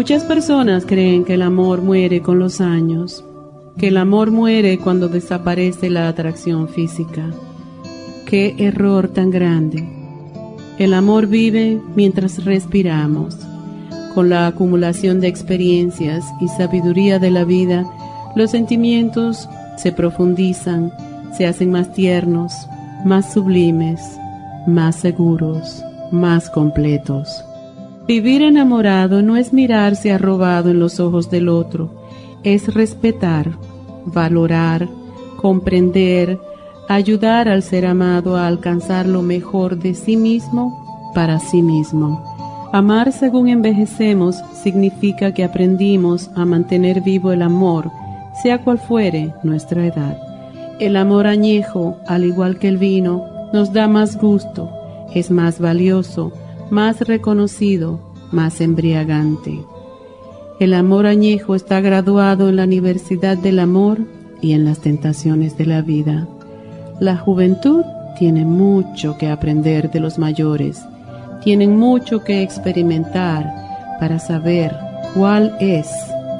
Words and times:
Muchas 0.00 0.24
personas 0.24 0.86
creen 0.86 1.26
que 1.26 1.34
el 1.34 1.42
amor 1.42 1.82
muere 1.82 2.22
con 2.22 2.38
los 2.38 2.62
años, 2.62 3.22
que 3.76 3.88
el 3.88 3.98
amor 3.98 4.30
muere 4.30 4.78
cuando 4.78 5.08
desaparece 5.08 5.90
la 5.90 6.08
atracción 6.08 6.70
física. 6.70 7.30
Qué 8.24 8.54
error 8.56 9.08
tan 9.08 9.30
grande. 9.30 9.86
El 10.78 10.94
amor 10.94 11.26
vive 11.26 11.82
mientras 11.96 12.46
respiramos. 12.46 13.36
Con 14.14 14.30
la 14.30 14.46
acumulación 14.46 15.20
de 15.20 15.28
experiencias 15.28 16.24
y 16.40 16.48
sabiduría 16.48 17.18
de 17.18 17.30
la 17.30 17.44
vida, 17.44 17.84
los 18.34 18.52
sentimientos 18.52 19.50
se 19.76 19.92
profundizan, 19.92 20.94
se 21.36 21.46
hacen 21.46 21.72
más 21.72 21.92
tiernos, 21.92 22.54
más 23.04 23.34
sublimes, 23.34 24.00
más 24.66 24.96
seguros, 24.96 25.84
más 26.10 26.48
completos. 26.48 27.44
Vivir 28.10 28.42
enamorado 28.42 29.22
no 29.22 29.36
es 29.36 29.52
mirarse 29.52 30.10
arrobado 30.10 30.70
en 30.70 30.80
los 30.80 30.98
ojos 30.98 31.30
del 31.30 31.48
otro, 31.48 31.92
es 32.42 32.74
respetar, 32.74 33.52
valorar, 34.04 34.88
comprender, 35.36 36.40
ayudar 36.88 37.48
al 37.48 37.62
ser 37.62 37.86
amado 37.86 38.36
a 38.36 38.48
alcanzar 38.48 39.06
lo 39.06 39.22
mejor 39.22 39.78
de 39.78 39.94
sí 39.94 40.16
mismo 40.16 41.12
para 41.14 41.38
sí 41.38 41.62
mismo. 41.62 42.20
Amar 42.72 43.12
según 43.12 43.46
envejecemos 43.46 44.42
significa 44.60 45.32
que 45.32 45.44
aprendimos 45.44 46.32
a 46.34 46.44
mantener 46.44 47.02
vivo 47.02 47.30
el 47.30 47.42
amor, 47.42 47.92
sea 48.42 48.64
cual 48.64 48.80
fuere 48.80 49.32
nuestra 49.44 49.86
edad. 49.86 50.18
El 50.80 50.96
amor 50.96 51.28
añejo, 51.28 51.98
al 52.08 52.24
igual 52.24 52.58
que 52.58 52.66
el 52.66 52.76
vino, 52.76 53.24
nos 53.52 53.72
da 53.72 53.86
más 53.86 54.20
gusto, 54.20 54.68
es 55.14 55.30
más 55.30 55.60
valioso, 55.60 56.32
más 56.70 57.00
reconocido, 57.00 58.00
más 58.32 58.60
embriagante. 58.60 59.60
El 60.58 60.74
amor 60.74 61.06
añejo 61.06 61.54
está 61.54 61.80
graduado 61.80 62.48
en 62.48 62.56
la 62.56 62.64
Universidad 62.64 63.38
del 63.38 63.58
Amor 63.58 63.98
y 64.40 64.52
en 64.52 64.64
las 64.64 64.80
tentaciones 64.80 65.56
de 65.56 65.66
la 65.66 65.82
vida. 65.82 66.28
La 67.00 67.16
juventud 67.16 67.82
tiene 68.18 68.44
mucho 68.44 69.16
que 69.16 69.28
aprender 69.28 69.90
de 69.90 70.00
los 70.00 70.18
mayores, 70.18 70.82
tienen 71.42 71.78
mucho 71.78 72.22
que 72.22 72.42
experimentar 72.42 73.50
para 73.98 74.18
saber 74.18 74.76
cuál 75.14 75.56
es 75.60 75.88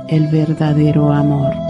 el 0.08 0.27
verdadero 0.27 1.12
amor. 1.12 1.69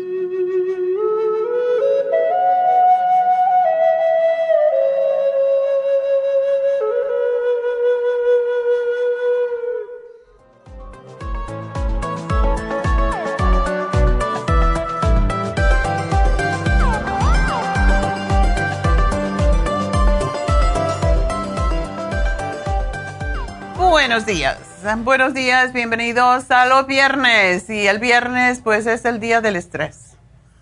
Buenos 24.11 24.25
días. 24.25 24.57
Buenos 25.05 25.33
días, 25.33 25.71
bienvenidos 25.71 26.51
a 26.51 26.65
los 26.65 26.85
viernes. 26.85 27.69
Y 27.69 27.87
el 27.87 27.99
viernes 27.99 28.59
pues 28.61 28.85
es 28.85 29.05
el 29.05 29.21
día 29.21 29.39
del 29.39 29.55
estrés. 29.55 30.17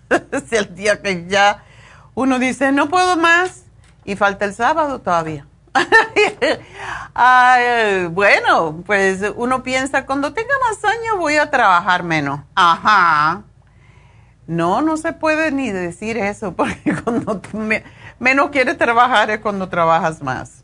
es 0.30 0.52
el 0.52 0.72
día 0.76 1.02
que 1.02 1.26
ya 1.26 1.64
uno 2.14 2.38
dice, 2.38 2.70
no 2.70 2.88
puedo 2.88 3.16
más. 3.16 3.64
Y 4.04 4.14
falta 4.14 4.44
el 4.44 4.54
sábado 4.54 5.00
todavía. 5.00 5.48
bueno, 8.12 8.84
pues 8.86 9.20
uno 9.34 9.64
piensa, 9.64 10.06
cuando 10.06 10.32
tenga 10.32 10.54
más 10.68 10.84
años 10.84 11.18
voy 11.18 11.34
a 11.34 11.50
trabajar 11.50 12.04
menos. 12.04 12.42
Ajá. 12.54 13.42
No, 14.46 14.80
no 14.80 14.96
se 14.96 15.12
puede 15.12 15.50
ni 15.50 15.72
decir 15.72 16.18
eso, 16.18 16.52
porque 16.54 16.94
cuando 17.02 17.42
menos 18.20 18.50
quieres 18.50 18.78
trabajar 18.78 19.28
es 19.30 19.40
cuando 19.40 19.68
trabajas 19.68 20.22
más. 20.22 20.59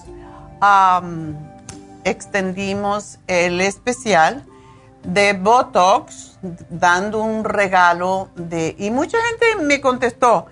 extendimos 2.03 3.17
el 3.27 3.61
especial 3.61 4.43
de 5.05 5.31
Botox 5.31 6.37
dando 6.69 7.21
un 7.21 7.45
regalo 7.45 8.27
de... 8.35 8.75
Y 8.77 8.91
mucha 8.91 9.19
gente 9.21 9.63
me 9.63 9.79
contestó, 9.79 10.47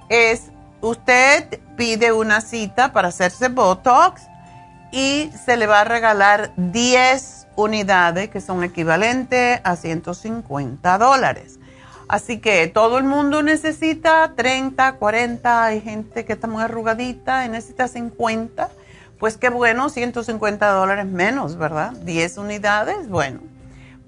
es 0.09 0.51
usted 0.81 1.61
pide 1.77 2.11
una 2.11 2.41
cita 2.41 2.91
para 2.91 3.07
hacerse 3.07 3.47
Botox 3.47 4.23
y 4.91 5.31
se 5.45 5.55
le 5.55 5.67
va 5.67 5.79
a 5.79 5.85
regalar 5.85 6.51
10 6.57 7.47
unidades 7.55 8.29
que 8.29 8.41
son 8.41 8.61
equivalentes 8.65 9.61
a 9.63 9.77
150 9.77 10.97
dólares. 10.97 11.60
Así 12.11 12.39
que 12.39 12.67
todo 12.67 12.97
el 12.97 13.05
mundo 13.05 13.41
necesita 13.41 14.33
30, 14.35 14.97
40, 14.97 15.63
hay 15.63 15.79
gente 15.79 16.25
que 16.25 16.33
está 16.33 16.45
muy 16.45 16.61
arrugadita 16.61 17.45
y 17.45 17.49
necesita 17.49 17.87
50. 17.87 18.69
Pues 19.17 19.37
qué 19.37 19.47
bueno, 19.47 19.87
150 19.87 20.71
dólares 20.71 21.05
menos, 21.05 21.55
¿verdad? 21.55 21.93
10 21.93 22.37
unidades, 22.39 23.07
bueno, 23.07 23.39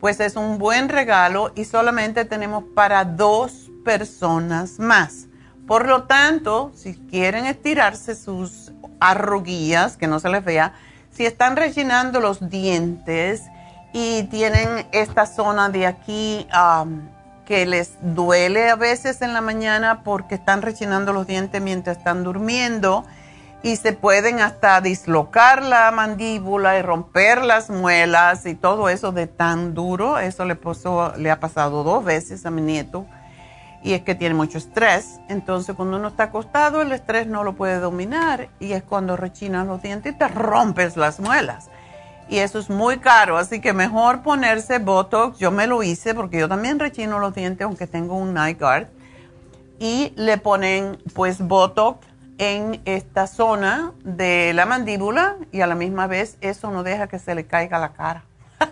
pues 0.02 0.20
es 0.20 0.36
un 0.36 0.58
buen 0.58 0.90
regalo 0.90 1.54
y 1.56 1.64
solamente 1.64 2.26
tenemos 2.26 2.66
para 2.76 3.06
dos 3.06 3.72
personas 3.86 4.80
más. 4.80 5.28
Por 5.66 5.88
lo 5.88 6.04
tanto, 6.04 6.74
si 6.76 6.96
quieren 6.96 7.46
estirarse 7.46 8.16
sus 8.16 8.74
arruguillas, 9.00 9.96
que 9.96 10.08
no 10.08 10.20
se 10.20 10.28
les 10.28 10.44
vea, 10.44 10.74
si 11.10 11.26
están 11.26 11.56
rellenando 11.56 12.20
los 12.20 12.50
dientes 12.50 13.44
y 13.94 14.24
tienen 14.24 14.88
esta 14.92 15.26
zona 15.26 15.70
de 15.70 15.88
aquí 15.88 16.46
que 17.54 17.68
les 17.68 18.00
duele 18.02 18.68
a 18.72 18.76
veces 18.76 19.22
en 19.22 19.32
la 19.32 19.40
mañana 19.40 20.02
porque 20.02 20.34
están 20.34 20.64
rellenando 20.64 21.14
los 21.14 21.28
dientes 21.28 21.62
mientras 21.62 22.00
están 22.00 22.24
durmiendo 22.24 23.06
y 23.62 23.76
se 23.76 23.94
pueden 23.94 24.40
hasta 24.40 24.82
dislocar 24.82 25.62
la 25.62 25.92
mandíbula 25.92 26.80
y 26.80 26.82
romper 26.82 27.44
las 27.44 27.70
muelas 27.70 28.48
y 28.48 28.56
todo 28.56 28.90
eso 28.90 29.12
de 29.12 29.28
tan 29.28 29.76
duro, 29.76 30.18
eso 30.18 30.46
le, 30.46 30.58
le 31.18 31.30
ha 31.30 31.40
pasado 31.40 31.84
dos 31.84 32.04
veces 32.04 32.44
a 32.48 32.50
mi 32.50 32.64
nieto 32.64 33.06
y 33.84 33.94
es 33.94 34.02
que 34.02 34.16
tiene 34.16 34.34
mucho 34.34 34.58
estrés. 34.58 35.20
Entonces, 35.30 35.76
cuando 35.76 35.98
uno 35.98 36.08
está 36.08 36.24
acostado, 36.24 36.82
el 36.82 36.92
estrés 36.92 37.28
no 37.28 37.44
lo 37.44 37.54
puede 37.54 37.78
dominar 37.80 38.50
y 38.60 38.72
es 38.72 38.82
cuando 38.82 39.16
rechinas 39.16 39.68
los 39.68 39.80
dientes 39.80 40.12
y 40.12 40.18
te 40.18 40.28
rompes 40.28 40.98
las 40.98 41.20
muelas. 41.20 41.70
Y 42.34 42.40
eso 42.40 42.58
es 42.58 42.68
muy 42.68 42.98
caro, 42.98 43.38
así 43.38 43.62
que 43.62 43.74
mejor 43.74 44.24
ponerse 44.24 44.80
Botox. 44.80 45.38
Yo 45.38 45.52
me 45.52 45.68
lo 45.68 45.84
hice 45.84 46.16
porque 46.16 46.40
yo 46.40 46.50
también 46.50 46.80
rechino 46.80 47.20
los 47.20 47.36
dientes, 47.36 47.64
aunque 47.64 47.86
tengo 47.86 48.16
un 48.16 48.34
night 48.34 48.60
guard. 48.60 48.88
Y 49.78 50.14
le 50.16 50.40
ponen 50.40 50.98
pues 51.14 51.42
Botox 51.42 52.08
en 52.40 52.82
esta 52.86 53.28
zona 53.28 53.92
de 54.04 54.52
la 54.56 54.66
mandíbula 54.66 55.36
y 55.52 55.62
a 55.62 55.68
la 55.68 55.76
misma 55.76 56.08
vez 56.08 56.40
eso 56.42 56.72
no 56.72 56.82
deja 56.82 57.06
que 57.06 57.20
se 57.20 57.36
le 57.36 57.46
caiga 57.46 57.78
la 57.78 57.94
cara. 57.94 58.24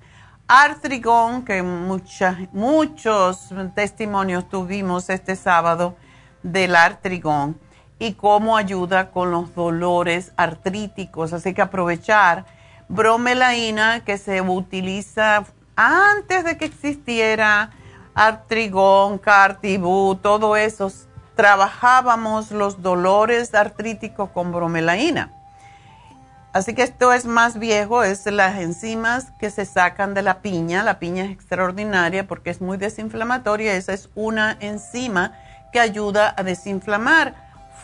artrigón, 0.49 1.45
que 1.45 1.63
muchos 1.63 3.51
testimonios 3.75 4.49
tuvimos 4.49 5.11
este 5.11 5.37
sábado 5.37 5.97
del 6.43 6.77
artrigón 6.77 7.61
y 7.99 8.15
cómo 8.15 8.57
ayuda 8.57 9.11
con 9.11 9.31
los 9.31 9.55
dolores 9.55 10.33
artríticos. 10.39 11.35
Así 11.35 11.53
que 11.53 11.61
aprovechar 11.61 12.47
bromelaína 12.89 14.03
que 14.03 14.17
se 14.17 14.41
utiliza 14.41 15.45
antes 15.77 16.43
de 16.43 16.57
que 16.57 16.65
existiera 16.65 17.73
artrigón, 18.15 19.19
cartibú, 19.19 20.15
todo 20.15 20.57
eso, 20.57 20.91
trabajábamos 21.37 22.50
los 22.50 22.83
dolores 22.83 23.55
artríticos 23.55 24.31
con 24.31 24.50
bromelaína. 24.50 25.33
Así 26.52 26.75
que 26.75 26.83
esto 26.83 27.12
es 27.12 27.26
más 27.26 27.59
viejo, 27.59 28.02
es 28.02 28.25
las 28.25 28.59
enzimas 28.59 29.31
que 29.38 29.50
se 29.50 29.66
sacan 29.66 30.14
de 30.14 30.23
la 30.23 30.40
piña. 30.40 30.83
La 30.83 30.99
piña 30.99 31.25
es 31.25 31.31
extraordinaria 31.31 32.26
porque 32.26 32.49
es 32.49 32.62
muy 32.62 32.78
desinflamatoria. 32.78 33.75
Esa 33.75 33.93
es 33.93 34.09
una 34.14 34.57
enzima 34.61 35.35
que 35.71 35.81
ayuda 35.81 36.35
a 36.35 36.43
desinflamar, 36.43 37.35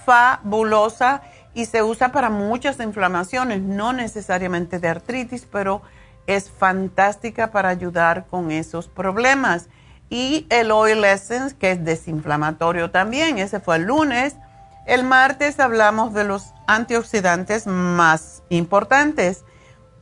fabulosa 0.06 1.20
y 1.52 1.66
se 1.66 1.82
usa 1.82 2.12
para 2.12 2.30
muchas 2.30 2.80
inflamaciones, 2.80 3.60
no 3.60 3.92
necesariamente 3.92 4.78
de 4.78 4.88
artritis, 4.88 5.46
pero 5.52 5.82
es 6.26 6.50
fantástica 6.50 7.50
para 7.50 7.68
ayudar 7.68 8.24
con 8.30 8.50
esos 8.50 8.88
problemas. 8.88 9.68
Y 10.12 10.46
el 10.50 10.70
Oil 10.70 11.02
Essence, 11.06 11.56
que 11.56 11.70
es 11.70 11.82
desinflamatorio 11.82 12.90
también, 12.90 13.38
ese 13.38 13.60
fue 13.60 13.76
el 13.76 13.84
lunes. 13.84 14.36
El 14.84 15.04
martes 15.04 15.58
hablamos 15.58 16.12
de 16.12 16.24
los 16.24 16.52
antioxidantes 16.66 17.66
más 17.66 18.42
importantes. 18.50 19.46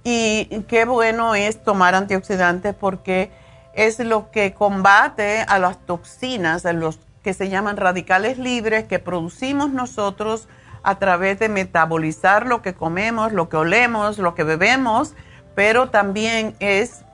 Y 0.02 0.46
qué 0.66 0.84
bueno 0.84 1.36
es 1.36 1.62
tomar 1.62 1.94
antioxidantes 1.94 2.74
porque 2.74 3.30
es 3.72 4.00
lo 4.00 4.32
que 4.32 4.52
combate 4.52 5.44
a 5.46 5.60
las 5.60 5.78
toxinas, 5.86 6.66
a 6.66 6.72
los 6.72 6.98
que 7.22 7.32
se 7.32 7.48
llaman 7.48 7.76
radicales 7.76 8.36
libres 8.36 8.86
que 8.86 8.98
producimos 8.98 9.70
nosotros 9.70 10.48
a 10.82 10.98
través 10.98 11.38
de 11.38 11.48
metabolizar 11.48 12.46
lo 12.46 12.62
que 12.62 12.74
comemos, 12.74 13.32
lo 13.32 13.48
que 13.48 13.58
olemos, 13.58 14.18
lo 14.18 14.34
que 14.34 14.42
bebemos 14.42 15.14
pero 15.54 15.90
también 15.90 16.54
es 16.60 17.04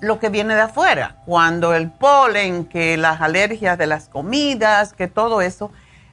lo 0.00 0.18
que 0.18 0.28
viene 0.28 0.54
de 0.54 0.62
afuera. 0.62 1.16
Cuando 1.26 1.74
el 1.74 1.90
polen, 1.90 2.66
que 2.66 2.96
las 2.96 3.20
alergias 3.20 3.78
de 3.78 3.86
las 3.86 4.08
comidas, 4.08 4.92
que 4.92 5.08
todo 5.08 5.40
eso, 5.40 5.70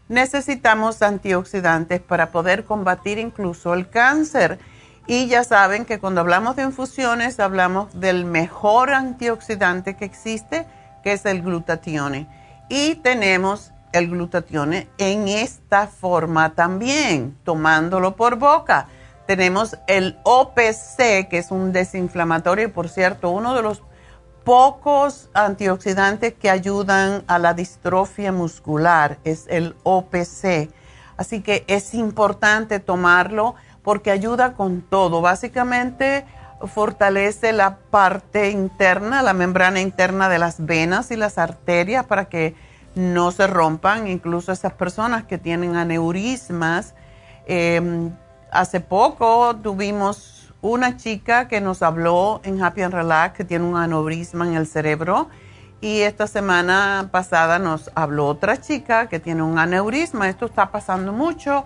necesitamos 0.10 1.02
antioxidantes 1.02 2.02
para 2.02 2.30
poder 2.30 2.66
combatir 2.66 3.18
incluso 3.18 3.74
el 3.74 3.90
cáncer. 3.90 4.60
Y 5.06 5.28
ya 5.28 5.44
saben 5.44 5.86
que 5.86 6.00
cuando 6.00 6.22
hablamos 6.22 6.56
de 6.56 6.64
infusiones 6.64 7.40
hablamos 7.40 8.00
del 8.00 8.26
mejor 8.26 8.92
antioxidante 8.92 9.96
que 9.96 10.06
existe, 10.06 10.66
que 11.04 11.14
es 11.14 11.26
el 11.26 11.42
glutatione. 11.42 12.28
Y 12.70 12.96
tenemos 12.96 13.74
el 13.92 14.10
glutatione 14.10 14.88
en 14.98 15.28
esta 15.28 15.88
forma 15.88 16.56
también, 16.56 17.38
tomándolo 17.44 18.16
por 18.16 18.38
boca. 18.38 18.88
Tenemos 19.26 19.78
el 19.88 20.18
OPC, 20.24 21.30
que 21.30 21.38
es 21.38 21.52
un 21.52 21.72
desinflamatorio, 21.72 22.66
y 22.66 22.72
por 22.72 22.90
cierto, 22.90 23.30
uno 23.30 23.54
de 23.54 23.62
los 23.62 23.82
pocos 24.44 25.30
antioxidantes 25.34 26.34
que 26.34 26.50
ayudan 26.50 27.24
a 27.28 27.40
la 27.40 27.54
distrofia 27.54 28.32
muscular 28.32 29.18
es 29.24 29.46
el 29.50 29.76
OPC. 29.84 30.70
Así 31.16 31.42
que 31.42 31.64
es 31.68 31.94
importante 31.94 32.80
tomarlo 32.80 33.56
porque 33.84 34.12
ayuda 34.12 34.54
con 34.54 34.82
todo. 34.82 35.22
Básicamente 35.22 36.26
fortalece 36.68 37.54
la 37.54 37.78
parte 37.78 38.52
interna, 38.52 39.22
la 39.22 39.34
membrana 39.34 39.82
interna 39.82 40.30
de 40.30 40.40
las 40.40 40.66
venas 40.66 41.12
y 41.12 41.16
las 41.16 41.38
arterias 41.38 42.06
para 42.06 42.26
que 42.26 42.56
no 42.96 43.32
se 43.32 43.48
rompan. 43.48 44.08
Incluso 44.08 44.52
esas 44.52 44.74
personas 44.74 45.24
que 45.24 45.38
tienen 45.38 45.76
aneurismas. 45.76 46.96
Em, 47.46 48.12
hace 48.54 48.80
poco 48.80 49.56
tuvimos 49.56 50.54
una 50.62 50.96
chica 50.96 51.48
que 51.48 51.60
nos 51.60 51.82
habló 51.82 52.40
en 52.44 52.64
Happy 52.64 52.82
and 52.84 52.94
Relax 52.94 53.36
que 53.36 53.44
tiene 53.44 53.66
un 53.66 53.76
aneurisma 53.76 54.48
en 54.48 54.54
el 54.54 54.68
cerebro 54.68 55.28
y 55.82 56.00
esta 56.00 56.28
semana 56.28 57.10
pasada 57.12 57.60
nos 57.60 57.92
habló 57.96 58.28
otra 58.28 58.62
chica 58.62 59.10
que 59.10 59.20
tiene 59.20 59.42
un 59.42 59.60
aneurisma. 59.60 60.30
Esto 60.30 60.46
está 60.46 60.72
pasando 60.72 61.12
mucho. 61.12 61.66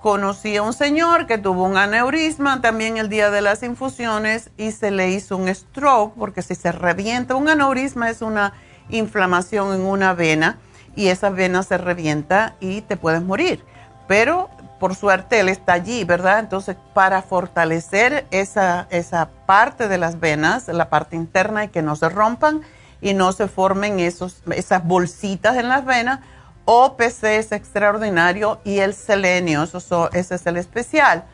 Conocí 0.00 0.56
a 0.56 0.62
un 0.62 0.72
señor 0.72 1.26
que 1.26 1.36
tuvo 1.36 1.64
un 1.64 1.76
aneurisma 1.76 2.62
también 2.62 2.96
el 2.96 3.10
día 3.10 3.30
de 3.30 3.42
las 3.42 3.62
infusiones 3.62 4.50
y 4.56 4.72
se 4.72 4.90
le 4.90 5.10
hizo 5.10 5.36
un 5.36 5.54
stroke 5.54 6.14
porque 6.16 6.40
si 6.40 6.54
se 6.54 6.72
revienta, 6.72 7.34
un 7.34 7.48
aneurisma 7.48 8.08
es 8.08 8.22
una 8.22 8.54
inflamación 8.88 9.74
en 9.74 9.82
una 9.82 10.14
vena 10.14 10.56
y 10.96 11.08
esa 11.08 11.28
vena 11.28 11.62
se 11.62 11.76
revienta 11.76 12.56
y 12.60 12.80
te 12.80 12.96
puedes 12.96 13.22
morir. 13.22 13.62
Pero 14.06 14.48
por 14.78 14.94
suerte 14.94 15.40
él 15.40 15.48
está 15.48 15.72
allí, 15.72 16.04
¿verdad? 16.04 16.38
Entonces, 16.38 16.76
para 16.94 17.22
fortalecer 17.22 18.26
esa, 18.30 18.86
esa 18.90 19.28
parte 19.46 19.88
de 19.88 19.98
las 19.98 20.20
venas, 20.20 20.68
la 20.68 20.88
parte 20.88 21.16
interna, 21.16 21.64
y 21.64 21.68
que 21.68 21.82
no 21.82 21.96
se 21.96 22.08
rompan 22.08 22.62
y 23.00 23.14
no 23.14 23.32
se 23.32 23.48
formen 23.48 24.00
esos, 24.00 24.42
esas 24.54 24.84
bolsitas 24.84 25.56
en 25.56 25.68
las 25.68 25.84
venas, 25.84 26.20
OPC 26.64 27.24
es 27.24 27.52
extraordinario 27.52 28.60
y 28.64 28.78
el 28.78 28.94
selenio, 28.94 29.62
eso, 29.62 30.10
ese 30.12 30.34
es 30.34 30.46
el 30.46 30.56
especial. 30.56 31.24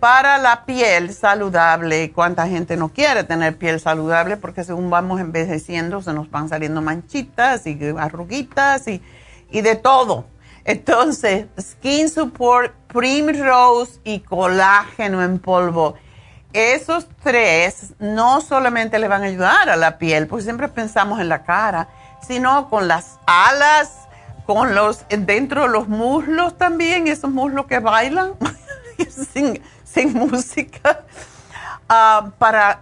Para 0.00 0.38
la 0.38 0.64
piel 0.66 1.14
saludable, 1.14 2.10
¿cuánta 2.10 2.48
gente 2.48 2.76
no 2.76 2.88
quiere 2.88 3.22
tener 3.22 3.56
piel 3.56 3.78
saludable? 3.78 4.36
Porque 4.36 4.64
según 4.64 4.90
vamos 4.90 5.20
envejeciendo 5.20 6.02
se 6.02 6.12
nos 6.12 6.28
van 6.28 6.48
saliendo 6.48 6.82
manchitas 6.82 7.64
y 7.68 7.78
arruguitas 7.96 8.88
y, 8.88 9.00
y 9.52 9.60
de 9.60 9.76
todo. 9.76 10.26
Entonces, 10.64 11.46
Skin 11.60 12.08
Support, 12.08 12.72
Primrose 12.86 14.00
y 14.04 14.20
colágeno 14.20 15.22
en 15.22 15.38
polvo. 15.38 15.94
Esos 16.52 17.08
tres 17.22 17.94
no 17.98 18.40
solamente 18.42 18.98
le 18.98 19.08
van 19.08 19.22
a 19.22 19.26
ayudar 19.26 19.70
a 19.70 19.76
la 19.76 19.98
piel, 19.98 20.26
porque 20.26 20.44
siempre 20.44 20.68
pensamos 20.68 21.18
en 21.20 21.28
la 21.30 21.44
cara, 21.44 21.88
sino 22.26 22.68
con 22.68 22.88
las 22.88 23.18
alas, 23.26 24.08
con 24.44 24.74
los 24.74 25.04
dentro 25.08 25.62
de 25.62 25.68
los 25.68 25.88
muslos 25.88 26.58
también, 26.58 27.08
esos 27.08 27.30
muslos 27.30 27.66
que 27.66 27.78
bailan 27.78 28.32
sin, 29.32 30.12
música, 30.12 31.00
ah, 31.88 32.30
para 32.38 32.80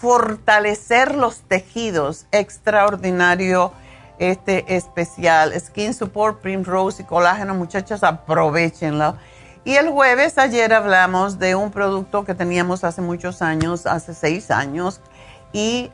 fortalecer 0.00 1.14
los 1.14 1.42
tejidos. 1.42 2.26
Extraordinario 2.32 3.72
este 4.18 4.76
especial, 4.76 5.52
Skin 5.58 5.94
Support, 5.94 6.40
Primrose 6.40 7.02
y 7.02 7.06
Colágeno, 7.06 7.54
muchachas, 7.54 8.02
aprovechenlo. 8.02 9.16
Y 9.64 9.74
el 9.74 9.90
jueves 9.90 10.38
ayer 10.38 10.72
hablamos 10.72 11.38
de 11.38 11.54
un 11.54 11.70
producto 11.70 12.24
que 12.24 12.34
teníamos 12.34 12.84
hace 12.84 13.02
muchos 13.02 13.42
años, 13.42 13.86
hace 13.86 14.14
seis 14.14 14.50
años, 14.50 15.00
y 15.52 15.90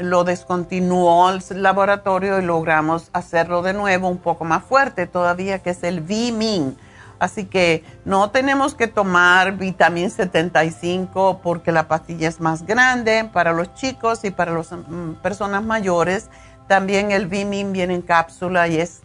lo 0.00 0.24
descontinuó 0.24 1.30
el 1.30 1.42
laboratorio 1.62 2.38
y 2.38 2.42
logramos 2.42 3.10
hacerlo 3.12 3.62
de 3.62 3.72
nuevo 3.72 4.08
un 4.08 4.18
poco 4.18 4.44
más 4.44 4.64
fuerte 4.64 5.06
todavía, 5.06 5.60
que 5.60 5.70
es 5.70 5.82
el 5.82 6.00
V-Min. 6.00 6.76
Así 7.18 7.46
que 7.46 7.84
no 8.04 8.30
tenemos 8.30 8.74
que 8.74 8.86
tomar 8.86 9.56
vitamina 9.56 10.08
75 10.08 11.40
porque 11.42 11.72
la 11.72 11.88
pastilla 11.88 12.28
es 12.28 12.40
más 12.40 12.64
grande 12.64 13.28
para 13.32 13.52
los 13.52 13.74
chicos 13.74 14.24
y 14.24 14.30
para 14.30 14.52
las 14.52 14.70
mm, 14.70 15.14
personas 15.22 15.64
mayores 15.64 16.30
también 16.68 17.10
el 17.10 17.26
Bimin 17.26 17.72
viene 17.72 17.94
en 17.94 18.02
cápsula 18.02 18.68
y 18.68 18.78
es 18.78 19.00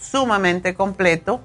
sumamente 0.00 0.74
completo. 0.74 1.40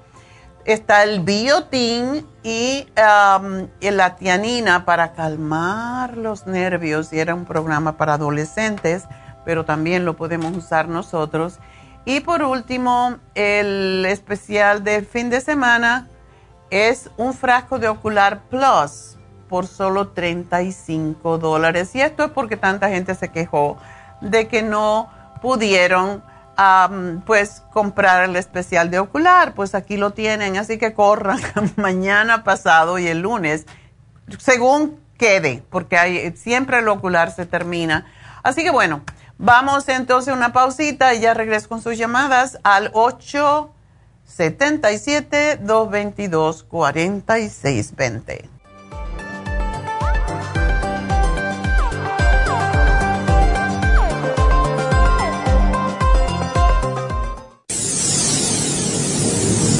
Está 0.64 1.04
el 1.04 1.20
biotin 1.20 2.26
y 2.42 2.86
um, 2.96 3.68
la 3.80 4.16
tianina 4.16 4.84
para 4.84 5.12
calmar 5.12 6.16
los 6.16 6.46
nervios. 6.46 7.12
Y 7.12 7.20
era 7.20 7.34
un 7.34 7.44
programa 7.44 7.96
para 7.96 8.14
adolescentes, 8.14 9.04
pero 9.44 9.64
también 9.64 10.04
lo 10.04 10.16
podemos 10.16 10.56
usar 10.56 10.88
nosotros. 10.88 11.58
Y 12.04 12.20
por 12.20 12.42
último, 12.42 13.16
el 13.34 14.04
especial 14.06 14.84
de 14.84 15.02
fin 15.02 15.30
de 15.30 15.40
semana 15.40 16.08
es 16.70 17.10
un 17.16 17.32
frasco 17.34 17.78
de 17.78 17.88
Ocular 17.88 18.40
Plus 18.50 19.16
por 19.48 19.66
solo 19.66 20.08
35 20.08 21.38
dólares. 21.38 21.94
Y 21.94 22.00
esto 22.00 22.24
es 22.24 22.30
porque 22.30 22.56
tanta 22.56 22.88
gente 22.88 23.14
se 23.14 23.28
quejó 23.28 23.78
de 24.20 24.48
que 24.48 24.62
no 24.62 25.10
pudieron 25.40 26.22
pues 27.24 27.62
comprar 27.72 28.28
el 28.28 28.34
especial 28.34 28.90
de 28.90 28.98
ocular, 28.98 29.54
pues 29.54 29.76
aquí 29.76 29.96
lo 29.96 30.10
tienen, 30.10 30.56
así 30.56 30.76
que 30.76 30.92
corran 30.92 31.38
mañana 31.76 32.42
pasado 32.42 32.98
y 32.98 33.06
el 33.06 33.20
lunes, 33.20 33.64
según 34.38 34.98
quede, 35.16 35.62
porque 35.70 35.96
hay, 35.96 36.36
siempre 36.36 36.80
el 36.80 36.88
ocular 36.88 37.30
se 37.30 37.46
termina. 37.46 38.06
Así 38.42 38.64
que 38.64 38.70
bueno, 38.70 39.02
vamos 39.38 39.88
entonces 39.88 40.34
a 40.34 40.36
una 40.36 40.52
pausita 40.52 41.14
y 41.14 41.20
ya 41.20 41.32
regreso 41.32 41.68
con 41.68 41.80
sus 41.80 41.96
llamadas 41.96 42.58
al 42.64 42.90
877 42.92 45.60
222 45.62 46.64
4620. 46.64 48.57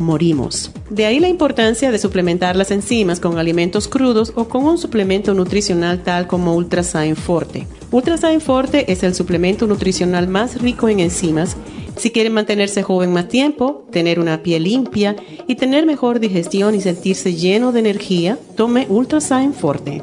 morimos. 0.00 0.72
De 0.90 1.06
ahí 1.06 1.20
la 1.20 1.28
importancia 1.28 1.92
de 1.92 1.98
suplementar 1.98 2.56
las 2.56 2.70
enzimas 2.70 3.20
con 3.20 3.38
alimentos 3.38 3.86
crudos 3.86 4.32
o 4.34 4.48
con 4.48 4.64
un 4.64 4.78
suplemento 4.78 5.34
nutricional 5.34 6.02
tal 6.02 6.26
como 6.26 6.56
Ultrasign 6.56 7.14
Forte. 7.14 7.66
Ultrasign 7.92 8.40
Forte 8.40 8.90
es 8.90 9.02
el 9.02 9.14
suplemento 9.14 9.66
nutricional 9.66 10.26
más 10.26 10.60
rico 10.60 10.88
en 10.88 11.00
enzimas 11.00 11.56
si 12.00 12.10
quieren 12.10 12.32
mantenerse 12.32 12.82
joven 12.82 13.12
más 13.12 13.28
tiempo, 13.28 13.84
tener 13.90 14.20
una 14.20 14.42
piel 14.42 14.64
limpia 14.64 15.16
y 15.46 15.56
tener 15.56 15.84
mejor 15.84 16.18
digestión 16.18 16.74
y 16.74 16.80
sentirse 16.80 17.34
lleno 17.34 17.72
de 17.72 17.80
energía, 17.80 18.38
tome 18.56 18.86
Ultrasign 18.88 19.52
Forte. 19.52 20.02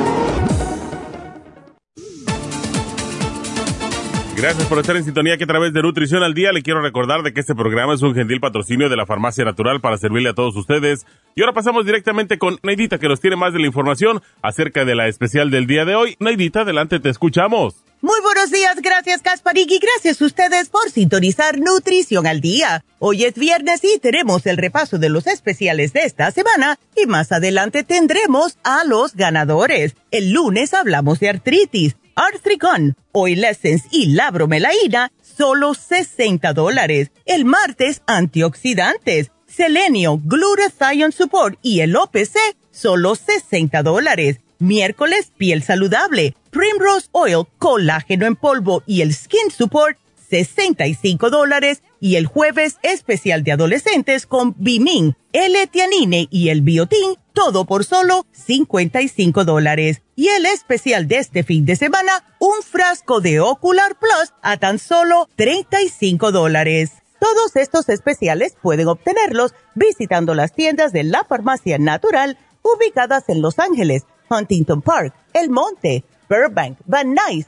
Gracias 4.41 4.67
por 4.67 4.79
estar 4.79 4.95
en 4.95 5.03
sintonía 5.03 5.37
que 5.37 5.43
a 5.43 5.47
través 5.47 5.71
de 5.71 5.83
Nutrición 5.83 6.23
al 6.23 6.33
Día 6.33 6.51
le 6.51 6.63
quiero 6.63 6.81
recordar 6.81 7.21
de 7.21 7.31
que 7.31 7.41
este 7.41 7.53
programa 7.53 7.93
es 7.93 8.01
un 8.01 8.15
gentil 8.15 8.39
patrocinio 8.39 8.89
de 8.89 8.95
la 8.95 9.05
Farmacia 9.05 9.45
Natural 9.45 9.79
para 9.81 9.99
servirle 9.99 10.29
a 10.29 10.33
todos 10.33 10.55
ustedes. 10.55 11.05
Y 11.35 11.41
ahora 11.41 11.53
pasamos 11.53 11.85
directamente 11.85 12.39
con 12.39 12.57
Neidita 12.63 12.97
que 12.97 13.07
nos 13.07 13.19
tiene 13.19 13.35
más 13.35 13.53
de 13.53 13.59
la 13.59 13.67
información 13.67 14.19
acerca 14.41 14.83
de 14.83 14.95
la 14.95 15.07
especial 15.07 15.51
del 15.51 15.67
día 15.67 15.85
de 15.85 15.93
hoy. 15.93 16.15
Neidita, 16.19 16.61
adelante, 16.61 16.99
te 16.99 17.09
escuchamos. 17.09 17.75
Muy 18.01 18.19
buenos 18.21 18.49
días, 18.49 18.81
gracias 18.81 19.21
Kasparik 19.21 19.69
y 19.69 19.77
gracias 19.77 20.19
a 20.19 20.25
ustedes 20.25 20.69
por 20.69 20.89
sintonizar 20.89 21.59
Nutrición 21.59 22.25
al 22.25 22.41
Día. 22.41 22.83
Hoy 22.97 23.25
es 23.25 23.35
viernes 23.35 23.83
y 23.83 23.99
tenemos 23.99 24.47
el 24.47 24.57
repaso 24.57 24.97
de 24.97 25.09
los 25.09 25.27
especiales 25.27 25.93
de 25.93 26.05
esta 26.05 26.31
semana 26.31 26.79
y 26.97 27.05
más 27.05 27.31
adelante 27.31 27.83
tendremos 27.83 28.57
a 28.63 28.85
los 28.85 29.15
ganadores. 29.15 29.93
El 30.09 30.31
lunes 30.31 30.73
hablamos 30.73 31.19
de 31.19 31.29
artritis 31.29 31.95
Artricon, 32.15 32.95
Oil 33.11 33.43
Essence 33.43 33.87
y 33.91 34.07
la 34.07 34.31
bromelaína, 34.31 35.11
solo 35.21 35.73
60 35.73 36.53
dólares. 36.53 37.11
El 37.25 37.45
martes, 37.45 38.01
antioxidantes, 38.07 39.31
selenio, 39.47 40.19
glutathione 40.23 41.11
support 41.11 41.57
y 41.61 41.81
el 41.81 41.95
OPC, 41.95 42.37
solo 42.71 43.15
60 43.15 43.83
dólares. 43.83 44.39
Miércoles, 44.59 45.31
piel 45.37 45.63
saludable, 45.63 46.35
Primrose 46.51 47.07
Oil, 47.13 47.45
colágeno 47.57 48.27
en 48.27 48.35
polvo 48.35 48.83
y 48.85 49.01
el 49.01 49.13
Skin 49.13 49.49
Support, 49.49 49.97
65 50.31 51.29
dólares 51.29 51.83
y 51.99 52.15
el 52.15 52.25
jueves 52.25 52.77
especial 52.83 53.43
de 53.43 53.51
adolescentes 53.51 54.25
con 54.25 54.55
Bimin, 54.57 55.17
L-Tianine 55.33 56.29
y 56.31 56.49
el 56.49 56.61
Biotin, 56.61 57.15
todo 57.33 57.65
por 57.65 57.83
solo 57.83 58.25
55 58.31 59.43
dólares. 59.43 60.01
Y 60.15 60.29
el 60.29 60.45
especial 60.45 61.09
de 61.09 61.17
este 61.17 61.43
fin 61.43 61.65
de 61.65 61.75
semana, 61.75 62.23
un 62.39 62.63
frasco 62.63 63.19
de 63.19 63.41
Ocular 63.41 63.99
Plus 63.99 64.33
a 64.41 64.55
tan 64.55 64.79
solo 64.79 65.27
35 65.35 66.31
dólares. 66.31 66.93
Todos 67.19 67.55
estos 67.57 67.89
especiales 67.89 68.55
pueden 68.61 68.87
obtenerlos 68.87 69.53
visitando 69.75 70.33
las 70.33 70.53
tiendas 70.53 70.93
de 70.93 71.03
la 71.03 71.25
farmacia 71.25 71.77
natural 71.77 72.37
ubicadas 72.63 73.27
en 73.27 73.41
Los 73.41 73.59
Ángeles, 73.59 74.05
Huntington 74.29 74.81
Park, 74.81 75.13
El 75.33 75.49
Monte, 75.49 76.05
Burbank, 76.29 76.77
Van 76.85 77.13
Nuys, 77.13 77.47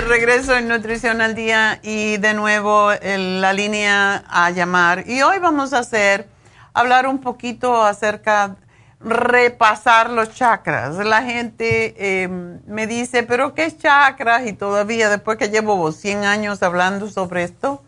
Regreso 0.00 0.56
en 0.56 0.68
Nutrición 0.68 1.20
al 1.20 1.34
Día 1.34 1.78
y 1.82 2.16
de 2.16 2.34
nuevo 2.34 2.90
la 3.02 3.52
línea 3.52 4.24
a 4.28 4.50
llamar. 4.50 5.04
Y 5.06 5.22
hoy 5.22 5.38
vamos 5.38 5.72
a 5.72 5.78
hacer, 5.78 6.28
hablar 6.72 7.06
un 7.06 7.20
poquito 7.20 7.82
acerca, 7.82 8.56
repasar 9.00 10.10
los 10.10 10.34
chakras. 10.34 10.96
La 10.96 11.22
gente 11.22 12.22
em, 12.22 12.60
me 12.66 12.86
dice, 12.86 13.22
pero 13.22 13.54
¿qué 13.54 13.66
es 13.66 13.78
chakras? 13.78 14.46
Y 14.46 14.52
todavía 14.52 15.08
después 15.08 15.38
que 15.38 15.48
llevo 15.48 15.92
100 15.92 16.24
años 16.24 16.62
hablando 16.62 17.08
sobre 17.08 17.44
esto, 17.44 17.82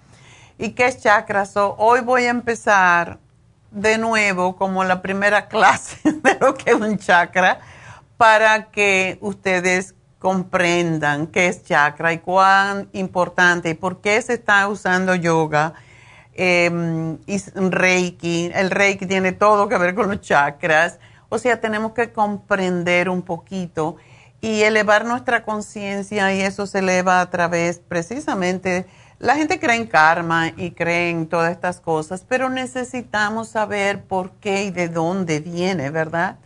¿y 0.58 0.70
qué 0.70 0.86
es 0.86 1.00
chakras? 1.00 1.54
hoy 1.56 2.00
voy 2.00 2.24
a 2.24 2.30
empezar 2.30 3.18
de 3.70 3.98
nuevo 3.98 4.56
como 4.56 4.84
la 4.84 5.02
primera 5.02 5.48
clase 5.48 5.98
de 6.04 6.36
lo 6.40 6.54
que 6.54 6.70
es 6.70 6.76
un 6.76 6.98
chakra 6.98 7.58
para 8.16 8.70
que 8.70 9.18
ustedes 9.20 9.94
comprendan 10.18 11.26
qué 11.28 11.48
es 11.48 11.64
chakra 11.64 12.12
y 12.12 12.18
cuán 12.18 12.88
importante 12.92 13.70
y 13.70 13.74
por 13.74 14.00
qué 14.00 14.20
se 14.22 14.34
está 14.34 14.66
usando 14.68 15.14
yoga 15.14 15.74
em, 16.34 17.18
y 17.26 17.38
reiki. 17.54 18.50
El 18.54 18.70
reiki 18.70 19.06
tiene 19.06 19.32
todo 19.32 19.68
que 19.68 19.78
ver 19.78 19.94
con 19.94 20.08
los 20.08 20.20
chakras. 20.20 20.98
O 21.28 21.38
sea, 21.38 21.60
tenemos 21.60 21.92
que 21.92 22.12
comprender 22.12 23.08
un 23.08 23.22
poquito 23.22 23.96
y 24.40 24.62
elevar 24.62 25.04
nuestra 25.04 25.44
conciencia 25.44 26.32
y 26.32 26.40
eso 26.40 26.66
se 26.66 26.78
eleva 26.80 27.20
a 27.20 27.30
través 27.30 27.80
precisamente, 27.80 28.86
la 29.18 29.34
gente 29.34 29.58
cree 29.58 29.76
en 29.76 29.86
karma 29.86 30.52
y 30.56 30.72
cree 30.72 31.10
en 31.10 31.26
todas 31.26 31.52
estas 31.52 31.80
cosas, 31.80 32.24
pero 32.28 32.50
necesitamos 32.50 33.48
saber 33.48 34.04
por 34.04 34.32
qué 34.32 34.64
y 34.64 34.70
de 34.70 34.88
dónde 34.88 35.40
viene, 35.40 35.90
¿verdad? 35.90 36.36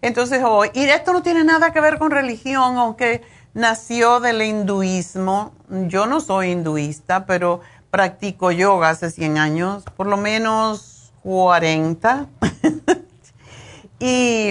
Entonces 0.00 0.42
hoy, 0.44 0.70
y 0.74 0.84
esto 0.84 1.12
no 1.12 1.22
tiene 1.22 1.44
nada 1.44 1.72
que 1.72 1.80
ver 1.80 1.98
con 1.98 2.10
religión, 2.10 2.76
aunque 2.78 3.22
nació 3.54 4.20
del 4.20 4.42
hinduismo. 4.42 5.52
Yo 5.68 6.06
no 6.06 6.20
soy 6.20 6.52
hinduista, 6.52 7.26
pero 7.26 7.60
practico 7.90 8.50
yoga 8.52 8.90
hace 8.90 9.10
100 9.10 9.38
años, 9.38 9.84
por 9.96 10.06
lo 10.06 10.16
menos 10.16 11.12
40. 11.22 12.26
y, 13.98 14.50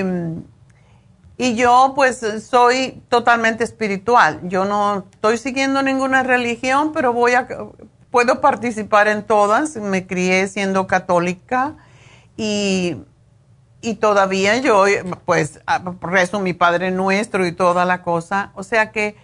y 1.38 1.56
yo 1.56 1.94
pues 1.96 2.26
soy 2.48 3.02
totalmente 3.10 3.64
espiritual. 3.64 4.42
Yo 4.44 4.66
no 4.66 5.06
estoy 5.12 5.38
siguiendo 5.38 5.82
ninguna 5.82 6.24
religión, 6.24 6.92
pero 6.94 7.14
voy 7.14 7.34
a, 7.34 7.48
puedo 8.12 8.42
participar 8.42 9.08
en 9.08 9.24
todas. 9.24 9.76
Me 9.78 10.06
crié 10.06 10.48
siendo 10.48 10.88
católica 10.88 11.76
y 12.36 12.98
y 13.88 13.96
todavía 13.96 14.58
yo, 14.58 14.84
pues, 15.24 15.62
rezo 16.02 16.42
mi 16.42 16.52
Padre 16.52 16.92
Nuestro 16.92 17.48
y 17.48 17.54
toda 17.54 17.86
la 17.86 18.04
cosa. 18.04 18.52
O 18.56 18.64
sea 18.64 18.92
que 18.92 19.16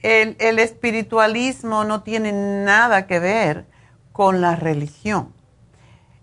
el, 0.00 0.58
espiritualismo 0.58 1.84
no 1.84 2.02
tiene 2.02 2.32
nada 2.32 3.06
que 3.06 3.18
ver 3.18 3.66
con 4.12 4.40
la 4.40 4.56
religión. 4.56 5.34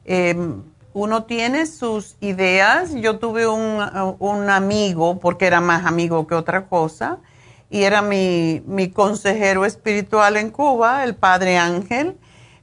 Em, 0.06 0.64
uno 0.94 1.26
tiene 1.26 1.68
sus 1.68 2.16
ideas. 2.20 2.96
Yo 2.96 3.20
tuve 3.20 3.46
un, 3.46 3.80
un, 4.18 4.50
amigo, 4.50 5.20
porque 5.20 5.46
era 5.46 5.62
más 5.62 5.86
amigo 5.86 6.26
que 6.26 6.34
otra 6.34 6.66
cosa, 6.66 7.20
y 7.70 7.84
era 7.84 8.02
mi, 8.02 8.64
mi 8.66 8.90
consejero 8.90 9.66
espiritual 9.66 10.38
en 10.38 10.50
Cuba, 10.50 11.04
el 11.04 11.14
Padre 11.14 11.60
Ángel, 11.60 12.18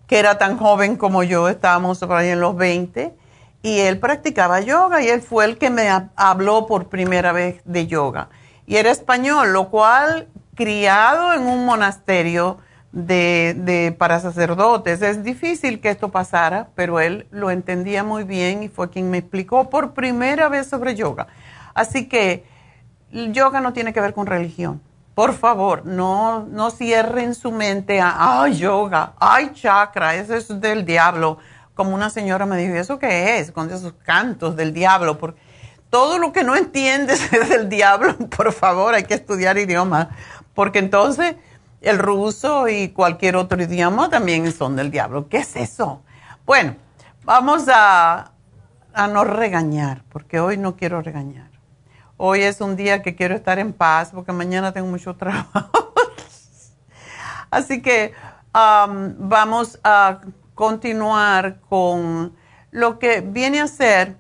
que 0.09 0.19
era 0.19 0.39
tan 0.39 0.59
joven 0.59 0.97
como 0.97 1.23
yo, 1.23 1.49
estábamos 1.49 2.01
por 2.01 2.13
ahí 2.13 2.31
en 2.31 2.41
los 2.41 2.57
20 2.57 3.20
y 3.63 3.81
él 3.81 3.99
practicaba 3.99 4.61
yoga 4.61 5.03
y 5.03 5.09
él 5.09 5.21
fue 5.21 5.45
el 5.45 5.59
que 5.59 5.71
me 5.71 5.89
habló 6.17 6.67
por 6.67 6.89
primera 6.89 7.33
vez 7.33 7.61
de 7.65 7.87
yoga. 7.87 8.29
Y 8.67 8.77
era 8.77 8.91
español, 8.91 9.53
lo 9.53 9.69
cual 9.69 10.29
criado 10.55 11.33
en 11.35 11.43
un 11.43 11.67
monasterio 11.67 12.59
de, 12.93 13.95
para 13.99 14.21
sacerdotes. 14.21 15.03
Es 15.03 15.23
difícil 15.23 15.81
que 15.81 15.91
esto 15.91 16.11
pasara, 16.11 16.69
pero 16.75 17.01
él 17.01 17.27
lo 17.31 17.51
entendía 17.51 18.03
muy 18.03 18.25
bien 18.25 18.63
y 18.63 18.69
fue 18.69 18.91
quien 18.91 19.11
me 19.11 19.19
explicó 19.19 19.69
por 19.69 19.93
primera 19.93 20.49
vez 20.49 20.69
sobre 20.69 20.95
yoga. 20.95 21.27
Así 21.75 22.09
que 22.09 22.45
yoga 23.11 23.61
no 23.61 23.73
tiene 23.73 23.93
que 23.93 24.01
ver 24.01 24.15
con 24.15 24.27
religión. 24.27 24.81
Por 25.15 25.35
favor, 25.35 25.85
no, 25.85 26.47
no 26.47 26.71
cierren 26.71 27.35
su 27.35 27.53
mente 27.53 28.01
a, 28.01 28.43
ay, 28.43 28.55
yoga, 28.55 29.13
ay, 29.19 29.51
chakra, 29.53 30.15
eso 30.15 30.35
es 30.35 30.61
del 30.61 30.85
diablo 30.87 31.39
como 31.81 31.95
una 31.95 32.11
señora 32.11 32.45
me 32.45 32.59
dijo, 32.59 32.75
¿eso 32.75 32.99
qué 32.99 33.39
es? 33.39 33.53
Con 33.53 33.71
esos 33.71 33.95
cantos 34.05 34.55
del 34.55 34.75
diablo. 34.75 35.17
Porque 35.17 35.41
todo 35.89 36.19
lo 36.19 36.31
que 36.31 36.45
no 36.45 36.55
entiendes 36.55 37.23
es 37.33 37.49
del 37.49 37.71
diablo, 37.71 38.19
por 38.19 38.53
favor, 38.53 38.93
hay 38.93 39.05
que 39.05 39.15
estudiar 39.15 39.57
idiomas. 39.57 40.09
Porque 40.53 40.79
entonces 40.79 41.37
el 41.81 41.99
ruso 41.99 42.69
y 42.69 42.91
cualquier 42.91 43.37
otro 43.37 43.63
idioma 43.63 44.11
también 44.11 44.53
son 44.53 44.77
del 44.77 44.91
diablo. 44.91 45.31
¿Qué 45.31 45.39
es 45.39 45.57
eso? 45.57 46.03
Bueno, 46.45 46.77
vamos 47.25 47.65
a, 47.73 48.33
no 48.95 49.25
regañar, 49.25 50.05
porque 50.11 50.39
hoy 50.39 50.59
no 50.59 50.77
quiero 50.77 51.01
regañar. 51.01 51.49
Hoy 52.19 52.43
es 52.43 52.61
un 52.61 52.77
día 52.77 53.01
que 53.01 53.17
quiero 53.17 53.35
estar 53.35 53.59
en 53.59 53.73
paz, 53.73 54.11
porque 54.13 54.33
mañana 54.33 54.73
tengo 54.73 54.89
mucho 54.89 55.17
trabajo. 55.17 55.95
Así 57.51 57.81
que 57.81 58.13
um, 58.55 59.15
vamos 59.17 59.81
a 59.83 60.21
continuar 60.61 61.59
con 61.71 62.37
lo 62.71 62.99
que 62.99 63.23
viene 63.23 63.63
a 63.63 63.67
ser 63.67 64.19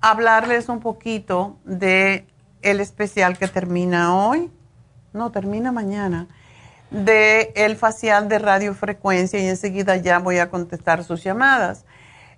hablarles 0.00 0.68
un 0.68 0.80
poquito 0.80 1.60
de 1.64 2.26
el 2.60 2.80
especial 2.80 3.38
que 3.38 3.46
termina 3.46 4.16
hoy, 4.16 4.50
no, 5.12 5.30
termina 5.30 5.70
mañana, 5.70 6.26
de 6.90 7.52
el 7.54 7.76
facial 7.76 8.28
de 8.28 8.40
radiofrecuencia 8.40 9.38
y 9.38 9.46
enseguida 9.46 9.94
ya 9.94 10.18
voy 10.18 10.38
a 10.38 10.50
contestar 10.50 11.04
sus 11.04 11.22
llamadas. 11.22 11.84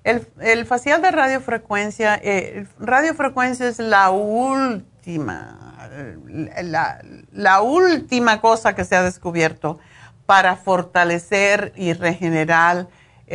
El, 0.05 0.66
facial 0.66 1.01
de 1.01 1.11
radiofrecuencia, 1.11 2.21
eh, 2.23 2.66
radiofrecuencia 2.79 3.66
es 3.66 3.79
la 3.79 4.11
última, 4.11 5.75
la, 7.33 7.62
última 7.62 8.42
cosa 8.42 8.75
que 8.75 8.85
se 8.85 8.95
ha 8.95 9.03
descubierto 9.03 9.79
para 10.27 10.57
fortalecer 10.57 11.73
y 11.77 11.95
regenerar, 11.95 12.88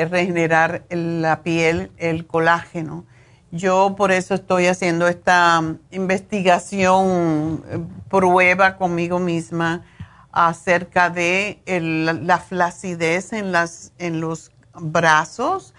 regenerar 0.05 0.83
la 0.89 1.43
piel, 1.43 1.91
el 1.97 2.25
colágeno. 2.27 3.05
Yo 3.51 3.95
por 3.97 4.11
eso 4.11 4.35
estoy 4.35 4.67
haciendo 4.67 5.07
esta 5.07 5.61
investigación, 5.91 7.63
eh, 7.69 7.79
prueba 8.09 8.77
conmigo 8.77 9.19
misma 9.19 9.85
acerca 10.31 11.09
de 11.09 11.61
la 11.65 12.37
flacidez 12.37 13.33
en, 13.33 13.51
las, 13.51 13.93
en 13.97 14.21
los 14.21 14.51
brazos, 14.75 15.73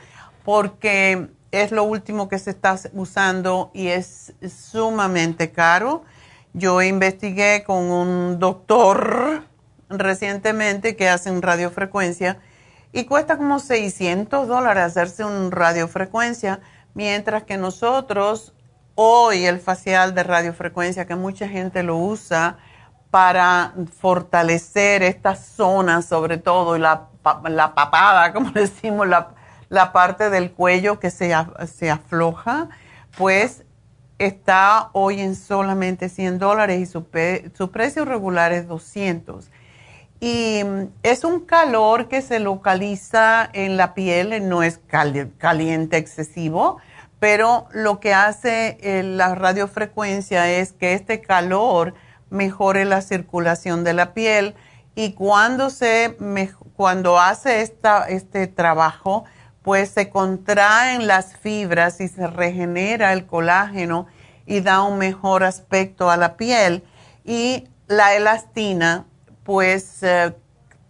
porque 0.45 1.29
es 1.53 1.71
lo 1.71 1.85
último 1.85 2.29
que 2.29 2.39
se 2.39 2.51
está 2.51 2.77
usando 2.95 3.71
y 3.73 3.89
es 3.89 4.33
sumamente 4.49 5.53
caro. 5.53 6.05
Yo 6.55 6.83
investigué 6.83 7.63
con 7.65 7.91
un 7.91 8.39
doctor 8.39 9.45
recientemente 9.89 10.97
que 10.97 11.09
hace 11.09 11.31
un 11.31 11.43
radiofrecuencia 11.43 12.39
y 12.99 13.05
cuesta 13.05 13.37
como 13.37 13.61
600 13.61 14.49
dólares 14.49 14.83
hacerse 14.83 15.25
un 15.25 15.53
radiofrecuencia, 15.53 16.59
mientras 16.95 17.45
que 17.45 17.57
nosotros 17.57 18.55
hoy 18.97 19.47
el 19.47 19.61
facial 19.61 20.17
de 20.17 20.25
radiofrecuencia, 20.25 21.07
que 21.07 21.15
mucha 21.15 21.49
gente 21.49 21.85
lo 21.85 21.97
usa, 21.97 22.59
para 23.13 23.73
fortalecer 24.01 25.05
estas 25.05 25.47
zonas, 25.47 26.07
sobre 26.07 26.39
todo, 26.39 26.77
y 26.77 26.81
la, 26.81 27.07
la 27.45 27.73
papada, 27.73 28.33
como 28.35 28.51
decimos, 28.51 29.07
la, 29.07 29.29
la, 29.69 29.93
parte 29.93 30.29
del 30.29 30.51
cuello 30.51 30.99
que 30.99 31.13
se, 31.13 31.33
se 31.73 31.91
afloja, 31.93 32.69
pues 33.17 33.65
está 34.19 34.91
hoy 34.93 35.21
en 35.21 35.37
solamente 35.37 36.09
100 36.09 36.41
dólares 36.41 36.81
y 36.81 36.87
su, 36.87 37.07
su 37.57 37.71
precio 37.71 38.05
regular 38.05 38.53
es 38.53 38.67
200. 38.67 39.51
Y 40.21 40.63
mm, 40.65 40.89
es 41.03 41.25
un 41.25 41.41
calor 41.41 42.09
que 42.09 42.23
se 42.23 42.41
localiza 42.41 43.49
en 43.53 43.77
la 43.77 43.95
piel, 43.95 44.49
no 44.49 44.63
es 44.63 44.81
caliente 45.39 45.97
excesivo, 45.97 46.79
pero 47.21 47.69
lo 47.73 48.01
que 48.01 48.15
hace 48.15 48.79
eh, 48.81 49.03
la 49.03 49.35
radiofrecuencia 49.35 50.51
es 50.51 50.73
que 50.73 50.95
este 50.95 51.21
calor 51.21 51.95
mejore 52.31 52.85
la 52.85 53.01
circulación 53.01 53.85
de 53.85 53.93
la 53.95 54.13
piel 54.15 54.55
y 54.95 55.13
cuando, 55.13 55.71
se, 55.71 56.17
cuando 56.75 57.21
hace 57.21 57.63
esta, 57.63 58.09
este 58.09 58.47
trabajo, 58.47 59.25
pues 59.63 59.91
se 59.91 60.11
contraen 60.11 61.07
las 61.07 61.37
fibras 61.37 62.01
y 62.01 62.09
se 62.09 62.27
regenera 62.27 63.13
el 63.13 63.27
colágeno 63.27 64.07
y 64.47 64.61
da 64.61 64.83
un 64.83 64.99
mejor 64.99 65.45
aspecto 65.45 66.11
a 66.11 66.17
la 66.17 66.37
piel. 66.37 66.83
Y 67.25 67.69
la 67.87 68.15
elastina, 68.15 69.07
pues 69.49 70.03
eh, 70.03 70.35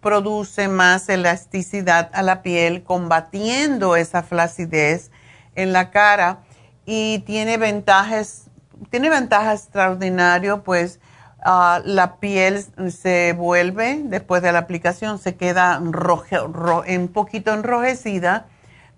produce 0.01 0.67
más 0.67 1.07
elasticidad 1.07 2.09
a 2.11 2.21
la 2.21 2.41
piel, 2.41 2.83
combatiendo 2.83 3.95
esa 3.95 4.21
flacidez 4.21 5.11
en 5.55 5.71
la 5.71 5.91
cara 5.91 6.39
y 6.85 7.19
tiene 7.19 7.55
ventajas, 7.55 8.47
tiene 8.89 9.09
ventajas 9.09 9.61
extraordinarias, 9.63 10.59
pues 10.65 10.99
Ah, 11.41 11.81
la 11.85 12.17
piel 12.17 12.65
se 12.91 13.33
vuelve, 13.33 14.01
después 14.03 14.41
de 14.41 14.51
la 14.51 14.59
aplicación, 14.59 15.19
se 15.19 15.35
queda 15.35 15.79
un 15.79 17.07
poquito 17.13 17.53
enrojecida, 17.53 18.47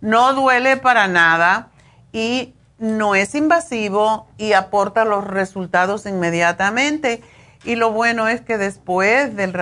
no 0.02 0.34
duele 0.34 0.78
para 0.78 1.08
nada 1.08 1.70
y 2.12 2.56
no 2.80 3.14
es 3.14 3.36
invasivo 3.36 4.28
y 4.40 4.54
aporta 4.54 5.06
los 5.06 5.24
resultados 5.24 6.08
inmediatamente. 6.08 7.22
Y 7.64 7.76
lo 7.76 7.92
bueno 7.92 8.28
es 8.28 8.42
que 8.42 8.58
después 8.58 9.36
del, 9.36 9.54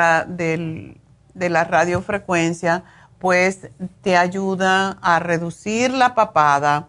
de 1.34 1.50
la 1.50 1.64
radiofrecuencia, 1.64 2.84
pues 3.20 3.70
te 4.02 4.16
ayuda 4.16 4.98
a 5.02 5.20
reducir 5.20 5.92
la 5.92 6.16
papada, 6.16 6.88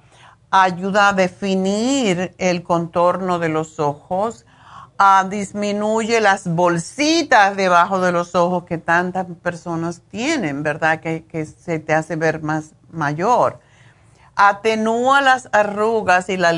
ayuda 0.51 1.09
a 1.09 1.13
definir 1.13 2.35
el 2.39 2.63
contorno 2.63 3.39
de 3.39 3.49
los 3.49 3.81
ojos, 3.81 4.47
disminuye 5.29 6.21
las 6.21 6.47
bolsitas 6.47 7.57
debajo 7.57 8.01
de 8.01 8.13
los 8.13 8.35
ojos 8.35 8.65
que 8.65 8.77
tantas 8.77 9.27
personas 9.43 10.03
tienen, 10.11 10.63
¿verdad? 10.63 11.01
Que, 11.01 11.47
se 11.47 11.79
te 11.79 11.95
hace 11.95 12.17
ver 12.17 12.43
más 12.43 12.73
mayor. 12.91 13.61
Atenúa 14.37 15.23
las 15.23 15.49
arrugas 15.53 16.29
y 16.29 16.37
las 16.37 16.53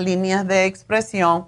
líneas 0.00 0.46
de 0.46 0.64
expresión. 0.64 1.46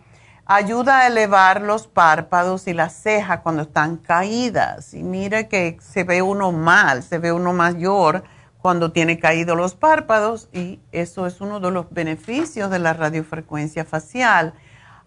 Ayuda 0.52 1.00
a 1.00 1.06
elevar 1.06 1.62
los 1.62 1.86
párpados 1.86 2.66
y 2.66 2.74
las 2.74 2.94
cejas 2.94 3.40
cuando 3.40 3.62
están 3.62 3.96
caídas. 3.96 4.94
Y 4.94 5.02
mire 5.02 5.48
que 5.48 5.78
se 5.80 6.04
ve 6.04 6.22
uno 6.22 6.50
mal, 6.50 7.02
se 7.02 7.18
ve 7.18 7.32
uno 7.32 7.52
mayor 7.52 8.24
cuando 8.60 8.92
tiene 8.92 9.18
caídos 9.18 9.56
los 9.56 9.74
párpados 9.74 10.48
y 10.52 10.80
eso 10.92 11.26
es 11.26 11.40
uno 11.40 11.60
de 11.60 11.70
los 11.70 11.90
beneficios 11.90 12.70
de 12.70 12.78
la 12.78 12.92
radiofrecuencia 12.92 13.84
facial 13.84 14.54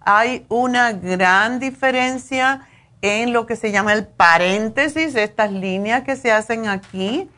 hay 0.05 0.45
una 0.49 0.91
gran 0.91 1.59
diferencia 1.59 2.67
en 3.01 3.33
lo 3.33 3.45
que 3.45 3.55
se 3.55 3.71
llama 3.71 3.93
el 3.93 4.05
paréntesis, 4.05 5.15
estas 5.15 5.51
líneas 5.51 6.03
que 6.03 6.15
se 6.15 6.31
hacen 6.31 6.67
aquí. 6.67 7.29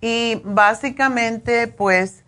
Y 0.00 0.40
básicamente, 0.44 1.68
pues, 1.68 2.24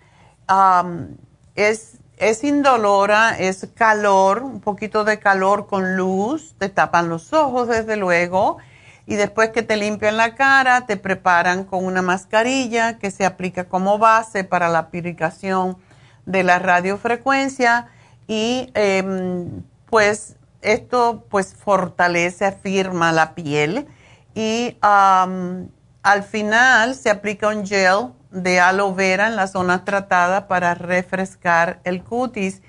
es, 1.55 1.99
es 2.17 2.45
indolora, 2.45 3.39
es 3.39 3.69
calor, 3.75 4.43
un 4.43 4.61
poquito 4.61 5.05
de 5.05 5.19
calor 5.19 5.67
con 5.67 5.97
luz, 5.97 6.55
te 6.59 6.69
tapan 6.69 7.09
los 7.09 7.33
ojos, 7.33 7.69
desde 7.69 7.97
luego. 7.97 8.59
Y 9.07 9.15
después 9.15 9.51
que 9.51 9.63
te 9.63 9.77
limpian 9.77 10.17
la 10.17 10.35
cara, 10.35 10.87
te 10.87 10.97
preparan 10.97 11.65
con 11.65 11.85
una 11.85 12.03
mascarilla 12.03 12.99
que 12.99 13.11
se 13.11 13.25
aplica 13.25 13.65
como 13.65 13.99
base 13.99 14.45
para 14.45 14.69
la 14.69 14.79
aplicación 14.81 15.77
de 16.25 16.43
la 16.43 16.59
radiofrecuencia 16.59 17.89
y 18.27 18.71
em, 18.75 19.63
pues 19.89 20.37
esto 20.61 21.25
pues 21.31 21.55
fortalece, 21.55 22.45
afirma 22.45 23.13
la 23.13 23.35
piel 23.35 23.87
y 24.35 24.77
al 24.81 26.23
final 26.29 26.95
se 26.97 27.11
aplica 27.11 27.49
un 27.49 27.65
gel 27.65 28.13
de 28.31 28.61
aloe 28.61 28.95
vera 28.95 29.29
en 29.29 29.37
la 29.37 29.47
zona 29.47 29.85
tratada 29.85 30.49
para 30.49 30.75
refrescar 30.75 31.81
el 31.85 32.03
cutis. 32.03 32.63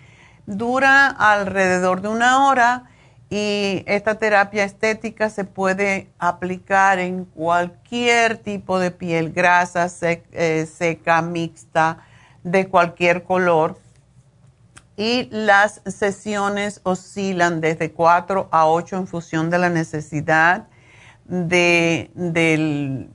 Dura 0.46 1.08
alrededor 1.08 2.02
de 2.02 2.08
una 2.08 2.48
hora 2.48 2.86
y 3.30 3.84
esta 3.86 4.16
terapia 4.16 4.64
estética 4.64 5.30
se 5.30 5.44
puede 5.44 6.10
aplicar 6.20 7.00
en 7.00 7.26
cualquier 7.26 8.38
tipo 8.38 8.80
de 8.80 8.92
piel, 8.92 9.34
grasa, 9.34 9.88
eh, 10.02 10.66
seca, 10.66 11.22
mixta, 11.22 12.00
de 12.44 12.70
cualquier 12.70 13.24
color 13.24 13.78
y 14.98 15.30
las 15.32 15.82
sesiones 15.86 16.82
oscilan 16.84 17.62
desde 17.62 17.92
4 17.92 18.50
a 18.52 18.68
8 18.68 18.98
en 18.98 19.08
función 19.08 19.50
de 19.52 19.60
la 19.60 19.70
necesidad 19.70 20.68
del, 21.26 23.10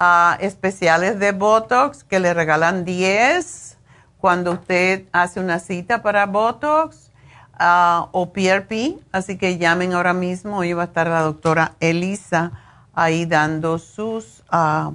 uh, 0.00 0.36
especiales 0.38 1.18
de 1.18 1.32
Botox 1.32 2.04
que 2.04 2.20
le 2.20 2.32
regalan 2.32 2.84
10 2.84 3.78
cuando 4.18 4.52
usted 4.52 5.06
hace 5.10 5.40
una 5.40 5.58
cita 5.58 6.02
para 6.02 6.26
Botox 6.26 7.10
uh, 7.58 8.06
o 8.12 8.32
PRP. 8.32 9.00
Así 9.10 9.36
que 9.36 9.58
llamen 9.58 9.92
ahora 9.92 10.14
mismo, 10.14 10.58
hoy 10.58 10.72
va 10.72 10.82
a 10.82 10.86
estar 10.86 11.08
la 11.08 11.22
doctora 11.22 11.72
Elisa 11.80 12.52
ahí 13.00 13.24
dando 13.24 13.78
sus, 13.78 14.44
uh, 14.52 14.92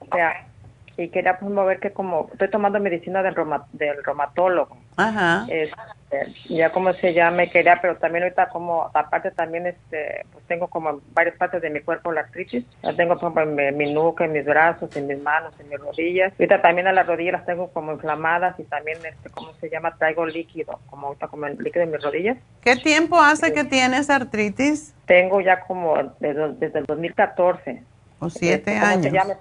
y 0.99 1.09
quería 1.09 1.39
pues, 1.39 1.55
ver 1.55 1.81
que 1.81 1.93
como 1.93 2.29
estoy 2.33 2.51
tomando 2.51 2.79
medicina 2.79 3.23
del, 3.23 3.35
del 3.73 4.05
reumatólogo. 4.05 4.77
Ajá. 4.97 5.47
Este, 5.49 5.75
ya 6.49 6.71
como 6.71 6.93
se 6.95 7.13
llama, 7.13 7.47
quería, 7.47 7.81
pero 7.81 7.97
también 7.97 8.25
ahorita 8.25 8.49
como, 8.49 8.91
aparte 8.95 9.31
también 9.33 9.67
este, 9.67 10.25
pues 10.33 10.45
tengo 10.47 10.69
como 10.69 11.01
varias 11.13 11.37
partes 11.37 11.61
de 11.63 11.71
mi 11.71 11.81
cuerpo 11.81 12.13
la 12.13 12.23
artritis. 12.23 12.65
La 12.83 12.95
tengo 12.95 13.19
por 13.19 13.33
ejemplo 13.33 13.63
en 13.63 13.77
mi, 13.77 13.93
nuca, 13.93 14.25
en 14.25 14.33
mis 14.33 14.45
brazos, 14.45 14.95
en 14.97 15.07
mis 15.09 15.21
manos, 15.21 15.53
en 15.59 15.69
mis 15.69 15.79
rodillas. 15.79 16.33
Ahorita 16.39 16.63
también 16.63 16.87
a 16.87 16.93
las 16.93 17.07
rodillas 17.07 17.33
las 17.33 17.47
tengo 17.47 17.69
como 17.69 17.93
inflamadas 17.93 18.59
y 18.59 18.65
también, 18.65 18.99
este, 19.05 19.31
¿cómo 19.31 19.53
se 19.61 19.69
llama? 19.69 19.97
Traigo 19.97 20.27
líquido, 20.27 20.79
como 20.89 21.09
ahorita 21.09 21.29
como 21.29 21.47
el 21.47 21.59
líquido 21.59 21.83
en 21.83 21.91
mis 21.91 22.03
rodillas. 22.03 22.39
¿Qué 22.63 22.77
tiempo 22.77 23.21
hace 23.21 23.53
que 23.53 23.65
tienes 23.65 24.09
artritis? 24.09 24.95
Tengo 25.07 25.41
ya 25.41 25.61
como 25.61 25.97
desde, 26.21 26.55
desde 26.55 26.79
el 26.81 26.87
2014. 26.87 27.83
O 28.19 28.31
siete 28.31 28.55
Este, 28.57 28.81
¿cómo 28.81 28.87
años. 28.87 29.05
Se 29.05 29.11
llama? 29.11 29.35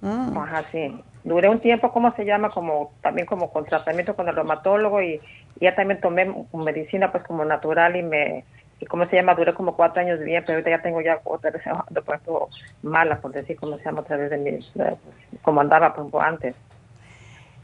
Mm. 0.00 0.38
Ajá, 0.38 0.64
sí. 0.70 1.02
Duré 1.28 1.48
un 1.48 1.60
tiempo, 1.60 1.92
¿cómo 1.92 2.14
se 2.16 2.24
llama? 2.24 2.50
Como 2.50 2.92
también 3.02 3.26
como 3.26 3.52
con 3.52 3.66
tratamiento 3.66 4.16
con 4.16 4.28
el 4.28 4.34
reumatólogo 4.34 5.02
y, 5.02 5.20
y 5.60 5.60
ya 5.60 5.74
también 5.74 6.00
tomé 6.00 6.32
medicina 6.52 7.12
pues 7.12 7.22
como 7.24 7.44
natural 7.44 7.96
y 7.96 8.02
me, 8.02 8.44
y 8.80 8.86
cómo 8.86 9.06
se 9.06 9.16
llama, 9.16 9.34
duré 9.34 9.54
como 9.54 9.76
cuatro 9.76 10.00
años 10.00 10.20
bien, 10.20 10.42
pero 10.46 10.56
ahorita 10.56 10.70
ya 10.70 10.82
tengo 10.82 11.00
ya 11.00 11.20
otra 11.24 11.50
vez 11.50 11.62
de 11.90 12.02
puesto 12.02 12.48
mala, 12.82 13.20
por 13.20 13.32
decir 13.32 13.56
cómo 13.56 13.76
se 13.76 13.84
llama, 13.84 14.00
otra 14.00 14.16
vez 14.16 14.30
de 14.30 14.48
eh, 14.48 14.96
como 15.42 15.60
andaba 15.60 15.94
pues, 15.94 16.08
antes. 16.24 16.54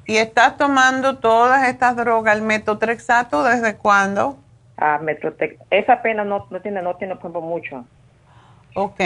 ¿Y 0.07 0.17
estás 0.17 0.59
tomando 0.59 1.17
todas 1.19 1.67
estas 1.67 1.97
drogas, 1.97 2.37
el 2.37 2.43
metotrexato, 2.43 3.43
desde 3.45 3.77
cuándo? 3.77 4.37
Ah, 4.77 4.99
Metrotec, 5.01 5.59
esa 5.71 6.03
pena 6.03 6.25
no, 6.25 6.47
no 6.51 6.61
tiene, 6.61 6.83
no 6.83 6.97
tiene 6.97 7.17
tiempo 7.17 7.41
mucho. 7.41 7.87
Ok. 8.75 9.01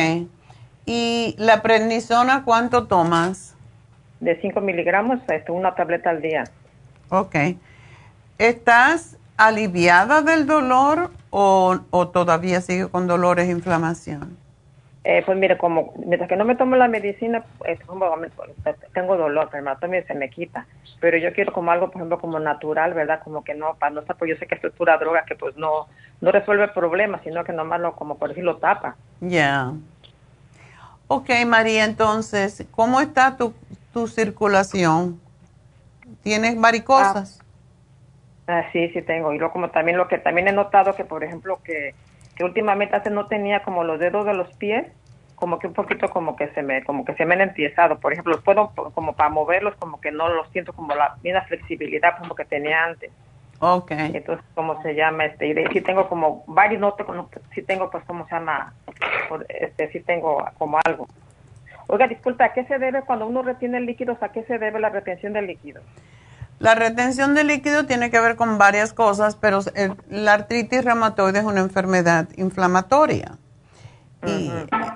¿Y 0.86 1.36
la 1.38 1.62
prednisona 1.62 2.42
cuánto 2.44 2.88
tomas? 2.88 3.54
De 4.20 4.40
5 4.40 4.60
miligramos, 4.60 5.20
este, 5.28 5.52
una 5.52 5.74
tableta 5.74 6.10
al 6.10 6.20
día. 6.20 6.44
Ok. 7.10 7.36
¿Estás 8.38 9.16
aliviada 9.36 10.22
del 10.22 10.46
dolor 10.46 11.10
o, 11.30 11.78
o 11.90 12.08
todavía 12.08 12.60
sigue 12.60 12.88
con 12.88 13.06
dolores 13.06 13.48
e 13.48 13.52
inflamación? 13.52 14.36
Eh, 15.10 15.22
pues 15.24 15.38
mire, 15.38 15.56
como 15.56 15.94
mientras 15.96 16.28
que 16.28 16.36
no 16.36 16.44
me 16.44 16.54
tomo 16.54 16.76
la 16.76 16.86
medicina, 16.86 17.42
eh, 17.64 17.78
tengo 18.92 19.16
dolor, 19.16 19.48
pero 19.50 19.76
también 19.78 20.06
se 20.06 20.12
me 20.12 20.28
quita. 20.28 20.66
Pero 21.00 21.16
yo 21.16 21.32
quiero 21.32 21.52
como 21.52 21.70
algo, 21.70 21.86
por 21.86 21.96
ejemplo, 21.96 22.20
como 22.20 22.38
natural, 22.38 22.92
¿verdad? 22.92 23.22
Como 23.24 23.42
que 23.42 23.54
no, 23.54 23.74
para 23.76 23.90
no 23.90 24.00
estar, 24.00 24.16
pues 24.16 24.30
yo 24.30 24.36
sé 24.36 24.46
que 24.46 24.56
esto 24.56 24.66
es 24.66 24.74
pura 24.74 24.98
droga 24.98 25.24
que 25.24 25.34
pues 25.34 25.56
no, 25.56 25.86
no 26.20 26.30
resuelve 26.30 26.68
problemas, 26.68 27.22
sino 27.22 27.42
que 27.42 27.54
nomás 27.54 27.80
lo, 27.80 27.96
como 27.96 28.18
por 28.18 28.28
decirlo, 28.28 28.58
tapa. 28.58 28.96
Ya. 29.22 29.72
Ok, 31.06 31.30
María, 31.46 31.86
entonces, 31.86 32.66
¿cómo 32.72 33.00
está 33.00 33.38
tu, 33.38 33.54
tu 33.98 34.06
circulación? 34.06 35.20
¿Tienes 36.22 36.58
varicosas? 36.60 37.40
Ah, 38.46 38.64
sí, 38.72 38.88
sí 38.90 39.02
tengo. 39.02 39.32
Y 39.32 39.38
luego 39.38 39.52
como 39.52 39.70
también 39.70 39.96
lo 39.96 40.06
que 40.06 40.18
también 40.18 40.46
he 40.48 40.52
notado 40.52 40.94
que, 40.94 41.04
por 41.04 41.24
ejemplo, 41.24 41.58
que, 41.64 41.94
que 42.36 42.44
últimamente 42.44 42.96
hace 42.96 43.10
no 43.10 43.26
tenía 43.26 43.62
como 43.64 43.82
los 43.82 43.98
dedos 43.98 44.24
de 44.24 44.34
los 44.34 44.48
pies, 44.54 44.86
como 45.34 45.58
que 45.58 45.66
un 45.66 45.74
poquito 45.74 46.08
como 46.10 46.36
que 46.36 46.48
se 46.50 46.62
me, 46.62 46.84
como 46.84 47.04
que 47.04 47.14
se 47.14 47.26
me 47.26 47.34
han 47.34 47.40
empiezado. 47.40 47.98
Por 47.98 48.12
ejemplo, 48.12 48.34
los 48.34 48.42
puedo 48.42 48.70
como 48.94 49.14
para 49.14 49.30
moverlos, 49.30 49.74
como 49.76 50.00
que 50.00 50.12
no 50.12 50.28
los 50.28 50.48
siento 50.50 50.72
como 50.72 50.94
la 50.94 51.16
misma 51.22 51.42
flexibilidad 51.42 52.18
como 52.18 52.34
que 52.34 52.44
tenía 52.44 52.84
antes. 52.84 53.10
Ok. 53.60 53.90
Entonces, 53.90 54.44
¿cómo 54.54 54.80
se 54.82 54.94
llama? 54.94 55.26
Este, 55.26 55.48
y 55.48 55.52
de, 55.52 55.68
sí 55.72 55.80
tengo 55.80 56.08
como 56.08 56.44
varios, 56.46 56.80
no, 56.80 56.94
tengo, 56.94 57.28
sí 57.52 57.62
tengo 57.62 57.90
pues, 57.90 58.04
¿cómo 58.04 58.26
se 58.28 58.34
llama? 58.36 58.72
Este, 59.48 59.90
sí 59.90 60.00
tengo 60.00 60.44
como 60.56 60.78
algo. 60.84 61.08
Oiga, 61.88 62.06
disculpa, 62.06 62.44
¿a 62.44 62.52
qué 62.52 62.64
se 62.66 62.78
debe 62.78 63.02
cuando 63.02 63.26
uno 63.26 63.42
retiene 63.42 63.80
líquidos? 63.80 64.22
¿A 64.22 64.28
qué 64.30 64.44
se 64.44 64.58
debe 64.58 64.78
la 64.78 64.90
retención 64.90 65.32
de 65.32 65.42
líquidos? 65.42 65.82
La 66.58 66.74
retención 66.74 67.34
de 67.34 67.44
líquido 67.44 67.86
tiene 67.86 68.10
que 68.10 68.20
ver 68.20 68.36
con 68.36 68.58
varias 68.58 68.92
cosas, 68.92 69.36
pero 69.36 69.60
el, 69.74 69.94
la 70.10 70.34
artritis 70.34 70.84
reumatoide 70.84 71.38
es 71.38 71.44
una 71.44 71.60
enfermedad 71.60 72.28
inflamatoria. 72.36 73.38
Y 74.26 74.52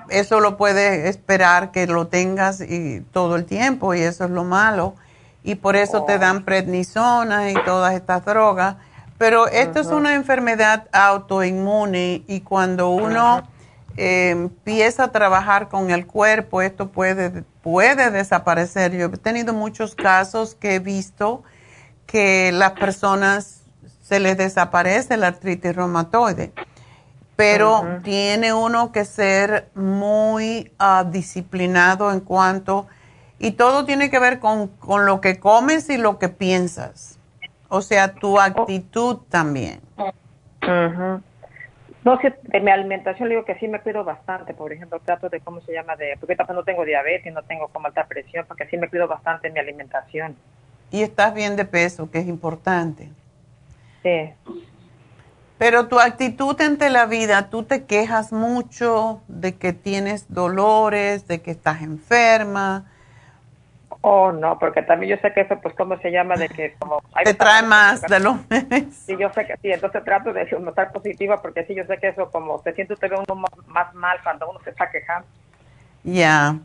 eso 0.09 0.39
lo 0.39 0.57
puedes 0.57 1.05
esperar 1.07 1.71
que 1.71 1.87
lo 1.87 2.07
tengas 2.07 2.61
y 2.61 3.01
todo 3.11 3.37
el 3.37 3.45
tiempo, 3.45 3.93
y 3.95 4.01
eso 4.01 4.25
es 4.25 4.29
lo 4.29 4.43
malo. 4.43 4.95
Y 5.43 5.55
por 5.55 5.75
eso 5.75 6.03
te 6.03 6.19
dan 6.19 6.43
prednisona 6.43 7.49
y 7.49 7.53
todas 7.65 7.95
estas 7.95 8.23
drogas. 8.23 8.75
Pero 9.17 9.47
esto 9.47 9.79
es 9.79 9.87
una 9.87 10.13
enfermedad 10.13 10.87
autoinmune 10.91 12.23
y 12.27 12.41
cuando 12.41 12.89
uno 12.89 13.47
eh, 13.97 14.29
empieza 14.31 15.05
a 15.05 15.11
trabajar 15.11 15.69
con 15.69 15.91
el 15.91 16.07
cuerpo, 16.07 16.61
esto 16.61 16.89
puede, 16.89 17.43
puede 17.61 18.11
desaparecer. 18.11 18.91
Yo 18.93 19.05
he 19.05 19.17
tenido 19.17 19.53
muchos 19.53 19.95
casos 19.95 20.55
que 20.55 20.75
he 20.75 20.79
visto 20.79 21.43
que 22.05 22.51
las 22.51 22.71
personas 22.71 23.61
se 24.01 24.19
les 24.19 24.37
desaparece 24.37 25.17
la 25.17 25.27
artritis 25.27 25.75
reumatoide, 25.75 26.51
pero 27.35 27.99
tiene 28.03 28.53
uno 28.53 28.91
que 28.91 29.05
ser 29.05 29.69
muy 29.73 30.71
ah, 30.77 31.05
disciplinado 31.09 32.11
en 32.11 32.19
cuanto, 32.19 32.87
y 33.39 33.51
todo 33.51 33.85
tiene 33.85 34.09
que 34.09 34.19
ver 34.19 34.39
con, 34.39 34.67
con 34.67 35.05
lo 35.05 35.19
que 35.21 35.39
comes 35.39 35.89
y 35.89 35.97
lo 35.97 36.19
que 36.19 36.29
piensas, 36.29 37.17
o 37.69 37.81
sea, 37.81 38.13
tu 38.13 38.39
actitud 38.39 39.17
también. 39.29 39.81
No, 42.03 42.19
sí, 42.19 42.27
de 42.43 42.59
mi 42.59 42.69
alimentación 42.69 43.29
le 43.29 43.35
digo 43.35 43.45
que 43.45 43.55
sí 43.55 43.67
me 43.67 43.79
cuido 43.79 44.03
bastante. 44.03 44.53
Por 44.53 44.73
ejemplo, 44.73 44.99
trato 44.99 45.29
de, 45.29 45.39
¿cómo 45.39 45.61
se 45.61 45.71
llama? 45.71 45.95
de 45.95 46.17
Porque 46.19 46.35
tampoco 46.35 46.59
no 46.59 46.65
tengo 46.65 46.83
diabetes, 46.83 47.33
no 47.33 47.43
tengo 47.43 47.69
como 47.69 47.87
alta 47.87 48.05
presión, 48.05 48.45
porque 48.47 48.67
sí 48.67 48.77
me 48.77 48.89
cuido 48.89 49.07
bastante 49.07 49.47
en 49.47 49.53
mi 49.53 49.59
alimentación. 49.59 50.35
Y 50.91 51.01
estás 51.01 51.33
bien 51.33 51.55
de 51.55 51.65
peso, 51.65 52.11
que 52.11 52.19
es 52.19 52.27
importante. 52.27 53.09
Sí. 54.03 54.33
Pero 55.57 55.87
tu 55.87 55.99
actitud 55.99 56.59
ante 56.59 56.89
la 56.89 57.05
vida, 57.05 57.49
tú 57.49 57.63
te 57.63 57.85
quejas 57.85 58.33
mucho 58.33 59.21
de 59.29 59.55
que 59.55 59.71
tienes 59.71 60.25
dolores, 60.33 61.27
de 61.27 61.41
que 61.41 61.51
estás 61.51 61.81
enferma, 61.81 62.91
Oh, 64.05 64.33
no, 64.33 64.59
porque 64.59 64.81
también 64.81 65.15
yo 65.15 65.21
sé 65.21 65.31
que 65.31 65.39
eso, 65.39 65.57
pues, 65.61 65.73
¿cómo 65.75 65.97
se 65.99 66.11
llama? 66.11 66.35
De 66.35 66.49
que 66.49 66.73
como... 66.77 67.01
hay 67.13 67.23
te 67.23 67.33
trae 67.35 67.63
más 67.63 68.01
de 68.01 68.19
lo 68.19 68.37
Sí, 69.05 69.15
yo 69.17 69.31
sé 69.31 69.45
que 69.45 69.55
sí, 69.61 69.71
entonces 69.71 70.03
trato 70.03 70.33
de 70.33 70.41
estar 70.41 70.91
positiva 70.91 71.41
porque 71.41 71.63
sí, 71.63 71.73
yo 71.73 71.85
sé 71.85 71.97
que 71.97 72.09
eso 72.09 72.29
como 72.29 72.61
se 72.63 72.73
siente 72.73 72.95
usted 72.95 73.09
uno 73.13 73.35
más, 73.35 73.67
más 73.67 73.93
mal 73.95 74.17
cuando 74.21 74.49
uno 74.49 74.59
se 74.61 74.71
está 74.71 74.91
quejando. 74.91 75.25
Ya. 76.03 76.57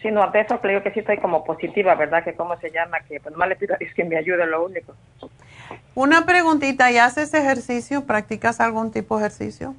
Sí, 0.00 0.12
no, 0.12 0.30
de 0.30 0.42
eso 0.42 0.60
creo 0.60 0.80
que 0.80 0.92
sí 0.92 1.00
estoy 1.00 1.18
como 1.18 1.42
positiva, 1.42 1.96
¿verdad? 1.96 2.22
Que 2.22 2.34
cómo 2.34 2.56
se 2.60 2.70
llama, 2.70 3.00
que 3.00 3.18
pues 3.18 3.34
más 3.34 3.48
le 3.48 3.56
pido 3.56 3.74
a 3.74 3.78
Dios 3.78 3.92
que 3.94 4.04
me 4.04 4.16
ayude, 4.16 4.46
lo 4.46 4.64
único. 4.64 4.94
Una 5.96 6.24
preguntita, 6.24 6.92
¿y 6.92 6.98
haces 6.98 7.34
ejercicio? 7.34 8.04
¿Practicas 8.04 8.60
algún 8.60 8.92
tipo 8.92 9.16
de 9.18 9.22
ejercicio? 9.22 9.74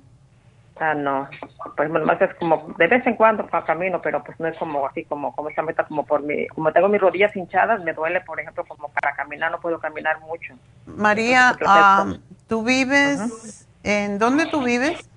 Ah, 0.78 0.94
no, 0.94 1.30
pues 1.78 1.90
más 1.90 2.22
es 2.22 2.34
como 2.36 2.74
de 2.78 2.88
vez 2.88 3.06
en 3.08 3.16
cuando 3.16 3.48
camino, 3.66 4.02
pero 4.02 4.22
pues 4.24 4.38
no 4.42 4.48
es 4.48 4.58
como 4.58 4.86
así 4.86 5.06
como 5.06 5.34
como 5.34 5.48
esta 5.50 5.62
meta 5.62 5.86
como 5.86 6.06
por 6.06 6.22
mi, 6.22 6.48
como 6.48 6.72
tengo 6.74 6.90
mis 6.90 7.00
rodillas 7.00 7.34
hinchadas, 7.34 7.82
me 7.82 7.94
duele, 7.94 8.20
por 8.22 8.40
ejemplo, 8.40 8.66
como 8.68 8.90
para 8.90 9.16
caminar 9.16 9.52
no 9.52 9.60
puedo 9.62 9.80
caminar 9.80 10.20
mucho. 10.20 10.54
María, 10.86 11.56
ah, 11.66 12.06
¿tú 12.50 12.64
vives, 12.64 13.66
en 13.84 14.20
dónde 14.20 14.48
tú 14.48 14.62
vives? 14.64 15.10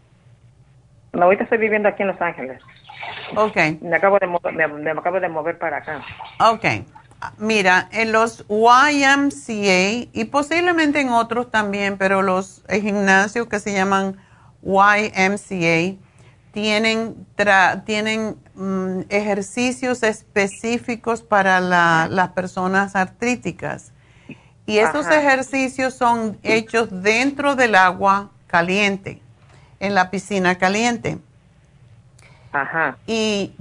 No, 1.13 1.25
ahorita 1.25 1.43
estoy 1.45 1.59
viviendo 1.59 1.89
aquí 1.89 2.03
en 2.03 2.09
Los 2.09 2.21
Ángeles. 2.21 2.63
Ok, 3.37 3.57
Me 3.81 3.97
acabo 3.97 4.19
de 4.21 4.29
mover, 4.29 4.55
me, 4.55 4.69
me 4.69 4.91
acabo 4.93 5.19
de 5.19 5.29
mover 5.29 5.59
para 5.59 5.79
acá. 5.79 6.01
ok. 6.39 6.65
Mira, 7.39 7.89
en 7.91 8.13
los 8.13 8.45
YMCA 8.49 10.09
y 10.13 10.25
posiblemente 10.31 11.01
en 11.01 11.09
otros 11.09 11.51
también, 11.51 11.99
pero 11.99 12.23
los 12.23 12.63
gimnasios 12.71 13.49
que 13.49 13.59
se 13.59 13.73
llaman 13.73 14.17
YMCA 14.63 15.97
tienen, 16.53 17.27
tienen 17.85 18.37
mm, 18.55 19.01
ejercicios 19.09 20.03
específicos 20.03 21.23
para 21.23 21.61
las 21.61 22.29
personas 22.31 22.97
artríticas. 22.97 23.93
Y 24.67 24.79
esos 24.79 25.07
ejercicios 25.07 25.95
son 25.95 26.39
hechos 26.43 26.89
dentro 26.91 27.57
del 27.57 27.75
agua 27.75 28.31
caliente, 28.47 29.23
en 29.81 29.95
la 29.95 30.11
piscina 30.11 30.59
caliente. 30.59 31.19
Ajá. 32.53 32.99
Y 33.07 33.55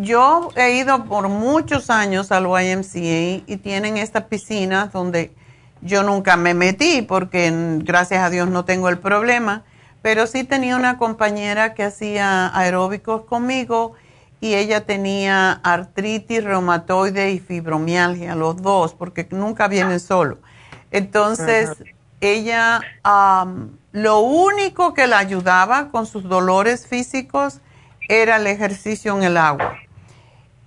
yo 0.00 0.50
he 0.56 0.72
ido 0.72 1.04
por 1.04 1.28
muchos 1.28 1.90
años 1.90 2.32
al 2.32 2.44
YMCA 2.44 3.44
y 3.46 3.60
tienen 3.62 3.96
esta 3.96 4.26
piscina 4.26 4.90
donde 4.92 5.32
yo 5.80 6.02
nunca 6.02 6.36
me 6.36 6.54
metí 6.54 7.02
porque 7.02 7.52
gracias 7.82 8.24
a 8.24 8.30
Dios 8.30 8.48
no 8.48 8.64
tengo 8.64 8.88
el 8.88 8.98
problema, 8.98 9.62
pero 10.06 10.28
sí 10.28 10.44
tenía 10.44 10.76
una 10.76 10.98
compañera 10.98 11.74
que 11.74 11.82
hacía 11.82 12.56
aeróbicos 12.56 13.22
conmigo 13.22 13.94
y 14.40 14.54
ella 14.54 14.86
tenía 14.86 15.50
artritis 15.50 16.44
reumatoide 16.44 17.32
y 17.32 17.40
fibromialgia, 17.40 18.36
los 18.36 18.62
dos, 18.62 18.94
porque 18.94 19.26
nunca 19.32 19.66
vienen 19.66 19.98
solo. 19.98 20.38
Entonces, 20.92 21.70
ella, 22.20 22.82
lo 23.90 24.20
único 24.20 24.94
que 24.94 25.08
la 25.08 25.18
ayudaba 25.18 25.88
con 25.88 26.06
sus 26.06 26.22
dolores 26.22 26.86
físicos 26.86 27.58
era 28.08 28.36
el 28.36 28.46
ejercicio 28.46 29.16
en 29.16 29.24
el 29.24 29.36
agua. 29.36 29.74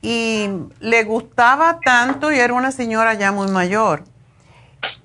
Y 0.01 0.49
le 0.81 1.05
gustaba 1.05 1.79
tanto, 1.79 2.33
y 2.33 2.39
era 2.39 2.53
una 2.53 2.73
señora 2.73 3.13
ya 3.13 3.31
muy 3.31 3.47
mayor, 3.49 4.03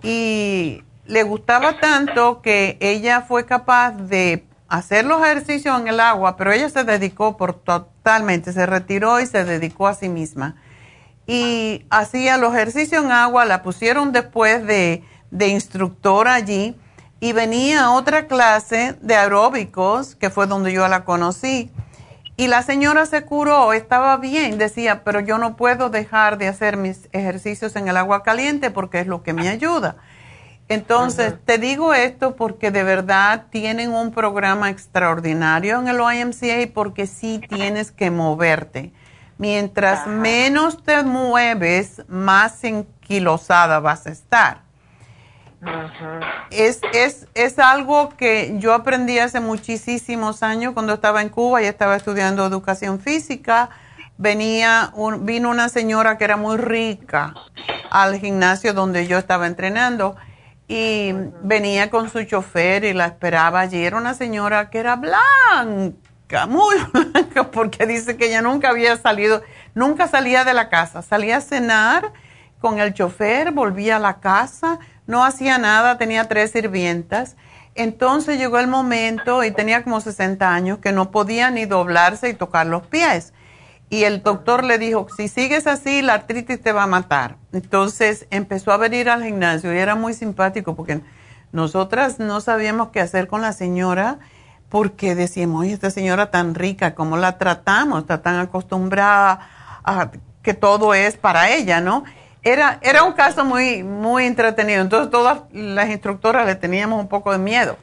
y 0.03 0.83
le 1.07 1.23
gustaba 1.23 1.79
tanto 1.79 2.43
que 2.43 2.79
ella 2.81 3.23
fue 3.23 3.47
capaz 3.47 3.93
de 3.93 4.45
hacer 4.69 5.05
los 5.05 5.23
ejercicios 5.23 5.79
en 5.81 5.89
el 5.89 6.01
agua, 6.01 6.37
pero 6.37 6.53
ella 6.53 6.69
se 6.69 6.85
dedicó 6.85 7.37
por 7.37 7.55
totalmente, 7.55 8.53
se 8.53 8.67
retiró 8.67 9.21
y 9.21 9.27
se 9.27 9.45
dedicó 9.45 9.87
a 9.87 9.95
sí 9.95 10.09
misma. 10.09 10.57
Y 11.27 11.87
hacía 11.91 12.37
los 12.37 12.55
ejercicios 12.55 13.05
en 13.05 13.13
agua, 13.13 13.45
la 13.45 13.63
pusieron 13.63 14.13
después 14.13 14.67
de, 14.67 15.05
de 15.31 15.49
instructora 15.49 16.35
allí 16.35 16.77
y 17.21 17.33
venía 17.33 17.85
a 17.85 17.91
otra 17.93 18.27
clase 18.27 18.97
de 19.01 19.17
aeróbicos, 19.17 20.15
que 20.15 20.31
fue 20.31 20.47
donde 20.47 20.73
yo 20.73 20.87
la 20.89 21.05
conocí 21.05 21.71
y 22.37 22.49
la 22.49 22.63
señora 22.63 23.07
se 23.07 23.23
curó, 23.23 23.73
estaba 23.73 24.17
bien, 24.17 24.59
decía, 24.59 25.05
pero 25.05 25.21
yo 25.21 25.39
no 25.39 25.57
puedo 25.57 25.89
dejar 25.89 26.37
de 26.37 26.49
hacer 26.49 26.77
mis 26.77 27.09
ejercicios 27.13 27.77
en 27.77 27.87
el 27.87 27.97
agua 27.97 28.25
caliente 28.25 28.73
porque 28.73 28.99
es 28.99 29.07
lo 29.07 29.23
que 29.23 29.33
me 29.33 29.49
ayuda. 29.49 29.97
Entonces, 30.69 31.35
te 31.45 31.59
digo 31.59 31.93
esto 31.93 32.37
porque 32.37 32.71
de 32.71 32.85
verdad 32.85 33.47
tienen 33.51 33.93
un 33.93 34.13
programa 34.13 34.71
extraordinario 34.71 35.79
en 35.79 35.89
el 35.89 35.99
YMCA 35.99 36.73
porque 36.73 37.07
sí 37.07 37.41
tienes 37.49 37.91
que 37.93 38.11
moverte. 38.11 38.93
Mientras 39.37 40.07
menos 40.07 40.83
te 40.83 41.03
mueves, 41.03 42.03
más 42.09 42.65
enquilosada 42.65 43.81
vas 43.81 44.07
a 44.07 44.11
estar. 44.11 44.63
Es, 46.51 46.81
es, 46.93 47.27
es 47.35 47.59
algo 47.59 48.11
que 48.11 48.55
yo 48.59 48.73
aprendí 48.73 49.19
hace 49.19 49.41
muchísimos 49.41 50.43
años 50.43 50.73
cuando 50.73 50.95
estaba 50.95 51.21
en 51.21 51.31
Cuba 51.31 51.63
y 51.63 51.67
estaba 51.67 51.97
estudiando 51.97 52.47
educación 52.47 53.01
física. 53.01 53.71
Venía 54.17 54.93
vino 55.21 55.51
una 55.51 55.69
señora 55.69 56.17
que 56.17 56.25
era 56.25 56.37
muy 56.37 56.57
rica 56.57 57.35
al 57.91 58.19
gimnasio 58.19 58.73
donde 58.73 59.07
yo 59.07 59.19
estaba 59.19 59.47
entrenando 59.47 60.17
y 60.67 61.13
venía 61.43 61.91
con 61.91 62.11
su 62.11 62.25
chofer 62.25 62.85
y 62.85 62.93
la 62.93 63.07
esperaba 63.07 63.61
allí. 63.61 63.85
Era 63.85 63.97
una 63.97 64.15
señora 64.15 64.71
que 64.71 64.79
era 64.79 64.97
blanca, 64.97 66.47
muy 66.47 66.77
blanca, 66.93 67.51
porque 67.51 67.87
dice 67.87 68.17
que 68.17 68.27
ella 68.27 68.43
nunca 68.43 68.71
había 68.71 68.97
salido, 68.97 69.43
nunca 69.75 70.09
salía 70.09 70.45
de 70.45 70.55
la 70.55 70.69
casa. 70.69 71.03
Salía 71.03 71.39
a 71.39 71.41
cenar 71.41 72.13
con 72.61 72.79
el 72.79 72.95
chofer, 72.95 73.53
volvía 73.53 73.97
a 73.97 73.99
la 74.01 74.21
casa 74.21 74.79
no 75.07 75.25
hacía 75.25 75.59
nada, 75.59 75.99
tenía 75.99 76.29
tres 76.29 76.53
sirvientas. 76.53 77.37
Entonces 77.75 78.39
llegó 78.39 78.59
el 78.59 78.69
momento, 78.69 79.45
y 79.45 79.51
tenía 79.51 79.83
como 79.83 80.01
60 80.01 80.55
años, 80.55 80.79
que 80.79 80.93
no 80.93 81.11
podía 81.11 81.51
ni 81.51 81.67
doblarse 81.67 82.29
y 82.29 82.35
tocar 82.35 82.67
los 82.67 82.87
pies. 82.87 83.34
Y 83.95 84.03
el 84.03 84.25
doctor 84.25 84.65
le 84.65 84.79
dijo, 84.79 85.07
si 85.17 85.29
sigues 85.29 85.69
así, 85.69 86.03
la 86.03 86.15
artritis 86.15 86.61
te 86.61 86.73
va 86.73 86.83
a 86.83 86.89
matar. 86.89 87.37
Entonces 87.53 88.27
empezó 88.31 88.73
a 88.73 88.77
venir 88.77 89.09
al 89.09 89.23
gimnasio 89.23 89.73
y 89.73 89.79
era 89.79 89.95
muy 89.95 90.15
simpático 90.15 90.75
porque 90.75 91.01
nosotras 91.53 92.19
no 92.19 92.41
sabíamos 92.41 92.89
qué 92.89 93.01
hacer 93.01 93.29
con 93.29 93.41
la 93.41 93.53
señora 93.53 94.19
porque 94.69 95.15
decíamos, 95.15 95.61
oye, 95.61 95.73
esta 95.73 95.93
señora 95.93 96.33
tan 96.33 96.57
rica, 96.57 96.97
¿cómo 96.97 97.17
la 97.17 97.39
tratamos? 97.39 98.01
Está 98.01 98.21
tan 98.21 98.41
acostumbrada 98.41 99.49
a 99.85 100.11
que 100.43 100.55
todo 100.55 100.93
es 100.93 101.17
para 101.17 101.51
ella, 101.51 101.81
¿no? 101.81 102.03
era, 102.43 102.79
era 102.83 103.05
un 103.05 103.13
caso 103.13 103.45
muy, 103.45 103.85
muy 103.85 104.25
entretenido. 104.25 104.83
Entonces 104.83 105.09
todas 105.09 105.43
las 105.53 105.89
instructoras 105.89 106.47
le 106.47 106.57
teníamos 106.57 107.01
un 107.01 107.07
poco 107.07 107.31
de 107.31 107.39
miedo. 107.39 107.79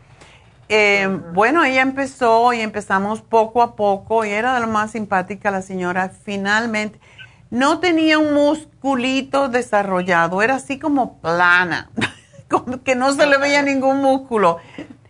Eh, 0.73 1.05
bueno, 1.33 1.65
ella 1.65 1.81
empezó 1.81 2.53
y 2.53 2.61
empezamos 2.61 3.21
poco 3.21 3.61
a 3.61 3.75
poco 3.75 4.23
y 4.23 4.29
era 4.29 4.53
de 4.53 4.61
lo 4.61 4.67
más 4.67 4.91
simpática 4.91 5.51
la 5.51 5.61
señora. 5.61 6.13
Finalmente, 6.23 6.97
no 7.49 7.81
tenía 7.81 8.17
un 8.17 8.33
musculito 8.33 9.49
desarrollado, 9.49 10.41
era 10.41 10.55
así 10.55 10.79
como 10.79 11.19
plana, 11.19 11.91
como 12.49 12.81
que 12.83 12.95
no 12.95 13.11
se 13.11 13.25
le 13.25 13.37
veía 13.37 13.61
ningún 13.63 13.99
músculo 13.99 14.59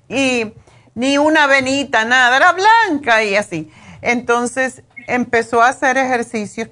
y 0.10 0.52
ni 0.96 1.20
una 1.20 1.46
venita, 1.46 2.06
nada, 2.06 2.38
era 2.38 2.54
blanca 2.54 3.24
y 3.24 3.36
así. 3.36 3.72
Entonces 4.02 4.82
empezó 5.06 5.62
a 5.62 5.70
hacer 5.70 5.96
ejercicio 5.96 6.72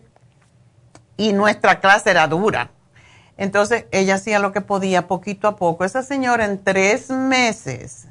y 1.15 1.33
nuestra 1.33 1.79
clase 1.79 2.09
era 2.09 2.27
dura. 2.27 2.71
Entonces 3.37 3.85
ella 3.91 4.15
hacía 4.15 4.39
lo 4.39 4.51
que 4.51 4.61
podía 4.61 5.07
poquito 5.07 5.47
a 5.47 5.57
poco. 5.57 5.85
Esa 5.85 6.01
señora 6.01 6.45
en 6.45 6.63
tres 6.63 7.11
meses, 7.11 8.08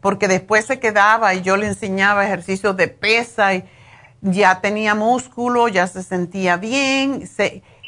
porque 0.00 0.28
después 0.28 0.64
se 0.64 0.78
quedaba 0.78 1.34
y 1.34 1.42
yo 1.42 1.56
le 1.56 1.66
enseñaba 1.66 2.24
ejercicios 2.24 2.76
de 2.76 2.88
pesa 2.88 3.54
y 3.54 3.64
ya 4.20 4.60
tenía 4.60 4.94
músculo, 4.94 5.68
ya 5.68 5.86
se 5.86 6.02
sentía 6.02 6.56
bien. 6.56 7.28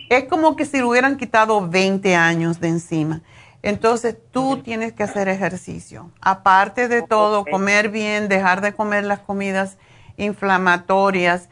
es 0.09 0.25
como 0.29 0.57
que 0.57 0.64
si 0.64 0.79
le 0.79 0.85
hubieran 0.85 1.16
quitado 1.16 1.68
20 1.68 2.14
años 2.16 2.61
de 2.61 2.68
encima. 2.68 3.23
Entonces 3.62 4.16
tú 4.31 4.62
tienes 4.62 4.92
que 4.94 5.03
hacer 5.03 5.29
ejercicio. 5.29 6.11
Aparte 6.20 6.88
de 6.88 7.03
todo, 7.03 7.44
comer 7.44 7.90
bien, 7.90 8.29
dejar 8.29 8.62
de 8.62 8.73
comer 8.73 9.05
las 9.05 9.20
comidas 9.20 9.77
inflamatorias 10.16 11.49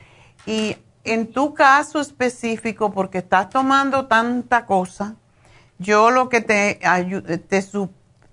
y 0.46 0.76
en 1.04 1.32
tu 1.32 1.54
caso 1.54 2.00
específico, 2.00 2.92
porque 2.92 3.18
estás 3.18 3.48
tomando 3.50 4.06
tanta 4.06 4.66
cosa, 4.66 5.16
yo 5.78 6.10
lo 6.10 6.28
que 6.28 6.40
te, 6.40 6.80
te 7.48 7.62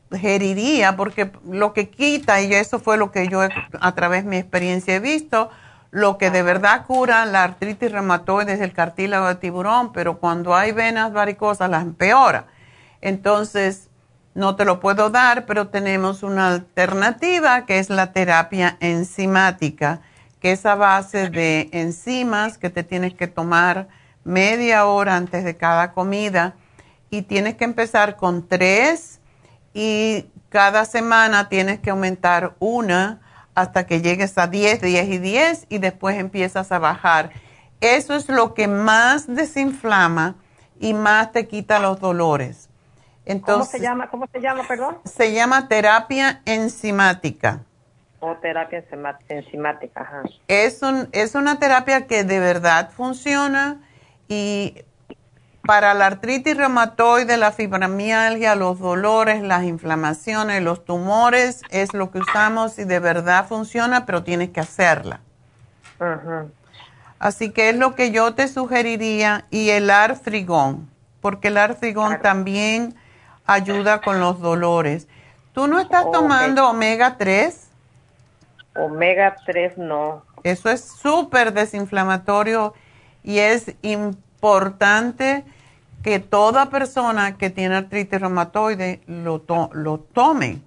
sugeriría, 0.10 0.96
porque 0.96 1.32
lo 1.50 1.74
que 1.74 1.90
quita, 1.90 2.42
y 2.42 2.54
eso 2.54 2.80
fue 2.80 2.98
lo 2.98 3.12
que 3.12 3.28
yo 3.28 3.42
a 3.42 3.96
través 3.96 4.24
de 4.24 4.30
mi 4.30 4.38
experiencia 4.38 4.96
he 4.96 5.00
visto, 5.00 5.50
lo 5.92 6.18
que 6.18 6.30
de 6.30 6.44
verdad 6.44 6.86
cura 6.86 7.26
la 7.26 7.44
artritis 7.44 7.92
reumatoide 7.92 8.54
es 8.54 8.62
el 8.62 8.74
cartílago 8.74 9.28
de 9.28 9.36
tiburón, 9.36 9.94
pero 9.94 10.20
cuando 10.20 10.56
hay 10.56 10.72
venas 10.72 11.14
varicosas 11.14 11.70
las 11.70 11.84
empeora. 11.84 12.48
Entonces, 13.02 13.90
no 14.34 14.56
te 14.56 14.66
lo 14.66 14.80
puedo 14.80 15.10
dar, 15.10 15.46
pero 15.46 15.70
tenemos 15.70 16.22
una 16.22 16.50
alternativa 16.50 17.66
que 17.66 17.80
es 17.80 17.90
la 17.90 18.12
terapia 18.12 18.78
enzimática 18.82 20.02
que 20.46 20.52
es 20.52 20.64
a 20.68 20.76
base 20.76 21.32
de 21.32 21.70
enzimas 21.72 22.60
que 22.60 22.70
te 22.70 22.84
tienes 22.84 23.16
que 23.16 23.26
tomar 23.26 23.88
media 24.24 24.86
hora 24.86 25.16
antes 25.16 25.44
de 25.44 25.58
cada 25.58 25.92
comida 25.92 26.54
y 27.10 27.24
tienes 27.24 27.56
que 27.56 27.64
empezar 27.64 28.16
con 28.16 28.48
tres 28.48 29.22
y 29.76 30.26
cada 30.50 30.86
semana 30.86 31.50
tienes 31.50 31.80
que 31.80 31.92
aumentar 31.92 32.56
una 32.58 33.22
hasta 33.54 33.86
que 33.86 34.02
llegues 34.02 34.36
a 34.40 34.48
10, 34.48 34.82
10 34.82 35.08
y 35.10 35.18
10 35.20 35.68
y 35.70 35.78
después 35.78 36.18
empiezas 36.18 36.72
a 36.72 36.80
bajar. 36.80 37.30
Eso 37.82 38.16
es 38.16 38.28
lo 38.28 38.56
que 38.56 38.68
más 38.68 39.28
desinflama 39.28 40.36
y 40.80 40.96
más 40.96 41.32
te 41.32 41.48
quita 41.48 41.78
los 41.78 42.00
dolores. 42.00 42.70
Entonces, 43.26 43.72
¿Cómo 43.72 43.78
se 43.78 43.80
llama? 43.80 44.10
¿Cómo 44.10 44.28
se 44.32 44.40
llama, 44.40 44.64
perdón? 44.68 44.98
Se 45.04 45.34
llama 45.34 45.68
terapia 45.68 46.42
enzimática 46.46 47.62
terapia 48.42 48.84
enzimática. 49.30 50.02
Ajá. 50.02 50.24
Es, 50.48 50.82
un, 50.82 51.08
es 51.12 51.36
una 51.36 51.60
terapia 51.60 52.08
que 52.08 52.24
de 52.24 52.40
verdad 52.40 52.90
funciona 52.90 53.82
y 54.28 54.84
para 55.66 55.94
la 55.94 56.08
artritis 56.08 56.56
reumatoide, 56.56 57.38
la 57.38 57.52
fibromialgia, 57.52 58.56
los 58.56 58.80
dolores, 58.80 59.42
las 59.42 59.64
inflamaciones, 59.64 60.62
los 60.62 60.86
tumores, 60.86 61.62
es 61.70 61.94
lo 61.94 62.12
que 62.12 62.20
usamos 62.20 62.78
y 62.80 62.84
de 62.84 63.00
verdad 63.00 63.48
funciona, 63.48 64.06
pero 64.06 64.24
tienes 64.24 64.50
que 64.50 64.60
hacerla. 64.60 65.20
Así 67.20 67.52
que 67.52 67.70
es 67.70 67.78
lo 67.78 67.96
que 67.96 68.12
yo 68.12 68.34
te 68.34 68.48
sugeriría 68.48 69.46
y 69.50 69.70
el 69.70 69.90
artrigón, 69.90 70.90
porque 71.22 71.48
el 71.48 71.58
artrigón 71.58 72.20
también 72.22 72.96
ayuda 73.46 74.02
con 74.02 74.20
los 74.20 74.40
dolores. 74.40 75.08
¿Tú 75.54 75.68
no 75.68 75.80
estás 75.80 76.12
tomando 76.12 76.70
omega 76.70 77.18
3? 77.18 77.68
Omega 78.76 79.36
3 79.46 79.78
no. 79.78 80.24
Eso 80.44 80.70
es 80.70 80.84
súper 80.86 81.54
desinflamatorio 81.54 82.74
y 83.24 83.40
es 83.40 83.74
importante 83.82 85.46
que 86.06 86.20
toda 86.20 86.70
persona 86.70 87.36
que 87.36 87.50
tiene 87.50 87.78
artritis 87.78 88.22
reumatoide 88.22 89.02
lo, 89.08 89.42
lo 89.74 89.98
tome 89.98 90.60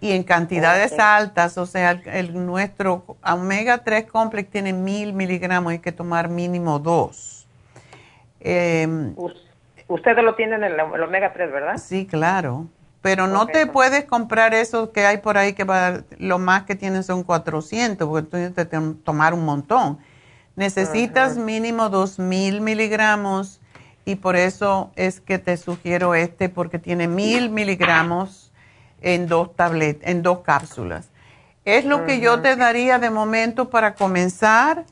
y 0.00 0.10
en 0.10 0.24
cantidades 0.24 0.98
altas, 0.98 1.56
o 1.58 1.64
sea, 1.64 1.92
el, 2.06 2.44
nuestro 2.44 3.04
omega 3.24 3.84
3 3.84 4.06
complex 4.06 4.50
tiene 4.50 4.72
mil 4.72 5.12
miligramos, 5.12 5.70
hay 5.70 5.78
que 5.78 5.92
tomar 5.92 6.28
mínimo 6.28 6.80
dos. 6.80 7.46
Em, 8.40 9.14
ustedes 9.86 10.24
lo 10.24 10.34
tienen 10.34 10.64
en 10.64 10.72
el, 10.72 10.80
omega 10.80 11.32
3, 11.34 11.52
¿verdad? 11.52 11.76
Sí, 11.76 12.04
claro. 12.04 12.66
Pero 13.00 13.28
no 13.28 13.46
te 13.46 13.68
puedes 13.68 14.06
comprar 14.06 14.54
eso 14.54 14.90
que 14.90 15.06
hay 15.06 15.18
por 15.18 15.38
ahí 15.38 15.52
que 15.52 15.62
va, 15.62 16.00
lo 16.18 16.40
más 16.40 16.64
que 16.64 16.74
tienen 16.74 17.04
son 17.04 17.22
400, 17.22 18.08
porque 18.08 18.24
tú 18.24 18.30
tienes 18.30 18.54
que 18.54 18.64
tomar 19.04 19.34
un 19.34 19.44
montón. 19.44 20.00
Necesitas 20.56 21.36
mínimo 21.36 21.90
dos 21.90 22.18
mil 22.18 22.60
miligramos 22.60 23.59
y 24.04 24.16
por 24.16 24.36
eso 24.36 24.90
es 24.96 25.20
que 25.20 25.38
te 25.38 25.56
sugiero 25.56 26.14
este, 26.14 26.48
porque 26.48 26.78
tiene 26.78 27.08
mil 27.08 27.50
miligramos 27.50 28.52
en 29.00 29.26
dos 29.26 29.54
tabletas, 29.54 30.08
en 30.08 30.22
dos 30.22 30.40
cápsulas. 30.40 31.10
Es 31.64 31.84
lo 31.84 32.06
que 32.06 32.20
yo 32.20 32.40
te 32.40 32.56
daría 32.56 32.98
de 32.98 33.10
momento 33.10 33.70
para 33.70 33.94
comenzar 33.94 34.84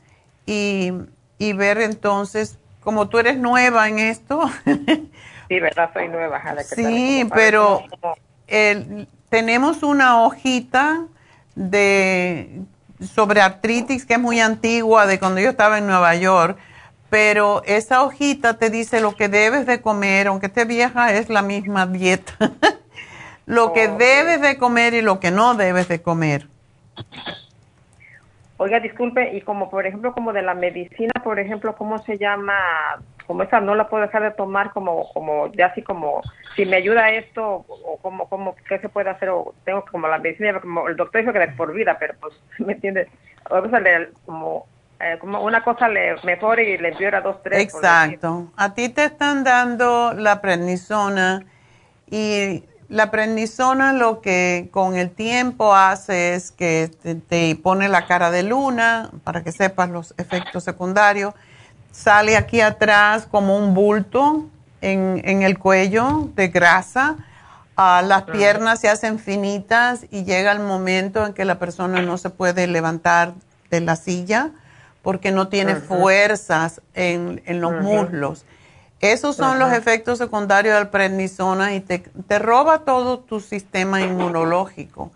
y, 0.45 0.93
ver 1.39 1.81
entonces, 1.81 2.57
como 2.81 3.09
tú 3.09 3.19
eres 3.19 3.37
nueva 3.37 3.87
en 3.87 3.99
esto. 3.99 4.49
sí, 4.65 5.59
¿verdad? 5.59 5.89
Soy 5.93 6.07
nueva. 6.07 6.41
sí, 6.63 7.27
pero 7.33 7.83
tenemos 9.29 9.83
una 9.83 10.21
hojita 10.21 11.05
de 11.55 12.61
sobre 13.01 13.41
artritis 13.41 14.05
que 14.05 14.13
es 14.13 14.19
muy 14.19 14.39
antigua 14.39 15.05
de 15.05 15.19
cuando 15.19 15.39
yo 15.39 15.49
estaba 15.49 15.77
en 15.77 15.87
Nueva 15.87 16.15
York, 16.15 16.57
pero 17.09 17.63
esa 17.65 18.03
hojita 18.03 18.57
te 18.57 18.69
dice 18.69 19.01
lo 19.01 19.15
que 19.15 19.29
debes 19.29 19.65
de 19.65 19.81
comer, 19.81 20.27
aunque 20.27 20.47
esté 20.47 20.65
vieja, 20.65 21.13
es 21.13 21.29
la 21.29 21.41
misma 21.41 21.85
dieta. 21.87 22.33
lo 23.45 23.73
que 23.73 23.87
debes 23.87 24.41
de 24.41 24.57
comer 24.57 24.93
y 24.93 25.01
lo 25.01 25.19
que 25.19 25.31
no 25.31 25.55
debes 25.55 25.87
de 25.87 26.01
comer. 26.01 26.47
Oiga, 28.57 28.79
disculpe, 28.79 29.35
y 29.35 29.41
como 29.41 29.69
por 29.69 29.87
ejemplo, 29.87 30.13
como 30.13 30.33
de 30.33 30.41
la 30.41 30.53
medicina, 30.53 31.13
por 31.23 31.39
ejemplo, 31.39 31.75
¿cómo 31.75 31.97
se 31.99 32.17
llama? 32.17 32.53
Como 33.25 33.43
esa 33.43 33.61
no 33.61 33.73
la 33.73 33.87
puedo 33.87 34.03
dejar 34.03 34.21
de 34.21 34.31
tomar 34.31 34.71
como, 34.71 35.11
como, 35.13 35.49
ya 35.53 35.67
así 35.67 35.81
como, 35.81 36.21
si 36.57 36.65
me 36.65 36.75
ayuda 36.75 37.09
esto, 37.09 37.65
o 37.67 37.97
como, 38.01 38.27
como, 38.27 38.55
¿qué 38.67 38.77
se 38.79 38.89
puede 38.89 39.09
hacer? 39.09 39.29
O 39.29 39.53
tengo 39.63 39.85
como 39.89 40.09
la 40.09 40.17
medicina, 40.19 40.59
como 40.59 40.89
el 40.89 40.97
doctor 40.97 41.21
dijo 41.21 41.31
que 41.31 41.39
de 41.39 41.47
por 41.49 41.73
vida, 41.73 41.95
pero 41.99 42.15
pues, 42.19 42.33
¿me 42.59 42.73
entiendes? 42.73 43.07
O 43.49 43.69
sea, 43.69 43.81
como, 44.25 44.67
eh, 45.01 45.17
como 45.19 45.41
una 45.41 45.63
cosa 45.63 45.87
le 45.87 46.15
mejor 46.23 46.59
y 46.59 46.77
le 46.77 46.89
empeora 46.89 47.21
dos, 47.21 47.41
tres. 47.41 47.61
Exacto. 47.61 48.51
A 48.57 48.73
ti 48.73 48.89
te 48.89 49.05
están 49.05 49.45
dando 49.45 50.13
la 50.13 50.41
prednisona 50.41 51.45
y 52.11 52.65
la 52.89 53.09
prednisona 53.09 53.93
lo 53.93 54.19
que 54.19 54.67
con 54.71 54.97
el 54.97 55.11
tiempo 55.11 55.73
hace 55.73 56.33
es 56.33 56.51
que 56.51 56.91
te, 57.29 57.55
pone 57.55 57.87
la 57.87 58.07
cara 58.07 58.29
de 58.29 58.43
luna 58.43 59.11
para 59.23 59.41
que 59.41 59.53
sepas 59.53 59.89
los 59.89 60.13
efectos 60.17 60.65
secundarios. 60.65 61.33
Sale 61.91 62.35
aquí 62.35 62.59
atrás 62.59 63.25
como 63.25 63.57
un 63.57 63.73
bulto 63.73 64.47
en, 64.81 65.43
el 65.43 65.59
cuello 65.59 66.29
de 66.35 66.49
grasa. 66.49 67.15
Ah, 67.77 68.01
las 68.03 68.23
piernas 68.23 68.81
se 68.81 68.89
hacen 68.89 69.17
finitas 69.17 70.05
y 70.11 70.25
llega 70.25 70.51
el 70.51 70.59
momento 70.59 71.25
en 71.25 71.33
que 71.33 71.45
la 71.45 71.57
persona 71.57 72.01
no 72.01 72.17
se 72.17 72.29
puede 72.29 72.67
levantar 72.67 73.33
de 73.69 73.79
la 73.79 73.95
silla 73.95 74.51
porque 75.01 75.31
no 75.31 75.47
tiene 75.47 75.75
fuerzas 75.75 76.81
en, 76.93 77.41
los 77.61 77.81
muslos. 77.81 78.45
Esos 79.01 79.35
son 79.37 79.59
los 79.59 79.71
efectos 79.71 80.17
secundarios 80.17 80.75
del 80.75 80.89
prednisona 80.89 81.73
y 81.73 81.79
te, 81.79 82.39
roba 82.39 82.79
todo 82.79 83.19
tu 83.19 83.39
sistema 83.39 84.01
inmunológico. 84.01 85.11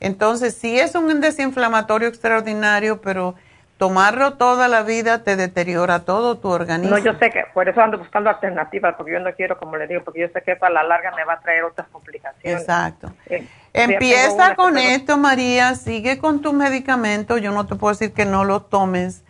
Entonces, 0.00 0.54
sí 0.54 0.78
es 0.78 0.94
un 0.94 1.20
desinflamatorio 1.20 2.08
extraordinario, 2.08 3.00
pero 3.00 3.34
tomarlo 3.78 4.34
toda 4.34 4.66
la 4.66 4.82
vida 4.82 5.22
te 5.22 5.36
deteriora 5.36 6.00
todo 6.00 6.38
tu 6.38 6.48
organismo. 6.48 6.96
No, 6.96 7.02
yo 7.02 7.14
sé 7.14 7.30
que 7.30 7.44
por 7.54 7.68
eso 7.68 7.80
ando 7.80 7.96
buscando 7.96 8.28
alternativas, 8.28 8.96
porque 8.96 9.12
yo 9.12 9.20
no 9.20 9.32
quiero, 9.34 9.56
como 9.56 9.76
le 9.76 9.86
digo, 9.86 10.02
porque 10.04 10.20
yo 10.20 10.28
sé 10.32 10.42
que 10.42 10.56
para 10.56 10.74
la 10.74 10.82
larga 10.82 11.12
me 11.14 11.24
va 11.24 11.34
a 11.34 11.40
traer 11.40 11.62
otras 11.62 11.86
complicaciones. 11.88 12.60
Exacto. 12.60 13.12
Eh, 13.26 13.46
Empieza 13.72 14.56
con 14.56 14.76
esto, 14.78 15.16
María, 15.16 15.76
sigue 15.76 16.18
con 16.18 16.42
tus 16.42 16.52
medicamentos, 16.52 17.40
yo 17.40 17.52
no 17.52 17.66
te 17.66 17.76
puedo 17.76 17.94
decir 17.94 18.12
que 18.12 18.24
no 18.24 18.44
los 18.44 18.68
tomes. 18.68 19.22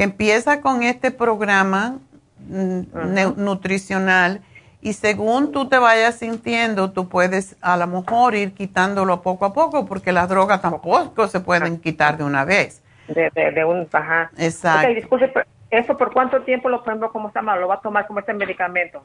Empieza 0.00 0.62
con 0.62 0.82
este 0.82 1.10
programa 1.10 1.98
nutricional 3.36 4.40
y 4.80 4.94
según 4.94 5.52
tú 5.52 5.68
te 5.68 5.76
vayas 5.76 6.14
sintiendo, 6.14 6.92
tú 6.92 7.06
puedes 7.10 7.54
a 7.60 7.76
lo 7.76 7.86
mejor 7.86 8.34
ir 8.34 8.54
quitándolo 8.54 9.20
poco 9.20 9.44
a 9.44 9.52
poco 9.52 9.84
porque 9.84 10.10
las 10.10 10.26
drogas 10.30 10.62
tampoco 10.62 11.28
se 11.28 11.40
pueden 11.40 11.78
quitar 11.78 12.16
de 12.16 12.24
una 12.24 12.46
vez. 12.46 12.82
De, 13.08 13.30
de, 13.30 13.64
un. 13.66 13.86
Exacto. 14.38 14.88
disculpe, 14.94 15.44
¿eso 15.70 15.94
por 15.98 16.14
cuánto 16.14 16.40
tiempo 16.44 16.70
lo, 16.70 16.82
por 16.82 17.12
¿cómo 17.12 17.28
se 17.30 17.34
llama? 17.34 17.56
¿Lo 17.56 17.68
va 17.68 17.74
a 17.74 17.80
tomar 17.80 18.06
como 18.06 18.20
este 18.20 18.32
medicamento? 18.32 19.02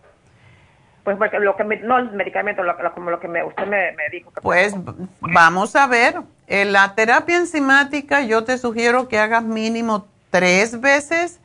Pues 1.03 1.17
porque 1.17 1.39
lo 1.39 1.57
que 1.57 1.65
no 1.65 1.97
el 1.97 2.13
medicamento, 2.13 2.63
como 2.93 3.11
lo 3.11 3.19
que 3.19 3.27
me, 3.27 3.43
usted 3.43 3.67
me, 3.67 3.93
dijo. 4.13 4.31
pues 4.41 4.73
vamos 5.19 5.75
a 5.75 5.87
ver. 5.87 6.15
En 6.47 6.71
la 6.71 6.95
terapia 6.95 7.35
enzimática 7.35 8.21
yo 8.21 8.45
te 8.45 8.57
sugiero 8.57 9.09
que 9.09 9.19
hagas 9.19 9.43
mínimo 9.43 10.07
tres 10.36 10.81
veces 10.81 11.39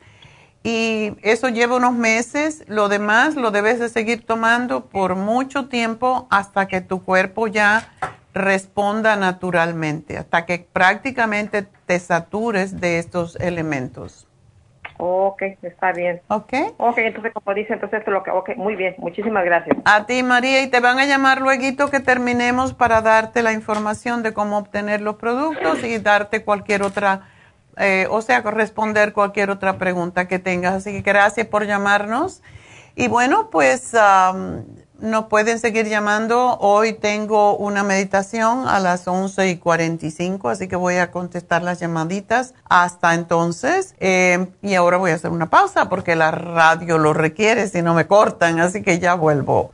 y 0.63 1.13
eso 1.21 1.47
lleva 1.47 1.77
unos 1.77 1.93
meses. 1.93 2.65
Lo 2.67 2.89
demás 2.89 3.35
lo 3.35 3.51
debes 3.51 3.79
de 3.79 3.87
seguir 3.87 4.25
tomando 4.25 4.87
por 4.87 5.15
mucho 5.15 5.69
tiempo 5.69 6.27
hasta 6.29 6.67
que 6.67 6.81
tu 6.81 7.01
cuerpo 7.01 7.47
ya 7.47 7.87
responda 8.33 9.15
naturalmente, 9.15 10.17
hasta 10.17 10.45
que 10.45 10.67
prácticamente 10.73 11.65
te 11.85 11.99
satures 11.99 12.81
de 12.81 12.99
estos 12.99 13.37
elementos. 13.37 14.27
Ok, 14.97 15.41
está 15.61 15.93
bien. 15.93 16.21
Ok. 16.27 16.53
Ok, 16.75 16.97
entonces 16.97 17.31
como 17.33 17.55
dice, 17.55 17.71
entonces 17.73 17.99
esto 17.99 18.11
es 18.11 18.13
lo 18.13 18.23
que, 18.23 18.31
ok, 18.31 18.57
muy 18.57 18.75
bien, 18.75 18.95
muchísimas 18.97 19.45
gracias. 19.45 19.77
A 19.85 20.05
ti 20.05 20.21
María, 20.21 20.61
y 20.63 20.67
te 20.67 20.81
van 20.81 20.99
a 20.99 21.05
llamar 21.05 21.39
luego 21.39 21.89
que 21.89 21.99
terminemos 22.01 22.73
para 22.73 23.01
darte 23.01 23.41
la 23.41 23.53
información 23.53 24.21
de 24.21 24.33
cómo 24.33 24.57
obtener 24.57 24.99
los 24.99 25.15
productos 25.15 25.81
y 25.85 25.97
darte 25.97 26.43
cualquier 26.43 26.83
otra 26.83 27.30
eh, 27.77 28.07
o 28.09 28.21
sea, 28.21 28.41
responder 28.41 29.13
cualquier 29.13 29.49
otra 29.49 29.77
pregunta 29.77 30.27
que 30.27 30.39
tengas. 30.39 30.73
Así 30.73 30.91
que 30.91 31.01
gracias 31.01 31.47
por 31.47 31.65
llamarnos. 31.65 32.41
Y 32.95 33.07
bueno, 33.07 33.49
pues 33.49 33.93
nos 35.01 35.25
pueden 35.25 35.59
seguir 35.59 35.87
llamando. 35.87 36.57
Hoy 36.59 36.93
tengo 36.93 37.57
una 37.57 37.83
meditación 37.83 38.67
a 38.67 38.79
las 38.79 39.07
11 39.07 39.49
y 39.49 39.57
45, 39.57 40.49
así 40.49 40.67
que 40.67 40.75
voy 40.75 40.95
a 40.95 41.11
contestar 41.11 41.63
las 41.63 41.79
llamaditas 41.79 42.53
hasta 42.69 43.13
entonces. 43.15 43.95
Eh, 43.99 44.47
y 44.61 44.75
ahora 44.75 44.97
voy 44.97 45.11
a 45.11 45.15
hacer 45.15 45.31
una 45.31 45.49
pausa 45.49 45.89
porque 45.89 46.15
la 46.15 46.31
radio 46.31 46.97
lo 46.97 47.13
requiere, 47.13 47.67
si 47.67 47.81
no 47.81 47.93
me 47.93 48.07
cortan, 48.07 48.59
así 48.59 48.83
que 48.83 48.99
ya 48.99 49.15
vuelvo. 49.15 49.73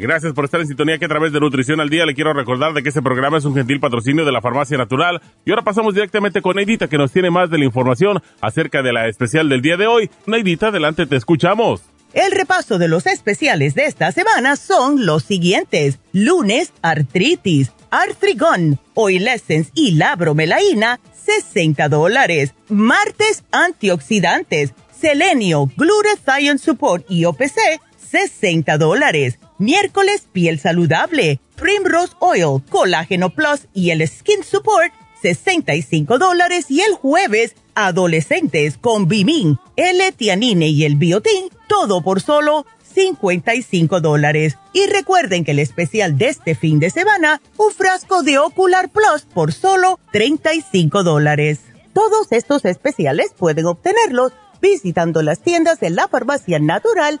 Gracias 0.00 0.32
por 0.32 0.44
estar 0.44 0.60
en 0.60 0.68
sintonía 0.68 0.96
que 0.96 1.06
a 1.06 1.08
través 1.08 1.32
de 1.32 1.40
Nutrición 1.40 1.80
al 1.80 1.90
Día 1.90 2.06
le 2.06 2.14
quiero 2.14 2.32
recordar 2.32 2.72
de 2.72 2.84
que 2.84 2.90
este 2.90 3.02
programa 3.02 3.38
es 3.38 3.44
un 3.44 3.54
gentil 3.54 3.80
patrocinio 3.80 4.24
de 4.24 4.30
la 4.30 4.40
Farmacia 4.40 4.78
Natural. 4.78 5.20
Y 5.44 5.50
ahora 5.50 5.62
pasamos 5.62 5.92
directamente 5.92 6.40
con 6.40 6.54
Neidita 6.54 6.86
que 6.86 6.98
nos 6.98 7.10
tiene 7.10 7.30
más 7.30 7.50
de 7.50 7.58
la 7.58 7.64
información 7.64 8.22
acerca 8.40 8.80
de 8.82 8.92
la 8.92 9.08
especial 9.08 9.48
del 9.48 9.60
día 9.60 9.76
de 9.76 9.88
hoy. 9.88 10.08
Neidita, 10.26 10.68
adelante, 10.68 11.06
te 11.06 11.16
escuchamos. 11.16 11.82
El 12.12 12.30
repaso 12.30 12.78
de 12.78 12.86
los 12.86 13.06
especiales 13.06 13.74
de 13.74 13.86
esta 13.86 14.12
semana 14.12 14.54
son 14.54 15.04
los 15.04 15.24
siguientes. 15.24 15.98
Lunes, 16.12 16.72
artritis, 16.80 17.72
artrigón, 17.90 18.78
oil 18.94 19.26
essence 19.26 19.72
y 19.74 19.96
la 19.96 20.14
bromelaína, 20.14 21.00
60 21.12 21.88
dólares. 21.88 22.54
Martes, 22.68 23.42
antioxidantes, 23.50 24.74
selenio, 24.96 25.68
glutathione 25.76 26.58
support 26.58 27.04
y 27.10 27.24
OPC, 27.24 27.80
60 28.10 28.78
dólares. 28.78 29.40
Miércoles, 29.58 30.26
piel 30.30 30.60
saludable, 30.60 31.40
Primrose 31.56 32.12
Oil, 32.20 32.62
Colágeno 32.70 33.30
Plus 33.30 33.66
y 33.74 33.90
el 33.90 34.06
Skin 34.06 34.44
Support, 34.44 34.92
65 35.20 36.18
dólares. 36.18 36.66
Y 36.70 36.82
el 36.82 36.94
jueves, 36.94 37.56
adolescentes 37.74 38.78
con 38.78 39.08
Bimin, 39.08 39.58
L-Tianine 39.74 40.68
y 40.68 40.84
el 40.84 40.94
Biotin, 40.94 41.48
todo 41.66 42.02
por 42.02 42.20
solo 42.20 42.66
55 42.94 44.00
dólares. 44.00 44.56
Y 44.72 44.86
recuerden 44.86 45.44
que 45.44 45.50
el 45.50 45.58
especial 45.58 46.16
de 46.16 46.28
este 46.28 46.54
fin 46.54 46.78
de 46.78 46.90
semana, 46.90 47.42
un 47.56 47.72
frasco 47.72 48.22
de 48.22 48.38
Ocular 48.38 48.90
Plus 48.90 49.22
por 49.34 49.52
solo 49.52 49.98
35 50.12 51.02
dólares. 51.02 51.60
Todos 51.92 52.30
estos 52.30 52.64
especiales 52.64 53.32
pueden 53.36 53.66
obtenerlos 53.66 54.32
visitando 54.60 55.22
las 55.22 55.40
tiendas 55.40 55.80
de 55.80 55.90
la 55.90 56.06
farmacia 56.06 56.58
natural 56.60 57.20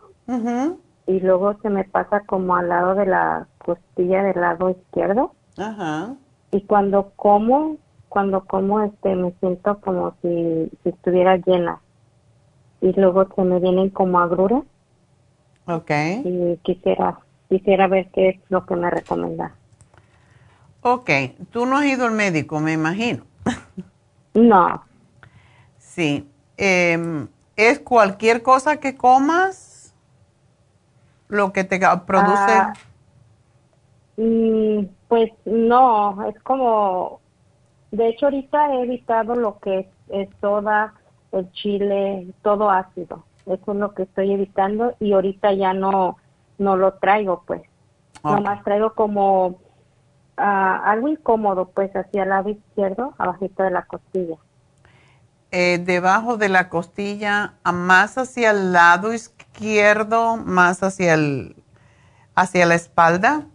y 1.06 1.20
luego 1.20 1.54
se 1.62 1.70
me 1.70 1.84
pasa 1.84 2.20
como 2.20 2.54
al 2.54 2.68
lado 2.68 2.94
de 2.94 3.06
la 3.06 3.46
costilla 3.64 4.22
del 4.22 4.40
lado 4.40 4.70
izquierdo 4.70 5.32
Ajá. 5.56 6.14
y 6.50 6.60
cuando 6.62 7.12
como, 7.16 7.76
cuando 8.08 8.44
como 8.44 8.82
este 8.82 9.14
me 9.14 9.32
siento 9.40 9.80
como 9.80 10.14
si, 10.22 10.70
si 10.82 10.90
estuviera 10.90 11.36
llena 11.38 11.80
y 12.80 12.92
luego 12.92 13.26
se 13.34 13.42
me 13.42 13.58
vienen 13.58 13.88
como 13.90 14.20
agruras 14.20 14.64
Ok. 15.68 15.90
y 16.24 16.56
quisiera 16.62 17.18
quisiera 17.48 17.86
ver 17.88 18.08
qué 18.12 18.30
es 18.30 18.40
lo 18.50 18.66
que 18.66 18.76
me 18.76 18.90
recomienda. 18.90 19.54
Ok. 20.82 21.10
Tú 21.50 21.66
no 21.66 21.78
has 21.78 21.86
ido 21.86 22.06
al 22.06 22.12
médico, 22.12 22.60
me 22.60 22.72
imagino. 22.72 23.24
No, 24.34 24.82
Sí. 25.78 26.28
Em, 26.56 27.28
¿Es 27.56 27.80
cualquier 27.80 28.42
cosa 28.42 28.78
que 28.78 28.96
comas 28.96 29.92
lo 31.28 31.52
que 31.52 31.64
te 31.64 31.80
produce? 32.06 32.52
Ah, 32.52 32.72
Mm, 34.18 34.86
pues 35.06 35.30
no, 35.44 36.28
es 36.28 36.36
como, 36.42 37.20
de 37.92 38.08
hecho 38.08 38.26
ahorita 38.26 38.74
he 38.74 38.82
evitado 38.82 39.36
lo 39.36 39.60
que 39.60 39.78
es, 39.78 39.86
es 40.08 40.28
soda, 40.40 40.92
el 41.30 41.50
chile, 41.52 42.26
todo 42.42 42.68
ácido. 42.68 43.24
Eso 43.48 43.72
es 43.72 43.78
lo 43.78 43.94
que 43.94 44.04
estoy 44.04 44.32
evitando 44.32 44.94
y 45.00 45.12
ahorita 45.12 45.52
ya 45.52 45.72
no, 45.72 46.18
no 46.58 46.76
lo 46.76 46.94
traigo 46.94 47.42
pues. 47.46 47.62
Ok. 48.22 48.32
Nomás 48.32 48.62
traigo 48.64 48.94
como 48.94 49.58
ah, 50.36 50.82
algo 50.84 51.08
incómodo 51.08 51.70
pues 51.70 51.90
hacia 51.94 52.24
el 52.24 52.28
lado 52.28 52.50
izquierdo, 52.50 53.14
abajito 53.18 53.62
de 53.62 53.70
la 53.70 53.82
costilla. 53.82 54.36
Eh, 55.50 55.78
debajo 55.82 56.36
de 56.36 56.50
la 56.50 56.68
costilla, 56.68 57.54
a 57.64 57.72
más 57.72 58.18
hacia 58.18 58.50
el 58.50 58.72
lado 58.72 59.14
izquierdo, 59.14 60.36
más 60.36 60.82
hacia 60.82 61.14
el 61.14 61.56
hacia 62.34 62.66
la 62.66 62.74
espalda. 62.74 63.46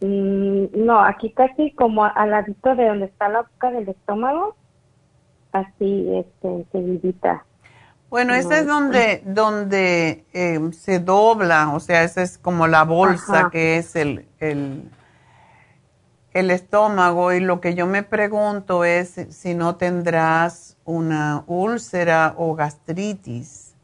Mm, 0.00 0.66
no, 0.86 1.00
aquí 1.00 1.30
casi 1.32 1.72
como 1.72 2.04
al 2.04 2.30
ladito 2.30 2.74
de 2.74 2.86
donde 2.86 3.06
está 3.06 3.28
la 3.28 3.42
boca 3.42 3.70
del 3.70 3.88
estómago, 3.88 4.54
así, 5.52 6.08
este, 6.16 6.48
enseguidita. 6.48 7.44
Bueno, 8.10 8.34
ese 8.34 8.58
es 8.60 8.66
donde, 8.66 9.22
donde 9.24 10.26
eh, 10.32 10.60
se 10.72 10.98
dobla, 10.98 11.72
o 11.74 11.80
sea, 11.80 12.02
esa 12.04 12.22
es 12.22 12.38
como 12.38 12.66
la 12.66 12.84
bolsa 12.84 13.42
Ajá. 13.42 13.50
que 13.50 13.76
es 13.78 13.94
el, 13.96 14.28
el, 14.40 14.90
el 16.32 16.50
estómago. 16.50 17.32
Y 17.32 17.40
lo 17.40 17.60
que 17.60 17.74
yo 17.74 17.86
me 17.86 18.02
pregunto 18.02 18.84
es 18.84 19.14
si 19.30 19.54
no 19.54 19.76
tendrás 19.76 20.76
una 20.84 21.44
úlcera 21.46 22.34
o 22.36 22.54
gastritis. 22.54 23.76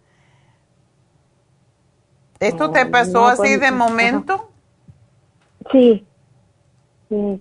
¿Esto 2.41 2.71
te 2.71 2.87
Oh, 2.87 2.91
pasó 2.91 3.23
no, 3.23 3.29
así 3.29 3.57
pues, 3.57 3.61
de 3.61 3.71
momento? 3.73 4.51
Sí, 5.73 6.07
sí, 7.09 7.41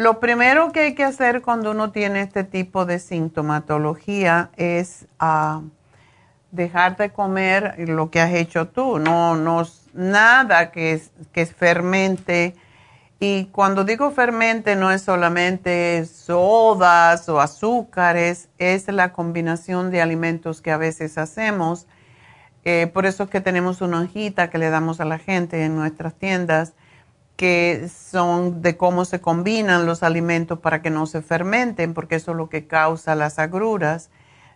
Lo 0.00 0.18
primero 0.18 0.72
que 0.72 0.80
hay 0.80 0.94
que 0.94 1.04
hacer 1.04 1.42
cuando 1.42 1.72
uno 1.72 1.92
tiene 1.92 2.22
este 2.22 2.42
tipo 2.42 2.86
de 2.86 2.98
sintomatología 2.98 4.48
es 4.56 5.06
ah, 5.18 5.60
dejar 6.52 6.96
de 6.96 7.10
comer 7.10 7.74
lo 7.86 8.10
que 8.10 8.22
has 8.22 8.32
hecho 8.32 8.66
tú. 8.66 8.98
No, 8.98 9.36
no 9.36 9.62
nada 9.92 10.70
que, 10.70 11.02
que 11.32 11.44
fermente 11.44 12.54
Y 13.18 13.50
cuando 13.52 13.84
digo 13.84 14.10
fermente 14.10 14.74
no 14.74 14.90
es 14.90 15.02
solamente 15.02 16.06
sodas 16.06 17.28
o 17.28 17.38
azúcares, 17.38 18.48
es 18.56 18.88
la 18.88 19.12
combinación 19.12 19.90
de 19.90 20.00
alimentos 20.00 20.62
que 20.62 20.70
a 20.70 20.78
veces 20.78 21.18
hacemos. 21.18 21.86
Eh, 22.64 22.86
por 22.86 23.04
eso 23.04 23.24
es 23.24 23.28
que 23.28 23.42
tenemos 23.42 23.82
una 23.82 24.00
hojita 24.00 24.48
que 24.48 24.56
le 24.56 24.70
damos 24.70 24.98
a 25.02 25.04
la 25.04 25.18
gente 25.18 25.62
en 25.62 25.76
nuestras 25.76 26.14
tiendas 26.14 26.72
que 27.40 27.88
son 27.88 28.60
de 28.60 28.76
cómo 28.76 29.06
se 29.06 29.22
combinan 29.22 29.86
los 29.86 30.02
alimentos 30.02 30.58
para 30.58 30.82
que 30.82 30.90
no 30.90 31.06
se 31.06 31.22
fermenten, 31.22 31.94
porque 31.94 32.16
eso 32.16 32.32
es 32.32 32.36
lo 32.36 32.50
que 32.50 32.66
causa 32.66 33.14
las 33.14 33.38
agruras, 33.38 34.10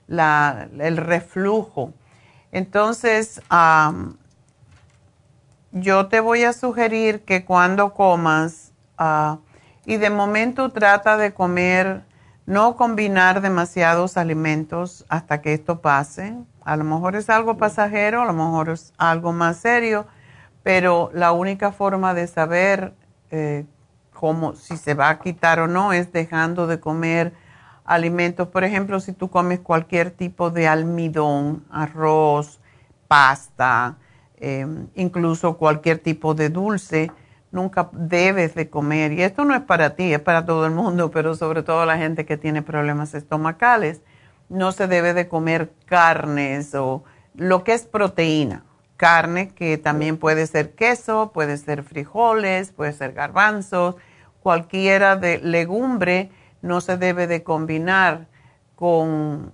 el 0.07 0.99
reflujo. 0.99 1.95
Entonces, 2.53 3.41
yo 5.73 6.09
te 6.09 6.21
voy 6.21 6.45
a 6.45 6.53
sugerir 6.53 7.23
que 7.25 7.47
cuando 7.47 7.95
comas, 7.95 8.73
ah, 8.99 9.39
y 9.87 9.97
de 9.97 10.11
momento 10.11 10.69
trata 10.69 11.17
de 11.17 11.33
comer, 11.33 12.03
no 12.45 12.77
combinar 12.77 13.41
demasiados 13.41 14.19
alimentos 14.19 15.07
hasta 15.09 15.41
que 15.41 15.55
esto 15.55 15.81
pase. 15.81 16.37
A 16.67 16.77
lo 16.77 16.85
mejor 16.85 17.17
es 17.17 17.31
algo 17.31 17.57
pasajero, 17.57 18.21
a 18.21 18.27
lo 18.27 18.35
mejor 18.35 18.69
es 18.69 18.93
algo 18.99 19.33
más 19.33 19.57
serio 19.57 20.07
pero 20.65 21.11
la 21.13 21.31
única 21.33 21.71
forma 21.71 22.15
de 22.15 22.27
saber 22.27 22.95
eh, 23.31 23.67
cómo, 24.13 24.55
si 24.55 24.79
se 24.79 24.95
va 24.95 25.11
a 25.11 25.19
quitar 25.21 25.61
o 25.61 25.69
no 25.69 25.93
es 25.93 26.11
dejando 26.11 26.67
de 26.67 26.81
comer 26.81 27.35
alimentos. 27.85 28.49
Por 28.49 28.65
ejemplo, 28.65 28.99
si 28.99 29.13
tú 29.13 29.29
comes 29.29 29.61
cualquier 29.61 30.11
tipo 30.11 30.51
de 30.51 30.67
almidón, 30.67 31.65
arroz, 31.71 32.61
pasta, 33.07 33.99
em, 34.39 34.89
incluso 34.95 35.59
cualquier 35.59 35.99
tipo 35.99 36.35
de 36.35 36.49
dulce, 36.49 37.13
nunca 37.53 37.91
debes 37.93 38.55
de 38.55 38.71
comer. 38.71 39.13
Y 39.13 39.23
esto 39.23 39.45
no 39.45 39.55
es 39.55 39.61
para 39.61 39.97
ti, 39.97 40.15
es 40.15 40.21
para 40.21 40.47
todo 40.47 40.65
el 40.65 40.73
mundo, 40.73 41.11
pero 41.13 41.35
sobre 41.35 41.63
todo 41.63 41.85
la 41.85 41.99
gente 41.99 42.25
que 42.25 42.39
tiene 42.39 42.63
problemas 42.63 43.13
estomacales. 43.13 44.01
No 44.49 44.73
se 44.73 44.89
debe 44.89 45.13
de 45.13 45.29
comer 45.29 45.73
carnes 45.85 46.75
o 46.75 47.05
lo 47.35 47.65
que 47.65 47.75
es 47.75 47.85
proteína 47.85 48.65
carne, 48.97 49.49
que 49.51 49.79
también 49.79 50.17
puede 50.17 50.47
ser 50.47 50.75
queso, 50.75 51.33
puede 51.33 51.57
ser 51.57 51.83
frijoles, 51.83 52.73
puede 52.73 52.93
ser 52.93 53.13
garbanzos, 53.13 53.97
cualquiera 54.43 55.17
de 55.17 55.39
legumbre 55.39 56.31
no 56.63 56.81
se 56.81 56.97
debe 56.97 57.27
de 57.27 57.43
combinar 57.43 58.27
con, 58.75 59.53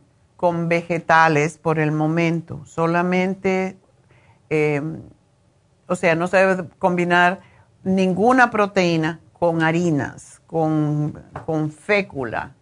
vegetales 0.68 1.58
por 1.58 1.78
el 1.78 1.92
momento, 1.92 2.64
solamente, 2.64 3.76
em, 4.48 5.02
o 5.86 5.94
sea, 5.96 6.14
no 6.14 6.28
se 6.28 6.38
debe 6.38 6.68
combinar 6.78 7.40
ninguna 7.84 8.50
proteína 8.50 9.20
con 9.32 9.62
harinas, 9.62 10.40
con, 10.46 11.22
con 11.44 11.70
fécula. 11.70 12.54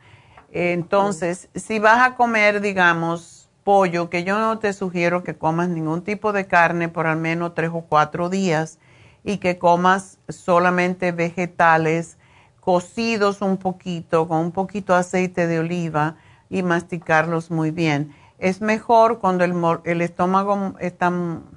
Entonces, 0.51 1.49
si 1.55 1.79
vas 1.79 2.01
a 2.07 2.15
comer, 2.17 2.61
digamos, 2.61 3.38
pollo, 3.69 4.09
que 4.09 4.25
yo 4.25 4.39
no 4.39 4.59
te 4.59 4.73
sugiero 4.73 5.23
que 5.23 5.37
comas 5.37 5.69
ningún 5.69 6.01
tipo 6.01 6.33
de 6.33 6.47
carne 6.47 6.89
por 6.89 7.07
al 7.07 7.19
menos 7.19 7.53
tres 7.53 7.69
o 7.71 7.83
cuatro 7.83 8.31
días 8.31 8.79
y 9.25 9.37
que 9.37 9.59
comas 9.59 10.17
solamente 10.31 11.13
vegetales 11.13 12.17
cocidos 12.61 13.43
un 13.43 13.59
poquito 13.59 14.27
con 14.27 14.39
un 14.39 14.53
poquito 14.53 14.95
de 14.95 15.01
aceite 15.01 15.47
de 15.47 15.59
oliva 15.59 16.17
y 16.49 16.63
masticarlos 16.63 17.51
muy 17.51 17.71
bien. 17.71 18.15
Es 18.39 18.63
mejor 18.63 19.19
cuando 19.19 19.45
el, 19.45 20.01
estómago 20.01 20.73
está 20.81 21.13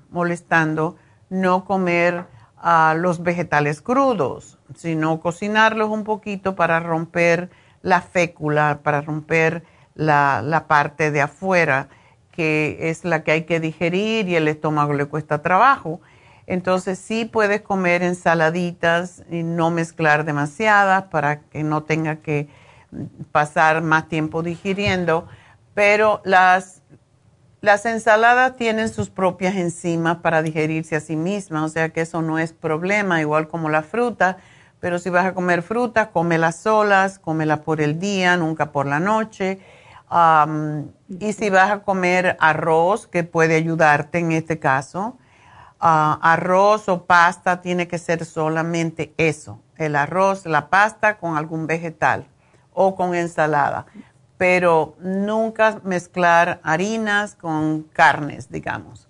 molestando 0.09 0.97
no 1.29 1.63
comer 1.63 2.25
ah, 2.57 2.93
los 2.97 3.23
vegetales 3.23 3.81
crudos, 3.81 4.59
sino 4.75 5.21
cocinarlos 5.21 5.89
un 5.89 6.03
poquito 6.03 6.57
para 6.57 6.81
romper 6.81 7.51
la 7.81 8.01
fécula, 8.01 8.81
para 8.83 8.99
romper 8.99 9.63
la, 9.95 10.41
la 10.43 10.67
parte 10.67 11.11
de 11.11 11.21
afuera 11.21 11.87
que 12.41 12.89
es 12.89 13.05
la 13.05 13.23
que 13.23 13.31
hay 13.31 13.43
que 13.43 13.59
digerir 13.59 14.27
y 14.27 14.35
el 14.35 14.47
estómago 14.47 14.93
le 14.93 15.05
cuesta 15.05 15.43
trabajo. 15.43 16.01
Entonces 16.47 16.97
sí 16.97 17.25
puedes 17.25 17.61
comer 17.61 18.01
ensaladitas 18.01 19.21
y 19.29 19.43
no 19.43 19.69
mezclar 19.69 20.25
demasiadas 20.25 21.03
para 21.11 21.41
que 21.41 21.61
no 21.61 21.83
tenga 21.83 22.15
que 22.15 22.47
pasar 23.31 23.83
más 23.83 24.09
tiempo 24.09 24.41
digiriendo, 24.41 25.27
pero 25.75 26.19
las, 26.25 26.81
las 27.61 27.85
ensaladas 27.85 28.55
tienen 28.55 28.89
sus 28.89 29.11
propias 29.11 29.55
enzimas 29.55 30.17
para 30.17 30.41
digerirse 30.41 30.95
a 30.95 30.99
sí 30.99 31.15
mismas, 31.15 31.61
o 31.61 31.69
sea 31.69 31.89
que 31.89 32.01
eso 32.01 32.23
no 32.23 32.39
es 32.39 32.53
problema, 32.53 33.21
igual 33.21 33.49
como 33.49 33.69
la 33.69 33.83
fruta, 33.83 34.37
pero 34.79 34.97
si 34.97 35.11
vas 35.11 35.27
a 35.27 35.35
comer 35.35 35.61
fruta, 35.61 36.09
cómelas 36.09 36.55
solas, 36.55 37.19
cómela 37.19 37.61
por 37.61 37.81
el 37.81 37.99
día, 37.99 38.35
nunca 38.35 38.71
por 38.71 38.87
la 38.87 38.99
noche 38.99 39.59
y 40.11 41.33
si 41.33 41.49
vas 41.49 41.71
a 41.71 41.79
comer 41.83 42.35
arroz, 42.39 43.07
que 43.07 43.23
puede 43.23 43.55
ayudarte 43.55 44.19
en 44.19 44.33
este 44.33 44.59
caso, 44.59 45.17
ah, 45.79 46.19
arroz 46.21 46.89
o 46.89 47.05
pasta 47.05 47.61
tiene 47.61 47.87
que 47.87 47.97
ser 47.97 48.25
solamente 48.25 49.13
eso, 49.17 49.61
el 49.77 49.95
arroz, 49.95 50.45
la 50.45 50.69
pasta 50.69 51.17
con 51.17 51.37
algún 51.37 51.65
vegetal 51.65 52.27
o 52.73 52.95
con 52.95 53.15
ensalada, 53.15 53.85
pero 54.37 54.95
nunca 54.99 55.79
mezclar 55.83 56.59
harinas 56.63 57.35
con 57.35 57.83
carnes, 57.83 58.51
digamos. 58.51 59.07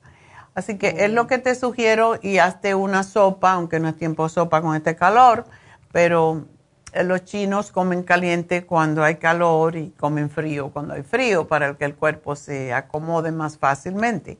Así 0.54 0.78
que 0.78 1.06
es 1.06 1.12
lo 1.12 1.28
que 1.28 1.40
te 1.40 1.56
sugiero 1.56 2.20
y 2.22 2.38
hazte 2.38 2.76
una 2.76 3.04
sopa, 3.04 3.54
aunque 3.54 3.80
no 3.80 3.88
es 3.88 3.98
tiempo 3.98 4.24
de 4.24 4.30
sopa 4.30 4.62
con 4.62 4.76
este 4.76 4.96
calor, 4.96 5.46
pero 5.92 6.46
los 6.94 7.24
chinos 7.24 7.72
comen 7.72 8.04
caliente 8.04 8.66
cuando 8.66 9.04
hay 9.04 9.16
calor 9.16 9.76
y 9.76 9.92
comen 9.92 10.30
frío 10.30 10.72
cuando 10.72 10.94
hay 10.94 11.04
frío 11.04 11.48
para 11.48 11.76
que 11.76 11.86
el 11.86 11.96
cuerpo 11.96 12.36
se 12.36 12.74
acomode 12.74 13.32
más 13.32 13.58
fácilmente. 13.58 14.38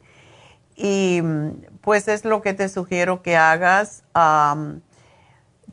Y 0.76 1.22
pues 1.82 2.08
es 2.08 2.26
lo 2.26 2.42
que 2.42 2.54
te 2.54 2.68
sugiero 2.70 3.22
que 3.22 3.38
hagas. 3.38 4.04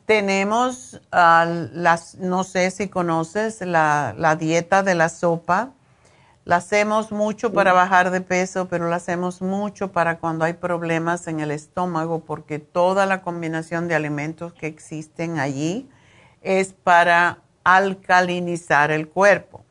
tenemos, 0.05 1.01
las, 1.11 2.15
no 2.15 2.43
sé 2.43 2.71
si 2.71 2.87
conoces, 2.87 3.61
la, 3.61 4.13
la, 4.17 4.35
dieta 4.35 4.83
de 4.83 4.95
la 4.95 5.09
sopa. 5.09 5.71
La 6.45 6.57
hacemos 6.57 7.11
mucho 7.11 7.53
para 7.53 7.73
bajar 7.73 8.09
de 8.09 8.21
peso, 8.21 8.67
pero 8.69 8.89
la 8.89 8.95
hacemos 8.95 9.41
mucho 9.41 9.91
para 9.91 10.17
cuando 10.17 10.45
hay 10.45 10.53
problemas 10.53 11.27
en 11.27 11.41
el 11.41 11.51
estómago, 11.51 12.21
porque 12.21 12.57
toda 12.57 13.05
la 13.05 13.21
combinación 13.21 13.87
de 13.87 13.95
alimentos 13.95 14.53
que 14.53 14.65
existen 14.65 15.37
allí, 15.37 15.89
es 16.41 16.73
para 16.73 17.39
alcalinizar 17.63 18.91
el 18.91 19.07
cuerpo. 19.07 19.63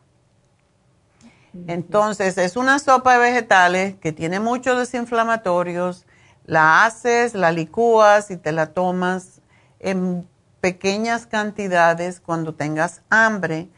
Entonces, 1.67 2.39
es 2.39 2.57
una 2.57 2.79
sopa 2.79 3.15
de 3.15 3.19
vegetales 3.19 3.97
que 3.97 4.13
tiene 4.13 4.39
muchos 4.39 4.79
desinflamatorios. 4.79 6.07
La 6.45 6.85
haces, 6.85 7.35
la 7.35 7.53
licúas 7.53 8.31
y 8.31 8.37
te 8.37 8.53
la 8.53 8.67
tomas 8.67 9.41
en 9.81 10.29
pequeñas 10.61 11.27
cantidades 11.27 12.21
cuando 12.21 12.55
tengas 12.55 13.03
hambre. 13.11 13.69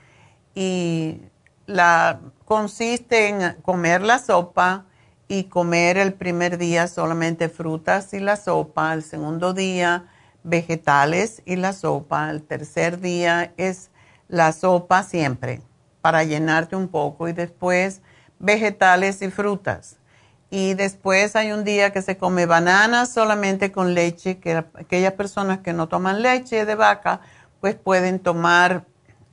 Y 0.55 1.22
la 1.66 2.20
consiste 2.45 3.28
en 3.28 3.55
comer 3.62 4.03
la 4.03 4.18
sopa 4.18 4.84
y 5.28 5.45
comer 5.45 5.97
el 5.97 6.12
primer 6.12 6.59
día 6.59 6.88
solamente 6.88 7.49
frutas 7.49 8.12
y 8.12 8.18
la 8.18 8.36
sopa, 8.36 8.93
el 8.93 9.05
segundo 9.05 9.55
día 9.55 10.09
vegetales 10.43 11.43
y 11.45 11.57
la 11.57 11.72
sopa. 11.72 12.30
El 12.30 12.43
tercer 12.43 13.01
día 13.01 13.53
es 13.57 13.91
la 14.28 14.53
sopa 14.53 15.03
siempre 15.03 15.61
para 16.01 16.24
llenarte 16.24 16.76
un 16.76 16.88
poco 16.88 17.28
y 17.28 17.32
después 17.32 18.01
vegetales 18.38 19.22
y 19.22 19.30
frutas. 19.30 19.97
Y 20.51 20.74
después 20.74 21.36
hay 21.36 21.53
un 21.53 21.62
día 21.62 21.93
que 21.93 22.03
se 22.03 22.16
come 22.16 22.47
bananas 22.47 23.12
solamente 23.12 23.70
con 23.70 23.95
leche, 23.95 24.38
que 24.38 24.57
aquellas 24.57 25.12
personas 25.12 25.61
que 25.61 25.72
no 25.72 25.88
toman 25.88 26.22
leche 26.22 26.64
de 26.64 26.74
vaca, 26.74 27.20
pues 27.61 27.76
pueden 27.76 28.18
tomar 28.18 28.84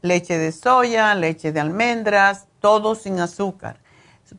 leche 0.01 0.37
de 0.37 0.51
soya, 0.51 1.15
leche 1.15 1.51
de 1.51 1.59
almendras, 1.59 2.47
todo 2.59 2.93
sin 2.93 3.19
azúcar, 3.19 3.79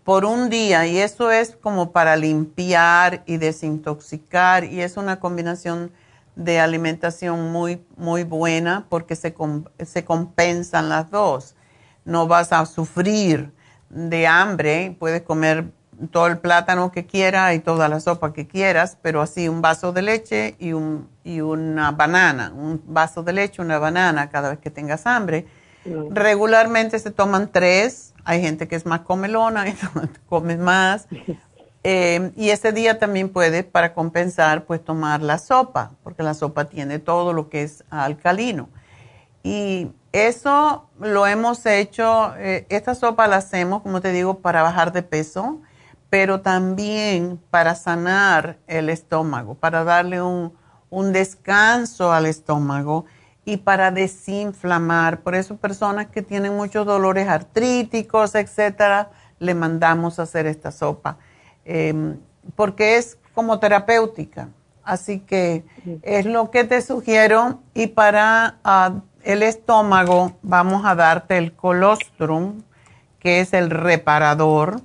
por 0.04 0.24
un 0.24 0.50
día. 0.50 0.86
Y 0.86 0.98
eso 0.98 1.32
es 1.32 1.56
como 1.56 1.90
para 1.90 2.16
limpiar 2.16 3.24
y 3.26 3.38
desintoxicar 3.38 4.62
y 4.62 4.80
es 4.80 4.96
una 4.96 5.18
combinación 5.18 5.90
de 6.38 6.60
alimentación 6.60 7.50
muy, 7.50 7.84
muy 7.96 8.22
buena 8.22 8.86
porque 8.88 9.16
se, 9.16 9.34
se 9.84 10.04
compensan 10.04 10.88
las 10.88 11.10
dos. 11.10 11.56
No 12.04 12.28
vas 12.28 12.52
a 12.52 12.64
sufrir 12.64 13.52
de 13.90 14.28
hambre, 14.28 14.96
puedes 15.00 15.22
comer 15.22 15.72
todo 16.12 16.28
el 16.28 16.38
plátano 16.38 16.92
que 16.92 17.06
quieras 17.06 17.56
y 17.56 17.58
toda 17.58 17.88
la 17.88 17.98
sopa 17.98 18.32
que 18.32 18.46
quieras, 18.46 18.96
pero 19.02 19.20
así 19.20 19.48
un 19.48 19.60
vaso 19.62 19.92
de 19.92 20.02
leche 20.02 20.54
y, 20.60 20.74
un, 20.74 21.08
y 21.24 21.40
una 21.40 21.90
banana, 21.90 22.52
un 22.54 22.80
vaso 22.86 23.24
de 23.24 23.32
leche, 23.32 23.60
una 23.60 23.80
banana 23.80 24.30
cada 24.30 24.50
vez 24.50 24.60
que 24.60 24.70
tengas 24.70 25.08
hambre. 25.08 25.44
Mm. 25.84 26.14
Regularmente 26.14 27.00
se 27.00 27.10
toman 27.10 27.50
tres, 27.50 28.14
hay 28.24 28.40
gente 28.40 28.68
que 28.68 28.76
es 28.76 28.86
más 28.86 29.00
comelona 29.00 29.68
y 29.68 29.76
come 30.28 30.56
más, 30.56 31.08
Eh, 31.84 32.32
y 32.36 32.50
ese 32.50 32.72
día 32.72 32.98
también 32.98 33.28
puede, 33.28 33.62
para 33.64 33.94
compensar, 33.94 34.64
pues 34.64 34.84
tomar 34.84 35.22
la 35.22 35.38
sopa, 35.38 35.92
porque 36.02 36.22
la 36.22 36.34
sopa 36.34 36.66
tiene 36.66 36.98
todo 36.98 37.32
lo 37.32 37.48
que 37.48 37.62
es 37.62 37.84
alcalino. 37.90 38.68
Y 39.42 39.92
eso 40.12 40.88
lo 40.98 41.26
hemos 41.26 41.64
hecho, 41.66 42.34
eh, 42.36 42.66
esta 42.68 42.94
sopa 42.94 43.26
la 43.28 43.36
hacemos, 43.36 43.82
como 43.82 44.00
te 44.00 44.12
digo, 44.12 44.40
para 44.40 44.62
bajar 44.62 44.92
de 44.92 45.02
peso, 45.02 45.60
pero 46.10 46.40
también 46.40 47.40
para 47.50 47.74
sanar 47.74 48.58
el 48.66 48.88
estómago, 48.88 49.54
para 49.54 49.84
darle 49.84 50.22
un, 50.22 50.54
un 50.90 51.12
descanso 51.12 52.12
al 52.12 52.26
estómago 52.26 53.04
y 53.44 53.58
para 53.58 53.90
desinflamar. 53.90 55.20
Por 55.20 55.34
eso 55.34 55.56
personas 55.56 56.06
que 56.08 56.22
tienen 56.22 56.56
muchos 56.56 56.86
dolores 56.86 57.28
artríticos, 57.28 58.34
etcétera, 58.34 59.10
le 59.38 59.54
mandamos 59.54 60.18
a 60.18 60.22
hacer 60.22 60.46
esta 60.46 60.72
sopa, 60.72 61.18
em, 61.68 62.18
porque 62.56 62.96
es 62.96 63.18
como 63.34 63.58
terapéutica. 63.58 64.48
Así 64.82 65.20
que 65.20 65.64
es 66.02 66.24
lo 66.24 66.50
que 66.50 66.64
te 66.64 66.80
sugiero 66.80 67.60
y 67.74 67.88
para 67.88 68.56
ah, 68.64 69.02
el 69.22 69.42
estómago 69.42 70.38
vamos 70.40 70.86
a 70.86 70.94
darte 70.94 71.36
el 71.36 71.52
colostrum, 71.52 72.62
que 73.20 73.40
es 73.40 73.52
el 73.52 73.68
reparador. 73.68 74.80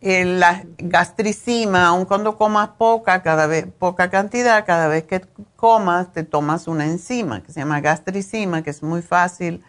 La 0.00 0.64
gastricima, 0.78 1.88
aun 1.88 2.06
cuando 2.06 2.38
comas 2.38 2.70
poca, 2.78 3.22
cada 3.22 3.46
vez, 3.46 3.66
poca 3.78 4.08
cantidad, 4.08 4.64
cada 4.64 4.88
vez 4.88 5.04
que 5.04 5.20
comas 5.56 6.10
te 6.10 6.24
tomas 6.24 6.66
una 6.66 6.86
enzima 6.86 7.42
que 7.42 7.52
se 7.52 7.60
llama 7.60 7.82
gastricima, 7.82 8.62
que 8.62 8.70
es 8.70 8.82
muy 8.82 9.02
fácil, 9.02 9.62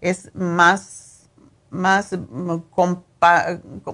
es 0.00 0.34
más, 0.34 1.03
más 1.74 2.16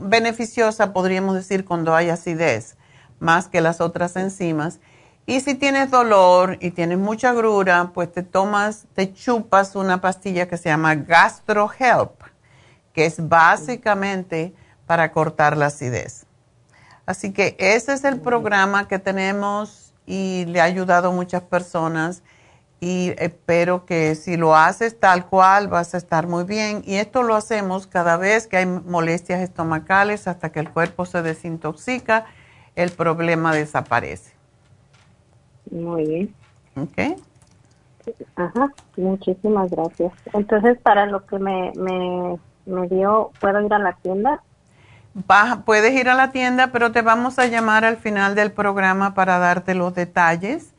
beneficiosa, 0.01 0.93
podríamos 0.93 1.35
decir, 1.35 1.65
cuando 1.65 1.95
hay 1.95 2.11
acidez, 2.11 2.77
más 3.19 3.49
que 3.49 3.61
las 3.61 3.81
otras 3.81 4.17
enzimas. 4.17 4.81
Y 5.27 5.41
si 5.41 5.55
tienes 5.55 5.91
dolor 5.91 6.59
y 6.61 6.71
tienes 6.71 6.99
mucha 6.99 7.33
grura, 7.33 7.91
pues 7.95 8.13
te 8.13 8.23
tomas, 8.23 8.87
te 8.95 9.13
chupas 9.13 9.77
una 9.77 10.01
pastilla 10.01 10.49
que 10.49 10.57
se 10.57 10.69
llama 10.69 10.95
GastroHelp, 10.95 12.23
que 12.93 13.07
es 13.07 13.29
básicamente 13.29 14.55
para 14.87 15.13
cortar 15.13 15.57
la 15.57 15.67
acidez. 15.67 16.27
Así 17.07 17.33
que 17.33 17.57
ese 17.59 17.93
es 17.93 18.05
el 18.05 18.21
programa 18.21 18.89
que 18.89 18.99
tenemos 18.99 19.93
y 20.07 20.45
le 20.47 20.61
ha 20.61 20.65
ayudado 20.65 21.09
a 21.09 21.13
muchas 21.13 21.43
personas 21.43 22.23
y 22.81 23.13
espero 23.19 23.85
que 23.85 24.15
si 24.15 24.39
lo 24.39 24.57
haces 24.57 24.99
tal 24.99 25.27
cual 25.27 25.69
vas 25.69 25.95
a 25.95 25.99
estar 25.99 26.27
muy 26.27 26.45
bien. 26.45 26.83
Y 26.87 26.95
esto 26.95 27.23
lo 27.23 27.35
hacemos 27.35 27.87
cada 27.87 28.17
vez 28.17 28.47
que 28.47 28.57
hay 28.57 28.67
molestias 28.67 29.41
estomacales 29.41 30.27
hasta 30.27 30.51
que 30.51 30.61
el 30.61 30.71
cuerpo 30.71 31.05
se 31.05 31.21
desintoxica, 31.21 32.25
el 32.77 32.91
problema 32.91 33.55
desaparece. 33.55 34.33
Muy 35.71 36.07
bien. 36.07 36.35
Ok. 36.77 37.21
Ajá, 38.35 38.73
muchísimas 38.97 39.71
gracias. 39.71 40.13
Entonces, 40.33 40.79
para 40.81 41.05
lo 41.05 41.27
que 41.27 41.39
me, 41.39 41.73
me, 41.77 42.89
dio, 42.89 43.31
¿puedo 43.41 43.61
ir 43.61 43.75
a 43.75 43.79
la 43.79 43.93
tienda? 43.93 44.43
puedes 45.67 45.93
ir 45.93 46.09
a 46.09 46.15
la 46.15 46.31
tienda, 46.31 46.69
pero 46.69 46.93
te 46.93 47.03
vamos 47.03 47.39
a 47.39 47.47
llamar 47.47 47.85
al 47.85 47.97
final 47.97 48.35
del 48.35 48.53
programa 48.53 49.13
para 49.13 49.39
darte 49.39 49.75
los 49.75 49.95
detalles. 49.95 50.73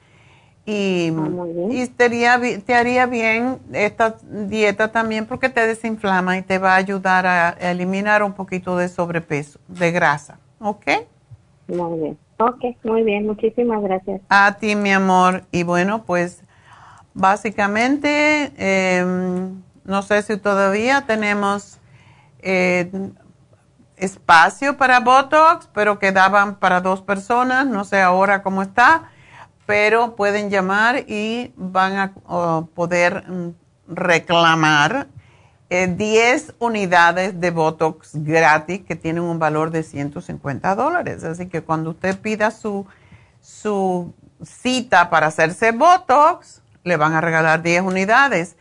Y, 0.71 1.13
ah, 1.17 1.69
y 1.69 1.87
te, 1.87 2.59
te 2.59 2.75
haría 2.75 3.05
bien 3.05 3.59
esta 3.73 4.15
dieta 4.23 4.91
también 4.91 5.25
porque 5.25 5.49
te 5.49 5.67
desinflama 5.67 6.37
y 6.37 6.43
te 6.43 6.59
va 6.59 6.73
a 6.73 6.75
ayudar 6.77 7.25
a 7.27 7.49
eliminar 7.71 8.23
un 8.23 8.33
poquito 8.33 8.77
de 8.77 8.87
sobrepeso, 8.87 9.59
de 9.67 9.91
grasa. 9.91 10.39
¿Ok? 10.59 10.85
Muy 11.67 11.99
bien. 11.99 12.17
Ok, 12.37 12.63
muy 12.83 13.03
bien, 13.03 13.27
muchísimas 13.27 13.81
gracias. 13.83 14.21
A 14.29 14.57
ti, 14.59 14.75
mi 14.75 14.91
amor. 14.91 15.43
Y 15.51 15.63
bueno, 15.63 16.03
pues 16.05 16.43
básicamente, 17.13 18.51
em, 18.57 19.61
no 19.83 20.01
sé 20.01 20.21
si 20.23 20.37
todavía 20.37 21.01
tenemos 21.05 21.79
eh, 22.39 22.91
espacio 23.97 24.77
para 24.77 24.99
Botox, 25.01 25.69
pero 25.73 25.99
quedaban 25.99 26.55
para 26.55 26.81
dos 26.81 27.01
personas, 27.01 27.67
no 27.67 27.83
sé 27.83 28.01
ahora 28.01 28.41
cómo 28.41 28.63
está, 28.63 29.11
pero 29.65 30.15
pueden 30.15 30.49
llamar 30.49 31.05
y 31.07 31.53
van 31.55 31.97
a 31.97 32.13
poder 32.73 33.23
mm, 33.29 33.49
reclamar 33.87 35.07
10 35.69 36.49
eh, 36.49 36.53
unidades 36.59 37.39
de 37.39 37.51
Botox 37.51 38.11
gratis 38.13 38.81
que 38.85 38.95
tienen 38.95 39.23
un 39.23 39.39
valor 39.39 39.71
de 39.71 39.83
150 39.83 40.75
dólares. 40.75 41.23
Así 41.23 41.47
que 41.47 41.61
cuando 41.61 41.91
usted 41.91 42.19
pida 42.19 42.51
su, 42.51 42.85
su 43.41 44.13
cita 44.43 45.09
para 45.09 45.27
hacerse 45.27 45.71
Botox, 45.71 46.61
le 46.83 46.97
van 46.97 47.13
a 47.13 47.21
regalar 47.21 47.61
10 47.61 47.83
unidades. 47.83 48.57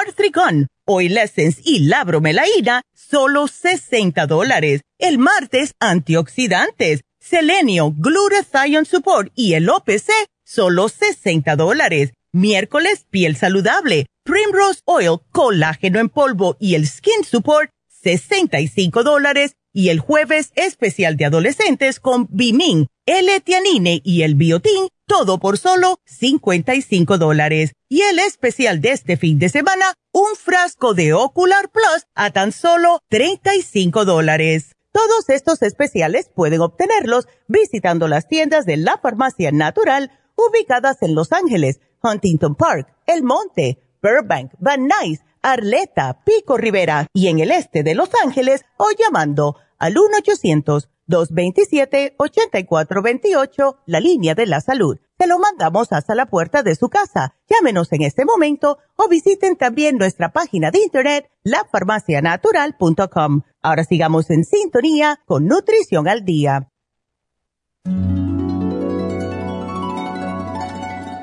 artricón 0.00 0.68
Oil 0.86 1.16
Essence 1.16 1.60
y 1.64 1.80
la 1.80 2.04
bromelaína, 2.04 2.82
solo 2.94 3.48
60 3.48 4.26
dólares. 4.26 4.82
El 4.98 5.18
martes, 5.18 5.74
antioxidantes, 5.80 7.00
selenio, 7.18 7.94
glutathione 7.96 8.84
support 8.84 9.32
y 9.34 9.54
el 9.54 9.68
OPC, 9.70 10.10
solo 10.44 10.88
60 10.88 11.56
dólares. 11.56 12.12
Miércoles, 12.32 13.06
piel 13.10 13.36
saludable, 13.36 14.06
Primrose 14.24 14.80
Oil, 14.84 15.18
colágeno 15.30 16.00
en 16.00 16.08
polvo 16.08 16.56
y 16.58 16.74
el 16.74 16.86
Skin 16.86 17.24
Support, 17.24 17.70
65 17.88 19.02
dólares. 19.02 19.52
Y 19.72 19.88
el 19.88 19.98
jueves, 19.98 20.52
especial 20.54 21.16
de 21.16 21.24
adolescentes 21.24 21.98
con 21.98 22.28
Bimin, 22.30 22.86
L-Tianine 23.06 24.00
y 24.04 24.22
el 24.22 24.34
Biotin, 24.34 24.88
todo 25.06 25.38
por 25.38 25.58
solo 25.58 25.98
55 26.06 27.18
dólares. 27.18 27.72
Y 27.88 28.02
el 28.02 28.18
especial 28.18 28.80
de 28.80 28.92
este 28.92 29.16
fin 29.16 29.38
de 29.38 29.48
semana, 29.48 29.94
un 30.12 30.34
frasco 30.36 30.94
de 30.94 31.12
Ocular 31.12 31.70
Plus 31.70 32.06
a 32.14 32.30
tan 32.30 32.52
solo 32.52 33.00
35 33.08 34.04
dólares. 34.04 34.72
Todos 34.92 35.28
estos 35.28 35.62
especiales 35.62 36.30
pueden 36.34 36.60
obtenerlos 36.60 37.26
visitando 37.48 38.06
las 38.08 38.28
tiendas 38.28 38.64
de 38.64 38.76
la 38.76 38.98
farmacia 38.98 39.50
natural 39.50 40.12
ubicadas 40.36 41.02
en 41.02 41.14
Los 41.14 41.32
Ángeles, 41.32 41.80
Huntington 42.02 42.54
Park, 42.54 42.94
El 43.06 43.22
Monte, 43.22 43.78
Burbank, 44.02 44.52
Van 44.58 44.86
Nuys, 44.86 45.20
Arleta, 45.42 46.22
Pico 46.24 46.56
Rivera 46.56 47.06
y 47.12 47.28
en 47.28 47.40
el 47.40 47.50
este 47.50 47.82
de 47.82 47.94
Los 47.94 48.10
Ángeles 48.24 48.64
o 48.76 48.86
llamando 48.98 49.56
al 49.78 49.98
1 49.98 50.18
800 50.18 50.88
227-8428, 51.08 53.76
la 53.86 54.00
línea 54.00 54.34
de 54.34 54.46
la 54.46 54.60
salud. 54.60 54.98
Te 55.16 55.26
lo 55.26 55.38
mandamos 55.38 55.92
hasta 55.92 56.14
la 56.14 56.26
puerta 56.26 56.62
de 56.62 56.74
su 56.74 56.88
casa. 56.88 57.36
Llámenos 57.48 57.92
en 57.92 58.02
este 58.02 58.24
momento 58.24 58.78
o 58.96 59.08
visiten 59.08 59.56
también 59.56 59.96
nuestra 59.96 60.32
página 60.32 60.70
de 60.70 60.80
internet, 60.80 61.30
lafarmacianatural.com. 61.44 63.42
Ahora 63.62 63.84
sigamos 63.84 64.30
en 64.30 64.44
sintonía 64.44 65.20
con 65.24 65.46
Nutrición 65.46 66.08
al 66.08 66.24
Día. 66.24 66.70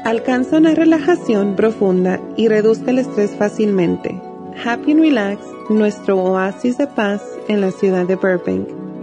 Alcanza 0.03 0.57
una 0.57 0.73
relajación 0.73 1.55
profunda 1.55 2.19
y 2.35 2.47
reduzca 2.47 2.91
el 2.91 2.99
estrés 2.99 3.35
fácilmente. 3.35 4.19
Happy 4.65 4.91
and 4.91 5.01
Relax, 5.01 5.41
nuestro 5.69 6.17
oasis 6.17 6.77
de 6.77 6.87
paz 6.87 7.21
en 7.47 7.61
la 7.61 7.71
ciudad 7.71 8.05
de 8.05 8.15
Burbank 8.15 8.80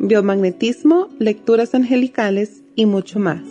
biomagnetismo, 0.00 1.08
lecturas 1.18 1.74
angelicales 1.74 2.62
y 2.74 2.86
mucho 2.86 3.20
más. 3.20 3.42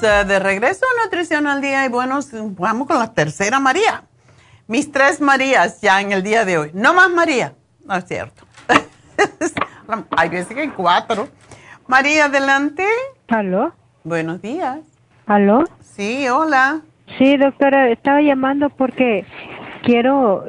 Eh, 0.03 0.25
de 0.25 0.39
regreso 0.39 0.85
a 0.85 1.05
Nutrición 1.05 1.47
al 1.47 1.61
Día 1.61 1.85
y 1.85 1.89
bueno, 1.89 2.19
vamos 2.59 2.89
con 2.89 2.99
la 2.99 3.13
tercera 3.13 3.61
María. 3.61 4.03
Mis 4.67 4.91
tres 4.91 5.21
Marías 5.21 5.81
ya 5.81 6.01
en 6.01 6.11
el 6.11 6.23
día 6.23 6.45
de 6.45 6.59
hoy. 6.59 6.71
No 6.75 6.95
más 6.95 7.11
María. 7.11 7.55
No 7.85 7.95
es 7.95 8.05
cierto. 8.07 8.45
Hay 10.17 10.29
veces 10.31 10.55
que 10.55 10.63
hay 10.63 10.69
cuatro. 10.69 11.29
María, 11.87 12.25
adelante. 12.25 12.87
¿Aló? 13.29 13.73
Buenos 14.03 14.41
días. 14.43 14.79
¿Aló? 15.27 15.65
Sí, 15.81 16.29
hola. 16.29 16.81
Sí, 17.19 17.37
doctora, 17.37 17.91
estaba 17.91 18.21
llamando 18.21 18.71
porque 18.71 19.27
quiero 19.83 20.45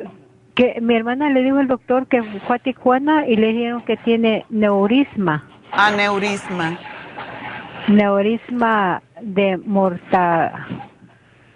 que 0.55 0.79
mi 0.81 0.95
hermana 0.95 1.29
le 1.29 1.43
dijo 1.43 1.57
al 1.57 1.67
doctor 1.67 2.07
que 2.07 2.23
fue 2.47 2.55
a 2.55 2.59
Tijuana 2.59 3.27
y 3.27 3.35
le 3.35 3.47
dijeron 3.47 3.83
que 3.83 3.97
tiene 3.97 4.45
neurisma. 4.49 5.47
Aneurisma. 5.71 6.79
Neurisma 7.89 9.01
de 9.21 9.57
morta, 9.57 10.67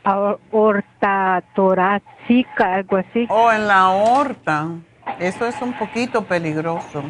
aorta 0.03 1.43
torácica, 1.55 2.75
algo 2.75 2.97
así. 2.97 3.25
O 3.29 3.45
oh, 3.45 3.51
en 3.51 3.67
la 3.67 3.79
aorta. 3.79 4.67
Eso 5.19 5.45
es 5.45 5.61
un 5.61 5.73
poquito 5.73 6.25
peligroso. 6.25 7.03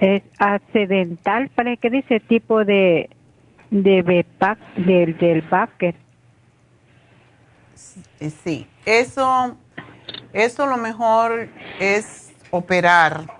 Es 0.00 0.22
accidental, 0.38 1.50
parece 1.54 1.78
que 1.78 1.90
dice 1.90 2.20
tipo 2.20 2.64
de 2.64 3.10
de 3.70 4.24
del 4.76 5.18
del 5.18 5.42
Baker. 5.42 5.94
Sí, 7.74 8.66
eso 8.84 9.56
eso 10.32 10.66
lo 10.66 10.76
mejor 10.76 11.48
es 11.80 12.32
operar 12.50 13.38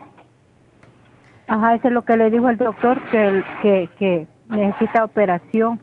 Ajá, 1.48 1.74
eso 1.74 1.88
es 1.88 1.94
lo 1.94 2.04
que 2.04 2.16
le 2.16 2.30
dijo 2.30 2.50
el 2.50 2.58
doctor, 2.58 3.00
que, 3.10 3.42
que, 3.62 3.88
que 3.98 4.26
necesita 4.48 5.04
operación. 5.04 5.80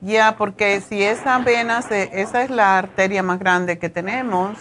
Ya, 0.00 0.36
porque 0.36 0.80
si 0.80 1.02
esa 1.02 1.38
vena, 1.38 1.80
se, 1.82 2.20
esa 2.20 2.42
es 2.42 2.50
la 2.50 2.78
arteria 2.78 3.22
más 3.22 3.38
grande 3.38 3.78
que 3.78 3.88
tenemos, 3.88 4.58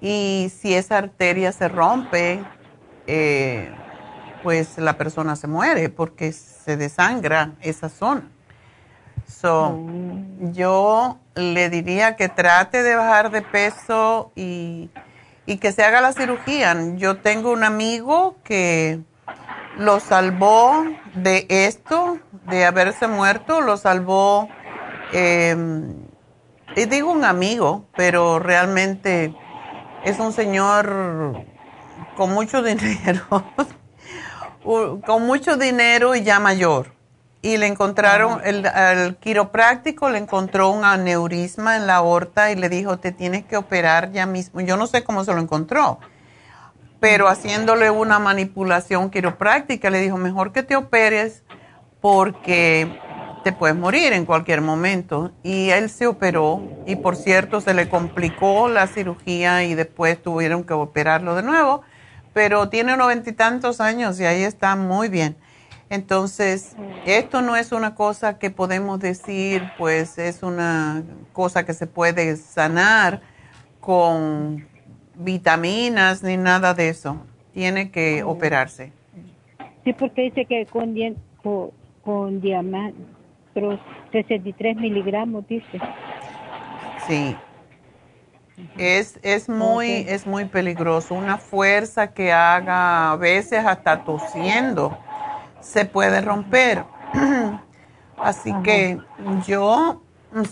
y 0.00 0.52
si 0.56 0.74
esa 0.74 0.98
arteria 0.98 1.52
se 1.52 1.68
rompe, 1.68 2.42
eh, 3.06 3.70
pues 4.42 4.78
la 4.78 4.98
persona 4.98 5.36
se 5.36 5.46
muere 5.46 5.88
porque 5.88 6.32
se 6.32 6.76
desangra 6.76 7.52
esa 7.60 7.88
zona. 7.88 8.28
So, 9.26 9.80
yo 10.52 11.18
le 11.34 11.68
diría 11.68 12.16
que 12.16 12.28
trate 12.28 12.82
de 12.82 12.94
bajar 12.94 13.30
de 13.30 13.42
peso 13.42 14.30
y, 14.36 14.90
y 15.46 15.58
que 15.58 15.72
se 15.72 15.82
haga 15.82 16.00
la 16.00 16.12
cirugía. 16.12 16.76
Yo 16.94 17.18
tengo 17.18 17.52
un 17.52 17.64
amigo 17.64 18.36
que 18.44 19.00
lo 19.76 20.00
salvó 20.00 20.84
de 21.14 21.46
esto, 21.48 22.18
de 22.48 22.64
haberse 22.64 23.06
muerto, 23.06 23.60
lo 23.60 23.76
salvó, 23.76 24.48
eh, 25.12 25.56
y 26.76 26.84
digo 26.84 27.10
un 27.10 27.24
amigo, 27.24 27.86
pero 27.96 28.38
realmente 28.38 29.34
es 30.04 30.18
un 30.18 30.32
señor 30.32 31.44
con 32.16 32.32
mucho 32.32 32.62
dinero, 32.62 33.22
con 34.62 35.26
mucho 35.26 35.56
dinero 35.56 36.14
y 36.14 36.22
ya 36.22 36.38
mayor. 36.38 36.94
Y 37.40 37.58
le 37.58 37.66
encontraron, 37.66 38.40
el, 38.44 38.66
el, 38.66 39.16
quiropráctico 39.16 40.10
le 40.10 40.18
encontró 40.18 40.68
un 40.68 40.84
aneurisma 40.84 41.76
en 41.76 41.86
la 41.86 41.96
aorta 41.96 42.50
y 42.50 42.56
le 42.56 42.68
dijo, 42.68 42.98
te 42.98 43.12
tienes 43.12 43.44
que 43.44 43.56
operar 43.56 44.10
ya 44.10 44.26
mismo. 44.26 44.60
Yo 44.60 44.76
no 44.76 44.86
sé 44.86 45.04
cómo 45.04 45.24
se 45.24 45.32
lo 45.32 45.40
encontró, 45.40 46.00
pero 47.00 47.28
haciéndole 47.28 47.90
una 47.90 48.18
manipulación 48.18 49.10
quiropráctica 49.10 49.90
le 49.90 50.00
dijo, 50.00 50.16
mejor 50.16 50.52
que 50.52 50.62
te 50.62 50.76
operes 50.76 51.42
porque 52.00 52.98
te 53.44 53.52
puedes 53.52 53.76
morir 53.76 54.12
en 54.12 54.26
cualquier 54.26 54.60
momento. 54.60 55.32
Y 55.42 55.70
él 55.70 55.90
se 55.90 56.06
operó 56.06 56.62
y 56.86 56.96
por 56.96 57.16
cierto 57.16 57.60
se 57.60 57.74
le 57.74 57.88
complicó 57.88 58.68
la 58.68 58.86
cirugía 58.86 59.64
y 59.64 59.74
después 59.74 60.20
tuvieron 60.20 60.64
que 60.64 60.72
operarlo 60.72 61.34
de 61.34 61.42
nuevo, 61.42 61.82
pero 62.32 62.68
tiene 62.68 62.96
noventa 62.96 63.30
y 63.30 63.32
tantos 63.34 63.80
años 63.80 64.18
y 64.18 64.24
ahí 64.24 64.42
está 64.42 64.74
muy 64.74 65.08
bien. 65.08 65.36
Entonces, 65.88 66.74
esto 67.04 67.42
no 67.42 67.54
es 67.54 67.70
una 67.70 67.94
cosa 67.94 68.38
que 68.38 68.50
podemos 68.50 68.98
decir, 68.98 69.70
pues 69.78 70.18
es 70.18 70.42
una 70.42 71.04
cosa 71.32 71.64
que 71.64 71.74
se 71.74 71.86
puede 71.86 72.36
sanar 72.36 73.20
con 73.80 74.66
vitaminas 75.18 76.22
ni 76.22 76.36
nada 76.36 76.74
de 76.74 76.88
eso. 76.88 77.18
Tiene 77.52 77.90
que 77.90 78.22
operarse. 78.22 78.92
Sí, 79.84 79.92
porque 79.92 80.22
dice 80.22 80.44
que 80.44 80.66
con, 80.66 80.94
con, 81.42 81.70
con 82.02 82.40
diamante, 82.40 82.96
63 84.12 84.76
miligramos, 84.76 85.46
dice. 85.48 85.80
Sí. 87.06 87.36
Es, 88.78 89.18
es, 89.22 89.48
muy, 89.48 89.86
okay. 89.86 90.06
es 90.08 90.26
muy 90.26 90.46
peligroso. 90.46 91.14
Una 91.14 91.38
fuerza 91.38 92.12
que 92.12 92.32
haga 92.32 93.12
a 93.12 93.16
veces 93.16 93.64
hasta 93.64 94.04
tosiendo 94.04 94.96
se 95.60 95.84
puede 95.84 96.20
romper. 96.20 96.84
Así 98.18 98.50
Ajá. 98.50 98.62
que 98.62 98.98
yo, 99.46 100.02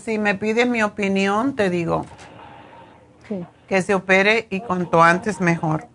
si 0.03 0.19
me 0.19 0.35
pides 0.35 0.67
mi 0.67 0.83
opinión, 0.83 1.55
te 1.55 1.69
digo. 1.69 2.05
Que 3.67 3.81
se 3.81 3.93
opere 3.93 4.47
y 4.49 4.59
cuanto 4.61 5.01
antes 5.01 5.41
mejor. 5.41 5.87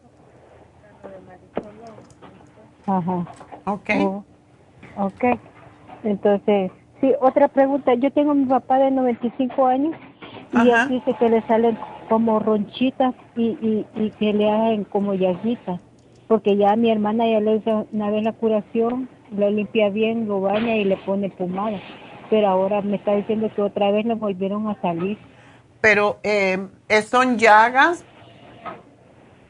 Ajá. 2.87 3.27
Ok. 3.65 3.91
Oh, 3.99 4.25
ok. 4.97 5.25
Entonces, 6.03 6.73
sí, 7.01 7.13
otra 7.21 7.49
pregunta. 7.49 7.95
Yo 7.95 8.11
tengo 8.11 8.33
a 8.33 8.35
mi 8.35 8.47
papá 8.47 8.79
de 8.79 8.91
95 8.91 9.67
años 9.67 9.95
y 10.53 10.71
él 10.71 10.89
dice 10.89 11.15
que 11.19 11.29
le 11.29 11.43
salen 11.43 11.79
como 12.09 12.41
ronchitas 12.41 13.15
y, 13.37 13.51
y, 13.61 13.87
y 13.95 14.11
que 14.13 14.33
le 14.33 14.51
hacen 14.51 14.85
como 14.85 15.15
llaguitas 15.15 15.81
porque 16.31 16.57
ya 16.57 16.77
mi 16.77 16.93
hermana 16.93 17.27
ya 17.27 17.41
le 17.41 17.57
hizo 17.57 17.89
una 17.91 18.09
vez 18.09 18.23
la 18.23 18.33
curación, 18.33 19.09
lo 19.37 19.51
limpia 19.51 19.91
bien, 19.91 20.29
lo 20.29 20.41
baña 20.41 20.77
y 20.77 20.85
le 20.85 20.97
pone 20.99 21.29
pomada. 21.29 21.81
Pero 22.31 22.47
ahora 22.47 22.83
me 22.83 22.99
está 22.99 23.17
diciendo 23.17 23.51
que 23.53 23.61
otra 23.61 23.91
vez 23.91 24.07
le 24.07 24.15
volvieron 24.15 24.69
a 24.69 24.81
salir. 24.81 25.19
Pero, 25.81 26.19
eh, 26.23 26.59
¿son 27.09 27.39
llagas? 27.39 28.05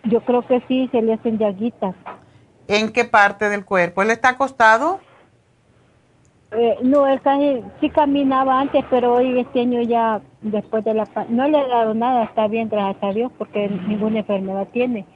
Yo 0.04 0.20
creo 0.22 0.46
que 0.46 0.62
sí, 0.68 0.88
se 0.92 1.02
le 1.02 1.14
hacen 1.14 1.38
llaguitas. 1.38 1.94
¿En 2.68 2.92
qué 2.92 3.04
parte 3.04 3.48
del 3.48 3.64
cuerpo? 3.64 4.02
¿Él 4.02 4.10
está 4.10 4.30
acostado? 4.30 5.00
Eh, 6.52 6.78
no, 6.82 7.06
él 7.06 7.20
casi, 7.20 7.62
sí 7.80 7.90
caminaba 7.90 8.60
antes, 8.60 8.84
pero 8.90 9.14
hoy 9.14 9.38
este 9.38 9.60
año 9.60 9.82
ya, 9.82 10.20
después 10.40 10.84
de 10.84 10.94
la... 10.94 11.08
No 11.28 11.48
le 11.48 11.58
he 11.58 11.68
dado 11.68 11.94
nada, 11.94 12.24
está 12.24 12.48
bien, 12.48 12.68
gracias 12.68 13.02
a 13.02 13.12
Dios, 13.12 13.30
porque 13.38 13.68
ninguna 13.68 14.20
enfermedad 14.20 14.66
tiene 14.72 15.06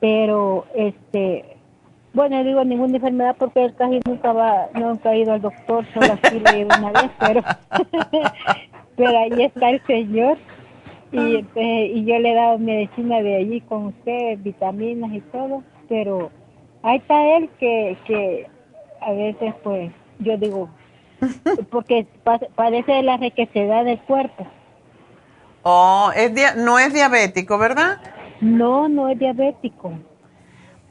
pero 0.00 0.66
este 0.74 1.56
bueno 2.12 2.42
digo 2.42 2.64
ninguna 2.64 2.96
enfermedad 2.96 3.36
porque 3.38 3.66
él 3.66 3.74
casi 3.76 4.00
nunca 4.06 4.32
va 4.32 4.68
nunca 4.74 5.10
ha 5.10 5.16
ido 5.16 5.34
al 5.34 5.42
doctor 5.42 5.84
solo 5.94 6.18
así 6.20 6.40
le 6.40 6.50
he 6.50 6.58
ido 6.60 6.68
una 6.76 6.90
vez 6.90 7.10
pero 7.20 7.42
pero 8.96 9.18
ahí 9.18 9.42
está 9.42 9.70
el 9.70 9.82
señor 9.86 10.38
y 11.12 11.36
este, 11.36 11.86
y 11.86 12.04
yo 12.04 12.18
le 12.18 12.32
he 12.32 12.34
dado 12.34 12.58
medicina 12.58 13.20
de 13.22 13.36
allí 13.36 13.60
con 13.62 13.86
usted 13.86 14.38
vitaminas 14.38 15.12
y 15.12 15.20
todo 15.20 15.62
pero 15.88 16.30
ahí 16.82 16.98
está 16.98 17.36
él 17.36 17.50
que 17.58 17.96
que 18.06 18.48
a 19.00 19.12
veces 19.12 19.54
pues 19.62 19.92
yo 20.20 20.36
digo 20.36 20.68
porque 21.70 22.06
padece 22.54 22.92
de 22.92 23.02
la 23.02 23.16
requesedad 23.16 23.84
del 23.84 23.98
cuerpo. 24.00 24.46
Oh 25.62 26.10
es 26.14 26.32
no 26.56 26.78
es 26.78 26.94
diabético 26.94 27.58
verdad 27.58 27.98
no, 28.40 28.88
no 28.88 29.08
es 29.08 29.18
diabético. 29.18 29.92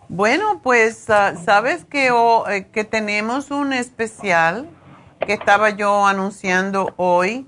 Bueno, 0.07 0.61
pues 0.63 1.07
sabes 1.45 1.85
que, 1.85 2.11
oh, 2.11 2.47
eh, 2.47 2.67
que 2.67 2.83
tenemos 2.83 3.51
un 3.51 3.73
especial 3.73 4.67
que 5.19 5.33
estaba 5.33 5.71
yo 5.71 6.05
anunciando 6.05 6.93
hoy, 6.95 7.47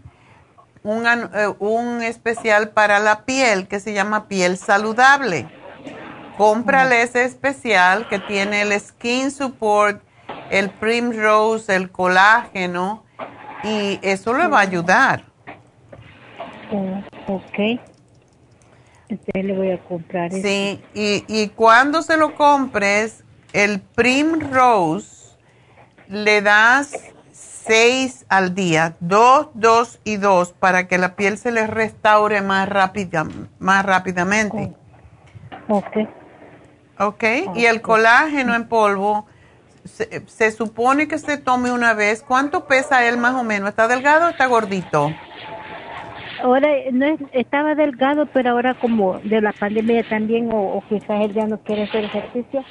un, 0.84 1.05
uh, 1.05 1.55
un 1.59 2.01
especial 2.01 2.69
para 2.69 2.99
la 2.99 3.25
piel 3.25 3.67
que 3.67 3.79
se 3.79 3.93
llama 3.93 4.27
piel 4.27 4.57
saludable. 4.57 5.47
Cómprale 6.38 7.03
ese 7.03 7.23
especial 7.23 8.07
que 8.07 8.19
tiene 8.19 8.61
el 8.63 8.79
Skin 8.79 9.32
Support, 9.32 10.01
el 10.49 10.69
Primrose, 10.69 11.75
el 11.75 11.91
colágeno 11.91 13.03
y 13.63 13.99
eso 14.01 14.34
le 14.34 14.47
va 14.47 14.59
a 14.59 14.61
ayudar. 14.61 15.25
Uh, 16.71 16.97
ok. 17.27 17.79
Entonces 19.09 19.43
le 19.43 19.57
voy 19.57 19.71
a 19.71 19.84
comprar 19.84 20.32
Sí, 20.32 20.82
y, 20.93 21.25
y 21.27 21.49
cuando 21.49 22.01
se 22.01 22.15
lo 22.17 22.34
compres, 22.36 23.23
el 23.51 23.82
Primrose 23.82 25.36
le 26.07 26.41
das 26.41 26.93
seis 27.66 28.26
al 28.30 28.55
día, 28.55 28.95
dos, 28.99 29.49
dos 29.53 29.99
y 30.03 30.18
dos, 30.18 30.53
para 30.53 30.88
que 30.88 30.97
la 30.97 31.16
piel 31.16 31.38
se 31.38 31.51
le 31.51 31.68
restaure 31.68 32.41
más, 32.41 32.68
rápida, 32.68 33.26
más 33.59 33.86
rápidamente. 33.86 34.74
Ok. 35.68 35.97
Ok, 36.99 37.24
y 37.55 37.66
el 37.66 37.82
colágeno 37.82 38.53
en 38.53 38.68
polvo, 38.68 39.26
se, 39.86 40.24
se, 40.28 40.51
supone 40.51 41.07
que 41.07 41.18
se 41.18 41.38
tome 41.38 41.72
una 41.72 41.95
vez. 41.95 42.22
¿Cuánto 42.22 42.66
pesa 42.66 43.05
él 43.07 43.18
más 43.18 43.34
o 43.34 43.43
menos? 43.43 43.70
¿Está 43.70 43.88
delgado 43.88 44.28
o 44.28 44.30
está 44.30 44.45
gordito? 44.45 45.12
ahora 46.41 46.70
no 46.91 47.05
es, 47.05 47.20
estaba 47.32 47.76
delgado, 47.76 48.26
pero 48.28 48.51
ahora 48.51 48.74
como 48.76 49.20
de 49.20 49.41
la 49.41 49.53
pandemia 49.53 50.03
también, 50.07 50.51
o, 50.51 50.78
o 50.78 50.84
quizás 50.89 51.26
él 51.26 51.34
ya 51.34 51.45
no 51.45 51.57
quiere 51.59 51.84
hacer 51.84 52.05
ejercicio, 52.05 52.64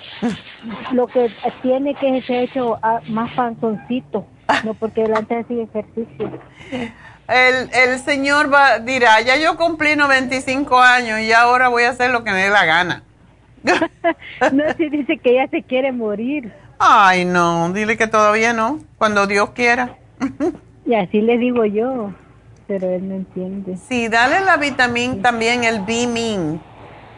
lo 0.93 1.07
que 1.07 1.31
tiene 1.63 1.95
que 1.95 2.23
se 2.23 2.37
ha 2.37 2.43
hecho 2.43 2.79
más 3.09 3.33
panzoncito, 3.35 4.27
no 4.65 4.75
porque 4.75 5.05
él 5.05 5.15
antes 5.15 5.45
hacía 5.45 5.65
ejercicio. 5.65 6.41
El, 7.29 7.71
el 7.73 7.99
señor 8.01 8.53
va, 8.53 8.79
dirá, 8.79 9.21
ya 9.21 9.37
yo 9.37 9.57
cumplí 9.57 9.97
95 9.97 10.81
años 10.81 11.21
y 11.21 11.33
ahora 11.33 11.69
voy 11.69 11.85
a 11.85 11.91
hacer 11.91 12.11
lo 12.11 12.25
que 12.25 12.33
me 12.33 12.43
dé 12.43 12.51
la 12.51 12.65
gana. 12.65 13.03
no, 14.53 14.65
si 14.77 14.89
dice 14.89 15.19
que 15.19 15.35
ya 15.35 15.49
se 15.49 15.63
quiere 15.63 15.93
morir. 15.93 16.53
Ay, 16.79 17.25
no, 17.25 17.73
dile 17.73 17.97
que 17.97 18.07
todavía 18.07 18.53
no, 18.53 18.81
cuando 18.99 19.27
Dios 19.27 19.51
quiera. 19.51 19.97
y 20.87 20.95
así 20.95 21.21
le 21.21 21.39
digo 21.39 21.65
yo 21.65 22.13
pero 22.71 22.89
él 22.89 23.09
no 23.09 23.17
entiende. 23.17 23.77
Sí, 23.89 24.07
dale 24.07 24.43
la 24.43 24.57
vitamina 24.57 25.21
también, 25.21 25.65
el 25.65 25.81
B-Min, 25.81 26.61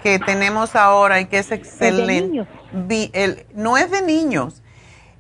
que 0.02 0.18
tenemos 0.18 0.74
ahora 0.74 1.20
y 1.20 1.26
que 1.26 1.36
es 1.36 1.52
excelente. 1.52 2.14
¿Es 2.14 2.22
de 2.22 2.28
niños? 2.28 2.48
B, 2.72 3.10
el, 3.12 3.44
no 3.54 3.76
es 3.76 3.90
de 3.90 4.00
niños, 4.00 4.62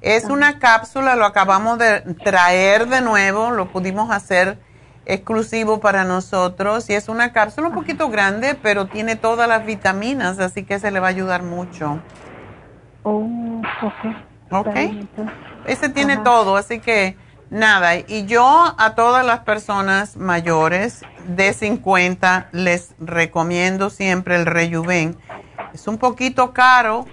es 0.02 0.24
una 0.24 0.58
cápsula, 0.58 1.14
lo 1.14 1.24
acabamos 1.24 1.78
de 1.78 2.00
traer 2.24 2.88
de 2.88 3.00
nuevo, 3.00 3.52
lo 3.52 3.70
pudimos 3.70 4.10
hacer 4.10 4.58
exclusivo 5.06 5.80
para 5.80 6.04
nosotros 6.04 6.90
y 6.90 6.94
es 6.94 7.08
una 7.08 7.32
cápsula 7.32 7.68
un 7.68 7.74
poquito 7.74 8.08
grande, 8.08 8.56
pero 8.60 8.86
tiene 8.86 9.14
todas 9.14 9.48
las 9.48 9.64
vitaminas, 9.64 10.40
así 10.40 10.64
que 10.64 10.80
se 10.80 10.90
le 10.90 10.98
va 10.98 11.06
a 11.06 11.10
ayudar 11.10 11.44
mucho. 11.44 12.00
Oh, 13.04 13.62
ok. 13.82 14.16
Ok. 14.50 14.66
Está 14.66 14.80
bien, 14.80 14.98
entonces. 14.98 15.34
Ese 15.66 15.88
tiene 15.88 16.14
Ajá. 16.14 16.24
todo, 16.24 16.56
así 16.56 16.80
que 16.80 17.16
nada. 17.50 17.96
Y 17.96 18.26
yo 18.26 18.74
a 18.76 18.94
todas 18.96 19.24
las 19.24 19.40
personas 19.40 20.16
mayores 20.16 21.04
de 21.28 21.52
50 21.52 22.48
les 22.50 22.94
recomiendo 22.98 23.88
siempre 23.88 24.34
el 24.34 24.46
Rejuven. 24.46 25.16
Es 25.72 25.86
un 25.86 25.98
poquito 25.98 26.52
caro, 26.52 27.06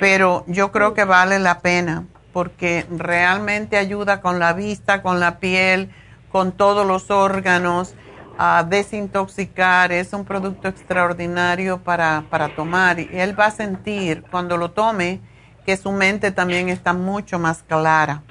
pero 0.00 0.44
yo 0.48 0.72
creo 0.72 0.92
que 0.92 1.04
vale 1.04 1.38
la 1.38 1.60
pena 1.60 2.06
porque 2.32 2.86
realmente 2.90 3.76
ayuda 3.76 4.20
con 4.20 4.38
la 4.38 4.52
vista, 4.52 5.02
con 5.02 5.20
la 5.20 5.38
piel, 5.38 5.90
con 6.30 6.52
todos 6.52 6.86
los 6.86 7.10
órganos, 7.10 7.94
a 8.38 8.64
desintoxicar. 8.68 9.92
Es 9.92 10.12
un 10.12 10.24
producto 10.24 10.68
extraordinario 10.68 11.82
para, 11.82 12.24
para 12.30 12.54
tomar 12.54 12.98
y 12.98 13.08
él 13.12 13.38
va 13.38 13.46
a 13.46 13.50
sentir 13.50 14.24
cuando 14.30 14.56
lo 14.56 14.70
tome 14.70 15.20
que 15.66 15.76
su 15.76 15.92
mente 15.92 16.32
también 16.32 16.68
está 16.68 16.92
mucho 16.92 17.38
más 17.38 17.62
clara. 17.62 18.22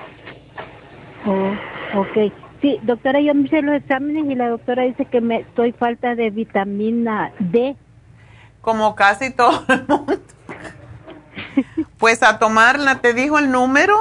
Oh, 1.25 1.53
ok. 1.99 2.33
Sí, 2.61 2.79
doctora, 2.83 3.19
yo 3.21 3.33
me 3.33 3.43
hice 3.43 3.61
los 3.61 3.75
exámenes 3.75 4.25
y 4.29 4.35
la 4.35 4.49
doctora 4.49 4.83
dice 4.83 5.05
que 5.05 5.21
me 5.21 5.37
estoy 5.39 5.71
falta 5.71 6.15
de 6.15 6.29
vitamina 6.29 7.31
D. 7.39 7.75
Como 8.61 8.95
casi 8.95 9.33
todo 9.33 9.63
el 9.67 9.87
mundo. 9.87 10.19
Pues 11.97 12.23
a 12.23 12.39
tomarla, 12.39 12.99
¿te 13.01 13.13
dijo 13.13 13.37
el 13.39 13.51
número? 13.51 13.95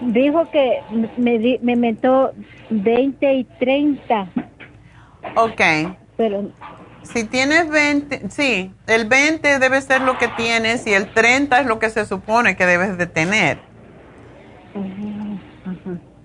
Dijo 0.00 0.48
que 0.50 0.80
me, 1.16 1.58
me 1.62 1.76
mentó 1.76 2.32
20 2.70 3.34
y 3.34 3.44
30, 3.58 4.28
Ok. 5.36 5.60
pero 6.16 6.50
Si 7.02 7.24
tienes 7.24 7.68
20, 7.68 8.30
sí, 8.30 8.72
el 8.86 9.06
20 9.06 9.58
debe 9.58 9.80
ser 9.80 10.00
lo 10.00 10.18
que 10.18 10.28
tienes 10.28 10.86
y 10.86 10.94
el 10.94 11.06
30 11.12 11.60
es 11.60 11.66
lo 11.66 11.78
que 11.78 11.90
se 11.90 12.04
supone 12.04 12.56
que 12.56 12.66
debes 12.66 12.98
de 12.98 13.06
tener. 13.06 13.58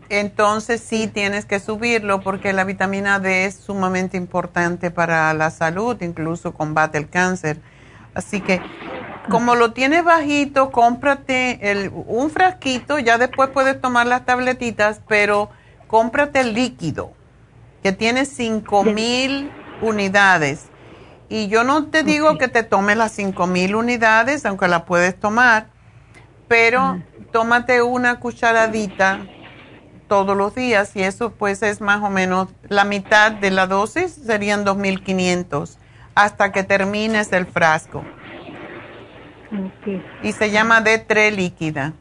Entonces 0.09 0.81
sí 0.81 1.07
tienes 1.07 1.45
que 1.45 1.59
subirlo 1.59 2.21
porque 2.21 2.51
la 2.51 2.63
vitamina 2.65 3.19
D 3.19 3.45
es 3.45 3.55
sumamente 3.55 4.17
importante 4.17 4.91
para 4.91 5.33
la 5.33 5.51
salud, 5.51 6.01
incluso 6.01 6.53
combate 6.53 6.97
el 6.97 7.09
cáncer. 7.09 7.57
Así 8.13 8.41
que 8.41 8.61
como 9.29 9.55
lo 9.55 9.71
tienes 9.71 10.03
bajito, 10.03 10.71
cómprate 10.71 11.71
el, 11.71 11.91
un 11.93 12.29
frasquito, 12.29 12.99
ya 12.99 13.17
después 13.17 13.49
puedes 13.49 13.79
tomar 13.79 14.07
las 14.07 14.25
tabletitas, 14.25 15.01
pero 15.07 15.49
cómprate 15.87 16.41
el 16.41 16.53
líquido, 16.53 17.13
que 17.83 17.91
tiene 17.91 18.25
5000 18.25 19.51
unidades. 19.81 20.65
Y 21.29 21.47
yo 21.47 21.63
no 21.63 21.85
te 21.85 22.03
digo 22.03 22.37
que 22.37 22.47
te 22.47 22.63
tomes 22.63 22.97
las 22.97 23.13
5000 23.13 23.75
unidades, 23.75 24.45
aunque 24.45 24.67
la 24.67 24.85
puedes 24.85 25.17
tomar, 25.17 25.67
pero 26.47 27.01
tómate 27.31 27.81
una 27.81 28.19
cucharadita 28.19 29.19
todos 30.09 30.35
los 30.35 30.53
días 30.53 30.93
y 30.97 31.03
eso 31.03 31.31
pues 31.31 31.63
es 31.63 31.79
más 31.79 32.03
o 32.03 32.09
menos 32.09 32.49
la 32.67 32.83
mitad 32.83 33.31
de 33.31 33.49
la 33.49 33.65
dosis, 33.65 34.11
serían 34.11 34.65
2500 34.65 35.77
hasta 36.15 36.51
que 36.51 36.63
termines 36.63 37.31
el 37.33 37.45
frasco. 37.47 38.03
ok. 39.51 39.85
Y 40.21 40.31
se 40.33 40.51
llama 40.51 40.81
D3 40.81 41.35
líquida. 41.35 41.93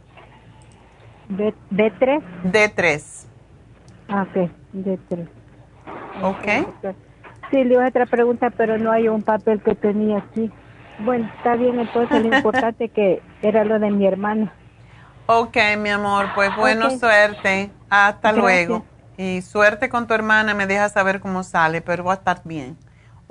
D, 1.29 1.55
D3. 1.71 2.23
D3. 2.53 3.27
Ah, 4.09 4.23
ok, 4.29 4.37
D3. 4.73 5.29
¿Ok? 6.23 6.47
Sí, 7.51 7.65
le 7.65 7.75
iba 7.75 7.85
a 7.85 7.89
otra 7.89 8.07
pregunta, 8.07 8.51
pero 8.51 8.79
no 8.79 8.93
hay 8.93 9.09
un 9.09 9.23
papel 9.23 9.61
que 9.63 9.75
tenía 9.75 10.19
aquí. 10.19 10.51
Bueno, 10.99 11.29
está 11.37 11.57
bien, 11.57 11.79
entonces 11.79 12.21
lo 12.23 12.29
importante 12.29 12.89
que 12.91 13.23
era 13.43 13.65
lo 13.65 13.79
de 13.79 13.91
mi 13.91 14.07
hermana. 14.07 14.53
Ok, 15.27 15.57
mi 15.79 15.91
amor, 15.91 16.33
pues 16.33 16.55
bueno, 16.55 16.91
Ok. 16.91 16.91
suerte. 16.91 17.73
Hasta 17.89 18.33
Gracias. 18.33 18.33
luego. 18.33 18.87
Y 19.17 19.43
suerte 19.43 19.89
con 19.89 20.07
tu 20.07 20.15
hermana, 20.15 20.55
me 20.55 20.67
dejas 20.67 20.93
saber 20.93 21.21
cómo 21.21 21.43
sale, 21.45 21.83
pero 21.83 22.05
va 22.05 22.13
a 22.15 22.17
estar 22.17 22.43
bien. 22.45 22.79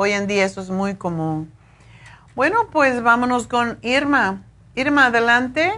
Hoy 0.02 0.14
en 0.14 0.28
día 0.28 0.45
eso 0.45 0.62
es 0.62 0.70
muy 0.70 0.95
común. 0.95 1.52
Bueno, 2.34 2.70
pues 2.72 3.04
vámonos 3.04 3.47
con 3.47 3.80
Irma. 3.82 4.43
Irma, 4.74 5.08
adelante. 5.08 5.74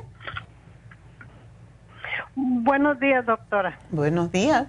Buenos 2.36 3.00
días, 3.00 3.26
doctora. 3.26 3.80
Buenos 3.90 4.32
días. 4.32 4.68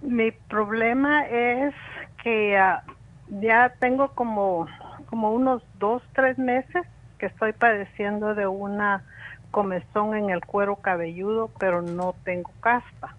Mi 0.00 0.30
problema 0.30 1.26
es 1.26 1.74
que 2.22 2.56
ah, 2.56 2.82
ya 3.28 3.74
tengo 3.78 4.08
como, 4.14 4.66
como 5.10 5.32
unos 5.32 5.62
dos, 5.78 6.02
tres 6.14 6.38
meses 6.38 6.86
que 7.18 7.26
estoy 7.26 7.52
padeciendo 7.52 8.34
de 8.34 8.46
una 8.46 9.04
comezón 9.50 10.16
en 10.16 10.30
el 10.30 10.42
cuero 10.42 10.76
cabelludo, 10.76 11.50
pero 11.58 11.82
no 11.82 12.14
tengo 12.24 12.50
caspa. 12.60 13.14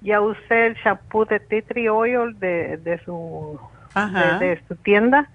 Ya 0.00 0.22
usé 0.22 0.68
el 0.68 0.76
shampoo 0.76 1.26
de 1.26 1.40
tea 1.40 1.60
tree 1.60 1.90
oil 1.90 2.40
de, 2.40 2.78
de 2.78 2.98
su 3.04 3.60
Ajá. 3.94 4.38
de, 4.38 4.46
de 4.46 4.62
su 4.68 4.76
tienda 4.76 5.28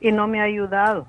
y 0.00 0.12
no 0.12 0.26
me 0.28 0.40
ha 0.40 0.44
ayudado. 0.44 1.06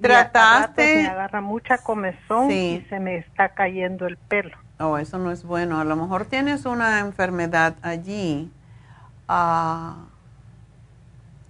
¿Trataste? 0.00 1.02
Me 1.02 1.08
agarra 1.08 1.40
mucha 1.40 1.78
comezón 1.78 2.48
Sí. 2.48 2.82
y 2.84 2.88
se 2.88 3.00
me 3.00 3.16
está 3.16 3.50
cayendo 3.50 4.06
el 4.06 4.16
pelo. 4.16 4.56
Oh, 4.78 4.96
eso 4.98 5.18
no 5.18 5.32
es 5.32 5.42
bueno. 5.44 5.80
A 5.80 5.84
lo 5.84 5.96
mejor 5.96 6.24
tienes 6.26 6.64
una 6.66 7.00
enfermedad 7.00 7.74
allí. 7.82 8.50
Ah, 9.26 9.96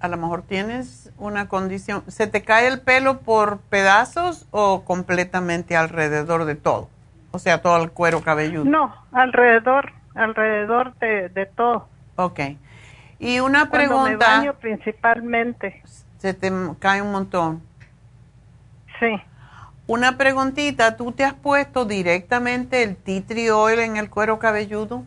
a 0.01 0.09
lo 0.09 0.17
mejor 0.17 0.43
tienes 0.43 1.13
una 1.19 1.49
condición. 1.49 2.05
¿Se 2.07 2.27
te 2.27 2.43
cae 2.43 2.69
el 2.69 2.81
pelo 2.81 3.19
por 3.21 3.59
pedazos 3.59 4.47
o 4.51 4.83
completamente 4.85 5.77
alrededor 5.77 6.47
de 6.47 6.55
todo? 6.55 6.89
O 7.33 7.39
sea, 7.39 7.61
todo 7.61 7.83
el 7.83 7.91
cuero 7.91 8.23
cabelludo. 8.23 8.65
No, 8.65 8.95
alrededor, 9.13 9.93
alrededor 10.15 10.95
de, 10.95 11.29
de 11.29 11.45
todo. 11.47 11.87
Ok. 12.17 12.41
Y 13.19 13.41
una 13.41 13.69
Cuando 13.69 13.97
me 14.03 14.05
pregunta. 14.17 14.39
baño 14.39 14.55
principalmente. 14.55 15.83
Se 16.19 16.35
te 16.35 16.51
cae 16.79 17.03
un 17.03 17.13
montón. 17.13 17.63
Sí. 19.01 19.21
Una 19.87 20.17
preguntita. 20.19 20.97
¿Tú 20.97 21.13
te 21.13 21.25
has 21.25 21.35
puesto 21.35 21.85
directamente 21.85 22.83
el 22.83 22.97
tea 22.97 23.23
tree 23.27 23.51
oil 23.51 23.79
en 23.81 23.97
el 23.97 24.11
cuero 24.11 24.39
cabelludo? 24.39 25.05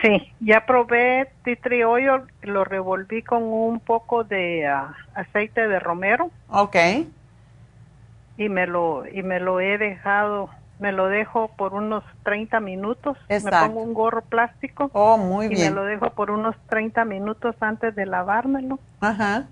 Sí, 0.00 0.32
ya 0.40 0.66
probé 0.66 1.30
tea 1.44 1.56
tree 1.62 1.84
oil, 1.84 2.22
lo 2.42 2.64
revolví 2.64 3.22
con 3.22 3.42
un 3.44 3.78
poco 3.80 4.24
de 4.24 4.66
ah, 4.66 4.94
aceite 5.14 5.68
de 5.68 5.78
romero 5.78 6.30
Ok. 6.48 6.76
y 8.36 8.48
me 8.48 8.66
lo 8.66 9.04
y 9.06 9.22
me 9.22 9.38
lo 9.38 9.60
he 9.60 9.78
dejado, 9.78 10.50
me 10.82 10.90
lo 10.90 11.06
dejo 11.06 11.46
por 11.56 11.74
unos 11.74 12.02
30 12.24 12.58
minutos. 12.58 13.16
Exacto. 13.28 13.56
Me 13.60 13.66
pongo 13.68 13.82
un 13.84 13.94
gorro 13.94 14.22
plástico. 14.22 14.90
Oh, 14.92 15.16
muy 15.16 15.46
y 15.46 15.50
bien. 15.50 15.70
me 15.70 15.76
lo 15.80 15.84
dejo 15.84 16.10
por 16.10 16.32
unos 16.32 16.56
30 16.68 17.04
minutos 17.04 17.54
antes 17.60 17.94
de 17.94 18.04
lavármelo, 18.04 18.80
Ajá. 19.00 19.44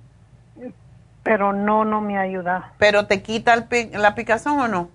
pero 1.23 1.53
no 1.53 1.85
no 1.85 2.01
me 2.01 2.19
ha 2.19 2.23
ayudado. 2.23 2.65
¿Pero 2.79 3.07
te 3.07 3.23
quita 3.23 3.55
el 3.55 3.69
la 4.03 4.17
picazón 4.17 4.59
o 4.59 4.67
no? 4.67 4.91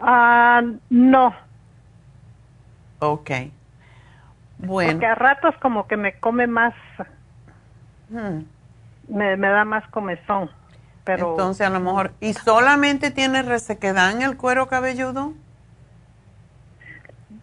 Ah, 0.00 0.62
no, 0.88 1.34
Ok. 3.00 3.30
Bueno. 4.58 4.92
porque 4.92 5.06
a 5.06 5.14
ratos 5.14 5.54
como 5.60 5.86
que 5.86 5.96
me 5.98 6.18
come 6.18 6.46
más, 6.46 6.74
Hmm. 8.10 8.40
me, 9.08 9.36
me 9.36 9.48
da 9.48 9.66
más 9.66 9.86
comezón. 9.90 10.50
Pero 11.08 11.30
Entonces, 11.30 11.66
a 11.66 11.70
lo 11.70 11.80
mejor. 11.80 12.12
¿Y 12.20 12.34
solamente 12.34 13.10
tienes 13.10 13.46
resequedad 13.46 14.12
en 14.12 14.20
el 14.20 14.36
cuero 14.36 14.68
cabelludo? 14.68 15.32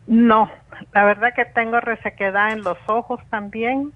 No, 0.05 0.51
la 0.93 1.03
verdad 1.03 1.33
que 1.35 1.45
tengo 1.45 1.79
resequedad 1.79 2.51
en 2.51 2.61
los 2.61 2.77
ojos 2.85 3.19
también 3.31 3.91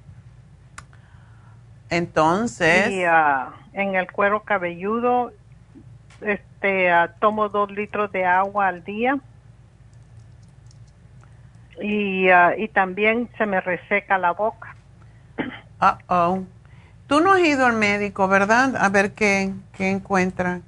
Entonces. 1.91 2.89
y 2.89 3.03
ah, 3.03 3.51
en 3.73 3.93
el 3.93 4.11
cuero 4.11 4.39
cabelludo. 4.39 5.33
Este, 6.21 6.89
ah, 6.89 7.13
tomo 7.19 7.47
dos 7.49 7.69
litros 7.69 8.11
de 8.11 8.25
agua 8.25 8.69
al 8.69 8.83
día 8.83 9.19
y, 11.79 12.27
ah, 12.29 12.55
y 12.57 12.69
también 12.69 13.29
se 13.37 13.45
me 13.45 13.61
reseca 13.61 14.17
la 14.17 14.31
boca. 14.31 14.75
Uh 15.79 15.95
oh. 16.07 16.43
Tú 17.09 17.21
no 17.21 17.33
has 17.33 17.39
ido 17.39 17.65
al 17.65 17.73
médico, 17.73 18.27
¿verdad? 18.27 18.75
A 18.77 18.87
ver 18.89 19.13
qué, 19.13 19.51
qué 19.75 19.89
encuentra. 19.89 20.61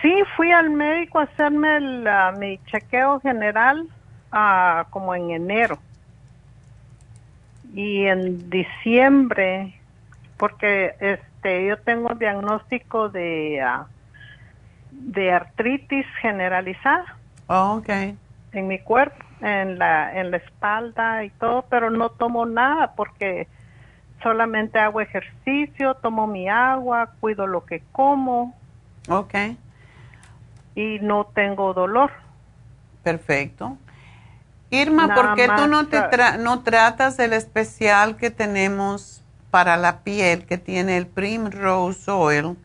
Sí, 0.00 0.14
fui 0.34 0.50
al 0.50 0.70
médico 0.70 1.18
a 1.18 1.24
hacerme 1.24 1.76
el, 1.76 2.06
ah, 2.06 2.32
mi 2.38 2.58
chequeo 2.70 3.20
general 3.20 3.86
ah, 4.32 4.86
como 4.88 5.14
en 5.14 5.30
enero. 5.30 5.78
Y 7.74 8.06
en 8.06 8.48
diciembre, 8.48 9.74
porque 10.38 10.94
este 11.00 11.66
yo 11.66 11.76
tengo 11.80 12.14
diagnóstico 12.14 13.10
de, 13.10 13.60
ah, 13.60 13.86
de 14.90 15.32
artritis 15.32 16.06
generalizada 16.22 17.04
Oh, 17.48 17.76
ok. 17.78 17.88
en 18.52 18.68
mi 18.68 18.78
cuerpo, 18.78 19.22
en 19.42 19.78
la, 19.78 20.18
en 20.18 20.30
la 20.30 20.38
espalda 20.38 21.24
y 21.24 21.30
todo, 21.30 21.66
pero 21.68 21.90
no 21.90 22.08
tomo 22.08 22.46
nada 22.46 22.94
porque 22.96 23.46
solamente 24.22 24.78
hago 24.78 25.00
ejercicio, 25.00 25.94
tomo 25.94 26.26
mi 26.26 26.48
agua, 26.48 27.10
cuido 27.20 27.46
lo 27.46 27.64
que 27.64 27.82
como. 27.92 28.54
Ok. 29.08 29.34
Y 30.74 30.98
no 31.00 31.26
tengo 31.34 31.74
dolor. 31.74 32.10
Perfecto. 33.02 33.76
Irma, 34.70 35.14
¿por 35.14 35.34
qué 35.34 35.48
tú 35.48 35.66
no, 35.66 35.86
te 35.88 35.98
no 36.38 36.62
tratas 36.62 37.18
el 37.18 37.32
especial 37.32 38.16
que 38.16 38.30
tenemos 38.30 39.24
para 39.50 39.76
la 39.76 40.00
piel 40.00 40.44
que 40.44 40.58
tiene 40.58 40.98
el 40.98 41.06
Primrose 41.06 42.10
Oil? 42.10 42.56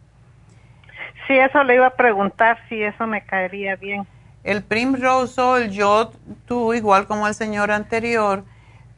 Sí, 1.27 1.37
eso 1.37 1.63
le 1.63 1.75
iba 1.75 1.87
a 1.87 1.95
preguntar 1.95 2.57
si 2.67 2.83
eso 2.83 3.07
me 3.07 3.23
caería 3.23 3.77
bien. 3.77 4.05
El 4.43 4.61
Primrose 4.63 5.39
Oil, 5.39 5.71
yo, 5.71 6.11
tú, 6.45 6.73
igual 6.73 7.07
como 7.07 7.25
el 7.27 7.33
señor 7.33 7.71
anterior, 7.71 8.43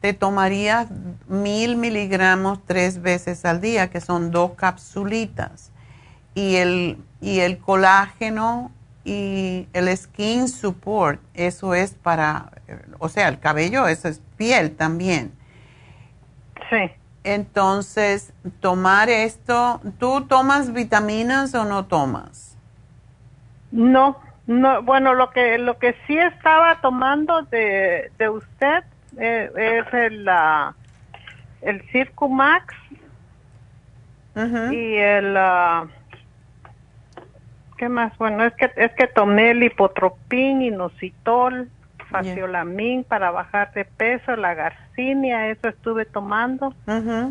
te 0.00 0.12
tomarías 0.12 0.88
mil 1.28 1.76
miligramos 1.76 2.64
tres 2.64 3.00
veces 3.02 3.44
al 3.44 3.60
día, 3.60 3.90
que 3.90 4.00
son 4.00 4.30
dos 4.30 4.52
capsulitas. 4.52 5.72
Y 6.34 6.56
el, 6.56 6.98
y 7.20 7.40
el 7.40 7.58
colágeno 7.58 8.70
y 9.04 9.68
el 9.72 9.96
skin 9.96 10.48
support, 10.48 11.20
eso 11.34 11.74
es 11.74 11.94
para, 11.94 12.50
o 12.98 13.08
sea, 13.08 13.28
el 13.28 13.38
cabello, 13.38 13.86
eso 13.86 14.08
es 14.08 14.20
piel 14.36 14.74
también. 14.76 15.32
Sí. 16.68 16.90
Entonces, 17.22 18.32
tomar 18.60 19.08
esto, 19.08 19.80
¿tú 19.98 20.26
tomas 20.26 20.72
vitaminas 20.72 21.54
o 21.54 21.64
no 21.64 21.86
tomas? 21.86 22.56
No, 23.72 24.18
no, 24.46 24.82
bueno, 24.82 25.14
lo 25.14 25.30
que 25.30 25.58
lo 25.58 25.78
que 25.78 25.94
sí 26.06 26.16
estaba 26.16 26.80
tomando 26.80 27.42
de, 27.42 28.12
de 28.18 28.28
usted 28.28 28.84
eh, 29.18 29.50
es 29.56 29.94
el 29.94 30.24
la 30.24 30.74
el 31.62 31.82
Circumax 31.90 32.74
y 34.70 34.96
el 34.96 35.34
uh, 35.34 35.88
¿qué 37.78 37.88
más? 37.88 38.16
Bueno, 38.18 38.44
es 38.44 38.52
que 38.54 38.70
es 38.76 38.92
que 38.92 39.06
tomé 39.06 39.50
el 39.52 39.62
hipotropín, 39.62 40.60
inositol, 40.60 41.70
faciolamín 42.10 43.02
para 43.04 43.30
bajar 43.30 43.72
de 43.72 43.86
peso, 43.86 44.36
la 44.36 44.54
garcinia, 44.54 45.48
eso 45.48 45.68
estuve 45.68 46.04
tomando. 46.04 46.74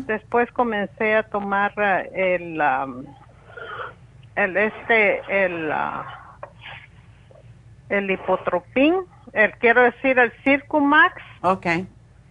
Después 0.06 0.50
comencé 0.50 1.14
a 1.14 1.22
tomar 1.22 1.72
uh, 1.76 2.14
el 2.14 2.60
um, 2.60 3.04
el 4.34 4.56
este 4.56 5.22
el 5.28 5.70
uh, 5.70 6.02
el 7.88 8.10
hipotropín, 8.10 8.96
el 9.32 9.52
quiero 9.58 9.82
decir 9.82 10.18
el 10.18 10.32
Circumax. 10.42 11.22
Okay. 11.46 11.86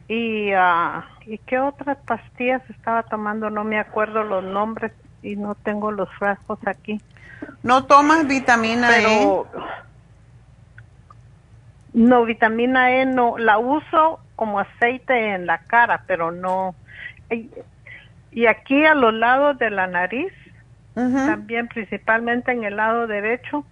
Y 0.08 0.54
uh, 0.54 1.02
y 1.26 1.38
qué 1.40 1.58
otras 1.60 1.98
pastillas 2.06 2.62
estaba 2.70 3.04
tomando, 3.04 3.50
no 3.50 3.64
me 3.64 3.80
acuerdo 3.80 4.24
los 4.24 4.44
nombres 4.44 4.92
y 5.24 5.36
no 5.36 5.56
tengo 5.56 5.92
los 5.92 6.10
frascos 6.20 6.60
aquí. 6.68 7.02
¿No 7.64 7.86
tomas 7.86 8.28
vitamina 8.28 8.90
E? 8.98 9.44
No, 11.94 12.26
vitamina 12.26 12.92
E 12.92 13.06
no, 13.06 13.38
la 13.38 13.58
uso 13.58 14.20
como 14.36 14.60
aceite 14.60 15.34
en 15.34 15.48
la 15.48 15.60
cara, 15.60 16.04
pero 16.06 16.32
no. 16.32 16.76
Y, 17.32 18.46
aquí 18.48 18.86
a 18.86 18.94
los 18.94 19.14
lados 19.14 19.58
de 19.58 19.70
la 19.70 19.88
nariz, 19.88 20.34
también 20.94 21.68
principalmente 21.68 22.52
en 22.52 22.66
el 22.66 22.76
lado 22.76 23.08
derecho, 23.08 23.66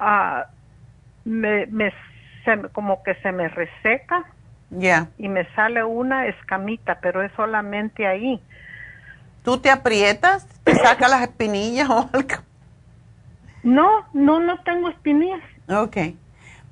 uh, 0.00 0.42
me, 1.24 1.66
me 1.66 1.92
como 2.72 3.02
que 3.02 3.14
se 3.16 3.32
me 3.32 3.48
reseca. 3.48 4.24
Ya. 4.72 5.08
Y 5.18 5.28
me 5.28 5.46
sale 5.54 5.84
una 5.84 6.26
escamita, 6.26 6.98
pero 7.00 7.22
es 7.22 7.30
solamente 7.36 8.06
ahí. 8.06 8.40
¿Tú 9.44 9.58
te 9.58 9.70
aprietas? 9.70 10.46
¿Te 10.64 10.74
saca 10.74 11.08
las 11.08 11.22
espinillas 11.22 11.90
o 11.90 12.08
algo? 12.12 12.36
No, 13.62 14.06
no, 14.12 14.40
no 14.40 14.62
tengo 14.62 14.88
espinillas. 14.88 15.40
Ok. 15.68 15.96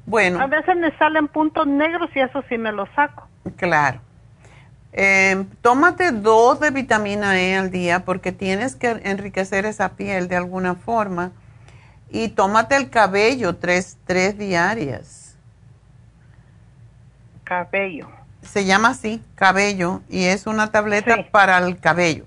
Bueno. 0.07 0.41
A 0.41 0.47
veces 0.47 0.77
me 0.77 0.97
salen 0.97 1.29
puntos 1.29 1.67
negros 1.67 2.11
y 2.15 2.21
eso 2.21 2.43
sí 2.49 2.59
me 2.59 2.73
lo 2.73 2.87
saco. 2.95 3.29
Claro. 3.57 4.01
Eh, 4.93 5.45
tómate 5.63 6.11
dos 6.11 6.59
de 6.59 6.71
vitamina 6.71 7.41
E 7.41 7.57
al 7.57 7.71
día 7.71 8.05
porque 8.05 8.33
tienes 8.33 8.75
que 8.75 9.01
enriquecer 9.05 9.67
esa 9.67 9.91
piel 9.91 10.27
de 10.29 10.37
alguna 10.37 10.75
forma. 10.75 11.33
Y 12.09 12.29
tómate 12.29 12.77
el 12.77 12.91
cabello 12.91 13.57
tres, 13.57 13.99
tres 14.05 14.37
diarias. 14.37 15.20
Cabello. 17.51 18.09
Se 18.43 18.65
llama 18.65 18.91
así, 18.91 19.21
cabello, 19.35 20.03
y 20.09 20.27
es 20.27 20.47
una 20.47 20.71
tableta 20.71 21.17
para 21.33 21.59
el 21.59 21.81
cabello. 21.81 22.27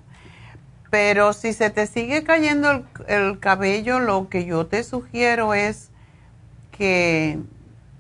Pero 0.89 1.31
si 1.31 1.53
se 1.53 1.69
te 1.69 1.87
sigue 1.87 2.25
cayendo 2.25 2.69
el, 2.71 2.85
el, 3.07 3.39
cabello, 3.39 4.01
lo 4.01 4.27
que 4.27 4.43
yo 4.43 4.65
te 4.65 4.83
sugiero 4.83 5.53
es 5.53 5.91
que 6.77 7.39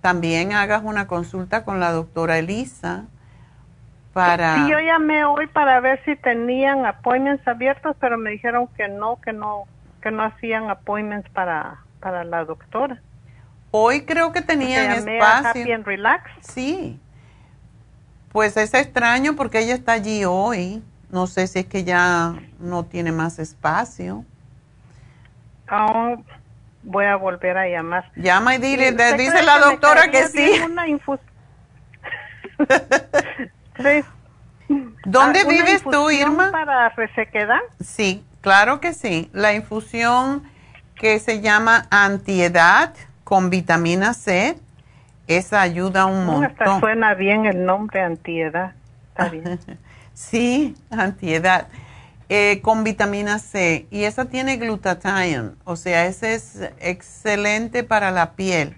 también 0.01 0.51
hagas 0.51 0.83
una 0.83 1.07
consulta 1.07 1.63
con 1.63 1.79
la 1.79 1.93
doctora 1.93 2.39
Elisa 2.39 3.05
para... 4.11 4.55
Sí, 4.55 4.71
yo 4.71 4.81
llamé 4.81 5.23
hoy 5.23 5.47
para 5.47 5.79
ver 5.79 6.03
si 6.03 6.17
tenían 6.17 6.85
appointments 6.85 7.47
abiertos, 7.47 7.95
pero 8.01 8.17
me 8.17 8.31
dijeron 8.31 8.67
que 8.75 8.89
no, 8.89 9.21
que 9.21 9.31
no, 9.31 9.63
que 10.01 10.11
no 10.11 10.23
hacían 10.23 10.69
appointments 10.69 11.29
para, 11.29 11.77
para 12.01 12.25
la 12.25 12.43
doctora. 12.43 13.01
Hoy 13.71 14.03
creo 14.03 14.33
que 14.33 14.41
tenían 14.41 14.91
espacio. 14.91 15.73
A 15.73 15.77
Relax. 15.83 16.29
Sí. 16.41 16.99
Pues 18.33 18.57
es 18.57 18.73
extraño 18.73 19.35
porque 19.35 19.59
ella 19.59 19.75
está 19.75 19.93
allí 19.93 20.25
hoy. 20.25 20.83
No 21.09 21.27
sé 21.27 21.47
si 21.47 21.59
es 21.59 21.67
que 21.67 21.83
ya 21.83 22.33
no 22.59 22.83
tiene 22.83 23.11
más 23.11 23.37
espacio. 23.39 24.25
Oh, 25.71 26.15
voy 26.81 27.05
a 27.05 27.15
volver 27.15 27.55
a 27.57 27.67
llamar. 27.67 28.11
Llama 28.15 28.55
y 28.55 28.57
dile, 28.57 28.91
dice 28.91 29.43
la 29.43 29.59
doctora 29.59 30.09
que, 30.09 30.27
sí. 30.27 30.59
Una 30.65 30.85
sí. 33.77 34.03
¿Dónde 35.05 35.41
ah, 35.41 35.47
vives 35.47 35.83
tú, 35.83 36.09
Irma? 36.09 36.51
Para 36.51 36.89
resequedad. 36.89 37.59
Sí, 37.79 38.25
claro 38.41 38.79
que 38.79 38.93
sí. 38.93 39.29
La 39.33 39.53
infusión 39.53 40.43
que 40.95 41.19
se 41.19 41.41
llama 41.41 41.85
antiedad 41.91 42.93
con 43.23 43.51
vitamina 43.51 44.13
C, 44.13 44.57
esa 45.27 45.61
ayuda 45.61 46.05
un 46.05 46.25
montón. 46.25 46.45
Hasta 46.45 46.79
suena 46.79 47.13
bien 47.13 47.45
el 47.45 47.65
nombre 47.65 48.01
antiedad. 48.01 48.73
Está 49.09 49.29
bien. 49.29 49.59
sí, 50.13 50.75
antiedad. 50.89 51.67
Eh, 52.29 52.61
con 52.61 52.83
vitamina 52.83 53.37
C 53.37 53.85
y 53.91 54.05
esa 54.05 54.25
tiene 54.25 54.57
glutathione, 54.57 55.51
o 55.65 55.75
sea, 55.75 56.05
ese 56.05 56.33
es 56.33 56.71
excelente 56.79 57.83
para 57.83 58.11
la 58.11 58.31
piel. 58.31 58.75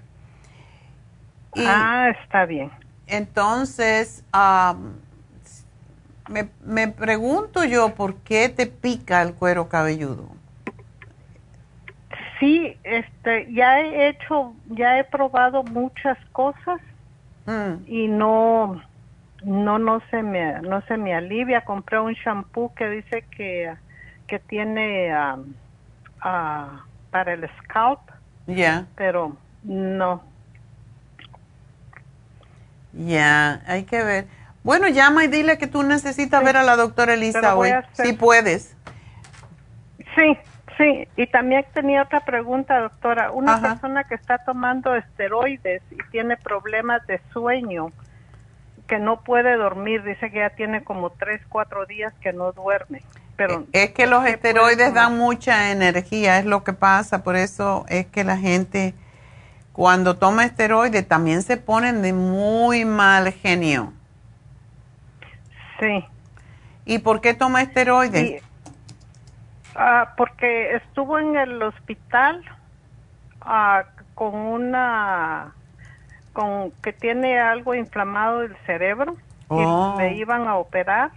ah, 1.56 2.10
está 2.22 2.46
bien. 2.46 2.72
Entonces, 3.08 4.24
me, 6.28 6.50
me 6.66 6.88
pregunto 6.88 7.64
yo 7.64 7.94
por 7.94 8.16
qué 8.16 8.50
te 8.50 8.66
pica 8.66 9.22
el 9.22 9.36
cuero 9.36 9.70
cabelludo. 9.70 10.36
Sí, 12.40 12.78
este, 12.84 13.52
ya 13.54 13.80
he 13.80 14.10
hecho, 14.10 14.54
ya 14.68 15.00
he 15.00 15.04
probado 15.06 15.64
muchas 15.64 16.18
cosas 16.32 16.82
mm. 17.46 17.88
y 17.88 18.08
no, 18.08 18.82
no, 19.44 19.80
no 19.80 20.02
se 20.12 20.22
me, 20.22 20.62
no 20.62 20.82
se 20.82 20.98
me 20.98 21.16
alivia. 21.16 21.62
Compré 21.62 22.00
un 22.00 22.14
shampoo 22.14 22.74
que 22.76 22.90
dice 22.90 23.24
que, 23.36 23.74
que 24.28 24.40
tiene 24.40 25.14
um, 25.16 25.54
uh, 26.26 26.80
para 27.12 27.34
el 27.34 27.50
scalp. 27.62 28.02
Ya. 28.48 28.86
Pero 28.96 29.38
no. 29.64 30.24
Ya, 32.94 33.62
hay 33.68 33.84
que 33.84 34.04
ver. 34.04 34.28
Bueno, 34.64 34.88
llama 34.88 35.24
y 35.24 35.28
dile 35.28 35.58
que 35.58 35.68
tú 35.68 35.84
necesitas 35.84 36.44
ver 36.44 36.58
a 36.58 36.64
la 36.64 36.76
doctora 36.76 37.14
Elisa 37.14 37.56
hoy, 37.56 37.72
si 37.94 38.14
puedes. 38.14 38.76
Sí, 40.16 40.38
sí. 40.78 41.08
Y 41.16 41.28
también 41.28 41.66
tenía 41.74 42.04
otra 42.04 42.22
pregunta, 42.22 42.80
doctora. 42.80 43.32
Una 43.32 43.62
persona 43.62 44.04
que 44.04 44.16
está 44.16 44.40
tomando 44.40 44.96
esteroides 44.96 45.82
y 45.92 45.98
tiene 46.12 46.38
problemas 46.38 47.06
de 47.08 47.20
sueño, 47.32 47.92
que 48.88 49.00
no 49.00 49.22
puede 49.22 49.56
dormir, 49.58 50.04
dice 50.04 50.32
que 50.32 50.40
ya 50.40 50.52
tiene 50.52 50.84
como 50.84 51.10
tres, 51.10 51.42
cuatro 51.50 51.86
días 51.86 52.14
que 52.22 52.34
no 52.34 52.52
duerme. 52.52 53.02
Pero 53.36 53.66
es 53.74 53.92
que 53.92 54.08
los 54.08 54.26
esteroides 54.26 54.94
dan 54.94 55.18
mucha 55.18 55.72
energía, 55.72 56.40
es 56.40 56.46
lo 56.46 56.64
que 56.64 56.74
pasa, 56.74 57.24
por 57.24 57.36
eso 57.36 57.86
es 57.90 58.06
que 58.06 58.24
la 58.24 58.38
gente 58.38 58.94
cuando 59.74 60.16
toma 60.16 60.46
esteroides 60.46 61.06
también 61.06 61.42
se 61.42 61.58
ponen 61.58 62.02
de 62.02 62.14
muy 62.14 62.86
mal 62.86 63.34
genio. 63.34 63.92
Sí. 65.82 66.06
¿Y 66.86 67.00
por 67.00 67.20
qué 67.20 67.34
toma 67.34 67.62
esteroides? 67.62 68.42
Ah, 69.76 70.14
porque 70.18 70.76
estuvo 70.76 71.20
en 71.20 71.36
el 71.36 71.62
hospital 71.62 72.44
ah, 73.42 73.86
con 74.14 74.34
una 74.36 75.54
con 76.34 76.72
que 76.84 76.94
tiene 76.94 77.40
algo 77.40 77.74
inflamado 77.76 78.40
del 78.40 78.56
cerebro 78.66 79.16
y 79.50 79.64
Oh. 79.64 79.96
me 79.98 80.16
iban 80.16 80.48
a 80.48 80.56
operar 80.58 81.12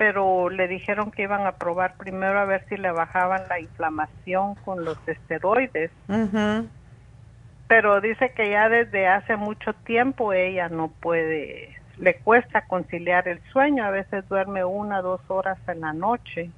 pero 0.00 0.48
le 0.48 0.66
dijeron 0.66 1.10
que 1.10 1.24
iban 1.24 1.46
a 1.46 1.52
probar 1.52 1.94
primero 1.98 2.38
a 2.40 2.46
ver 2.46 2.64
si 2.70 2.78
le 2.78 2.90
bajaban 2.90 3.42
la 3.50 3.60
inflamación 3.60 4.54
con 4.64 4.82
los 4.82 4.96
esteroides. 5.06 5.90
Ujú. 6.08 6.66
Pero 7.68 8.00
dice 8.00 8.32
que 8.34 8.48
ya 8.48 8.70
desde 8.70 9.06
hace 9.06 9.36
mucho 9.36 9.74
tiempo 9.84 10.32
ella 10.32 10.70
no 10.70 10.88
puede, 10.88 11.76
le 11.98 12.14
cuesta 12.14 12.62
conciliar 12.62 13.28
el 13.28 13.42
sueño, 13.52 13.84
a 13.84 13.90
veces 13.90 14.26
duerme 14.30 14.64
una, 14.64 15.02
dos 15.02 15.20
horas 15.28 15.58
en 15.68 15.82
la 15.82 15.92
noche. 15.92 16.50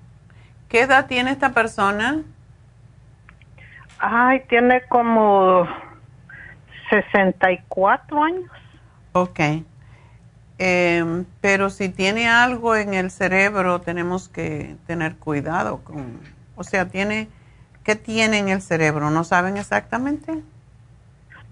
¿Qué 0.73 0.81
edad 0.81 1.07
tiene 1.07 1.33
esta 1.33 1.53
persona? 1.53 2.23
Ay, 3.99 4.43
tiene 4.49 4.81
como 4.89 5.67
64 6.89 8.25
años. 8.25 8.51
Ok. 9.13 9.39
Em, 10.57 11.27
pero 11.43 11.69
si 11.69 11.91
tiene 11.91 12.27
algo 12.27 12.75
en 12.75 12.95
el 12.95 13.11
cerebro, 13.11 13.83
tenemos 13.83 14.31
que 14.31 14.77
tener 14.87 15.17
cuidado 15.17 15.85
con... 15.85 16.21
O 16.57 16.65
sea, 16.65 16.89
tiene... 16.89 17.29
¿Qué 17.85 17.95
tiene 17.95 18.39
en 18.39 18.49
el 18.49 18.63
cerebro? 18.63 19.11
¿No 19.11 19.25
saben 19.25 19.59
exactamente? 19.59 20.41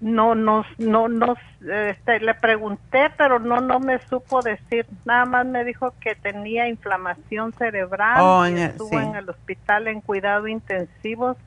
No, 0.01 0.33
no, 0.33 0.65
no, 0.79 1.07
no, 1.07 1.35
este, 1.61 2.19
le 2.19 2.33
pregunté, 2.33 3.11
pero 3.17 3.37
no, 3.39 3.61
no 3.61 3.79
me 3.79 3.99
supo 4.07 4.41
decir. 4.41 4.87
Nada 5.05 5.25
más 5.25 5.45
me 5.45 5.63
dijo 5.63 5.93
que 5.99 6.15
tenía 6.15 6.67
inflamación 6.67 7.53
cerebral. 7.53 8.19
Oh, 8.19 8.47
y 8.47 8.53
el- 8.53 8.57
estuvo 8.71 8.89
sí. 8.89 8.95
en 8.95 9.15
el 9.15 9.29
hospital 9.29 9.87
en 9.87 10.01
cuidado 10.01 10.47
intensivos 10.47 11.37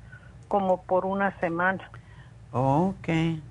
como 0.48 0.82
por 0.82 1.04
una 1.04 1.32
semana, 1.40 1.82
Ok. 2.52 3.08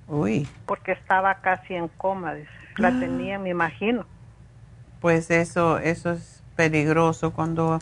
Uy. 0.08 0.48
porque 0.66 0.94
estaba 0.94 1.36
casi 1.36 1.76
en 1.76 1.90
coma. 1.90 2.36
La 2.78 2.98
tenía, 2.98 3.38
me 3.38 3.50
imagino. 3.50 4.06
Pues 5.02 5.30
eso, 5.32 5.80
eso 5.80 6.12
es 6.12 6.42
peligroso 6.56 7.34
cuando 7.34 7.80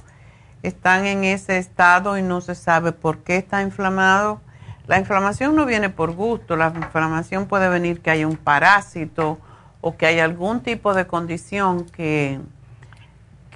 están 0.63 1.05
en 1.05 1.23
ese 1.23 1.57
estado 1.59 2.17
y 2.17 2.23
no 2.23 2.41
se 2.41 2.55
sabe 2.55 2.91
por 2.93 3.19
qué 3.19 3.37
está 3.37 3.61
inflamado. 3.61 4.41
La 4.87 4.97
inflamación 4.99 5.55
no 5.55 5.65
viene 5.65 5.89
por 5.89 6.11
gusto, 6.11 6.55
la 6.55 6.73
inflamación 6.75 7.47
puede 7.47 7.69
venir 7.69 8.01
que 8.01 8.11
haya 8.11 8.27
un 8.27 8.37
parásito 8.37 9.39
o 9.79 9.95
que 9.95 10.05
haya 10.05 10.25
algún 10.25 10.61
tipo 10.61 10.93
de 10.93 11.07
condición 11.07 11.85
que, 11.85 12.39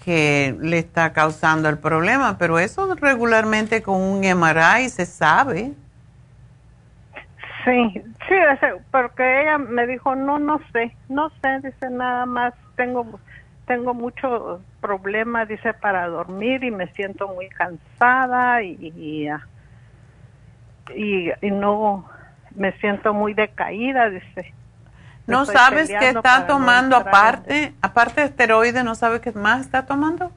que 0.03 0.55
le 0.59 0.77
está 0.77 1.13
causando 1.13 1.67
el 1.67 1.77
problema, 1.77 2.37
pero 2.37 2.59
eso 2.59 2.93
regularmente 2.95 3.81
con 3.81 4.01
un 4.01 4.23
MRI 4.23 4.89
se 4.89 5.05
sabe. 5.05 5.73
Sí, 7.65 8.03
sí, 8.27 8.35
porque 8.91 9.41
ella 9.41 9.57
me 9.57 9.87
dijo, 9.87 10.15
no, 10.15 10.37
no 10.37 10.59
sé, 10.71 10.95
no 11.09 11.31
sé, 11.41 11.59
dice 11.63 11.89
nada 11.89 12.27
más, 12.27 12.53
tengo, 12.75 13.19
tengo 13.65 13.95
mucho 13.95 14.61
problema, 14.79 15.45
dice, 15.45 15.73
para 15.73 16.07
dormir 16.07 16.63
y 16.63 16.69
me 16.69 16.85
siento 16.93 17.27
muy 17.27 17.49
cansada 17.49 18.61
y, 18.61 18.77
y, 18.79 19.27
y, 20.93 21.29
y 21.41 21.51
no, 21.51 22.05
me 22.55 22.71
siento 22.79 23.13
muy 23.13 23.33
decaída, 23.33 24.09
dice. 24.09 24.53
¿No 25.27 25.41
Estoy 25.41 25.55
sabes 25.55 25.89
qué 25.89 26.09
está 26.09 26.45
tomando 26.45 26.95
aparte, 26.95 27.73
aparte 27.81 28.21
de 28.21 28.27
esteroides, 28.27 28.83
no 28.83 28.93
sabe 28.93 29.21
qué 29.21 29.31
más 29.31 29.61
está 29.61 29.85
tomando? 29.85 30.31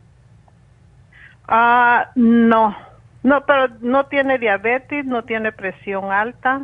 Ah, 1.46 2.10
no, 2.14 2.74
no, 3.22 3.44
pero 3.44 3.68
no 3.80 4.06
tiene 4.06 4.38
diabetes, 4.38 5.04
no 5.04 5.24
tiene 5.24 5.52
presión 5.52 6.10
alta. 6.10 6.62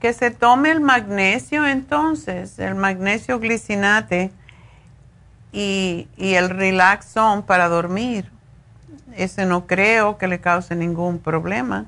Que 0.00 0.12
se 0.12 0.30
tome 0.30 0.70
el 0.70 0.80
magnesio 0.80 1.66
entonces, 1.66 2.58
el 2.58 2.74
magnesio 2.74 3.38
glicinate 3.38 4.32
y, 5.52 6.08
y 6.16 6.34
el 6.34 6.50
relaxón 6.50 7.44
para 7.44 7.68
dormir. 7.68 8.30
Ese 9.16 9.46
no 9.46 9.66
creo 9.68 10.18
que 10.18 10.26
le 10.26 10.40
cause 10.40 10.74
ningún 10.74 11.20
problema 11.20 11.86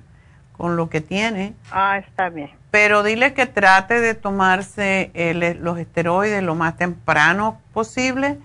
con 0.56 0.76
lo 0.76 0.88
que 0.88 1.00
tiene. 1.00 1.54
Ah, 1.70 1.98
está 1.98 2.28
bien. 2.28 2.50
Pero 2.70 3.02
dile 3.02 3.32
que 3.34 3.46
trate 3.46 4.00
de 4.00 4.14
tomarse 4.14 5.10
el- 5.14 5.58
los 5.62 5.78
esteroides 5.78 6.42
lo 6.42 6.54
más 6.54 6.76
temprano 6.76 7.60
posible, 7.72 8.38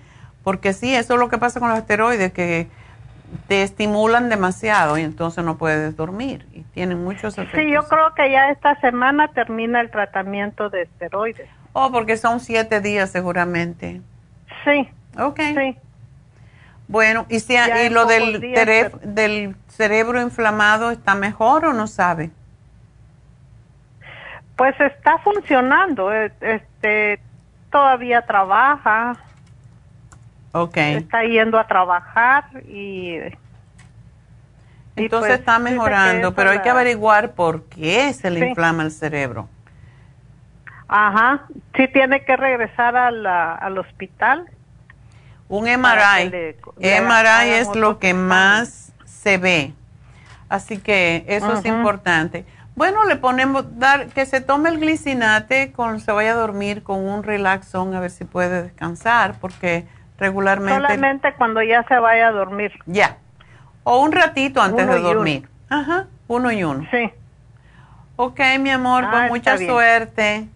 porque 0.44 0.74
sí, 0.74 0.94
eso 0.96 1.14
es 1.16 1.20
lo 1.20 1.30
que 1.30 1.38
pasa 1.38 1.60
con 1.60 1.70
los 1.70 1.78
esteroides, 1.78 2.32
que 2.34 2.68
te 3.48 3.64
estimulan 3.64 4.28
demasiado 4.30 4.98
y 4.98 5.02
entonces 5.04 5.44
no 5.46 5.58
puedes 5.58 5.96
dormir 5.96 6.46
y 6.54 6.64
tienen 6.64 7.02
muchos 7.04 7.38
efectos. 7.38 7.62
Sí, 7.62 7.72
yo 7.72 7.84
creo 7.84 8.14
que 8.14 8.30
ya 8.30 8.50
esta 8.50 8.80
semana 8.82 9.30
termina 9.30 9.80
el 9.80 9.90
tratamiento 9.90 10.70
de 10.70 10.82
esteroides. 10.84 11.48
Oh, 11.74 11.92
porque 11.92 12.18
son 12.18 12.42
siete 12.42 12.82
días 12.82 13.10
seguramente. 13.10 14.02
Sí. 14.66 14.90
Ok. 15.18 15.40
Sí. 15.56 15.78
Bueno, 16.92 17.26
¿y, 17.30 17.40
si, 17.40 17.56
y 17.56 17.90
lo 17.90 18.06
del, 18.06 18.42
días, 18.42 18.66
tere- 18.66 18.92
del 19.04 19.56
cerebro 19.70 20.22
inflamado 20.22 20.92
está 20.92 21.16
mejor 21.16 21.64
o 21.66 21.74
no 21.74 21.88
sabe? 21.88 22.32
Pues 24.58 24.76
está 24.80 25.18
funcionando, 25.20 26.14
eh, 26.14 26.32
este, 26.42 27.22
todavía 27.72 28.22
trabaja, 28.24 29.18
Ok. 30.52 30.78
está 30.78 31.24
yendo 31.24 31.58
a 31.58 31.66
trabajar 31.66 32.44
y... 32.68 33.18
Entonces 34.98 35.30
pues, 35.30 35.40
está 35.40 35.58
mejorando, 35.60 36.36
pero 36.36 36.50
hay 36.52 36.60
que 36.60 36.70
averiguar 36.70 37.32
por 37.32 37.64
qué 37.70 38.12
se 38.14 38.30
le 38.30 38.42
Sí. 38.42 38.46
inflama 38.50 38.84
el 38.84 38.92
cerebro. 38.92 39.48
Ajá, 40.90 41.48
sí 41.76 41.88
tiene 41.88 42.26
que 42.26 42.36
regresar 42.36 42.98
a 42.98 43.10
la- 43.12 43.56
al 43.56 43.78
hospital. 43.78 44.46
Un 45.52 45.68
MRI. 45.68 46.30
que 46.32 46.56
le- 46.78 46.90
le 46.90 47.02
MRI 47.02 47.50
es 47.52 47.76
lo 47.76 48.00
que 48.00 48.14
más 48.14 48.94
se 49.06 49.38
ve. 49.38 49.74
Así 50.50 50.78
que 50.80 51.26
eso 51.28 51.54
es 51.54 51.66
importante. 51.66 52.46
Bueno, 52.76 53.04
le 53.06 53.18
ponemos, 53.18 53.78
dar, 53.78 54.08
que 54.08 54.26
se 54.26 54.40
tome 54.42 54.70
el 54.70 54.80
glicinate, 54.80 55.72
con, 55.74 56.00
se 56.00 56.12
vaya 56.14 56.32
a 56.32 56.36
dormir 56.36 56.84
con 56.84 57.00
un 57.08 57.22
relaxón 57.24 57.94
a 57.96 58.00
ver 58.00 58.12
si 58.12 58.24
puede 58.24 58.64
descansar, 58.64 59.36
porque 59.42 59.86
regularmente... 60.18 60.82
Solamente 60.82 61.34
cuando 61.36 61.62
ya 61.62 61.84
se 61.84 62.00
vaya 62.00 62.30
a 62.30 62.32
dormir. 62.32 62.72
Ya. 62.86 63.18
O 63.84 64.00
un 64.02 64.12
ratito 64.14 64.62
antes 64.62 64.86
Uno 64.86 64.94
de 64.94 65.00
uno. 65.02 65.10
dormir. 65.10 65.50
Ajá, 65.70 66.08
uno 66.28 66.50
y 66.52 66.64
uno. 66.64 66.88
Sí. 66.92 67.12
Ok, 68.16 68.40
mi 68.60 68.70
amor, 68.70 69.04
Ah, 69.06 69.10
pues 69.12 69.22
está 69.24 69.30
mucha 69.30 69.56
bien. 69.58 69.70
suerte. 69.72 70.48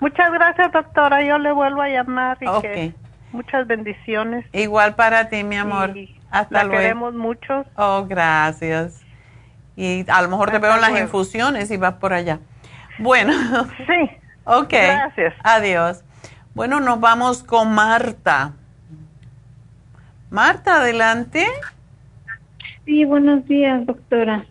Muchas 0.00 0.32
gracias, 0.32 0.72
doctora. 0.72 1.22
Yo 1.22 1.38
le 1.38 1.52
vuelvo 1.52 1.82
a 1.82 1.88
llamar 1.88 2.36
y 2.40 2.46
Ok. 2.46 2.62
que 2.62 2.94
muchas 3.36 3.66
bendiciones. 3.66 4.44
Igual 4.52 4.94
para 4.94 5.28
ti, 5.28 5.44
mi 5.44 5.56
amor. 5.56 5.96
Y 5.96 6.18
Hasta 6.30 6.58
la 6.58 6.64
luego. 6.64 6.80
queremos 6.82 7.14
mucho. 7.14 7.64
Oh, 7.76 8.06
gracias. 8.08 9.02
Y 9.76 10.04
a 10.10 10.22
lo 10.22 10.28
mejor 10.28 10.50
te 10.50 10.58
veo 10.58 10.74
en 10.74 10.80
las 10.80 10.98
infusiones 10.98 11.70
y 11.70 11.76
vas 11.76 11.94
por 11.94 12.12
allá. 12.12 12.40
Bueno. 12.98 13.32
Sí. 13.86 14.10
ok. 14.44 14.70
Gracias. 14.70 15.34
Adiós. 15.44 16.02
Bueno, 16.54 16.80
nos 16.80 16.98
vamos 17.00 17.42
con 17.42 17.72
Marta. 17.74 18.52
Marta, 20.30 20.76
adelante. 20.80 21.46
Sí, 22.84 23.04
buenos 23.04 23.46
días, 23.46 23.84
doctora. 23.86 24.44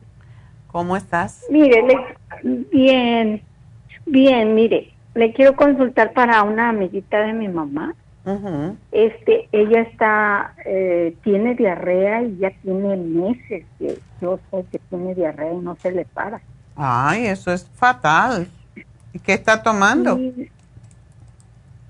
¿Cómo 0.67 0.95
estás? 0.97 1.43
Mire, 1.49 1.81
le- 1.83 2.65
bien, 2.71 3.41
bien, 4.05 4.53
mire, 4.55 4.93
le 5.13 5.31
quiero 5.33 5.55
consultar 5.55 6.11
para 6.13 6.43
una 6.43 6.69
amiguita 6.69 7.17
de 7.19 7.33
mi 7.33 7.47
mamá. 7.47 7.93
Este, 8.91 9.47
ella 9.51 9.81
está, 9.81 10.55
eh, 10.65 11.17
tiene 11.23 11.55
diarrea 11.55 12.23
y 12.23 12.37
ya 12.37 12.51
tiene 12.61 12.95
meses 12.97 13.65
que 13.77 13.99
yo 14.21 14.39
sé 14.49 14.65
que 14.71 14.79
tiene 14.79 15.13
diarrea 15.13 15.53
y 15.53 15.57
no 15.57 15.77
se 15.81 15.91
le 15.91 16.05
para. 16.05 16.41
Ay, 16.75 17.27
eso 17.27 17.51
es 17.51 17.69
fatal. 17.69 18.47
¿Y 19.13 19.19
qué 19.19 19.33
está 19.33 19.61
tomando? 19.61 20.17
Y- 20.17 20.49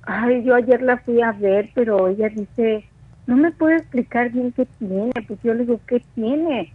ay, 0.03 0.44
yo 0.44 0.56
ayer 0.56 0.82
la 0.82 0.98
fui 0.99 1.22
a 1.22 1.32
ver, 1.32 1.72
pero 1.74 2.07
ella 2.07 2.30
dice, 2.30 2.86
no 3.26 3.38
me 3.38 3.52
puede 3.52 3.78
explicar 3.78 4.32
bien 4.32 4.52
qué 4.52 4.66
tiene. 4.66 5.12
Pues 5.28 5.40
yo 5.44 5.53
le 5.53 5.66
digo, 5.66 5.82
¿qué 5.88 6.02
tiene? 6.14 6.74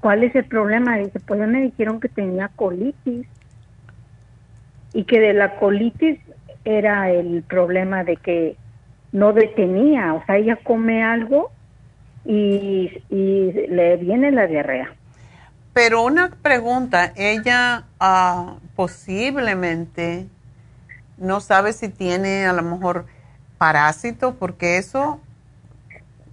¿Cuál 0.00 0.24
es 0.24 0.34
el 0.34 0.46
problema? 0.46 0.96
Dice, 0.98 1.20
pues 1.20 1.40
ya 1.40 1.46
me 1.46 1.62
dijeron 1.62 2.00
que 2.00 2.08
tenía 2.08 2.48
colitis 2.54 3.26
y 4.92 5.04
que 5.04 5.20
de 5.20 5.32
la 5.34 5.56
colitis 5.58 6.20
era 6.64 7.10
el 7.10 7.42
problema 7.44 8.04
de 8.04 8.16
que 8.16 8.58
no 9.14 9.32
detenía, 9.32 10.12
o 10.12 10.26
sea, 10.26 10.36
ella 10.36 10.58
come 10.64 11.04
algo 11.04 11.52
y, 12.24 12.90
y 13.08 13.52
le 13.68 13.96
viene 13.96 14.32
la 14.32 14.48
diarrea. 14.48 14.92
Pero 15.72 16.02
una 16.02 16.30
pregunta, 16.42 17.12
ella 17.14 17.84
ah, 18.00 18.56
posiblemente 18.74 20.26
no 21.16 21.40
sabe 21.40 21.72
si 21.72 21.88
tiene 21.88 22.46
a 22.46 22.52
lo 22.52 22.62
mejor 22.62 23.06
parásitos, 23.56 24.34
porque 24.36 24.78
eso, 24.78 25.20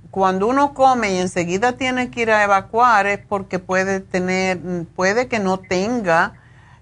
cuando 0.10 0.48
uno 0.48 0.74
come 0.74 1.14
y 1.14 1.18
enseguida 1.20 1.74
tiene 1.74 2.10
que 2.10 2.24
ir 2.24 2.32
a 2.32 2.44
evacuar, 2.44 3.06
es 3.06 3.20
porque 3.20 3.60
puede 3.60 4.00
tener, 4.00 4.58
puede 4.96 5.28
que 5.28 5.38
no 5.38 5.60
tenga 5.60 6.34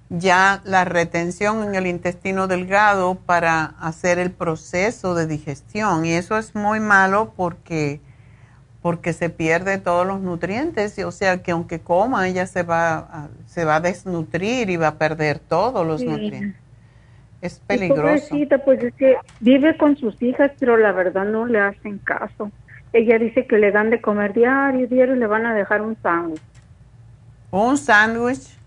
ya 0.09 0.61
la 0.65 0.85
retención 0.85 1.63
en 1.63 1.75
el 1.75 1.87
intestino 1.87 2.47
delgado 2.47 3.15
para 3.15 3.65
hacer 3.79 4.19
el 4.19 4.31
proceso 4.31 5.13
de 5.15 5.27
digestión. 5.27 6.05
Y 6.05 6.13
eso 6.13 6.37
es 6.37 6.55
muy 6.55 6.79
malo 6.79 7.33
porque 7.35 8.01
porque 8.81 9.11
se 9.11 9.29
pierde 9.29 9.77
todos 9.77 10.07
los 10.07 10.21
nutrientes, 10.21 10.97
y, 10.97 11.03
o 11.03 11.11
sea 11.11 11.43
que 11.43 11.51
aunque 11.51 11.81
coma, 11.81 12.27
ella 12.29 12.47
se 12.47 12.63
va 12.63 12.97
a, 12.97 13.27
se 13.45 13.65
va 13.65 13.75
a 13.75 13.79
desnutrir 13.81 14.69
y 14.69 14.77
va 14.77 14.87
a 14.87 14.95
perder 14.95 15.39
todos 15.39 15.85
los 15.85 15.99
Sí. 15.99 16.07
nutrientes. 16.07 16.55
Es 17.41 17.57
Y 17.57 17.67
peligroso. 17.67 18.29
Pobrecita, 18.29 18.57
pues 18.59 18.81
es 18.83 18.93
que 18.95 19.17
vive 19.41 19.77
con 19.77 19.97
sus 19.97 20.21
hijas, 20.21 20.51
pero 20.59 20.77
la 20.77 20.93
verdad 20.93 21.25
no 21.25 21.45
le 21.45 21.59
hacen 21.59 21.97
caso. 21.99 22.51
Ella 22.93 23.19
dice 23.19 23.45
que 23.47 23.57
le 23.57 23.71
dan 23.71 23.89
de 23.89 24.01
comer 24.01 24.33
diario, 24.33 24.87
diario 24.87 25.15
le 25.15 25.27
van 25.27 25.45
a 25.45 25.53
dejar 25.53 25.81
un 25.81 25.97
sándwich. 26.01 26.41
¿Un 27.51 27.77
sándwich? 27.77 28.58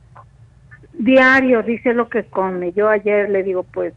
Diario, 0.94 1.62
dice 1.62 1.94
lo 1.94 2.08
que 2.08 2.24
come. 2.24 2.72
Yo 2.72 2.88
ayer 2.88 3.30
le 3.30 3.42
digo, 3.42 3.62
pues, 3.62 3.94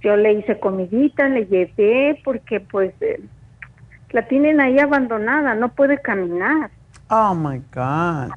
yo 0.00 0.16
le 0.16 0.34
hice 0.34 0.58
comidita, 0.60 1.28
le 1.28 1.46
llevé, 1.46 2.20
porque 2.24 2.60
pues 2.60 2.92
eh, 3.00 3.20
la 4.10 4.28
tienen 4.28 4.60
ahí 4.60 4.78
abandonada, 4.78 5.54
no 5.54 5.70
puede 5.70 6.00
caminar. 6.00 6.70
Oh 7.08 7.34
my 7.34 7.60
God. 7.74 8.34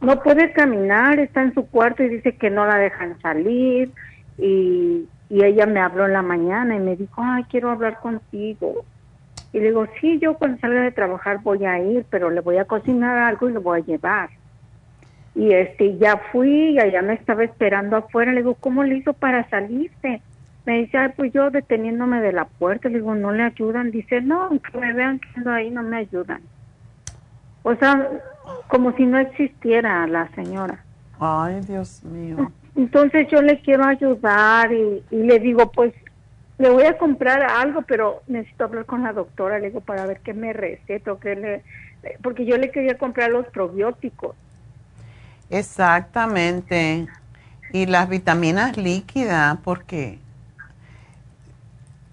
No 0.00 0.22
puede 0.22 0.52
caminar, 0.52 1.18
está 1.18 1.42
en 1.42 1.54
su 1.54 1.66
cuarto 1.66 2.02
y 2.02 2.08
dice 2.08 2.36
que 2.36 2.50
no 2.50 2.66
la 2.66 2.76
dejan 2.76 3.20
salir. 3.20 3.90
Y, 4.38 5.06
y 5.28 5.44
ella 5.44 5.66
me 5.66 5.80
habló 5.80 6.06
en 6.06 6.12
la 6.12 6.22
mañana 6.22 6.74
y 6.74 6.80
me 6.80 6.96
dijo, 6.96 7.22
ay, 7.22 7.44
quiero 7.44 7.70
hablar 7.70 8.00
contigo. 8.00 8.84
Y 9.52 9.60
le 9.60 9.66
digo, 9.66 9.86
sí, 10.00 10.18
yo 10.18 10.34
cuando 10.34 10.58
salga 10.58 10.82
de 10.82 10.90
trabajar 10.90 11.40
voy 11.42 11.64
a 11.64 11.78
ir, 11.78 12.04
pero 12.10 12.30
le 12.30 12.40
voy 12.40 12.58
a 12.58 12.64
cocinar 12.64 13.18
algo 13.18 13.48
y 13.48 13.52
lo 13.52 13.60
voy 13.60 13.80
a 13.80 13.84
llevar. 13.84 14.30
Y 15.34 15.52
este, 15.52 15.98
ya 15.98 16.16
fui 16.30 16.70
y 16.70 16.78
allá 16.78 17.02
me 17.02 17.14
estaba 17.14 17.44
esperando 17.44 17.96
afuera. 17.96 18.32
Le 18.32 18.38
digo, 18.38 18.54
¿cómo 18.54 18.84
le 18.84 18.96
hizo 18.96 19.12
para 19.12 19.48
salirse? 19.50 20.22
Me 20.64 20.78
dice, 20.78 20.96
ay, 20.96 21.10
pues 21.16 21.32
yo 21.32 21.50
deteniéndome 21.50 22.20
de 22.20 22.32
la 22.32 22.44
puerta. 22.44 22.88
Le 22.88 22.98
digo, 22.98 23.14
¿no 23.14 23.32
le 23.32 23.42
ayudan? 23.42 23.90
Dice, 23.90 24.20
no, 24.20 24.44
aunque 24.44 24.78
me 24.78 24.92
vean 24.92 25.18
que 25.18 25.28
ando 25.36 25.50
ahí, 25.50 25.70
no 25.70 25.82
me 25.82 25.98
ayudan. 25.98 26.40
O 27.62 27.74
sea, 27.74 28.08
como 28.68 28.92
si 28.92 29.06
no 29.06 29.18
existiera 29.18 30.06
la 30.06 30.28
señora. 30.34 30.84
Ay, 31.18 31.60
Dios 31.66 32.04
mío. 32.04 32.50
Entonces 32.76 33.28
yo 33.30 33.40
le 33.40 33.60
quiero 33.60 33.84
ayudar 33.84 34.72
y, 34.72 35.02
y 35.10 35.16
le 35.16 35.38
digo, 35.38 35.70
pues 35.70 35.92
le 36.58 36.70
voy 36.70 36.84
a 36.84 36.96
comprar 36.98 37.42
algo, 37.42 37.82
pero 37.82 38.22
necesito 38.28 38.64
hablar 38.64 38.84
con 38.84 39.02
la 39.02 39.12
doctora, 39.12 39.58
le 39.58 39.68
digo, 39.68 39.80
para 39.80 40.06
ver 40.06 40.20
qué 40.20 40.34
me 40.34 40.52
receta 40.52 41.16
qué 41.20 41.34
le... 41.34 41.62
Porque 42.22 42.44
yo 42.44 42.56
le 42.58 42.70
quería 42.70 42.96
comprar 42.98 43.30
los 43.30 43.46
probióticos. 43.46 44.36
Exactamente. 45.50 47.06
Y 47.72 47.86
las 47.86 48.08
vitaminas 48.08 48.76
líquidas, 48.76 49.58
porque 49.64 50.18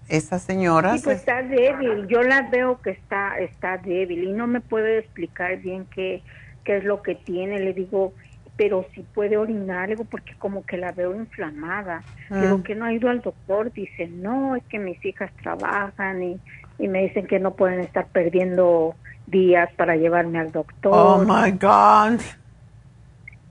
esa 0.08 0.38
señora 0.38 0.96
Sí, 0.96 1.02
pues 1.04 1.20
se- 1.22 1.30
está 1.30 1.42
débil, 1.42 2.06
yo 2.08 2.22
la 2.22 2.42
veo 2.50 2.80
que 2.82 2.90
está 2.90 3.38
está 3.38 3.78
débil 3.78 4.24
y 4.24 4.32
no 4.32 4.46
me 4.46 4.60
puede 4.60 4.98
explicar 4.98 5.56
bien 5.58 5.86
qué, 5.94 6.22
qué 6.64 6.78
es 6.78 6.84
lo 6.84 7.02
que 7.02 7.14
tiene. 7.14 7.58
Le 7.60 7.72
digo, 7.72 8.12
pero 8.56 8.86
si 8.94 9.02
puede 9.02 9.36
orinar, 9.36 9.88
digo, 9.88 10.04
porque 10.04 10.34
como 10.38 10.64
que 10.66 10.76
la 10.76 10.92
veo 10.92 11.14
inflamada. 11.14 12.02
Mm. 12.28 12.40
digo, 12.42 12.62
que 12.62 12.74
no 12.74 12.84
ha 12.84 12.92
ido 12.92 13.08
al 13.08 13.20
doctor. 13.20 13.72
Dice, 13.72 14.08
no, 14.08 14.56
es 14.56 14.64
que 14.64 14.78
mis 14.78 15.02
hijas 15.04 15.30
trabajan 15.42 16.22
y, 16.22 16.40
y 16.78 16.88
me 16.88 17.02
dicen 17.02 17.26
que 17.26 17.38
no 17.38 17.54
pueden 17.54 17.80
estar 17.80 18.06
perdiendo 18.08 18.94
días 19.26 19.70
para 19.76 19.96
llevarme 19.96 20.38
al 20.40 20.52
doctor. 20.52 20.92
Oh 20.94 21.24
my 21.24 21.50
God. 21.52 22.20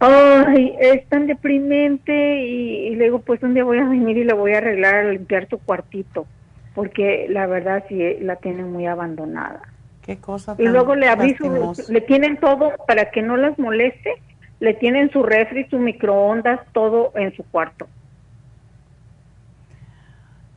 Ay, 0.03 0.75
es 0.79 1.07
tan 1.09 1.27
deprimente 1.27 2.11
y, 2.41 2.87
y 2.87 2.95
le 2.95 3.05
digo, 3.05 3.19
pues 3.23 3.41
un 3.43 3.53
día 3.53 3.63
voy 3.63 3.77
a 3.79 3.85
venir 3.87 4.17
y 4.17 4.23
le 4.23 4.33
voy 4.33 4.53
a 4.53 4.57
arreglar, 4.57 4.95
a 4.95 5.11
limpiar 5.11 5.47
tu 5.47 5.59
cuartito, 5.59 6.27
porque 6.73 7.27
la 7.29 7.45
verdad 7.47 7.85
sí 7.87 8.17
la 8.21 8.37
tienen 8.37 8.71
muy 8.71 8.87
abandonada. 8.87 9.61
Qué 10.01 10.19
cosa 10.19 10.57
Y 10.57 10.63
tan 10.63 10.73
luego 10.73 10.95
le 10.95 11.09
aviso, 11.09 11.45
lastimosa. 11.47 11.83
le 11.87 12.01
tienen 12.01 12.39
todo 12.39 12.73
para 12.87 13.11
que 13.11 13.21
no 13.23 13.37
las 13.37 13.59
moleste, 13.59 14.11
le 14.59 14.75
tienen 14.75 15.11
su 15.11 15.23
refri, 15.23 15.67
su 15.69 15.79
microondas, 15.79 16.61
todo 16.73 17.13
en 17.15 17.35
su 17.35 17.43
cuarto. 17.49 17.89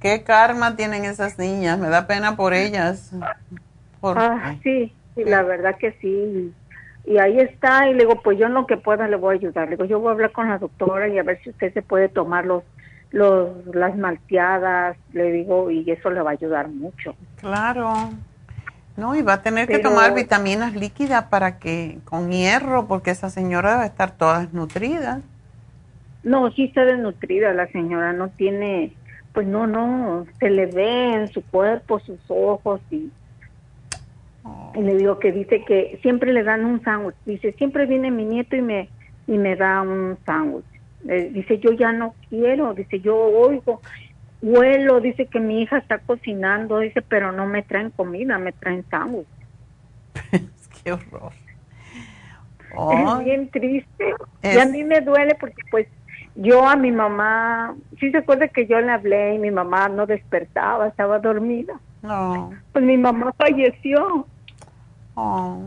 ¿Qué 0.01 0.23
karma 0.23 0.77
tienen 0.77 1.05
esas 1.05 1.39
niñas? 1.39 1.79
Me 1.79 1.89
da 1.89 2.07
pena 2.07 2.37
por 2.37 2.53
ellas. 2.55 3.11
Por- 4.01 4.23
Ah, 4.23 4.57
sí, 4.63 4.97
sí, 5.15 5.25
la 5.25 5.43
verdad 5.43 5.77
que 5.79 5.93
sí. 6.01 6.55
Y 7.07 7.19
ahí 7.19 7.39
está, 7.39 7.89
y 7.89 7.93
le 7.93 8.01
digo, 8.01 8.23
pues 8.23 8.39
yo 8.39 8.47
en 8.47 8.55
lo 8.55 8.67
que 8.67 8.79
pueda 8.79 9.07
le 9.09 9.17
voy 9.17 9.35
a 9.35 9.39
ayudar. 9.39 9.65
Le 9.65 9.77
digo, 9.77 9.85
yo 9.85 10.01
voy 10.01 10.09
a 10.09 10.13
hablar 10.13 10.33
con 10.33 10.49
la 10.49 10.59
doctora 10.59 11.09
y 11.09 11.19
a 11.19 11.23
ver 11.23 11.41
si 11.43 11.51
usted 11.51 11.73
se 11.75 11.83
puede 11.83 12.09
tomar 12.09 12.47
los, 12.47 12.63
los, 13.11 13.51
las 13.75 13.97
malteadas, 13.97 14.97
le 15.13 15.31
digo, 15.31 15.71
y 15.71 15.91
eso 15.91 16.11
le 16.11 16.23
va 16.23 16.31
a 16.31 16.33
ayudar 16.33 16.69
mucho. 16.69 17.15
Claro. 17.41 18.11
No, 18.97 19.15
y 19.17 19.23
va 19.23 19.35
a 19.35 19.43
tener 19.43 19.67
que 19.67 19.81
tomar 19.81 20.15
vitaminas 20.15 20.75
líquidas 20.75 21.25
para 21.25 21.59
que, 21.59 21.99
con 22.05 22.31
hierro, 22.31 22.87
porque 22.87 23.11
esa 23.11 23.29
señora 23.29 23.75
debe 23.75 23.87
estar 23.87 24.13
toda 24.13 24.41
desnutrida. 24.41 25.21
No, 26.23 26.51
sí 26.53 26.65
está 26.65 26.85
desnutrida 26.85 27.53
la 27.53 27.67
señora, 27.67 28.13
no 28.13 28.29
tiene, 28.31 28.95
pues 29.33 29.47
no, 29.47 29.67
no, 29.67 30.27
se 30.39 30.49
le 30.49 30.67
ve 30.67 31.15
en 31.15 31.29
su 31.29 31.43
cuerpo, 31.43 31.99
sus 32.01 32.21
ojos 32.29 32.81
y, 32.91 33.11
y 34.75 34.83
le 34.83 34.97
digo 34.97 35.19
que 35.19 35.33
dice 35.33 35.65
que 35.65 35.99
siempre 36.03 36.33
le 36.33 36.43
dan 36.43 36.65
un 36.65 36.83
sándwich. 36.83 37.17
Dice, 37.25 37.53
siempre 37.53 37.87
viene 37.87 38.11
mi 38.11 38.25
nieto 38.25 38.57
y 38.57 38.63
me, 38.63 38.91
y 39.27 39.39
me 39.39 39.57
da 39.57 39.83
un 39.83 40.19
sándwich. 40.27 40.65
Eh, 41.09 41.31
dice, 41.33 41.59
yo 41.59 41.73
ya 41.73 41.93
no 41.93 42.15
quiero, 42.29 42.75
dice, 42.75 43.01
yo 43.01 43.17
oigo, 43.17 43.83
huelo, 44.43 45.01
dice 45.01 45.27
que 45.29 45.39
mi 45.41 45.63
hija 45.63 45.79
está 45.79 45.99
cocinando, 45.99 46.79
dice, 46.81 47.03
pero 47.03 47.33
no 47.33 47.47
me 47.47 47.63
traen 47.63 47.91
comida, 47.91 48.39
me 48.39 48.53
traen 48.53 48.85
sándwich. 48.91 49.29
Qué 50.85 50.93
horror. 50.93 51.33
Es 53.21 53.25
bien 53.25 53.51
triste. 53.51 54.11
Es- 54.43 54.57
Y 54.57 54.59
a 54.59 54.67
mí 54.67 54.83
me 54.85 55.01
duele 55.01 55.35
porque 55.39 55.63
pues 55.71 55.87
yo 56.35 56.67
a 56.67 56.77
mi 56.77 56.91
mamá, 56.91 57.77
sí 58.01 58.11
se 58.11 58.19
acuerda 58.19 58.49
que 58.49 58.67
yo 58.67 58.81
le 58.81 58.91
hablé 58.91 59.35
y 59.35 59.39
mi 59.39 59.51
mamá 59.51 59.89
no 59.89 60.07
despertaba, 60.07 60.89
estaba 60.89 61.19
dormida. 61.21 61.81
No. 62.03 62.53
Pues 62.73 62.85
mi 62.85 62.97
mamá 62.97 63.33
falleció. 63.39 64.27
Oh. 65.15 65.63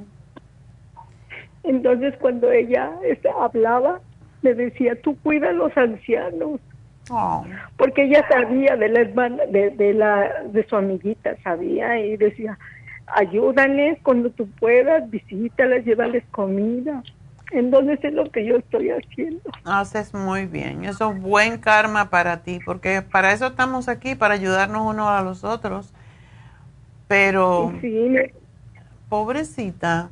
Entonces 1.63 2.15
cuando 2.19 2.51
ella 2.51 2.91
este, 3.03 3.29
hablaba, 3.29 3.99
me 4.41 4.53
decía, 4.53 4.99
tú 5.01 5.17
cuida 5.17 5.49
a 5.49 5.53
los 5.53 5.75
ancianos. 5.77 6.59
Oh. 7.09 7.45
Porque 7.77 8.03
ella 8.03 8.25
sabía 8.29 8.75
de 8.75 8.89
la 8.89 9.01
hermana, 9.01 9.43
de, 9.49 9.69
de 9.71 9.93
la, 9.93 10.43
de 10.45 10.65
su 10.67 10.75
amiguita, 10.75 11.35
sabía, 11.43 11.99
y 11.99 12.17
decía, 12.17 12.57
ayúdales 13.07 13.97
cuando 14.03 14.29
tú 14.29 14.47
puedas, 14.59 15.09
visítalas, 15.09 15.85
llévales 15.85 16.23
comida. 16.31 17.03
Entonces 17.51 17.99
es 18.03 18.13
lo 18.13 18.29
que 18.29 18.45
yo 18.45 18.57
estoy 18.57 18.89
haciendo. 18.89 19.49
Haces 19.63 20.13
muy 20.13 20.45
bien. 20.45 20.83
Eso 20.83 21.11
es 21.11 21.21
buen 21.21 21.57
karma 21.59 22.09
para 22.09 22.43
ti, 22.43 22.59
porque 22.65 23.01
para 23.01 23.31
eso 23.31 23.47
estamos 23.47 23.87
aquí, 23.87 24.15
para 24.15 24.33
ayudarnos 24.33 24.85
unos 24.85 25.07
a 25.07 25.21
los 25.21 25.43
otros. 25.45 25.93
Pero, 27.07 27.73
Sí, 27.79 28.17
pobrecita, 29.09 30.09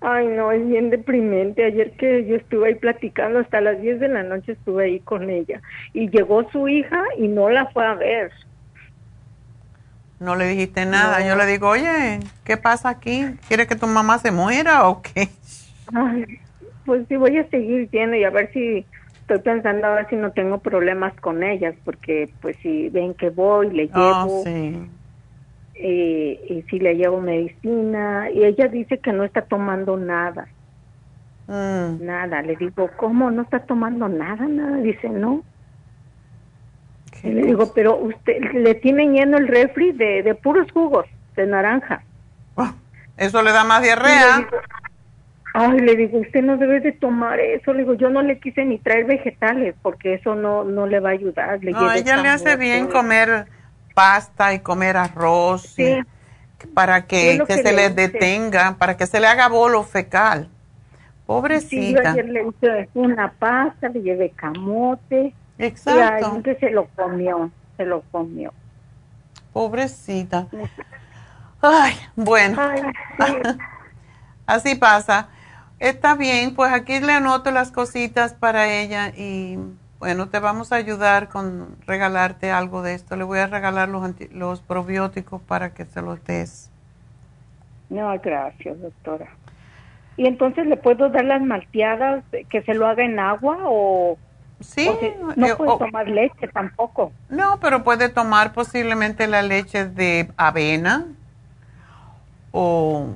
Ay, 0.00 0.28
no, 0.28 0.52
es 0.52 0.66
bien 0.66 0.90
deprimente. 0.90 1.64
Ayer 1.64 1.92
que 1.96 2.26
yo 2.26 2.36
estuve 2.36 2.68
ahí 2.68 2.74
platicando, 2.76 3.38
hasta 3.40 3.60
las 3.60 3.80
10 3.80 3.98
de 4.00 4.08
la 4.08 4.22
noche 4.22 4.52
estuve 4.52 4.84
ahí 4.84 5.00
con 5.00 5.30
ella. 5.30 5.62
Y 5.92 6.10
llegó 6.10 6.48
su 6.50 6.68
hija 6.68 7.02
y 7.18 7.28
no 7.28 7.48
la 7.48 7.66
fue 7.68 7.86
a 7.86 7.94
ver. 7.94 8.32
no 10.18 10.34
le 10.36 10.46
dijiste 10.48 10.86
nada. 10.86 11.20
No. 11.20 11.26
Yo 11.26 11.36
le 11.36 11.46
digo, 11.46 11.68
oye, 11.68 12.20
¿qué 12.44 12.56
pasa 12.56 12.88
aquí? 12.90 13.24
¿Quieres 13.48 13.66
que 13.66 13.76
tu 13.76 13.86
mamá 13.86 14.18
se 14.18 14.30
muera 14.30 14.88
o 14.88 15.02
qué? 15.02 15.28
Ay, 15.94 16.24
pues 16.84 17.06
sí, 17.08 17.16
voy 17.16 17.36
a 17.38 17.48
seguir 17.50 17.90
yendo 17.90 18.16
y 18.16 18.24
a 18.24 18.30
ver 18.30 18.52
si 18.52 18.86
estoy 19.20 19.38
pensando 19.40 19.86
a 19.86 19.94
ver 19.96 20.08
si 20.08 20.16
no 20.16 20.32
tengo 20.32 20.58
problemas 20.60 21.14
con 21.20 21.42
ellas, 21.42 21.74
porque 21.84 22.30
pues 22.40 22.56
si 22.62 22.88
ven 22.90 23.14
que 23.14 23.30
voy, 23.30 23.70
le 23.70 23.90
Oh, 23.94 23.94
llevo, 23.94 24.44
sí. 24.44 24.90
Eh, 25.78 26.40
y 26.48 26.62
si 26.62 26.78
le 26.78 26.94
llevo 26.96 27.20
medicina, 27.20 28.30
y 28.30 28.44
ella 28.44 28.68
dice 28.68 28.98
que 28.98 29.12
no 29.12 29.24
está 29.24 29.42
tomando 29.42 29.96
nada, 29.96 30.48
Mm. 31.48 32.04
nada. 32.04 32.42
Le 32.42 32.56
digo, 32.56 32.90
¿cómo 32.96 33.30
no 33.30 33.42
está 33.42 33.60
tomando 33.60 34.08
nada? 34.08 34.46
Nada. 34.46 34.78
Dice, 34.78 35.08
no. 35.08 35.42
Y 37.22 37.30
le 37.30 37.42
digo, 37.42 37.72
pero 37.72 37.96
usted 37.96 38.40
le 38.52 38.74
tiene 38.74 39.06
lleno 39.06 39.38
el 39.38 39.46
refri 39.48 39.92
de, 39.92 40.22
de 40.22 40.34
puros 40.34 40.70
jugos, 40.72 41.06
de 41.36 41.46
naranja. 41.46 42.02
Eso 43.16 43.42
le 43.42 43.52
da 43.52 43.64
más 43.64 43.80
le 43.80 43.86
diarrea. 43.86 44.36
digo, 44.38 44.50
Ay, 45.54 45.78
le 45.80 45.96
digo, 45.96 46.18
usted 46.18 46.42
no 46.42 46.58
debe 46.58 46.80
de 46.80 46.92
tomar 46.92 47.40
eso. 47.40 47.72
Le 47.72 47.78
digo, 47.80 47.94
yo 47.94 48.10
no 48.10 48.20
le 48.20 48.38
quise 48.38 48.64
ni 48.64 48.78
traer 48.78 49.06
vegetales 49.06 49.74
porque 49.80 50.14
eso 50.14 50.34
no 50.34 50.64
no 50.64 50.86
le 50.86 51.00
va 51.00 51.10
a 51.10 51.12
ayudar. 51.12 51.64
Le 51.64 51.72
No, 51.72 51.90
ella 51.92 52.18
le 52.18 52.28
hace 52.28 52.56
bien 52.56 52.88
comer 52.88 53.46
pasta 53.96 54.52
y 54.52 54.58
comer 54.60 54.98
arroz 54.98 55.78
y- 55.78 55.96
para 56.74 57.06
que, 57.06 57.38
lo 57.38 57.46
que 57.46 57.56
que 57.56 57.62
se 57.62 57.72
le 57.72 57.88
detenga, 57.88 58.76
para 58.78 58.96
que 58.98 59.06
se 59.06 59.20
le 59.20 59.26
haga 59.26 59.48
bolo 59.48 59.82
fecal. 59.84 60.48
Sí, 60.48 60.50
yo 61.22 61.26
Pobrecita. 61.26 62.10
ayer 62.12 62.28
le 62.28 62.46
hice 62.46 62.88
una 62.94 63.32
pasta, 63.32 63.88
le 63.88 64.02
llevé 64.02 64.30
camote. 64.30 65.32
Exacto. 65.58 66.42
Y 66.44 66.54
se 66.56 66.70
lo 66.70 66.86
comió, 66.94 67.50
se 67.78 67.86
lo 67.86 68.02
comió. 68.12 68.52
Pobrecita. 69.52 70.46
Ay, 71.62 71.94
bueno. 72.14 72.58
Así 74.46 74.74
pasa. 74.74 75.28
Está 75.78 76.14
bien, 76.14 76.54
pues 76.54 76.72
aquí 76.72 77.00
le 77.00 77.12
anoto 77.14 77.50
las 77.50 77.70
cositas 77.72 78.34
para 78.34 78.68
ella 78.68 79.08
y 79.16 79.58
bueno, 80.06 80.28
te 80.28 80.38
vamos 80.38 80.70
a 80.70 80.76
ayudar 80.76 81.28
con 81.28 81.66
regalarte 81.84 82.52
algo 82.52 82.82
de 82.82 82.94
esto. 82.94 83.16
Le 83.16 83.24
voy 83.24 83.40
a 83.40 83.48
regalar 83.48 83.88
los, 83.88 84.08
los 84.30 84.60
probióticos 84.60 85.42
para 85.42 85.74
que 85.74 85.84
se 85.84 86.00
los 86.00 86.24
des. 86.24 86.70
No, 87.90 88.16
gracias, 88.20 88.80
doctora. 88.80 89.26
¿Y 90.16 90.28
entonces 90.28 90.64
le 90.68 90.76
puedo 90.76 91.08
dar 91.08 91.24
las 91.24 91.42
malteadas 91.42 92.22
que 92.48 92.62
se 92.62 92.74
lo 92.74 92.86
haga 92.86 93.04
en 93.04 93.18
agua 93.18 93.58
o...? 93.64 94.16
Sí. 94.60 94.88
no 95.34 95.56
puede 95.56 95.76
tomar 95.76 96.06
leche 96.06 96.46
tampoco. 96.54 97.10
No, 97.28 97.58
pero 97.58 97.82
puede 97.82 98.08
tomar 98.08 98.52
posiblemente 98.52 99.26
la 99.26 99.42
leche 99.42 99.86
de 99.86 100.30
avena 100.36 101.08
o 102.52 103.08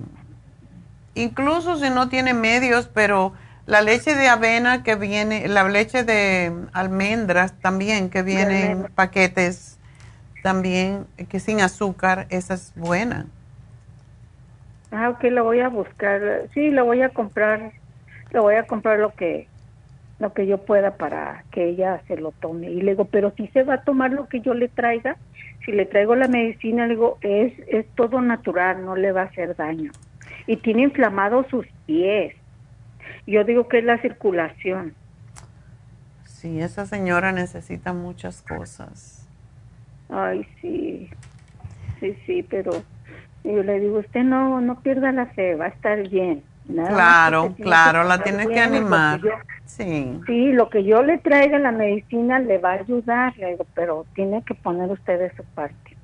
incluso 1.14 1.76
si 1.76 1.88
no 1.88 2.08
tiene 2.08 2.34
medios, 2.34 2.90
pero 2.92 3.32
la 3.70 3.82
leche 3.82 4.16
de 4.16 4.26
avena 4.26 4.82
que 4.82 4.96
viene, 4.96 5.46
la 5.46 5.68
leche 5.68 6.02
de 6.02 6.52
almendras 6.72 7.52
también 7.60 8.10
que 8.10 8.22
viene 8.22 8.72
en 8.72 8.82
paquetes 8.94 9.78
también 10.42 11.06
que 11.28 11.38
sin 11.38 11.60
azúcar, 11.60 12.26
esa 12.30 12.54
es 12.54 12.72
buena. 12.74 13.26
Ah, 14.90 15.10
ok, 15.10 15.22
lo 15.30 15.44
voy 15.44 15.60
a 15.60 15.68
buscar. 15.68 16.48
Sí, 16.52 16.70
lo 16.70 16.84
voy 16.84 17.02
a 17.02 17.10
comprar. 17.10 17.70
Lo 18.32 18.42
voy 18.42 18.56
a 18.56 18.66
comprar 18.66 18.98
lo 18.98 19.14
que 19.14 19.46
lo 20.18 20.34
que 20.34 20.46
yo 20.46 20.58
pueda 20.58 20.96
para 20.96 21.44
que 21.52 21.68
ella 21.68 22.02
se 22.08 22.16
lo 22.16 22.32
tome. 22.32 22.70
Y 22.70 22.82
le 22.82 22.92
digo, 22.92 23.04
pero 23.04 23.32
si 23.36 23.46
se 23.48 23.62
va 23.62 23.74
a 23.74 23.84
tomar 23.84 24.10
lo 24.10 24.28
que 24.28 24.40
yo 24.40 24.52
le 24.52 24.68
traiga, 24.68 25.16
si 25.64 25.72
le 25.72 25.86
traigo 25.86 26.14
la 26.16 26.28
medicina, 26.28 26.86
le 26.86 26.94
digo, 26.94 27.18
es, 27.22 27.54
es 27.68 27.86
todo 27.94 28.20
natural, 28.20 28.84
no 28.84 28.96
le 28.96 29.12
va 29.12 29.22
a 29.22 29.26
hacer 29.26 29.56
daño. 29.56 29.92
Y 30.46 30.56
tiene 30.56 30.82
inflamados 30.82 31.46
sus 31.46 31.66
pies. 31.86 32.34
Yo 33.30 33.44
digo 33.44 33.68
que 33.68 33.78
es 33.78 33.84
la 33.84 34.02
circulación. 34.02 34.92
Sí, 36.24 36.60
esa 36.60 36.84
señora 36.84 37.30
necesita 37.30 37.92
muchas 37.92 38.42
cosas. 38.42 39.24
Ay, 40.08 40.44
sí. 40.60 41.08
Sí, 42.00 42.16
sí, 42.26 42.42
pero 42.42 42.72
yo 43.44 43.62
le 43.62 43.78
digo, 43.78 43.98
usted 43.98 44.24
no, 44.24 44.60
no 44.60 44.80
pierda 44.80 45.12
la 45.12 45.26
fe, 45.26 45.54
va 45.54 45.66
a 45.66 45.68
estar 45.68 46.08
bien. 46.08 46.42
claro, 46.66 47.54
claro, 47.56 48.02
la 48.02 48.20
tienes 48.20 48.48
que 48.48 48.58
animar. 48.58 49.20
sí. 49.64 50.20
Sí, 50.26 50.52
lo 50.52 50.68
que 50.68 50.82
yo 50.82 51.02
le 51.04 51.18
traiga 51.18 51.60
la 51.60 51.70
medicina 51.70 52.40
le 52.40 52.58
va 52.58 52.70
a 52.70 52.80
ayudar, 52.80 53.36
le 53.36 53.50
digo, 53.50 53.66
pero 53.74 54.06
tiene 54.16 54.42
que 54.42 54.54
poner 54.54 54.90
usted 54.90 55.20
de 55.20 55.36
su 55.36 55.44
parte. 55.54 55.96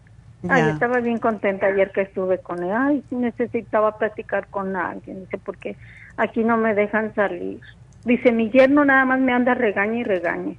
Ay, 0.48 0.62
estaba 0.70 1.00
bien 1.00 1.18
contenta 1.18 1.66
ayer 1.66 1.90
que 1.90 2.02
estuve 2.02 2.38
con 2.38 2.62
él. 2.62 2.70
Ay, 2.72 3.02
necesitaba 3.10 3.98
platicar 3.98 4.46
con 4.46 4.76
alguien. 4.76 5.20
Dice, 5.20 5.38
porque 5.38 5.76
aquí 6.16 6.44
no 6.44 6.56
me 6.56 6.74
dejan 6.74 7.14
salir. 7.14 7.60
Dice, 8.04 8.32
mi 8.32 8.50
yerno 8.50 8.84
nada 8.84 9.04
más 9.04 9.20
me 9.20 9.32
anda 9.32 9.54
regañe 9.54 10.00
y 10.00 10.04
regañe. 10.04 10.58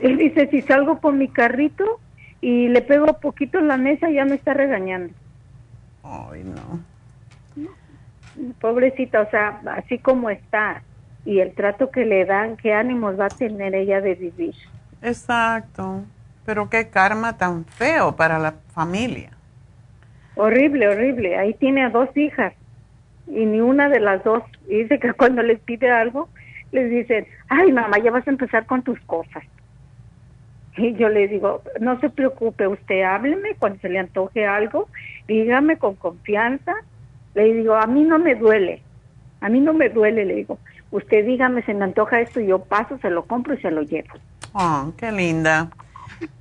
él 0.00 0.18
dice, 0.18 0.48
si 0.48 0.62
salgo 0.62 1.00
con 1.00 1.18
mi 1.18 1.28
carrito, 1.28 2.00
y 2.44 2.68
le 2.68 2.82
pego 2.82 3.06
poquito 3.20 3.58
en 3.58 3.68
la 3.68 3.78
mesa 3.78 4.10
ya 4.10 4.26
me 4.26 4.34
está 4.34 4.52
regañando. 4.52 5.14
Ay, 6.02 6.44
no. 6.44 6.80
Pobrecita, 8.60 9.22
o 9.22 9.30
sea, 9.30 9.62
así 9.78 9.98
como 9.98 10.28
está 10.28 10.82
y 11.24 11.40
el 11.40 11.54
trato 11.54 11.90
que 11.90 12.04
le 12.04 12.26
dan, 12.26 12.58
qué 12.58 12.74
ánimos 12.74 13.18
va 13.18 13.26
a 13.26 13.28
tener 13.30 13.74
ella 13.74 14.02
de 14.02 14.14
vivir. 14.14 14.54
Exacto, 15.00 16.04
pero 16.44 16.68
qué 16.68 16.90
karma 16.90 17.38
tan 17.38 17.64
feo 17.64 18.14
para 18.14 18.38
la 18.38 18.56
familia. 18.74 19.30
Horrible, 20.36 20.88
horrible. 20.88 21.38
Ahí 21.38 21.54
tiene 21.54 21.82
a 21.82 21.88
dos 21.88 22.14
hijas 22.14 22.52
y 23.26 23.46
ni 23.46 23.60
una 23.60 23.88
de 23.88 24.00
las 24.00 24.22
dos 24.24 24.42
dice 24.68 24.98
que 24.98 25.12
cuando 25.14 25.42
les 25.42 25.60
pide 25.60 25.90
algo, 25.90 26.28
les 26.72 26.90
dicen, 26.90 27.26
ay 27.48 27.72
mamá, 27.72 27.98
ya 27.98 28.10
vas 28.10 28.26
a 28.26 28.30
empezar 28.30 28.66
con 28.66 28.82
tus 28.82 28.98
cosas. 29.00 29.44
Y 30.76 30.94
yo 30.94 31.08
le 31.08 31.28
digo, 31.28 31.62
no 31.80 32.00
se 32.00 32.10
preocupe, 32.10 32.66
usted 32.66 33.02
hábleme 33.02 33.54
cuando 33.58 33.78
se 33.78 33.88
le 33.88 34.00
antoje 34.00 34.44
algo, 34.44 34.88
dígame 35.28 35.76
con 35.78 35.94
confianza. 35.94 36.74
Le 37.34 37.52
digo, 37.52 37.76
a 37.76 37.86
mí 37.86 38.02
no 38.02 38.18
me 38.18 38.34
duele, 38.34 38.82
a 39.40 39.48
mí 39.48 39.60
no 39.60 39.72
me 39.72 39.88
duele, 39.88 40.24
le 40.24 40.34
digo, 40.34 40.58
usted 40.90 41.24
dígame, 41.24 41.62
se 41.62 41.74
me 41.74 41.84
antoja 41.84 42.20
esto 42.20 42.40
y 42.40 42.46
yo 42.48 42.64
paso, 42.64 42.98
se 42.98 43.10
lo 43.10 43.24
compro 43.24 43.54
y 43.54 43.60
se 43.60 43.70
lo 43.70 43.82
llevo. 43.82 44.14
Oh, 44.52 44.92
qué 44.96 45.12
linda. 45.12 45.70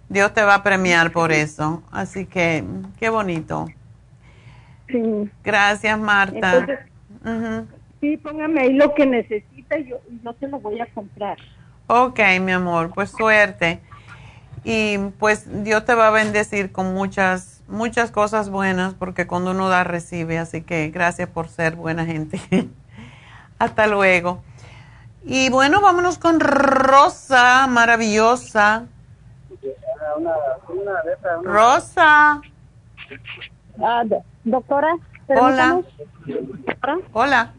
Dios 0.10 0.34
te 0.34 0.44
va 0.44 0.56
a 0.56 0.64
premiar 0.64 1.12
por 1.12 1.32
eso. 1.32 1.84
Así 1.92 2.26
que, 2.26 2.64
qué 3.00 3.10
bonito. 3.10 3.68
Sí. 4.88 5.30
Gracias, 5.44 6.00
Marta. 6.00 6.68
Sí, 8.02 8.18
póngame 8.18 8.62
ahí 8.62 8.74
lo 8.74 8.94
que 8.94 9.06
necesita 9.06 9.78
y 9.78 9.88
yo 9.88 10.02
no 10.24 10.34
se 10.40 10.48
lo 10.48 10.60
voy 10.60 10.80
a 10.82 10.86
comprar. 10.88 11.38
Ok, 11.88 12.20
mi 12.42 12.52
amor, 12.52 12.92
pues 12.94 13.12
suerte 13.12 13.80
y 14.64 14.98
pues 15.20 15.64
Dios 15.64 15.86
te 15.86 15.94
va 15.94 16.08
a 16.08 16.12
bendecir 16.12 16.72
con 16.72 16.94
muchas, 16.94 17.62
muchas 17.68 18.12
cosas 18.12 18.50
buenas 18.50 18.94
porque 18.94 19.28
cuando 19.28 19.52
uno 19.52 19.70
da 19.70 19.84
recibe, 19.84 20.38
así 20.38 20.62
que 20.62 20.90
gracias 20.90 21.30
por 21.30 21.50
ser 21.50 21.76
buena 21.76 22.06
gente. 22.06 22.40
Hasta 23.60 23.88
luego. 23.88 24.42
Y 25.26 25.50
bueno, 25.50 25.82
vámonos 25.82 26.18
con 26.18 26.40
Rosa, 26.40 27.68
maravillosa. 27.68 28.86
Rosa. 31.44 32.42
Ah, 33.82 34.04
doctora. 34.44 34.96
Hola. 35.28 35.82
Hola. 37.14 37.54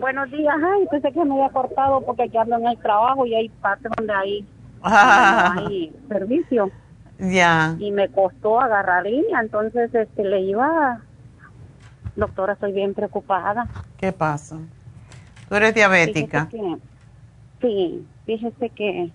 Buenos 0.00 0.30
días. 0.30 0.54
Ay, 0.62 0.86
pensé 0.90 1.12
que 1.12 1.24
me 1.24 1.34
había 1.34 1.50
cortado 1.50 2.00
porque 2.02 2.24
aquí 2.24 2.36
ando 2.36 2.56
en 2.56 2.66
el 2.66 2.78
trabajo 2.78 3.26
y 3.26 3.34
hay 3.34 3.48
partes 3.48 3.90
donde 3.96 4.12
hay 4.12 4.46
hay 4.84 5.92
servicio. 6.08 6.70
Ya. 7.18 7.76
Y 7.78 7.90
me 7.90 8.08
costó 8.08 8.60
agarrar 8.60 9.04
línea, 9.04 9.40
entonces 9.40 9.94
este 9.94 10.24
le 10.24 10.40
iba, 10.40 11.00
doctora, 12.16 12.54
estoy 12.54 12.72
bien 12.72 12.92
preocupada. 12.92 13.66
¿Qué 13.96 14.12
pasa? 14.12 14.58
¿Tú 15.48 15.54
eres 15.54 15.74
diabética? 15.74 16.48
sí, 17.60 18.06
fíjese 18.26 18.68
que 18.70 19.10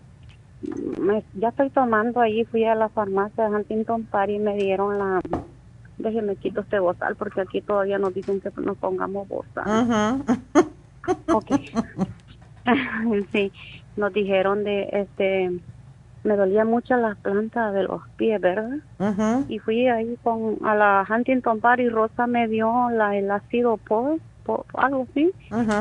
ya 1.35 1.49
estoy 1.49 1.69
tomando 1.69 2.19
ahí, 2.19 2.45
fui 2.45 2.65
a 2.65 2.75
la 2.75 2.89
farmacia 2.89 3.49
de 3.49 3.55
Huntington 3.55 4.03
Park 4.03 4.31
y 4.31 4.39
me 4.39 4.55
dieron 4.55 4.97
la, 4.97 5.21
déjeme 5.99 6.35
quito 6.37 6.61
este 6.61 6.79
bozal 6.79 7.15
porque 7.15 7.41
aquí 7.41 7.61
todavía 7.61 7.99
nos 7.99 8.13
dicen 8.13 8.41
que 8.41 8.49
nos 8.61 8.77
pongamos 8.77 9.27
bozal. 9.27 10.23
ok. 11.27 11.51
sí, 13.31 13.51
nos 13.97 14.13
dijeron 14.13 14.63
de, 14.63 14.89
este, 14.91 15.51
me 16.23 16.35
dolía 16.35 16.65
mucho 16.65 16.95
la 16.95 17.15
planta 17.15 17.71
de 17.71 17.83
los 17.83 18.01
pies, 18.17 18.41
¿verdad? 18.41 18.79
Y 19.47 19.59
fui 19.59 19.87
ahí 19.87 20.17
con, 20.23 20.57
a 20.65 20.75
la 20.75 21.07
Huntington 21.09 21.59
Park 21.59 21.81
y 21.81 21.89
Rosa 21.89 22.27
me 22.27 22.47
dio 22.47 22.89
la, 22.89 23.15
el 23.17 23.29
ácido 23.29 23.77
por, 23.77 24.17
algo 24.73 25.05
así, 25.11 25.31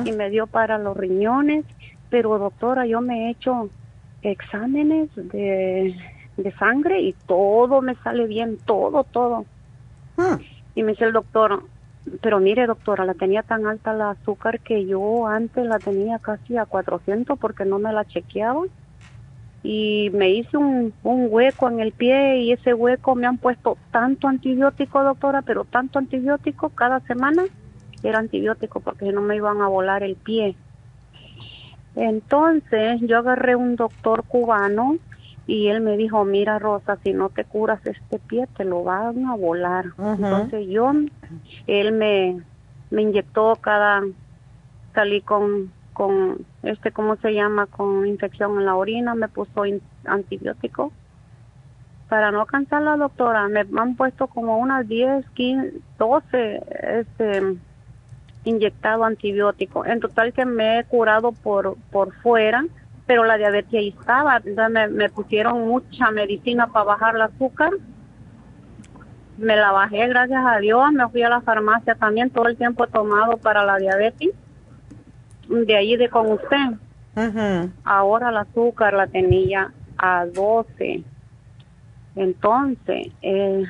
y 0.05 0.12
me 0.12 0.31
dio 0.31 0.47
para 0.47 0.78
los 0.78 0.97
riñones, 0.97 1.65
pero 2.11 2.39
doctora, 2.39 2.86
yo 2.86 3.01
me 3.01 3.27
he 3.27 3.31
hecho 3.31 3.70
exámenes 4.23 5.09
de, 5.15 5.97
de 6.36 6.53
sangre 6.53 7.01
y 7.01 7.15
todo 7.27 7.81
me 7.81 7.95
sale 7.97 8.27
bien, 8.27 8.59
todo, 8.65 9.05
todo. 9.05 9.47
Hmm. 10.19 10.43
Y 10.74 10.82
me 10.82 10.93
dice 10.93 11.05
el 11.05 11.12
doctor, 11.12 11.62
pero 12.20 12.40
mire, 12.40 12.66
doctora, 12.66 13.05
la 13.05 13.15
tenía 13.15 13.43
tan 13.43 13.66
alta 13.66 13.93
la 13.93 14.11
azúcar 14.11 14.61
que 14.61 14.85
yo 14.85 15.27
antes 15.28 15.65
la 15.65 15.78
tenía 15.78 16.19
casi 16.19 16.57
a 16.57 16.66
400 16.66 17.39
porque 17.39 17.65
no 17.65 17.78
me 17.78 17.93
la 17.93 18.05
chequeaba. 18.05 18.65
Y 19.62 20.11
me 20.12 20.31
hice 20.31 20.57
un, 20.57 20.93
un 21.03 21.28
hueco 21.31 21.69
en 21.69 21.81
el 21.81 21.93
pie 21.93 22.39
y 22.39 22.53
ese 22.53 22.74
hueco 22.74 23.15
me 23.15 23.27
han 23.27 23.39
puesto 23.39 23.78
tanto 23.90 24.28
antibiótico, 24.28 25.03
doctora, 25.03 25.43
pero 25.43 25.65
tanto 25.65 25.99
antibiótico 25.99 26.70
cada 26.70 27.01
semana. 27.01 27.45
Era 28.03 28.19
antibiótico 28.19 28.81
porque 28.81 29.12
no 29.12 29.20
me 29.20 29.36
iban 29.36 29.61
a 29.61 29.69
volar 29.69 30.03
el 30.03 30.16
pie. 30.16 30.57
Entonces 31.97 33.01
yo 33.03 33.19
agarré 33.19 33.57
un 33.57 33.77
doctor 33.77 34.24
cubano 34.24 34.99
y 35.49 35.69
él 35.69 35.81
me 35.81 35.97
dijo, 35.97 36.27
mira 36.27 36.59
Rosa, 36.59 36.99
si 37.03 37.15
no 37.15 37.31
te 37.31 37.43
curas 37.47 37.81
este 37.87 38.19
pie, 38.19 38.47
te 38.59 38.66
lo 38.66 38.85
van 38.85 39.25
a 39.25 39.35
volar. 39.35 39.87
Entonces 39.97 40.69
yo, 40.69 40.93
él 41.66 41.93
me, 41.93 42.43
me 42.91 43.01
inyectó 43.03 43.57
cada, 43.59 44.03
salí 44.93 45.23
con, 45.23 45.73
con, 45.95 46.45
este, 46.62 46.93
¿cómo 46.93 47.16
se 47.16 47.33
llama? 47.33 47.65
Con 47.65 48.07
infección 48.07 48.59
en 48.59 48.66
la 48.66 48.75
orina, 48.75 49.15
me 49.15 49.29
puso 49.29 49.62
antibiótico. 50.05 50.93
Para 52.11 52.31
no 52.31 52.45
cansar 52.45 52.83
la 52.83 52.99
doctora, 52.99 53.49
me 53.49 53.61
han 53.61 53.97
puesto 53.97 54.27
como 54.27 54.59
unas 54.59 54.87
10, 54.87 55.31
15, 55.31 55.81
12, 55.99 56.62
este, 57.01 57.57
inyectado 58.45 59.03
antibiótico. 59.05 59.87
En 59.87 60.01
total 60.01 60.35
que 60.35 60.45
me 60.45 60.81
he 60.81 60.85
curado 60.85 61.33
por, 61.33 61.79
por 61.91 62.12
fuera 62.16 62.66
pero 63.09 63.24
la 63.24 63.36
diabetes 63.36 63.74
ahí 63.74 63.89
estaba, 63.98 64.40
me, 64.70 64.86
me 64.86 65.09
pusieron 65.09 65.66
mucha 65.66 66.12
medicina 66.12 66.68
para 66.68 66.85
bajar 66.85 67.16
el 67.16 67.22
azúcar 67.22 67.72
me 69.39 69.55
la 69.55 69.70
bajé, 69.70 70.09
gracias 70.09 70.44
a 70.44 70.59
Dios. 70.59 70.93
Me 70.93 71.09
fui 71.10 71.22
a 71.22 71.28
la 71.28 71.40
farmacia 71.40 71.94
también, 71.94 72.28
todo 72.28 72.48
el 72.48 72.56
tiempo 72.56 72.85
he 72.85 72.89
tomado 72.89 73.36
para 73.36 73.64
la 73.64 73.76
diabetes. 73.76 74.30
De 75.48 75.76
ahí 75.76 75.97
de 75.97 76.09
con 76.09 76.32
usted. 76.32 76.72
Ahora 77.85 78.30
el 78.30 78.36
azúcar 78.36 78.94
la 78.94 79.06
tenía 79.06 79.72
a 79.97 80.26
12. 80.26 81.05
Entonces, 82.16 83.12
eh, 83.22 83.64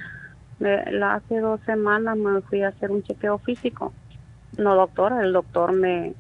la- 0.59 1.15
hace 1.17 1.39
dos 1.39 1.61
semanas 1.67 2.17
me 2.17 2.41
fui 2.41 2.63
a 2.63 2.69
hacer 2.69 2.91
un 2.91 3.03
chequeo 3.03 3.39
físico. 3.39 3.93
No, 4.57 4.75
doctora, 4.75 5.21
el 5.23 5.35
doctor 5.35 5.73
me, 5.73 6.15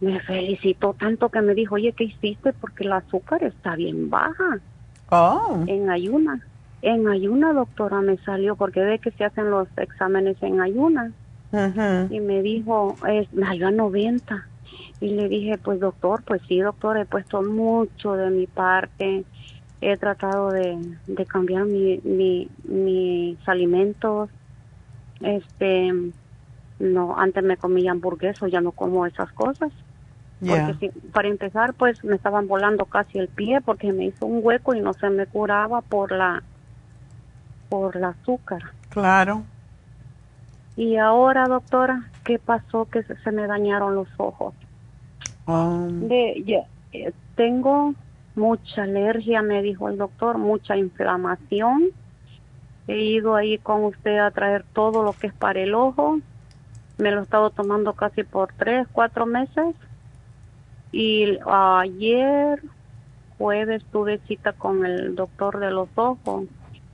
me 0.00 0.18
felicitó 0.20 0.94
tanto 0.94 1.28
que 1.28 1.42
me 1.42 1.54
dijo, 1.54 1.74
oye, 1.74 1.92
¿qué 1.92 2.04
hiciste? 2.04 2.52
Porque 2.54 2.84
el 2.84 2.92
azúcar 2.92 3.44
está 3.44 3.76
bien 3.76 4.08
baja. 4.08 4.58
Oh. 5.10 5.62
En 5.66 5.90
ayuna. 5.90 6.40
En 6.82 7.06
ayuna, 7.08 7.52
doctora, 7.52 8.00
me 8.00 8.16
salió 8.18 8.56
porque 8.56 8.80
ve 8.80 8.98
que 8.98 9.10
se 9.10 9.24
hacen 9.24 9.50
los 9.50 9.68
exámenes 9.76 10.42
en 10.42 10.60
ayuna. 10.60 11.12
Y 12.10 12.20
me 12.20 12.42
dijo, 12.42 12.96
es, 13.08 13.30
me 13.32 13.44
salió 13.44 13.68
a 13.68 13.70
90. 13.72 14.46
Y 15.00 15.08
le 15.08 15.28
dije, 15.28 15.58
pues 15.58 15.80
doctor, 15.80 16.22
pues 16.24 16.40
sí, 16.48 16.60
doctor, 16.60 16.96
he 16.96 17.04
puesto 17.04 17.42
mucho 17.42 18.14
de 18.14 18.30
mi 18.30 18.46
parte. 18.46 19.24
He 19.82 19.96
tratado 19.96 20.50
de, 20.50 20.78
de 21.06 21.26
cambiar 21.26 21.64
mi, 21.64 22.00
mi, 22.04 22.48
mis 22.64 23.48
alimentos. 23.48 24.30
Este, 25.20 25.92
no, 26.78 27.18
antes 27.18 27.44
me 27.44 27.58
comía 27.58 27.90
hamburguesa, 27.90 28.48
ya 28.48 28.60
no 28.62 28.72
como 28.72 29.04
esas 29.04 29.30
cosas. 29.32 29.70
Porque 30.40 30.74
sí, 30.80 30.90
para 31.12 31.28
empezar, 31.28 31.74
pues 31.74 32.02
me 32.02 32.16
estaban 32.16 32.48
volando 32.48 32.86
casi 32.86 33.18
el 33.18 33.28
pie 33.28 33.60
porque 33.60 33.92
me 33.92 34.06
hizo 34.06 34.24
un 34.24 34.40
hueco 34.42 34.74
y 34.74 34.80
no 34.80 34.94
se 34.94 35.10
me 35.10 35.26
curaba 35.26 35.82
por 35.82 36.12
la 36.12 36.42
por 37.68 37.96
el 37.96 38.04
azúcar. 38.04 38.62
Claro. 38.88 39.44
Y 40.76 40.96
ahora, 40.96 41.46
doctora, 41.46 42.08
¿qué 42.24 42.38
pasó? 42.38 42.86
Que 42.86 43.02
se, 43.02 43.16
se 43.16 43.30
me 43.32 43.46
dañaron 43.46 43.94
los 43.94 44.08
ojos. 44.16 44.54
De, 45.46 46.42
ya, 46.46 46.64
eh, 46.92 47.12
tengo 47.34 47.94
mucha 48.34 48.84
alergia, 48.84 49.42
me 49.42 49.62
dijo 49.62 49.88
el 49.88 49.98
doctor, 49.98 50.38
mucha 50.38 50.76
inflamación. 50.76 51.88
He 52.86 52.98
ido 52.98 53.34
ahí 53.34 53.58
con 53.58 53.84
usted 53.84 54.18
a 54.18 54.30
traer 54.30 54.64
todo 54.72 55.02
lo 55.02 55.12
que 55.12 55.28
es 55.28 55.34
para 55.34 55.60
el 55.60 55.74
ojo. 55.74 56.18
Me 56.98 57.10
lo 57.10 57.20
he 57.20 57.22
estado 57.22 57.50
tomando 57.50 57.94
casi 57.94 58.22
por 58.24 58.52
tres, 58.54 58.86
cuatro 58.92 59.26
meses. 59.26 59.74
Y 60.92 61.38
ayer, 61.46 62.62
jueves, 63.38 63.84
tuve 63.92 64.18
cita 64.26 64.52
con 64.52 64.84
el 64.84 65.14
doctor 65.14 65.60
de 65.60 65.70
los 65.70 65.88
ojos 65.94 66.46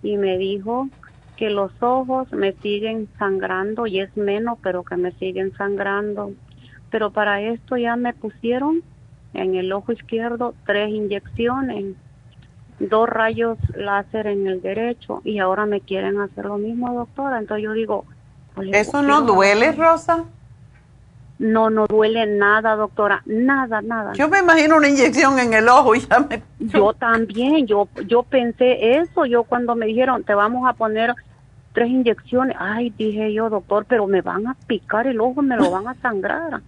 y 0.02 0.16
me 0.16 0.36
dijo 0.38 0.88
que 1.36 1.50
los 1.50 1.70
ojos 1.80 2.32
me 2.32 2.52
siguen 2.54 3.08
sangrando 3.18 3.86
y 3.86 4.00
es 4.00 4.16
menos, 4.16 4.58
pero 4.62 4.82
que 4.82 4.96
me 4.96 5.12
siguen 5.12 5.52
sangrando. 5.56 6.32
Pero 6.90 7.10
para 7.10 7.40
esto 7.40 7.76
ya 7.76 7.96
me 7.96 8.14
pusieron 8.14 8.82
en 9.34 9.54
el 9.54 9.72
ojo 9.72 9.92
izquierdo 9.92 10.54
tres 10.64 10.88
inyecciones, 10.90 11.94
dos 12.78 13.08
rayos 13.08 13.58
láser 13.74 14.26
en 14.26 14.46
el 14.46 14.62
derecho 14.62 15.20
y 15.24 15.38
ahora 15.38 15.66
me 15.66 15.80
quieren 15.80 16.20
hacer 16.20 16.46
lo 16.46 16.58
mismo, 16.58 16.92
doctora. 16.94 17.38
Entonces 17.38 17.64
yo 17.64 17.72
digo, 17.72 18.04
pues, 18.54 18.70
¿Eso 18.72 19.02
no 19.02 19.22
duele, 19.22 19.72
Rosa? 19.72 20.24
No, 21.38 21.68
no 21.68 21.86
duele 21.86 22.26
nada, 22.26 22.76
doctora, 22.76 23.22
nada, 23.26 23.82
nada. 23.82 24.14
Yo 24.14 24.28
me 24.28 24.38
imagino 24.38 24.76
una 24.76 24.88
inyección 24.88 25.38
en 25.38 25.52
el 25.52 25.68
ojo 25.68 25.94
y 25.94 26.00
ya 26.00 26.20
me... 26.20 26.42
Yo 26.58 26.94
también, 26.94 27.66
yo, 27.66 27.88
yo 28.06 28.22
pensé 28.22 28.98
eso, 28.98 29.26
yo 29.26 29.44
cuando 29.44 29.74
me 29.74 29.86
dijeron, 29.86 30.24
te 30.24 30.34
vamos 30.34 30.66
a 30.66 30.72
poner 30.72 31.14
tres 31.76 31.90
inyecciones, 31.90 32.56
ay, 32.58 32.88
dije 32.96 33.34
yo, 33.34 33.50
doctor, 33.50 33.84
pero 33.86 34.06
me 34.06 34.22
van 34.22 34.46
a 34.46 34.56
picar 34.66 35.06
el 35.06 35.20
ojo, 35.20 35.42
me 35.42 35.58
lo 35.58 35.70
van 35.70 35.86
a 35.86 35.94
sangrar. 35.96 36.62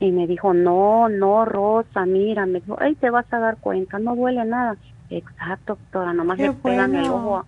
Y 0.00 0.10
me 0.10 0.26
dijo, 0.26 0.54
no, 0.54 1.10
no, 1.10 1.44
Rosa, 1.44 2.06
mira, 2.06 2.46
me 2.46 2.60
dijo, 2.60 2.78
ay, 2.80 2.94
te 2.94 3.10
vas 3.10 3.30
a 3.30 3.38
dar 3.38 3.58
cuenta, 3.58 3.98
no 3.98 4.16
duele 4.16 4.46
nada. 4.46 4.76
Exacto, 5.10 5.76
doctora, 5.78 6.14
nomás 6.14 6.38
Qué 6.38 6.48
le 6.48 6.52
pegan 6.54 6.94
el 6.94 7.10
ojo, 7.10 7.36
a, 7.36 7.44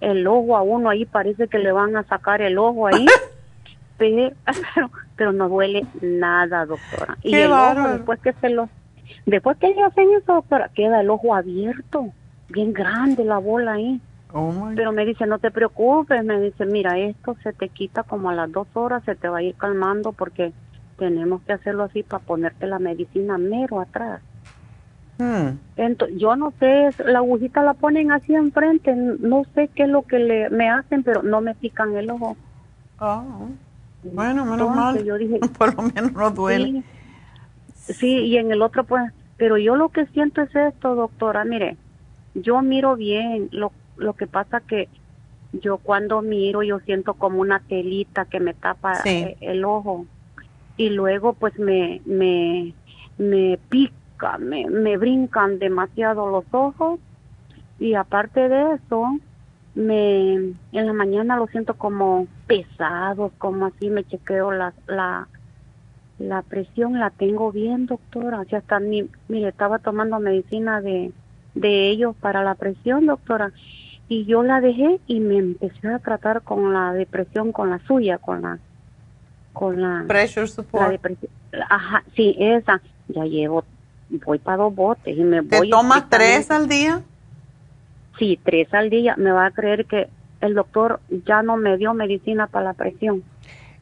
el 0.00 0.26
ojo 0.26 0.56
a 0.56 0.60
uno 0.60 0.90
ahí, 0.90 1.06
parece 1.06 1.48
que 1.48 1.58
le 1.58 1.72
van 1.72 1.96
a 1.96 2.02
sacar 2.02 2.42
el 2.42 2.58
ojo 2.58 2.88
ahí. 2.88 3.06
pero, 4.74 4.90
pero 5.16 5.32
no 5.32 5.48
duele 5.48 5.86
nada, 6.00 6.66
doctora. 6.66 7.16
Y 7.22 7.34
el 7.34 7.52
ojo, 7.52 7.88
después 7.88 8.20
que 8.20 8.32
se 8.34 8.50
lo, 8.50 8.68
después 9.24 9.56
que 9.58 9.68
le 9.68 9.82
hacen 9.82 10.08
eso, 10.10 10.34
doctora, 10.34 10.70
queda 10.74 11.00
el 11.00 11.10
ojo 11.10 11.34
abierto, 11.34 12.12
bien 12.48 12.72
grande 12.72 13.24
la 13.24 13.38
bola 13.38 13.74
ahí. 13.74 14.00
Pero 14.74 14.92
me 14.92 15.06
dice, 15.06 15.26
no 15.26 15.38
te 15.38 15.50
preocupes, 15.50 16.22
me 16.22 16.38
dice, 16.38 16.66
mira, 16.66 16.98
esto 16.98 17.36
se 17.42 17.54
te 17.54 17.70
quita 17.70 18.02
como 18.02 18.28
a 18.28 18.34
las 18.34 18.52
dos 18.52 18.66
horas, 18.74 19.02
se 19.04 19.14
te 19.14 19.28
va 19.28 19.38
a 19.38 19.42
ir 19.42 19.54
calmando 19.54 20.12
porque 20.12 20.52
tenemos 20.98 21.40
que 21.42 21.54
hacerlo 21.54 21.84
así 21.84 22.02
para 22.02 22.22
ponerte 22.22 22.66
la 22.66 22.78
medicina 22.78 23.38
mero 23.38 23.80
atrás. 23.80 24.20
Hmm. 25.18 25.56
Entonces, 25.76 26.18
yo 26.18 26.36
no 26.36 26.52
sé, 26.58 26.90
la 27.04 27.18
agujita 27.18 27.62
la 27.62 27.74
ponen 27.74 28.12
así 28.12 28.34
enfrente, 28.34 28.94
no 28.94 29.44
sé 29.54 29.68
qué 29.74 29.84
es 29.84 29.88
lo 29.88 30.02
que 30.02 30.18
le, 30.18 30.50
me 30.50 30.68
hacen, 30.68 31.02
pero 31.02 31.22
no 31.22 31.40
me 31.40 31.54
pican 31.54 31.96
el 31.96 32.10
ojo. 32.10 32.36
Bueno, 34.12 34.44
menos 34.44 34.68
Entonces, 34.68 34.94
mal. 34.94 35.04
Yo 35.04 35.18
dije, 35.18 35.40
Por 35.58 35.74
lo 35.74 35.82
menos 35.82 36.12
no 36.12 36.30
duele. 36.30 36.82
Sí, 37.86 37.94
sí, 37.94 38.18
y 38.26 38.36
en 38.36 38.50
el 38.52 38.62
otro 38.62 38.84
pues, 38.84 39.02
pero 39.36 39.58
yo 39.58 39.76
lo 39.76 39.90
que 39.90 40.06
siento 40.06 40.42
es 40.42 40.54
esto, 40.54 40.94
doctora, 40.94 41.44
mire, 41.44 41.76
yo 42.34 42.62
miro 42.62 42.96
bien, 42.96 43.48
lo, 43.52 43.72
lo 43.96 44.14
que 44.14 44.26
pasa 44.26 44.60
que 44.60 44.88
yo 45.52 45.78
cuando 45.78 46.22
miro 46.22 46.62
yo 46.62 46.80
siento 46.80 47.14
como 47.14 47.40
una 47.40 47.60
telita 47.60 48.26
que 48.26 48.40
me 48.40 48.54
tapa 48.54 49.00
Sí. 49.02 49.08
eh, 49.10 49.36
el 49.40 49.64
ojo 49.64 50.06
y 50.76 50.90
luego 50.90 51.34
pues 51.34 51.58
me, 51.58 52.02
me, 52.04 52.74
me 53.18 53.58
pica, 53.68 54.38
me, 54.38 54.68
me 54.68 54.96
brincan 54.96 55.58
demasiado 55.58 56.28
los 56.28 56.44
ojos 56.52 57.00
y 57.78 57.94
aparte 57.94 58.48
de 58.48 58.74
eso, 58.74 59.18
me 59.74 60.34
en 60.34 60.56
la 60.72 60.92
mañana 60.92 61.36
lo 61.36 61.46
siento 61.48 61.74
como 61.74 62.26
pesado, 62.46 63.32
como 63.38 63.66
así 63.66 63.90
me 63.90 64.04
chequeo 64.04 64.52
la, 64.52 64.72
la, 64.86 65.28
la 66.18 66.42
presión 66.42 66.98
la 66.98 67.10
tengo 67.10 67.52
bien, 67.52 67.86
doctora. 67.86 68.40
O 68.40 68.44
sea, 68.44 68.60
hasta 68.60 68.80
mi, 68.80 69.08
mire, 69.28 69.48
estaba 69.48 69.78
tomando 69.78 70.18
medicina 70.20 70.80
de, 70.80 71.12
de 71.54 71.90
ellos 71.90 72.14
para 72.20 72.42
la 72.44 72.54
presión, 72.54 73.06
doctora. 73.06 73.52
Y 74.08 74.24
yo 74.24 74.42
la 74.44 74.60
dejé 74.60 75.00
y 75.08 75.18
me 75.20 75.38
empecé 75.38 75.88
a 75.88 75.98
tratar 75.98 76.42
con 76.42 76.72
la 76.72 76.92
depresión, 76.92 77.50
con 77.52 77.70
la 77.70 77.80
suya, 77.86 78.18
con 78.18 78.42
la, 78.42 78.58
con 79.52 79.82
la, 79.82 80.04
Pressure 80.06 80.46
la 80.46 80.52
support. 80.52 80.90
depresión. 80.92 81.30
Ajá, 81.68 82.04
sí, 82.14 82.36
esa. 82.38 82.80
Ya 83.08 83.24
llevo, 83.24 83.64
voy 84.24 84.38
para 84.38 84.58
dos 84.58 84.74
botes 84.74 85.16
y 85.16 85.22
me 85.24 85.42
¿Te 85.42 85.58
voy. 85.58 85.70
tomas 85.70 86.08
tres 86.08 86.50
al 86.50 86.68
día? 86.68 87.00
Sí, 88.18 88.38
tres 88.44 88.72
al 88.72 88.90
día. 88.90 89.14
Me 89.16 89.32
va 89.32 89.46
a 89.46 89.50
creer 89.50 89.86
que 89.86 90.08
el 90.40 90.54
doctor 90.54 91.00
ya 91.26 91.42
no 91.42 91.56
me 91.56 91.76
dio 91.76 91.94
medicina 91.94 92.46
para 92.46 92.66
la 92.66 92.74
presión. 92.74 93.22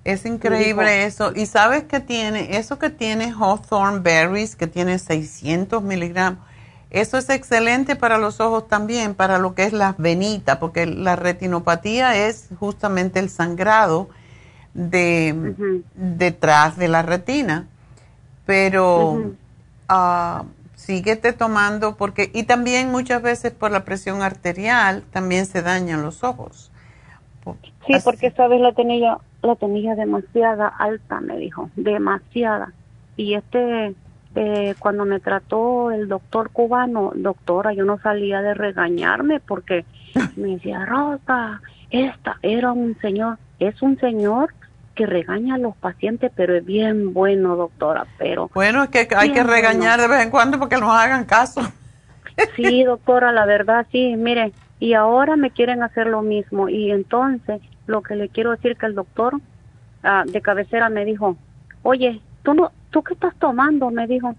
Es 0.05 0.27
increíble 0.27 1.05
eso. 1.05 1.33
¿Y 1.35 1.47
sabes 1.47 1.85
qué 1.85 2.01
tiene? 2.01 2.59
Eso 2.59 2.79
que 2.79 2.91
tiene 2.91 3.33
Hawthorne 3.33 4.01
Berries, 4.01 4.55
que 4.55 4.67
tiene 4.67 4.99
600 4.99 5.83
miligramos, 5.83 6.41
eso 6.95 7.19
es 7.19 7.29
excelente 7.29 7.97
para 7.97 8.19
los 8.19 8.39
ojos 8.41 8.69
también, 8.69 9.15
para 9.15 9.39
lo 9.39 9.55
que 9.55 9.65
es 9.65 9.73
las 9.73 9.99
venitas, 9.99 10.59
porque 10.59 10.87
la 10.87 11.17
retinopatía 11.17 12.29
es 12.29 12.51
justamente 12.61 13.19
el 13.19 13.31
sangrado 13.31 14.09
de 14.75 15.55
detrás 15.97 16.77
de 16.77 16.87
la 16.87 17.03
retina. 17.03 17.67
Pero 18.47 19.33
síguete 20.85 21.33
tomando, 21.33 21.97
porque, 21.97 22.31
y 22.35 22.43
también 22.43 22.91
muchas 22.91 23.23
veces 23.23 23.53
por 23.53 23.71
la 23.71 23.85
presión 23.85 24.21
arterial 24.21 25.03
también 25.13 25.47
se 25.47 25.63
dañan 25.63 26.03
los 26.03 26.23
ojos. 26.23 26.71
Sí, 27.87 27.95
porque 28.03 28.29
esta 28.29 28.49
vez 28.49 28.61
la 28.61 28.73
tenía, 28.73 29.19
la 29.43 29.57
tenía 29.57 29.95
demasiada 29.95 30.69
alta, 30.69 31.21
me 31.21 31.37
dijo, 31.37 31.71
demasiada. 31.77 32.73
Y 33.17 33.35
este, 33.35 33.95
eh, 34.35 34.75
cuando 34.79 35.05
me 35.05 35.21
trató 35.21 35.91
el 35.91 36.09
doctor 36.09 36.51
cubano, 36.51 37.13
doctora, 37.15 37.73
yo 37.73 37.85
no 37.85 37.99
salía 37.99 38.43
de 38.43 38.55
regañarme 38.55 39.41
porque 39.41 39.85
me 40.37 40.49
decía, 40.49 40.85
Rosa, 40.85 41.61
esta 41.91 42.37
era 42.43 42.73
un 42.73 42.97
señor, 43.01 43.39
es 43.59 43.81
un 43.83 43.99
señor 43.99 44.55
que 44.95 45.07
regaña 45.07 45.57
a 45.57 45.59
los 45.59 45.77
pacientes, 45.77 46.31
pero 46.35 46.57
es 46.57 46.65
bien 46.65 47.13
bueno, 47.13 47.57
doctora, 47.57 48.07
pero... 48.19 48.51
Bueno, 48.55 48.85
es 48.85 48.91
que 48.91 49.09
hay 49.17 49.33
que 49.33 49.43
regañar 49.43 50.01
de 50.01 50.09
vez 50.09 50.23
en 50.23 50.31
cuando 50.31 50.59
porque 50.59 50.77
nos 50.77 50.91
hagan 50.91 51.25
caso. 51.25 51.61
Sí, 52.57 52.83
doctora, 52.85 53.33
la 53.33 53.47
verdad, 53.47 53.87
sí, 53.93 54.17
mire, 54.17 54.53
y 54.81 54.95
ahora 54.95 55.37
me 55.37 55.51
quieren 55.51 55.83
hacer 55.83 56.07
lo 56.07 56.23
mismo. 56.23 56.69
Y 56.69 56.91
entonces, 56.91 57.61
lo 57.87 58.03
que 58.03 58.17
le 58.17 58.29
quiero 58.29 58.51
decir 58.51 58.77
que 58.77 58.87
el 58.87 58.95
doctor 58.95 59.41
ah, 60.03 60.25
de 60.27 60.41
cabecera 60.41 60.89
me 60.89 61.05
dijo, 61.05 61.37
oye, 61.83 62.21
¿tú, 62.43 62.55
no, 62.55 62.73
¿tú 62.91 63.03
qué 63.03 63.15
estás 63.15 63.35
tomando? 63.37 63.91
Me 63.91 64.07
dijo. 64.07 64.35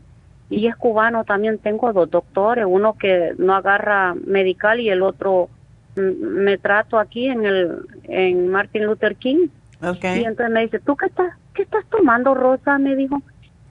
Y 0.49 0.67
es 0.67 0.75
cubano 0.75 1.23
también, 1.23 1.57
tengo 1.57 1.91
dos 1.91 2.11
doctores, 2.11 2.65
uno 2.67 2.93
que 2.93 3.33
no 3.39 3.55
agarra 3.55 4.13
medical 4.13 4.79
y 4.79 4.89
el 4.89 5.01
otro 5.01 5.49
mm, 5.95 6.01
me 6.43 6.59
trato 6.59 6.99
aquí 6.99 7.25
en 7.27 7.45
el 7.45 7.79
en 8.03 8.49
Martin 8.49 8.85
Luther 8.85 9.15
King. 9.15 9.47
Okay. 9.85 10.21
Y 10.21 10.25
entonces 10.25 10.53
me 10.53 10.61
dice, 10.61 10.79
¿tú 10.79 10.95
qué 10.95 11.05
estás, 11.07 11.33
qué 11.53 11.61
estás 11.63 11.85
tomando, 11.89 12.33
Rosa? 12.33 12.77
Me 12.77 12.95
dijo, 12.95 13.21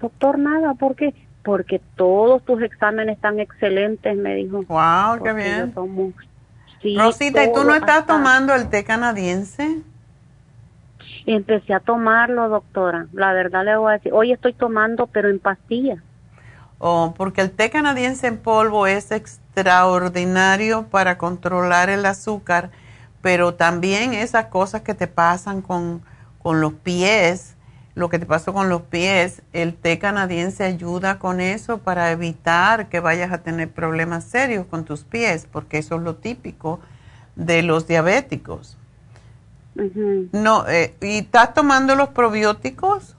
doctor, 0.00 0.38
nada, 0.38 0.74
¿por 0.74 0.94
qué? 0.94 1.14
Porque 1.42 1.80
todos 1.96 2.42
tus 2.44 2.62
exámenes 2.62 3.16
están 3.16 3.40
excelentes, 3.40 4.16
me 4.16 4.34
dijo. 4.36 4.64
Wow, 4.68 5.22
qué 5.24 5.32
bien. 5.32 5.66
yo 5.66 5.72
tomo- 5.74 6.12
sí, 6.80 6.96
Rosita, 6.96 7.44
¿y 7.44 7.52
tú 7.52 7.64
no 7.64 7.74
estás 7.74 8.00
hasta- 8.00 8.14
tomando 8.14 8.54
el 8.54 8.68
té 8.68 8.84
canadiense? 8.84 9.78
Empecé 11.26 11.72
a 11.74 11.80
tomarlo, 11.80 12.48
doctora. 12.48 13.06
La 13.12 13.32
verdad 13.32 13.64
le 13.64 13.76
voy 13.76 13.90
a 13.90 13.94
decir, 13.94 14.12
hoy 14.12 14.32
estoy 14.32 14.52
tomando, 14.52 15.06
pero 15.06 15.28
en 15.28 15.38
pastillas. 15.38 15.98
Oh, 16.78 17.14
porque 17.16 17.40
el 17.40 17.50
té 17.50 17.70
canadiense 17.70 18.26
en 18.26 18.36
polvo 18.36 18.86
es 18.86 19.10
extraordinario 19.10 20.84
para 20.90 21.16
controlar 21.16 21.88
el 21.88 22.04
azúcar, 22.04 22.70
pero 23.24 23.54
también 23.54 24.12
esas 24.12 24.48
cosas 24.48 24.82
que 24.82 24.92
te 24.92 25.06
pasan 25.06 25.62
con, 25.62 26.02
con 26.42 26.60
los 26.60 26.74
pies, 26.74 27.54
lo 27.94 28.10
que 28.10 28.18
te 28.18 28.26
pasó 28.26 28.52
con 28.52 28.68
los 28.68 28.82
pies, 28.82 29.40
el 29.54 29.72
té 29.72 29.98
canadiense 29.98 30.62
ayuda 30.62 31.18
con 31.18 31.40
eso 31.40 31.78
para 31.78 32.10
evitar 32.10 32.90
que 32.90 33.00
vayas 33.00 33.32
a 33.32 33.38
tener 33.38 33.70
problemas 33.70 34.24
serios 34.24 34.66
con 34.66 34.84
tus 34.84 35.04
pies, 35.04 35.48
porque 35.50 35.78
eso 35.78 35.96
es 35.96 36.02
lo 36.02 36.16
típico 36.16 36.80
de 37.34 37.62
los 37.62 37.86
diabéticos. 37.88 38.76
No, 40.32 40.68
eh, 40.68 40.94
¿y 41.00 41.20
estás 41.20 41.54
tomando 41.54 41.96
los 41.96 42.10
probióticos? 42.10 43.16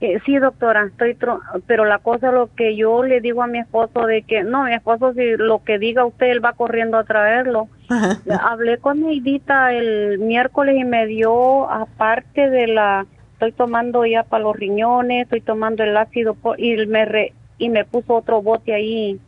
Eh, 0.00 0.20
sí, 0.26 0.36
doctora, 0.36 0.84
estoy, 0.86 1.14
tro- 1.14 1.40
pero 1.66 1.86
la 1.86 1.98
cosa 2.00 2.30
lo 2.30 2.52
que 2.54 2.76
yo 2.76 3.02
le 3.02 3.20
digo 3.22 3.42
a 3.42 3.46
mi 3.46 3.58
esposo 3.60 4.06
de 4.06 4.24
que, 4.24 4.42
no, 4.44 4.64
mi 4.64 4.74
esposo 4.74 5.14
si 5.14 5.36
lo 5.38 5.62
que 5.64 5.78
diga 5.78 6.04
usted, 6.04 6.26
él 6.26 6.44
va 6.44 6.52
corriendo 6.52 6.98
a 6.98 7.04
traerlo. 7.04 7.68
Hablé 8.42 8.78
con 8.78 9.00
Neidita 9.00 9.72
el 9.72 10.18
miércoles 10.18 10.76
y 10.78 10.84
me 10.84 11.06
dio, 11.06 11.70
aparte 11.70 12.50
de 12.50 12.66
la, 12.66 13.06
estoy 13.32 13.52
tomando 13.52 14.04
ya 14.04 14.24
para 14.24 14.44
los 14.44 14.56
riñones, 14.56 15.22
estoy 15.24 15.40
tomando 15.40 15.82
el 15.84 15.96
ácido 15.96 16.36
y 16.58 16.76
me 16.86 17.04
re- 17.06 17.34
y 17.58 17.70
me 17.70 17.84
puso 17.86 18.14
otro 18.16 18.42
bote 18.42 18.74
ahí, 18.74 19.18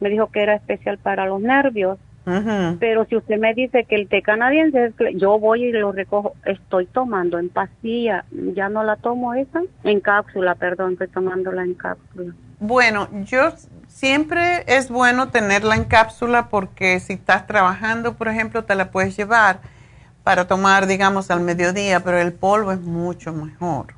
me 0.00 0.10
dijo 0.10 0.30
que 0.30 0.42
era 0.42 0.54
especial 0.54 0.98
para 0.98 1.26
los 1.26 1.40
nervios. 1.40 1.98
Pero 2.78 3.04
si 3.06 3.16
usted 3.16 3.38
me 3.38 3.54
dice 3.54 3.84
que 3.84 3.96
el 3.96 4.08
té 4.08 4.22
canadiense, 4.22 4.92
yo 5.14 5.38
voy 5.38 5.64
y 5.64 5.72
lo 5.72 5.92
recojo. 5.92 6.34
Estoy 6.44 6.86
tomando 6.86 7.38
en 7.38 7.48
pastilla. 7.48 8.24
Ya 8.30 8.68
no 8.68 8.84
la 8.84 8.96
tomo 8.96 9.34
esa. 9.34 9.62
En 9.84 10.00
cápsula, 10.00 10.54
perdón. 10.54 10.92
Estoy 10.92 11.08
tomándola 11.08 11.64
en 11.64 11.74
cápsula. 11.74 12.34
Bueno, 12.60 13.08
yo 13.24 13.52
siempre 13.86 14.64
es 14.66 14.90
bueno 14.90 15.28
tenerla 15.28 15.76
en 15.76 15.84
cápsula 15.84 16.48
porque 16.48 16.98
si 17.00 17.14
estás 17.14 17.46
trabajando, 17.46 18.14
por 18.14 18.28
ejemplo, 18.28 18.64
te 18.64 18.74
la 18.74 18.90
puedes 18.90 19.16
llevar 19.16 19.60
para 20.24 20.46
tomar, 20.46 20.86
digamos, 20.86 21.30
al 21.30 21.40
mediodía, 21.40 22.00
pero 22.00 22.18
el 22.18 22.32
polvo 22.32 22.72
es 22.72 22.80
mucho 22.80 23.32
mejor. 23.32 23.94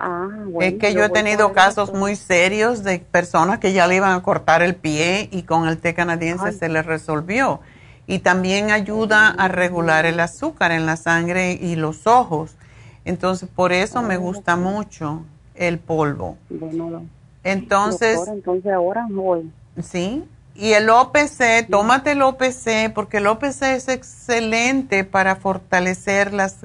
Ah, 0.00 0.28
bueno. 0.46 0.60
es 0.60 0.80
que 0.80 0.94
yo 0.94 1.04
he 1.04 1.08
tenido 1.08 1.52
casos 1.52 1.92
muy 1.92 2.16
serios 2.16 2.84
de 2.84 2.98
personas 2.98 3.58
que 3.58 3.72
ya 3.72 3.86
le 3.86 3.96
iban 3.96 4.12
a 4.12 4.22
cortar 4.22 4.62
el 4.62 4.74
pie 4.74 5.28
y 5.32 5.42
con 5.42 5.68
el 5.68 5.78
té 5.78 5.94
canadiense 5.94 6.52
se 6.52 6.68
les 6.68 6.86
resolvió. 6.86 7.60
Y 8.06 8.20
también 8.20 8.70
ayuda 8.70 9.28
a 9.28 9.48
regular 9.48 10.06
el 10.06 10.20
azúcar 10.20 10.72
en 10.72 10.86
la 10.86 10.96
sangre 10.96 11.52
y 11.52 11.76
los 11.76 12.06
ojos. 12.06 12.56
Entonces, 13.04 13.48
por 13.54 13.72
eso 13.72 14.02
me 14.02 14.16
gusta 14.16 14.56
mucho 14.56 15.24
el 15.54 15.78
polvo. 15.78 16.36
Bueno, 16.48 17.04
Entonces, 17.44 18.16
doctora, 18.16 18.36
entonces 18.36 18.72
ahora 18.72 19.06
voy. 19.10 19.50
Sí, 19.82 20.24
y 20.58 20.72
el 20.72 20.90
OPC, 20.90 21.68
tómate 21.70 22.12
el 22.12 22.22
OPC 22.22 22.92
porque 22.92 23.18
el 23.18 23.28
OPC 23.28 23.62
es 23.62 23.88
excelente 23.88 25.04
para 25.04 25.36
fortalecer 25.36 26.34
las, 26.34 26.56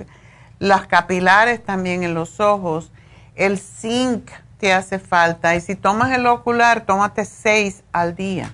las 0.58 0.88
capilares 0.88 1.64
también 1.64 2.02
en 2.02 2.16
los 2.16 2.40
ojos. 2.40 2.92
El 3.36 3.60
zinc 3.60 4.30
te 4.60 4.74
hace 4.74 5.00
falta 5.00 5.56
y 5.56 5.62
si 5.62 5.76
tomas 5.76 6.12
el 6.12 6.26
ocular, 6.28 6.86
tómate 6.86 7.26
seis 7.26 7.84
al 7.92 8.16
día. 8.16 8.54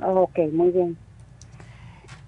Ok, 0.00 0.38
muy 0.52 0.70
bien. 0.72 0.98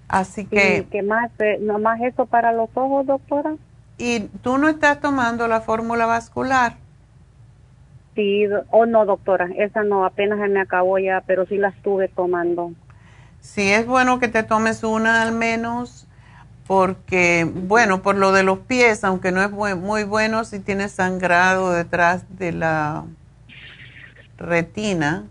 Así 0.07 0.45
¿Y 0.51 0.83
que, 0.83 0.85
qué 0.91 1.01
más? 1.01 1.31
Eh, 1.39 1.57
¿Nomás 1.61 1.99
eso 2.01 2.27
para 2.27 2.51
los 2.53 2.69
ojos, 2.75 3.07
doctora? 3.07 3.55
¿y 3.97 4.19
tú 4.43 4.57
no 4.57 4.67
estás 4.67 4.99
tomando 4.99 5.47
la 5.47 5.61
fórmula 5.61 6.05
vascular? 6.05 6.75
Sí, 8.15 8.45
do- 8.45 8.65
oh 8.69 8.85
no, 8.85 9.05
doctora, 9.05 9.49
esa 9.57 9.83
no, 9.83 10.05
apenas 10.05 10.39
se 10.39 10.47
me 10.47 10.61
acabó 10.61 10.97
ya, 10.99 11.21
pero 11.27 11.45
sí 11.45 11.57
la 11.57 11.69
estuve 11.69 12.07
tomando. 12.09 12.71
Sí 13.41 13.71
es 13.71 13.85
bueno 13.87 14.19
que 14.19 14.27
te 14.27 14.43
tomes 14.43 14.83
una 14.83 15.21
al 15.23 15.31
menos, 15.33 16.07
porque, 16.71 17.45
bueno, 17.53 18.01
por 18.01 18.15
lo 18.15 18.31
de 18.31 18.43
los 18.43 18.59
pies, 18.59 19.03
aunque 19.03 19.33
no 19.33 19.43
es 19.43 19.51
muy 19.51 20.05
bueno 20.05 20.45
si 20.45 20.57
tienes 20.61 20.93
sangrado 20.93 21.73
detrás 21.73 22.23
de 22.39 22.53
la 22.53 23.03
retina. 24.37 25.25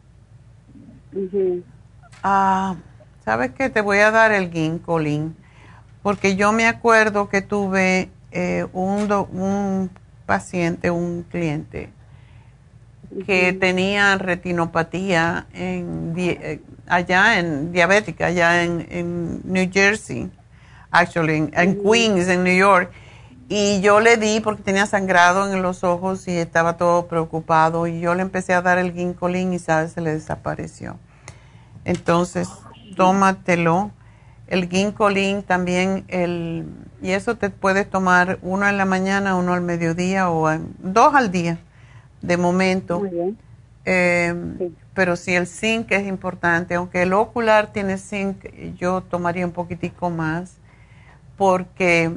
Ah, 2.23 2.77
¿Sabes 3.25 3.53
qué? 3.53 3.71
Te 3.71 3.81
voy 3.81 4.01
a 4.01 4.11
dar 4.11 4.33
el 4.33 4.51
ginkolin, 4.51 5.35
porque 6.03 6.37
yo 6.37 6.53
me 6.53 6.67
acuerdo 6.67 7.31
que 7.31 7.41
tuve 7.43 8.11
eh, 8.33 8.67
un, 8.75 9.09
do- 9.09 9.25
un 9.33 9.91
paciente, 10.27 10.91
un 10.91 11.23
cliente, 11.23 11.89
que 13.27 13.53
tenía 13.53 14.17
retinopatía 14.17 15.47
en, 15.53 16.15
eh, 16.17 16.61
allá 16.89 17.39
en 17.39 17.73
diabética, 17.73 18.27
allá 18.27 18.63
en, 18.65 18.87
en 18.91 19.41
New 19.45 19.71
Jersey, 19.73 20.31
actually, 20.91 21.37
en, 21.37 21.51
en 21.55 21.83
Queens, 21.83 22.29
en 22.29 22.45
New 22.45 22.57
York. 22.57 22.91
Y 23.49 23.81
yo 23.81 23.99
le 24.01 24.17
di 24.17 24.41
porque 24.41 24.63
tenía 24.63 24.87
sangrado 24.87 25.53
en 25.53 25.61
los 25.61 25.83
ojos 25.83 26.29
y 26.29 26.37
estaba 26.37 26.77
todo 26.77 27.07
preocupado. 27.07 27.87
Y 27.89 28.01
yo 28.01 28.15
le 28.15 28.23
empecé 28.23 28.55
a 28.55 28.63
dar 28.63 28.79
el 28.79 28.93
ginkolin 28.93 29.53
y, 29.53 29.59
¿sabes? 29.59 29.93
Se 29.93 30.01
le 30.01 30.13
desapareció. 30.13 30.97
Entonces, 31.85 32.49
tómatelo. 32.97 33.91
El 34.47 34.69
ginkolin 34.69 35.43
también, 35.43 36.05
el, 36.09 36.67
y 37.03 37.11
eso 37.11 37.37
te 37.37 37.51
puedes 37.51 37.89
tomar 37.89 38.39
uno 38.43 38.69
en 38.69 38.77
la 38.77 38.85
mañana, 38.85 39.37
uno 39.37 39.53
al 39.55 39.61
mediodía 39.61 40.29
o 40.29 40.51
en- 40.51 40.75
dos 40.79 41.15
al 41.15 41.31
día, 41.31 41.59
de 42.21 42.37
momento. 42.37 43.03
Eh, 43.85 44.35
Pero 44.95 45.17
si 45.17 45.35
el 45.35 45.47
zinc 45.47 45.91
es 45.93 46.07
importante, 46.07 46.75
aunque 46.75 47.03
el 47.03 47.13
ocular 47.13 47.73
tiene 47.73 47.97
zinc, 47.97 48.45
yo 48.77 49.03
tomaría 49.03 49.47
un 49.47 49.53
poquitico 49.53 50.11
más 50.11 50.57
porque 51.41 52.11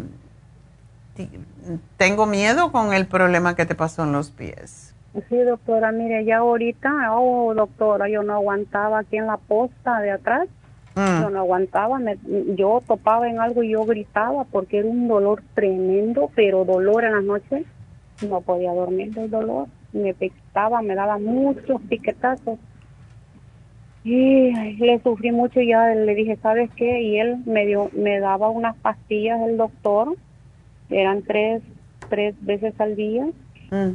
tengo 1.95 2.25
miedo 2.25 2.73
con 2.73 2.91
el 2.93 3.05
problema 3.07 3.55
que 3.55 3.65
te 3.65 3.73
pasó 3.73 4.03
en 4.03 4.11
los 4.11 4.31
pies. 4.31 4.93
Sí, 5.29 5.37
doctora, 5.37 5.93
mire, 5.93 6.25
ya 6.25 6.39
ahorita, 6.39 6.91
oh, 7.15 7.53
doctora, 7.53 8.09
yo 8.09 8.21
no 8.21 8.33
aguantaba 8.33 8.99
aquí 8.99 9.15
en 9.15 9.27
la 9.27 9.37
posta 9.37 10.01
de 10.01 10.11
atrás. 10.11 10.49
Mm. 10.95 11.21
Yo 11.21 11.29
no 11.29 11.39
aguantaba, 11.39 11.99
me- 11.99 12.17
yo 12.57 12.83
topaba 12.85 13.29
en 13.29 13.39
algo 13.39 13.63
y 13.63 13.69
yo 13.69 13.85
gritaba 13.85 14.43
porque 14.43 14.79
era 14.79 14.89
un 14.89 15.07
dolor 15.07 15.41
tremendo, 15.53 16.29
pero 16.35 16.65
dolor 16.65 17.05
en 17.05 17.13
las 17.13 17.23
noches. 17.23 17.65
No 18.19 18.41
podía 18.41 18.73
dormir 18.73 19.13
del 19.13 19.31
dolor. 19.31 19.67
Me 19.93 20.13
picaba, 20.13 20.81
me 20.81 20.95
daba 20.95 21.17
muchos 21.17 21.79
piquetazos. 21.83 22.59
Y 24.03 24.51
le 24.77 24.99
sufrí 25.01 25.31
mucho 25.31 25.61
y 25.61 25.69
ya 25.69 25.95
le 25.95 26.13
dije, 26.13 26.37
¿sabes 26.41 26.69
qué? 26.75 27.01
Y 27.01 27.19
él 27.19 27.37
me 27.45 27.65
dio, 27.65 27.89
me 27.93 28.19
daba 28.19 28.49
unas 28.49 28.75
pastillas 28.77 29.39
el 29.47 29.55
doctor, 29.55 30.17
eran 30.89 31.21
tres, 31.23 31.61
tres 32.09 32.35
veces 32.41 32.73
al 32.79 32.95
día 32.95 33.27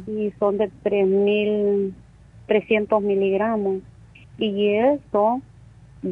y 0.07 0.31
son 0.39 0.57
de 0.57 0.69
3.300 0.83 3.01
miligramos. 3.01 3.77
Y 4.37 4.73
eso 4.73 5.41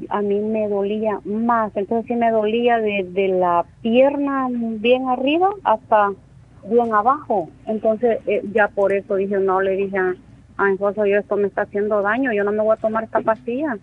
a 0.10 0.22
mí 0.22 0.40
me 0.40 0.68
dolía 0.68 1.22
más. 1.26 1.72
Entonces 1.76 2.08
sí 2.08 2.16
me 2.16 2.32
dolía 2.32 2.80
desde 2.80 3.28
la 3.28 3.66
pierna 3.82 4.48
bien 4.52 5.10
arriba 5.10 5.50
hasta 5.64 6.14
bien 6.70 6.94
abajo. 6.94 7.50
Entonces 7.66 8.20
eh, 8.28 8.42
ya 8.54 8.70
por 8.70 8.94
eso 8.94 9.16
dije, 9.16 9.38
no, 9.40 9.62
le 9.62 9.76
dije 9.76 9.98
a, 9.98 10.16
a 10.58 10.66
mi 10.66 10.74
esposo, 10.74 11.06
yo 11.06 11.18
esto 11.18 11.38
me 11.38 11.48
está 11.48 11.64
haciendo 11.64 12.02
daño, 12.02 12.34
yo 12.34 12.44
no 12.44 12.52
me 12.52 12.64
voy 12.64 12.74
a 12.74 12.82
tomar 12.82 13.04
esta 13.04 13.22
pastilla. 13.22 13.78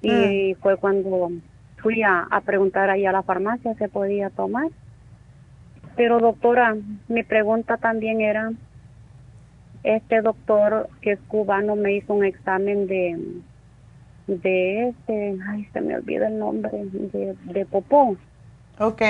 Y 0.00 0.54
fue 0.60 0.76
cuando 0.76 1.30
fui 1.78 2.02
a, 2.02 2.20
a 2.30 2.40
preguntar 2.42 2.90
ahí 2.90 3.06
a 3.06 3.12
la 3.12 3.22
farmacia 3.22 3.72
si 3.72 3.78
se 3.78 3.88
podía 3.88 4.30
tomar. 4.30 4.68
Pero 5.96 6.20
doctora, 6.20 6.76
mi 7.08 7.24
pregunta 7.24 7.76
también 7.76 8.20
era, 8.20 8.52
este 9.82 10.22
doctor 10.22 10.88
que 11.00 11.12
es 11.12 11.20
cubano 11.28 11.76
me 11.76 11.94
hizo 11.94 12.14
un 12.14 12.24
examen 12.24 12.86
de, 12.86 13.42
de 14.26 14.88
este, 14.88 15.36
ay, 15.48 15.64
se 15.72 15.80
me 15.80 15.96
olvida 15.96 16.28
el 16.28 16.38
nombre, 16.38 16.70
de, 16.72 17.36
de 17.42 17.66
popó. 17.66 18.16
Ok. 18.78 19.02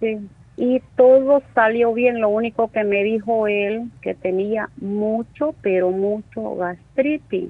Sí. 0.00 0.30
Y 0.62 0.82
todo 0.94 1.42
salió 1.54 1.94
bien, 1.94 2.20
lo 2.20 2.28
único 2.28 2.70
que 2.70 2.84
me 2.84 3.02
dijo 3.02 3.46
él 3.46 3.90
que 4.02 4.14
tenía 4.14 4.68
mucho, 4.78 5.54
pero 5.62 5.90
mucho 5.90 6.54
gastritis, 6.54 7.48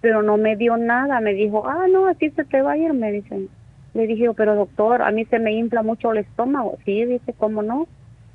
pero 0.00 0.24
no 0.24 0.36
me 0.36 0.56
dio 0.56 0.76
nada, 0.76 1.20
me 1.20 1.32
dijo, 1.32 1.68
ah, 1.68 1.86
no, 1.88 2.08
así 2.08 2.30
se 2.30 2.44
te 2.44 2.60
va 2.60 2.72
a 2.72 2.76
ir, 2.76 2.92
me 2.92 3.12
dicen. 3.12 3.48
Le 3.94 4.08
dije, 4.08 4.24
yo, 4.24 4.34
pero 4.34 4.56
doctor, 4.56 5.00
a 5.00 5.12
mí 5.12 5.26
se 5.26 5.38
me 5.38 5.52
infla 5.52 5.84
mucho 5.84 6.10
el 6.10 6.18
estómago. 6.18 6.76
Sí, 6.84 7.04
dice, 7.04 7.32
¿cómo 7.34 7.62
no? 7.62 7.86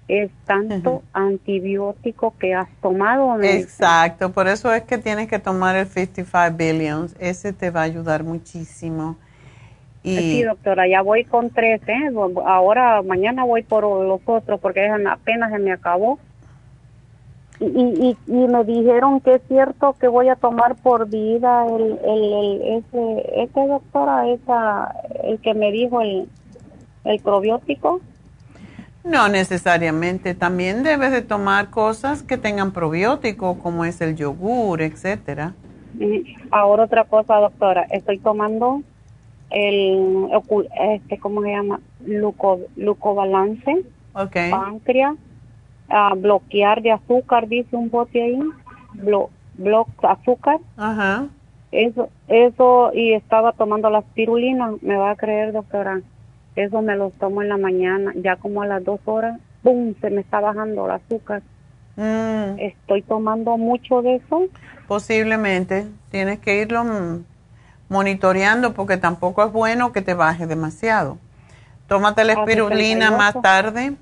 Es 0.07 0.31
tanto 0.45 1.03
antibiótico 1.11 2.35
que 2.39 2.55
has 2.55 2.69
tomado. 2.81 3.35
me. 3.35 3.59
Exacto, 3.59 4.31
por 4.31 4.47
eso 4.47 4.71
es 4.73 4.83
que 4.83 4.97
tienes 4.97 5.27
que 5.27 5.39
tomar 5.39 5.75
el 5.75 5.87
55 5.87 6.55
billions. 6.55 7.17
Ese 7.19 7.51
te 7.51 7.69
va 7.69 7.81
a 7.81 7.83
ayudar 7.83 8.23
muchísimo. 8.23 9.17
Y 10.05 10.17
Sí, 10.17 10.43
doctora, 10.43 10.87
ya 10.87 11.01
voy 11.01 11.25
con 11.25 11.51
tres, 11.51 11.81
¿eh? 11.87 12.11
Ahora, 12.45 13.01
mañana 13.03 13.45
voy 13.45 13.63
por 13.63 13.83
los 13.83 14.21
otros 14.25 14.59
porque 14.61 14.87
apenas 15.09 15.51
se 15.51 15.59
me 15.59 15.73
acabó. 15.73 16.19
Y, 17.59 17.65
y, 17.67 18.17
y 18.27 18.47
me 18.49 18.65
dijeron 18.65 19.21
que 19.21 19.35
es 19.35 19.43
cierto 19.47 19.95
que 19.99 20.07
voy 20.09 20.29
a 20.29 20.35
tomar 20.37 20.75
por 20.77 21.09
vida 21.09 21.65
el, 21.67 21.99
el, 22.03 22.33
el 22.33 22.61
ese, 22.79 23.43
ese 23.43 23.67
doctora, 23.67 24.27
esa, 24.29 24.93
el 25.23 25.39
que 25.41 25.53
me 25.55 25.71
dijo 25.71 26.01
el, 26.01 26.29
el 27.05 27.21
probiótico. 27.21 28.01
no 29.03 29.29
necesariamente, 29.29 30.35
también 30.35 30.83
debes 30.83 31.11
de 31.11 31.21
tomar 31.21 31.69
cosas 31.69 32.23
que 32.23 32.37
tengan 32.37 32.73
probiótico, 32.73 33.59
como 33.59 33.85
es 33.85 34.01
el 34.01 34.15
yogur, 34.15 34.81
etcétera. 34.81 35.55
Y 35.99 36.35
Ahora 36.51 36.85
otra 36.85 37.05
cosa, 37.05 37.35
doctora, 37.37 37.83
estoy 37.91 38.19
tomando 38.19 38.83
el, 39.51 40.27
este, 40.93 41.17
¿cómo 41.19 41.41
se 41.41 41.49
llama? 41.51 41.79
Luco, 42.05 42.59
Lucobalance, 42.75 43.83
Okay. 44.17 44.49
páncreas, 44.49 45.15
a 45.89 46.13
bloquear 46.15 46.81
de 46.81 46.91
azúcar, 46.93 47.47
dice 47.49 47.75
un 47.75 47.89
bote 47.89 48.21
ahí, 48.23 48.39
blo, 48.93 49.29
block 49.55 49.89
azúcar. 50.03 50.59
Ajá. 50.77 51.27
Eso, 51.71 52.07
eso, 52.29 52.91
y 52.93 53.11
estaba 53.13 53.51
tomando 53.51 53.89
la 53.89 54.01
spirulina, 54.01 54.71
me 54.81 54.95
va 54.95 55.11
a 55.11 55.15
creer, 55.17 55.51
doctora. 55.51 56.01
Eso 56.55 56.81
me 56.81 56.95
lo 56.95 57.09
tomo 57.19 57.41
en 57.41 57.49
la 57.49 57.57
mañana, 57.57 58.13
ya 58.15 58.37
como 58.37 58.61
a 58.61 58.67
las 58.67 58.83
dos 58.85 59.01
horas, 59.03 59.37
¡pum! 59.61 59.93
Se 59.99 60.09
me 60.09 60.21
está 60.21 60.39
bajando 60.39 60.85
el 60.85 60.91
azúcar. 60.91 61.41
Mm, 61.97 62.57
Estoy 62.59 63.01
tomando 63.01 63.57
mucho 63.57 64.01
de 64.01 64.15
eso. 64.15 64.43
posiblemente. 64.87 65.85
Tienes 66.11 66.39
que 66.39 66.61
irlo 66.61 66.83
mm, 66.85 67.25
monitoreando 67.89 68.73
porque 68.73 68.97
tampoco 68.97 69.43
es 69.45 69.51
bueno 69.51 69.91
que 69.91 70.01
te 70.01 70.13
baje 70.13 70.47
demasiado. 70.47 71.17
Tómate 71.87 72.23
la 72.23 72.33
A 72.33 72.39
espirulina 72.39 73.09
78. 73.09 73.17
más 73.17 73.41
tarde. 73.41 73.93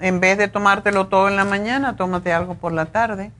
En 0.00 0.20
vez 0.20 0.38
de 0.38 0.48
tomártelo 0.48 1.08
todo 1.08 1.28
en 1.28 1.36
la 1.36 1.44
mañana, 1.44 1.96
tómate 1.96 2.32
algo 2.32 2.54
por 2.54 2.72
la 2.72 2.86
tarde. 2.86 3.30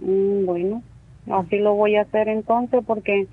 Mm, 0.00 0.46
bueno, 0.46 0.82
así 1.30 1.58
lo 1.58 1.74
voy 1.74 1.96
a 1.96 2.02
hacer 2.02 2.28
entonces 2.28 2.82
porque 2.86 3.26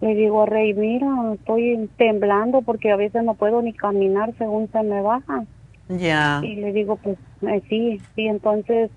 le 0.00 0.14
digo 0.14 0.42
a 0.42 0.46
Rey, 0.46 0.74
mira, 0.74 1.06
estoy 1.34 1.88
temblando 1.96 2.62
porque 2.62 2.90
a 2.90 2.96
veces 2.96 3.22
no 3.22 3.34
puedo 3.34 3.62
ni 3.62 3.72
caminar 3.72 4.32
según 4.38 4.70
se 4.72 4.82
me 4.82 5.00
baja. 5.00 5.44
Ya. 5.88 6.40
Y 6.42 6.56
le 6.56 6.72
digo, 6.72 6.96
pues 6.96 7.18
eh, 7.42 7.62
sí, 7.68 8.00
sí, 8.14 8.26
entonces 8.26 8.90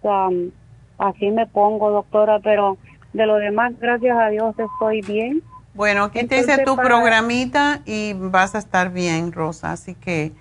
así 0.97 1.29
me 1.31 1.45
pongo, 1.47 1.91
doctora, 1.91 2.39
pero 2.39 2.77
de 3.15 3.25
lo 3.25 3.35
demás, 3.37 3.73
gracias 3.79 4.17
a 4.17 4.27
Dios, 4.29 4.53
estoy 4.57 5.01
bien. 5.01 5.41
Bueno, 5.73 6.03
aquí 6.05 6.25
te 6.25 6.37
hice 6.39 6.57
tu 6.63 6.75
para- 6.75 6.87
programita 6.87 7.81
y 7.85 8.13
vas 8.13 8.55
a 8.55 8.59
estar 8.59 8.91
bien, 8.91 9.31
Rosa. 9.31 9.71
Así 9.71 9.95
que 9.95 10.33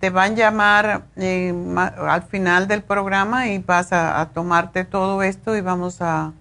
te 0.00 0.10
van 0.10 0.32
a 0.32 0.36
llamar 0.36 1.02
eh, 1.16 1.54
al 1.76 2.22
final 2.22 2.68
del 2.68 2.82
programa 2.82 3.48
y 3.48 3.58
vas 3.58 3.92
a, 3.92 4.20
a 4.20 4.30
tomarte 4.30 4.84
todo 4.84 5.22
esto 5.22 5.56
y 5.56 5.60
vamos 5.60 6.00
a, 6.02 6.32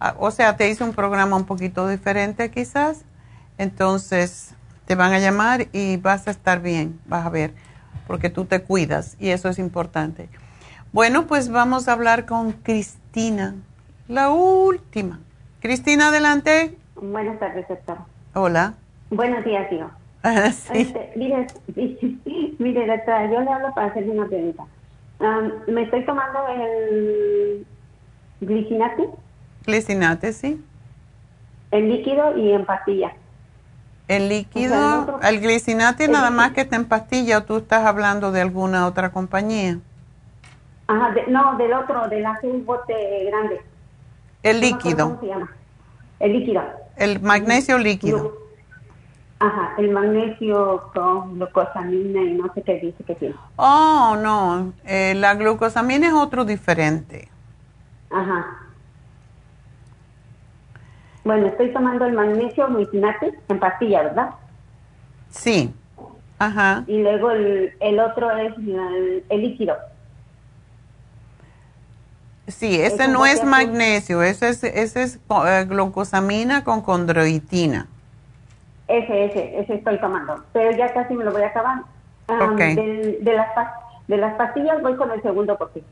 a- 0.00 0.14
o 0.18 0.30
sea, 0.30 0.56
te 0.56 0.68
hice 0.70 0.82
un 0.84 0.92
programa 0.94 1.36
un 1.36 1.44
poquito 1.44 1.88
diferente 1.88 2.50
quizás. 2.50 3.04
Entonces 3.58 4.54
te 4.86 4.94
van 4.94 5.12
a 5.12 5.18
llamar 5.18 5.66
y 5.72 5.96
vas 5.98 6.26
a 6.28 6.30
estar 6.30 6.60
bien, 6.60 7.00
vas 7.06 7.26
a 7.26 7.30
ver, 7.30 7.52
porque 8.06 8.30
tú 8.30 8.44
te 8.44 8.62
cuidas 8.62 9.16
y 9.18 9.30
eso 9.30 9.48
es 9.48 9.58
importante. 9.58 10.28
Bueno, 10.92 11.26
pues 11.26 11.48
vamos 11.50 11.88
a 11.88 11.92
hablar 11.92 12.24
con 12.26 12.52
Cristina, 12.52 13.54
la 14.08 14.30
última. 14.30 15.20
Cristina, 15.60 16.08
adelante. 16.08 16.76
Buenas 16.96 17.38
tardes, 17.38 17.66
doctor. 17.68 17.98
Hola. 18.34 18.74
Buenos 19.10 19.44
días, 19.44 19.68
tío. 19.68 19.90
sí. 20.52 20.72
Este, 20.74 21.12
mire, 21.16 21.46
mire, 22.58 22.86
doctora, 22.86 23.30
yo 23.30 23.40
le 23.40 23.50
hablo 23.50 23.72
para 23.74 23.88
hacerle 23.88 24.10
una 24.12 24.26
pregunta. 24.26 24.64
Me 25.68 25.82
estoy 25.82 26.04
tomando 26.04 26.38
el 26.48 27.66
glicinate, 28.40 29.08
Glicinate, 29.64 30.32
sí. 30.32 30.62
en 31.70 31.88
líquido 31.88 32.36
y 32.36 32.52
en 32.52 32.64
pastilla. 32.66 33.12
El 34.08 34.16
O 34.16 34.18
sea, 34.18 34.18
el 34.18 34.28
líquido, 34.28 35.02
otro- 35.02 35.20
el 35.22 35.40
glicinate 35.40 36.04
el 36.04 36.12
nada 36.12 36.26
líquido. 36.26 36.36
más 36.42 36.52
que 36.52 36.60
está 36.60 36.76
en 36.76 36.84
pastilla 36.84 37.38
o 37.38 37.42
tú 37.44 37.56
estás 37.56 37.84
hablando 37.86 38.30
de 38.30 38.40
alguna 38.42 38.86
otra 38.86 39.10
compañía. 39.10 39.78
Ajá, 40.86 41.10
de- 41.12 41.26
no, 41.28 41.56
del 41.56 41.72
otro, 41.72 42.06
del 42.08 42.24
azul 42.26 42.62
bote 42.64 43.24
grande. 43.24 43.60
El 44.50 44.60
líquido, 44.60 45.08
¿Cómo 45.08 45.20
se 45.20 45.26
llama? 45.26 45.50
El 46.20 46.32
líquido. 46.32 46.62
el 46.96 47.20
magnesio 47.20 47.78
líquido. 47.78 48.32
Ajá, 49.38 49.74
el 49.76 49.90
magnesio 49.90 50.90
con 50.94 51.34
glucosamina 51.34 52.22
y 52.22 52.32
no 52.34 52.50
sé 52.54 52.62
qué 52.62 52.74
dice 52.80 53.04
que 53.04 53.14
tiene. 53.16 53.34
Oh, 53.56 54.16
no, 54.18 54.72
eh, 54.84 55.14
la 55.14 55.34
glucosamina 55.34 56.06
es 56.06 56.14
otro 56.14 56.44
diferente. 56.44 57.28
Ajá. 58.10 58.46
Bueno, 61.24 61.48
estoy 61.48 61.72
tomando 61.72 62.04
el 62.06 62.12
magnesio 62.12 62.68
glucinate 62.68 63.34
en 63.48 63.58
pastilla, 63.58 64.04
¿verdad? 64.04 64.30
Sí. 65.28 65.74
Ajá. 66.38 66.84
Y 66.86 67.02
luego 67.02 67.30
el, 67.32 67.72
el 67.80 67.98
otro 67.98 68.30
es 68.36 68.56
el, 68.58 69.24
el 69.28 69.40
líquido. 69.42 69.76
Sí, 72.48 72.80
ese 72.80 73.04
Es 73.04 73.10
no 73.10 73.26
es 73.26 73.42
magnesio, 73.44 74.22
ese 74.22 74.48
es, 74.50 74.62
ese 74.62 75.02
es 75.02 75.16
eh, 75.16 75.64
glucosamina 75.68 76.62
con 76.62 76.80
condroitina. 76.80 77.88
Ese, 78.88 79.24
ese, 79.24 79.60
ese 79.60 79.74
estoy 79.74 79.98
tomando. 79.98 80.44
Pero 80.52 80.76
ya 80.76 80.92
casi 80.94 81.14
me 81.14 81.24
lo 81.24 81.32
voy 81.32 81.42
a 81.42 81.48
acabar. 81.48 81.82
Del- 82.28 83.18
de, 83.24 83.32
las, 83.34 83.48
de 84.06 84.16
las 84.16 84.34
pastillas 84.34 84.80
voy 84.82 84.96
con 84.96 85.10
el 85.10 85.22
segundo 85.22 85.56
porque 85.56 85.82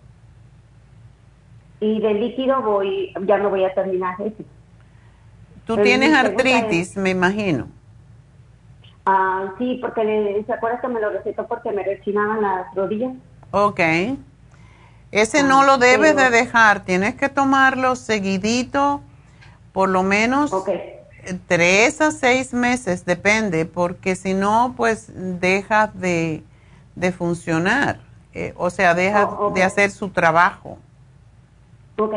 Y 1.81 2.01
del 2.01 2.21
líquido 2.21 2.63
voy, 2.63 3.13
ya 3.27 3.39
no 3.39 3.51
voy 3.51 3.65
a 3.65 3.75
terminar 3.75 4.15
ese. 4.21 4.45
Tú 5.67 5.75
Pero 5.75 5.85
tienes 5.85 6.15
artritis, 6.15 6.97
me 6.97 7.11
imagino. 7.11 7.67
Ah, 9.07 9.53
sí, 9.59 9.79
porque 9.83 10.05
le- 10.05 10.45
se 10.45 10.53
acuerda 10.53 10.81
que 10.81 10.89
me 10.89 11.01
lo 11.01 11.11
recetó 11.11 11.47
porque 11.47 11.73
me 11.73 11.83
rechinaban 11.85 12.41
las 12.43 12.75
rodillas. 12.75 13.13
Ok. 13.53 13.81
Ese 15.15 15.45
no 15.45 15.63
lo 15.63 15.79
debes 15.79 16.17
de 16.17 16.29
dejar, 16.31 16.85
tienes 16.85 17.15
que 17.15 17.29
tomarlo 17.29 17.95
seguidito, 17.95 19.01
por 19.73 19.89
lo 19.89 20.03
menos 20.03 20.53
eh, 20.67 21.39
tres 21.47 22.01
a 22.01 22.11
seis 22.11 22.53
meses, 22.53 23.05
depende, 23.05 23.65
porque 23.65 24.17
si 24.17 24.35
no, 24.35 24.75
pues 24.77 25.13
deja 25.15 25.87
de, 25.87 26.43
de 26.97 27.13
funcionar, 27.13 28.01
eh, 28.33 28.55
o 28.57 28.71
sea, 28.71 28.95
deja 28.95 29.25
Oh, 29.39 29.51
de 29.51 29.63
hacer 29.63 29.93
su 29.93 30.11
trabajo. 30.11 30.79
Ok, 31.97 32.13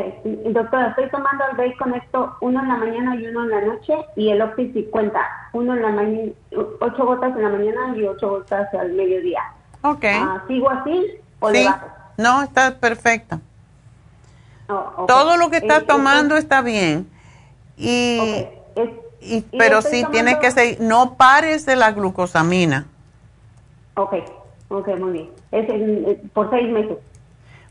doctora, 0.50 0.88
estoy 0.88 1.08
tomando 1.10 1.44
el 1.52 1.56
Bay 1.56 1.72
Conecto 1.76 2.36
uno 2.40 2.60
en 2.60 2.68
la 2.68 2.76
mañana 2.78 3.14
y 3.14 3.28
uno 3.28 3.44
en 3.44 3.50
la 3.50 3.60
noche 3.60 3.94
y 4.16 4.28
el 4.30 4.42
Opti 4.42 4.72
50, 4.72 5.20
uno 5.52 5.74
en 5.74 5.82
la 5.82 5.90
mañana, 5.90 6.32
ocho 6.80 7.06
gotas 7.06 7.36
en 7.36 7.42
la 7.44 7.48
mañana 7.50 7.96
y 7.96 8.04
ocho 8.04 8.28
gotas 8.28 8.74
al 8.74 8.92
mediodía. 8.92 9.42
Ok. 9.82 10.04
Ah, 10.12 10.42
¿Sigo 10.48 10.68
así 10.68 11.06
o 11.38 11.50
le 11.50 11.60
Sí, 11.60 11.64
bajo? 11.64 11.86
No, 12.18 12.42
está 12.42 12.78
perfecta. 12.78 13.40
Oh. 14.68 15.06
Todo 15.08 15.38
lo 15.38 15.48
que 15.48 15.56
estás 15.58 15.82
Eh, 15.82 15.86
tomando 15.86 16.36
está 16.36 16.60
bien. 16.60 17.08
Y, 17.78 18.44
pero 19.56 19.80
sí 19.82 20.02
tomando- 20.02 20.10
tienes 20.10 20.36
que 20.36 20.50
seguir, 20.50 20.80
no 20.80 21.14
pares 21.16 21.64
de 21.64 21.76
la 21.76 21.92
glucosamina. 21.92 22.86
Ok, 23.94 24.14
ok, 24.68 24.88
muy 24.98 25.12
bien. 25.12 25.30
Es 25.52 25.68
en- 25.70 26.04
eh, 26.08 26.22
por 26.34 26.50
seis 26.50 26.68
meses. 26.70 26.98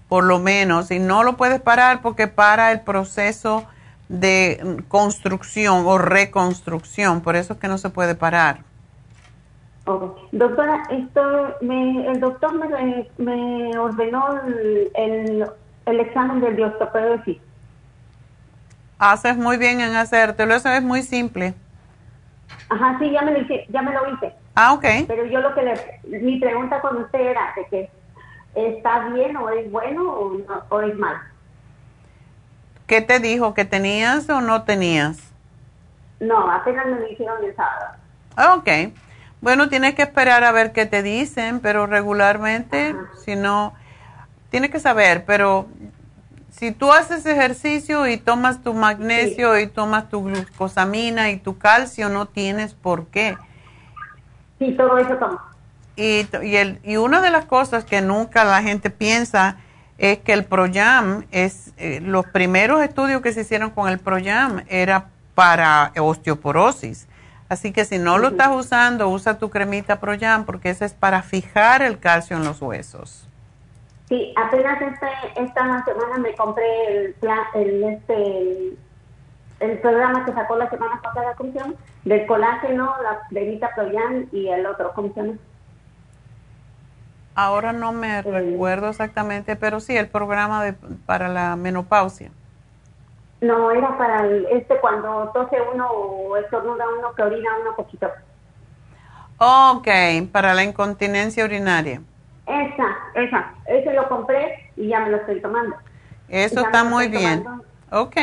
por 0.09 0.23
lo 0.23 0.39
menos, 0.39 0.89
y 0.91 0.99
no 0.99 1.23
lo 1.23 1.35
puedes 1.35 1.59
parar 1.59 2.01
porque 2.01 2.27
para 2.29 2.71
el 2.71 2.79
proceso 2.79 3.65
de 4.07 4.57
mm, 4.63 4.83
construcción 4.87 5.83
o 5.85 5.97
reconstrucción, 5.97 7.19
por 7.19 7.35
eso 7.35 7.53
es 7.53 7.59
que 7.59 7.67
no 7.67 7.77
se 7.77 7.89
puede 7.89 8.15
parar. 8.15 8.61
Ok. 9.87 10.17
Doctora, 10.33 10.83
esto, 10.89 11.55
me, 11.61 12.05
el 12.07 12.19
doctor 12.19 12.53
me, 12.53 13.07
me 13.17 13.77
ordenó 13.77 14.41
el, 14.45 14.91
el, 14.95 15.45
el 15.85 15.99
examen 16.01 16.41
del 16.41 16.61
osteoporosis. 16.61 17.37
Haces 18.99 19.37
muy 19.37 19.57
bien 19.57 19.79
en 19.79 19.95
hacértelo, 19.95 20.55
eso 20.55 20.69
es 20.69 20.83
muy 20.83 21.03
simple. 21.03 21.53
Ajá, 22.69 22.97
sí, 22.99 23.11
ya 23.11 23.21
me 23.21 23.31
lo 23.31 23.39
hice. 23.39 23.65
Ya 23.69 23.81
me 23.81 23.93
lo 23.93 24.13
hice. 24.13 24.33
Ah, 24.55 24.73
ok. 24.73 24.85
Pero 25.07 25.25
yo 25.25 25.39
lo 25.39 25.53
que 25.55 25.61
le, 25.63 25.73
mi 26.19 26.39
pregunta 26.39 26.81
con 26.81 26.97
usted 26.97 27.19
era 27.21 27.53
de 27.55 27.65
que 27.67 27.89
está 28.55 29.07
bien 29.09 29.37
o 29.37 29.49
es 29.49 29.71
bueno 29.71 30.11
o, 30.11 30.33
no- 30.33 30.63
o 30.69 30.81
es 30.81 30.95
mal. 30.97 31.15
¿Qué 32.87 33.01
te 33.01 33.19
dijo? 33.19 33.53
¿Que 33.53 33.65
tenías 33.65 34.29
o 34.29 34.41
no 34.41 34.63
tenías? 34.63 35.31
No, 36.19 36.49
apenas 36.51 36.87
me 36.87 36.99
lo 36.99 37.07
hicieron 37.07 37.43
el 37.43 37.55
sábado. 37.55 37.95
Ah, 38.35 38.55
Ok. 38.55 38.67
Bueno, 39.41 39.69
tienes 39.69 39.93
que 39.95 40.01
esperar 40.01 40.43
a 40.43 40.51
ver 40.51 40.71
qué 40.71 40.85
te 40.85 41.03
dicen, 41.03 41.59
pero 41.59 41.85
regularmente, 41.85 42.95
si 43.23 43.35
no, 43.35 43.73
tienes 44.49 44.71
que 44.71 44.79
saber, 44.79 45.25
pero 45.25 45.67
si 46.49 46.71
tú 46.71 46.91
haces 46.91 47.25
ejercicio 47.25 48.07
y 48.07 48.17
tomas 48.17 48.63
tu 48.63 48.73
magnesio 48.73 49.59
y 49.59 49.67
tomas 49.67 50.09
tu 50.09 50.23
glucosamina 50.23 51.29
y 51.29 51.37
tu 51.37 51.57
calcio, 51.57 52.09
no 52.09 52.25
tienes 52.25 52.73
por 52.73 53.07
qué. 53.07 53.37
Sí, 54.57 54.71
todo 54.75 54.97
eso 54.97 55.15
tomo. 55.17 55.39
Y, 55.95 56.27
y, 56.43 56.55
el, 56.55 56.79
y 56.83 56.97
una 56.97 57.21
de 57.21 57.29
las 57.29 57.45
cosas 57.45 57.85
que 57.85 58.01
nunca 58.01 58.43
la 58.43 58.63
gente 58.63 58.89
piensa 58.89 59.57
es 59.99 60.19
que 60.19 60.33
el 60.33 60.45
Proyam 60.45 61.25
es, 61.31 61.73
eh, 61.77 61.99
los 62.01 62.25
primeros 62.25 62.81
estudios 62.81 63.21
que 63.21 63.33
se 63.33 63.41
hicieron 63.41 63.71
con 63.71 63.89
el 63.89 63.99
Proyam 63.99 64.63
era 64.67 65.09
para 65.35 65.91
osteoporosis. 65.99 67.07
Así 67.49 67.71
que 67.71 67.85
si 67.85 67.97
no 67.97 68.17
lo 68.17 68.29
estás 68.29 68.49
usando, 68.53 69.07
usa 69.07 69.37
tu 69.37 69.49
cremita 69.49 69.99
Proyam 69.99 70.45
porque 70.45 70.69
esa 70.69 70.85
es 70.85 70.93
para 70.93 71.21
fijar 71.21 71.81
el 71.81 71.99
calcio 71.99 72.35
en 72.35 72.43
los 72.43 72.61
huesos. 72.61 73.27
Sí, 74.09 74.33
apenas 74.37 74.81
este, 74.81 75.07
esta 75.35 75.83
semana 75.83 76.17
me 76.17 76.33
compré 76.35 76.65
el, 76.87 77.13
plan, 77.15 77.39
el, 77.55 77.83
este, 77.83 78.77
el, 79.59 79.79
programa 79.79 80.25
que 80.25 80.33
sacó 80.33 80.55
la 80.55 80.69
semana 80.69 81.01
pasada, 81.01 81.35
¿cómo 81.35 81.51
se 81.51 81.59
llama? 81.59 81.73
Del 82.05 82.25
colágeno, 82.25 82.95
la 83.03 83.19
Levita 83.31 83.73
Proyan 83.75 84.29
y 84.31 84.47
el 84.47 84.65
otro, 84.65 84.93
¿cómo 84.93 85.13
se 85.13 85.21
llama? 85.21 85.37
Ahora 87.35 87.73
no 87.73 87.91
me 87.91 88.21
recuerdo 88.21 88.89
exactamente, 88.89 89.55
pero 89.55 89.79
sí, 89.79 89.95
el 89.95 90.07
programa 90.07 90.63
de, 90.63 90.73
para 91.05 91.27
la 91.27 91.55
menopausia. 91.55 92.31
No, 93.41 93.71
era 93.71 93.97
para 93.97 94.25
el, 94.25 94.45
este 94.47 94.79
cuando 94.79 95.29
tose 95.33 95.57
uno 95.73 95.89
o 95.89 96.37
estornuda 96.37 96.85
uno 96.97 97.13
que 97.13 97.21
orina 97.21 97.49
uno 97.61 97.75
poquito. 97.75 98.09
Ok, 99.37 99.87
para 100.31 100.53
la 100.55 100.63
incontinencia 100.63 101.45
urinaria. 101.45 102.01
Esa, 102.47 102.97
esa, 103.13 103.53
ese 103.67 103.93
lo 103.93 104.07
compré 104.09 104.71
y 104.75 104.87
ya 104.87 105.01
me 105.01 105.11
lo 105.11 105.17
estoy 105.17 105.41
tomando. 105.41 105.75
Eso 106.29 106.61
está 106.61 106.83
muy 106.83 107.07
bien. 107.07 107.43
tomando. 107.43 107.65
Ok. 107.91 108.15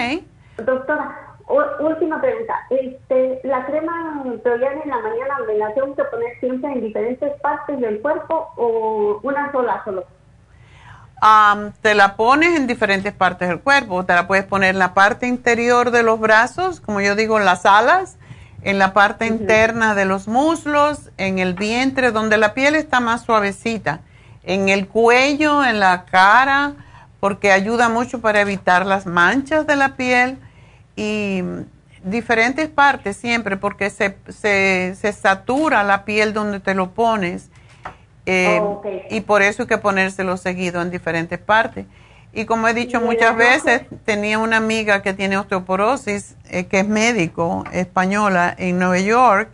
Doctora, 0.56 1.36
última 1.78 2.20
pregunta. 2.20 2.54
Este, 2.70 3.40
la 3.44 3.64
crema 3.66 4.24
Proyan 4.42 4.82
en 4.82 4.90
la 4.90 4.98
mañana 4.98 5.38
me 5.46 5.54
la 5.54 5.72
tengo 5.74 5.94
que 5.94 6.04
poner 6.04 6.40
siempre 6.40 6.72
en 6.72 6.80
diferentes 6.80 7.40
partes 7.40 7.78
del 7.80 8.00
cuerpo 8.00 8.52
o 8.56 9.20
una 9.22 9.52
sola 9.52 9.82
solo. 9.84 10.04
Am, 11.26 11.72
te 11.80 11.94
la 11.94 12.16
pones 12.16 12.54
en 12.54 12.66
diferentes 12.66 13.14
partes 13.14 13.48
del 13.48 13.60
cuerpo. 13.60 14.04
Te 14.04 14.12
la 14.12 14.26
puedes 14.26 14.44
poner 14.44 14.74
en 14.74 14.78
la 14.78 14.92
parte 14.92 15.26
interior 15.26 15.90
de 15.90 16.02
los 16.02 16.20
brazos, 16.20 16.80
como 16.80 17.00
yo 17.00 17.16
digo, 17.16 17.38
en 17.38 17.46
las 17.46 17.64
alas, 17.64 18.18
en 18.60 18.78
la 18.78 18.92
parte 18.92 19.24
interna 19.24 19.94
de 19.94 20.04
los 20.04 20.28
muslos, 20.28 21.10
en 21.16 21.38
el 21.38 21.54
vientre, 21.54 22.10
donde 22.10 22.36
la 22.36 22.52
piel 22.52 22.74
está 22.74 23.00
más 23.00 23.22
suavecita, 23.22 24.02
en 24.42 24.68
el 24.68 24.86
cuello, 24.86 25.64
en 25.64 25.80
la 25.80 26.04
cara, 26.04 26.74
porque 27.20 27.52
ayuda 27.52 27.88
mucho 27.88 28.20
para 28.20 28.42
evitar 28.42 28.84
las 28.84 29.06
manchas 29.06 29.66
de 29.66 29.76
la 29.76 29.96
piel 29.96 30.36
y 30.94 31.42
diferentes 32.02 32.68
partes 32.68 33.16
siempre, 33.16 33.56
porque 33.56 33.88
se, 33.88 34.18
se, 34.28 34.94
se 34.94 35.12
satura 35.14 35.84
la 35.84 36.04
piel 36.04 36.34
donde 36.34 36.60
te 36.60 36.74
lo 36.74 36.90
pones. 36.90 37.48
Eh, 38.26 38.58
Oh. 38.60 38.82
Y 39.10 39.20
por 39.22 39.42
eso 39.42 39.62
hay 39.62 39.68
que 39.68 39.78
ponérselo 39.78 40.36
seguido 40.36 40.80
en 40.82 40.90
diferentes 40.90 41.38
partes. 41.38 41.86
Y 42.32 42.46
como 42.46 42.66
he 42.68 42.74
dicho 42.74 42.98
¿Y 42.98 43.00
el 43.00 43.06
muchas 43.06 43.36
veces, 43.36 43.82
tenía 44.04 44.38
una 44.38 44.56
amiga 44.56 45.02
que 45.02 45.12
tiene 45.12 45.36
osteoporosis, 45.36 46.34
eh, 46.50 46.64
que 46.66 46.80
es 46.80 46.88
médico, 46.88 47.64
española, 47.72 48.54
en 48.58 48.78
Nueva 48.78 48.98
York, 48.98 49.50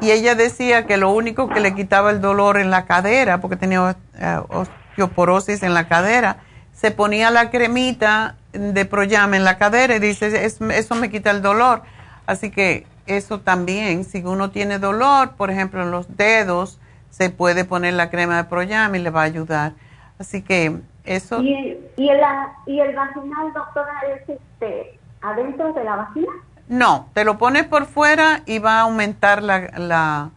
y 0.00 0.10
ella 0.10 0.34
decía 0.34 0.86
que 0.86 0.96
lo 0.96 1.10
único 1.10 1.48
que 1.48 1.60
le 1.60 1.74
quitaba 1.74 2.10
el 2.10 2.20
dolor 2.20 2.58
en 2.58 2.70
la 2.70 2.86
cadera, 2.86 3.40
porque 3.40 3.56
tenía 3.56 3.96
eh, 4.18 4.40
osteoporosis 4.48 5.62
en 5.62 5.74
la 5.74 5.86
cadera, 5.88 6.38
se 6.72 6.90
ponía 6.90 7.30
la 7.30 7.50
cremita 7.50 8.36
de 8.52 8.84
Proyam 8.86 9.34
en 9.34 9.44
la 9.44 9.56
cadera 9.58 9.96
y 9.96 9.98
dice, 9.98 10.44
"Es- 10.44 10.60
eso 10.60 10.94
me 10.94 11.10
quita 11.10 11.30
el 11.30 11.42
dolor. 11.42 11.82
Así 12.26 12.50
que 12.50 12.86
eso 13.06 13.40
también, 13.40 14.04
si 14.04 14.18
uno 14.24 14.50
tiene 14.50 14.78
dolor, 14.78 15.32
por 15.36 15.50
ejemplo, 15.50 15.82
en 15.82 15.90
los 15.90 16.16
dedos, 16.16 16.78
se 17.10 17.30
puede 17.30 17.64
poner 17.64 17.94
la 17.94 18.10
crema 18.10 18.36
de 18.36 18.44
Proyam 18.44 18.94
y 18.94 18.98
le 18.98 19.10
va 19.10 19.22
a 19.22 19.24
ayudar. 19.24 19.72
Así 20.18 20.42
que 20.42 20.80
eso... 21.04 21.40
¿Y 21.42 21.54
el, 21.54 21.78
y 21.96 22.08
el, 22.08 22.20
y 22.66 22.80
el 22.80 22.94
vaginal, 22.94 23.52
doctora, 23.54 23.92
es 24.14 24.28
este, 24.28 24.98
adentro 25.22 25.72
de 25.72 25.84
la 25.84 25.96
vagina? 25.96 26.32
No, 26.68 27.08
te 27.14 27.24
lo 27.24 27.38
pones 27.38 27.64
por 27.64 27.86
fuera 27.86 28.42
y 28.46 28.58
va 28.58 28.78
a 28.78 28.80
aumentar 28.82 29.42
la, 29.42 29.70
la, 29.78 30.30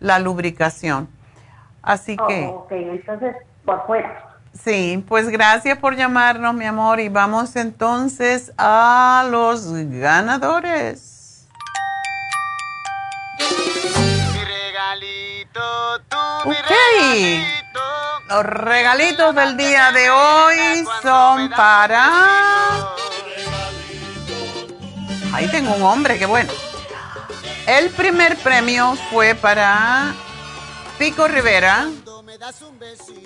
la 0.00 0.18
lubricación. 0.18 1.08
Así 1.82 2.16
Oh, 2.18 2.26
que, 2.26 2.46
ok, 2.46 2.72
entonces 2.72 3.36
por 3.64 3.86
fuera. 3.86 4.24
sí, 4.52 5.04
pues 5.06 5.28
gracias 5.28 5.78
por 5.78 5.94
llamarnos, 5.94 6.54
mi 6.54 6.64
amor, 6.64 6.98
y 6.98 7.08
vamos 7.08 7.54
entonces 7.54 8.52
a 8.58 9.28
los 9.30 9.72
ganadores. 9.72 11.46
Ok, 16.44 16.54
los 18.28 18.44
regalitos 18.44 19.34
del 19.34 19.56
día 19.56 19.90
de 19.92 20.10
hoy 20.10 20.84
son 21.02 21.48
para... 21.50 22.94
Ahí 25.32 25.48
tengo 25.48 25.74
un 25.74 25.82
hombre, 25.82 26.18
qué 26.18 26.26
bueno. 26.26 26.52
El 27.66 27.90
primer 27.90 28.36
premio 28.38 28.96
fue 29.10 29.34
para 29.34 30.14
Pico 30.98 31.26
Rivera. 31.26 31.88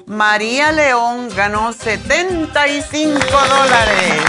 María 0.06 0.72
León 0.72 1.28
ganó 1.34 1.72
75 1.72 3.18
dólares. 3.20 4.22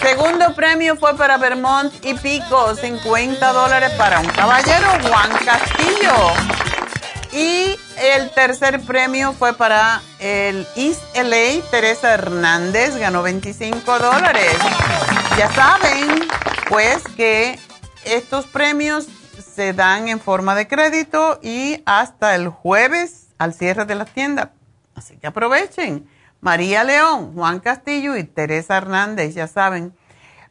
Segundo 0.00 0.54
premio 0.54 0.96
fue 0.96 1.16
para 1.16 1.36
Vermont 1.36 1.92
y 2.04 2.14
Pico, 2.14 2.74
50 2.76 3.52
dólares 3.52 3.90
para 3.98 4.20
un 4.20 4.28
caballero, 4.28 4.86
Juan 5.02 5.30
Castillo. 5.44 6.55
Y 7.32 7.78
el 7.98 8.30
tercer 8.30 8.80
premio 8.82 9.32
fue 9.32 9.54
para 9.54 10.00
el 10.18 10.66
East 10.76 11.02
LA, 11.14 11.62
Teresa 11.70 12.14
Hernández, 12.14 12.96
ganó 12.96 13.22
25 13.22 13.98
dólares. 13.98 14.56
Ya 15.36 15.52
saben, 15.52 16.28
pues 16.68 17.02
que 17.16 17.58
estos 18.04 18.46
premios 18.46 19.06
se 19.54 19.72
dan 19.72 20.08
en 20.08 20.20
forma 20.20 20.54
de 20.54 20.68
crédito 20.68 21.38
y 21.42 21.82
hasta 21.86 22.34
el 22.34 22.48
jueves 22.48 23.28
al 23.38 23.54
cierre 23.54 23.84
de 23.84 23.94
la 23.94 24.04
tienda. 24.04 24.52
Así 24.94 25.16
que 25.16 25.26
aprovechen. 25.26 26.08
María 26.40 26.84
León, 26.84 27.34
Juan 27.34 27.60
Castillo 27.60 28.16
y 28.16 28.24
Teresa 28.24 28.76
Hernández, 28.76 29.34
ya 29.34 29.46
saben. 29.46 29.94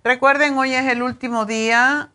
Recuerden, 0.04 0.58
hoy 0.58 0.74
es 0.74 0.86
el 0.88 1.02
último 1.02 1.46
día 1.46 2.10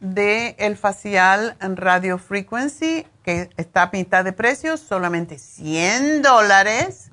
del 0.00 0.54
el 0.58 0.76
facial 0.76 1.56
Radio 1.60 2.18
Frequency, 2.18 3.06
que 3.22 3.50
está 3.56 3.82
a 3.82 3.90
mitad 3.92 4.24
de 4.24 4.32
precio, 4.32 4.76
solamente 4.76 5.38
100 5.38 6.22
dólares. 6.22 7.10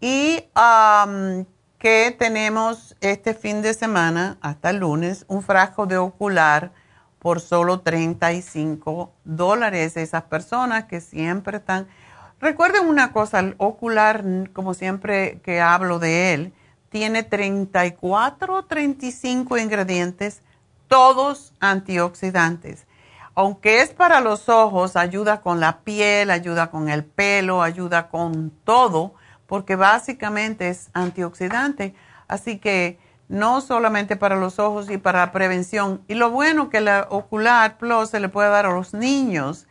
Y 0.00 0.44
um, 0.54 1.44
que 1.78 2.14
tenemos 2.16 2.96
este 3.00 3.34
fin 3.34 3.62
de 3.62 3.74
semana, 3.74 4.38
hasta 4.40 4.70
el 4.70 4.78
lunes, 4.78 5.24
un 5.26 5.42
frasco 5.42 5.86
de 5.86 5.96
ocular 5.96 6.72
por 7.18 7.40
solo 7.40 7.80
35 7.80 9.12
dólares. 9.24 9.96
Esas 9.96 10.24
personas 10.24 10.84
que 10.84 11.00
siempre 11.00 11.58
están... 11.58 11.88
Recuerden 12.40 12.88
una 12.88 13.12
cosa, 13.12 13.40
el 13.40 13.54
ocular, 13.58 14.24
como 14.52 14.74
siempre 14.74 15.40
que 15.42 15.60
hablo 15.60 15.98
de 15.98 16.34
él, 16.34 16.52
tiene 16.88 17.22
34 17.22 18.54
o 18.54 18.64
35 18.64 19.58
ingredientes, 19.58 20.42
todos 20.92 21.54
antioxidantes. 21.58 22.86
Aunque 23.34 23.80
es 23.80 23.94
para 23.94 24.20
los 24.20 24.50
ojos, 24.50 24.94
ayuda 24.94 25.40
con 25.40 25.58
la 25.58 25.78
piel, 25.78 26.30
ayuda 26.30 26.70
con 26.70 26.90
el 26.90 27.02
pelo, 27.02 27.62
ayuda 27.62 28.10
con 28.10 28.50
todo, 28.64 29.14
porque 29.46 29.74
básicamente 29.74 30.68
es 30.68 30.90
antioxidante. 30.92 31.94
Así 32.28 32.58
que 32.58 32.98
no 33.28 33.62
solamente 33.62 34.16
para 34.16 34.36
los 34.36 34.58
ojos 34.58 34.90
y 34.90 34.98
para 34.98 35.20
la 35.20 35.32
prevención. 35.32 36.02
Y 36.08 36.14
lo 36.14 36.30
bueno 36.30 36.68
que 36.68 36.82
la 36.82 37.06
Ocular 37.08 37.78
Plus 37.78 38.10
se 38.10 38.20
le 38.20 38.28
puede 38.28 38.50
dar 38.50 38.66
a 38.66 38.72
los 38.72 38.92
niños 38.92 39.66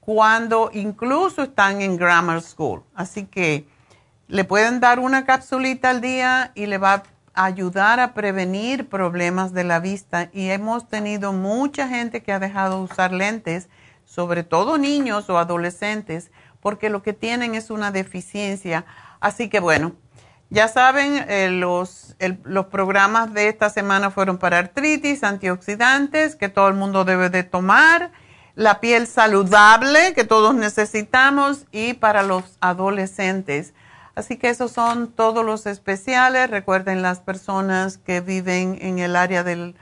cuando 0.00 0.70
incluso 0.72 1.44
están 1.44 1.80
en 1.80 1.96
grammar 1.96 2.42
school. 2.42 2.82
Así 2.96 3.26
que 3.26 3.68
le 4.26 4.42
pueden 4.42 4.80
dar 4.80 4.98
una 4.98 5.24
capsulita 5.24 5.90
al 5.90 6.00
día 6.00 6.50
y 6.56 6.66
le 6.66 6.78
va 6.78 7.04
ayudar 7.36 8.00
a 8.00 8.14
prevenir 8.14 8.88
problemas 8.88 9.52
de 9.52 9.62
la 9.62 9.78
vista. 9.78 10.30
Y 10.32 10.50
hemos 10.50 10.88
tenido 10.88 11.32
mucha 11.32 11.86
gente 11.86 12.22
que 12.22 12.32
ha 12.32 12.40
dejado 12.40 12.78
de 12.78 12.84
usar 12.84 13.12
lentes, 13.12 13.68
sobre 14.04 14.42
todo 14.42 14.78
niños 14.78 15.30
o 15.30 15.38
adolescentes, 15.38 16.30
porque 16.60 16.90
lo 16.90 17.02
que 17.02 17.12
tienen 17.12 17.54
es 17.54 17.70
una 17.70 17.92
deficiencia. 17.92 18.84
Así 19.20 19.48
que 19.48 19.60
bueno, 19.60 19.92
Ya 20.48 20.68
saben, 20.68 21.24
eh, 21.28 21.48
los, 21.50 22.14
los 22.44 22.66
programas 22.66 23.34
de 23.34 23.48
esta 23.48 23.68
semana 23.68 24.10
fueron 24.10 24.38
para 24.38 24.58
artritis, 24.58 25.24
antioxidantes, 25.24 26.36
que 26.36 26.48
todo 26.48 26.68
el 26.68 26.74
mundo 26.74 27.04
debe 27.04 27.30
de 27.30 27.42
tomar, 27.42 28.12
la 28.54 28.80
piel 28.80 29.08
saludable, 29.08 30.14
que 30.14 30.24
todos 30.24 30.54
necesitamos, 30.54 31.66
y 31.72 31.94
para 31.94 32.22
los 32.22 32.44
adolescentes. 32.60 33.74
Así 34.16 34.38
que 34.38 34.48
esos 34.48 34.72
son 34.72 35.12
todos 35.12 35.44
los 35.44 35.66
especiales. 35.66 36.50
Recuerden 36.50 37.02
las 37.02 37.20
personas 37.20 37.98
que 37.98 38.20
viven 38.20 38.78
en 38.80 38.98
el 38.98 39.14
área 39.14 39.44
de 39.44 39.74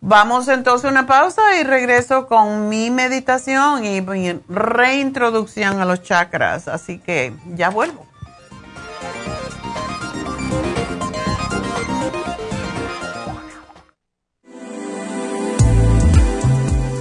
vamos 0.00 0.48
entonces 0.48 0.86
a 0.86 0.90
una 0.90 1.06
pausa 1.06 1.42
y 1.60 1.64
regreso 1.64 2.26
con 2.26 2.68
mi 2.68 2.90
meditación 2.90 3.84
y 3.84 4.00
mi 4.00 4.40
reintroducción 4.48 5.80
a 5.80 5.84
los 5.84 6.02
chakras. 6.02 6.68
Así 6.68 6.98
que 6.98 7.32
ya 7.54 7.70
vuelvo. 7.70 8.08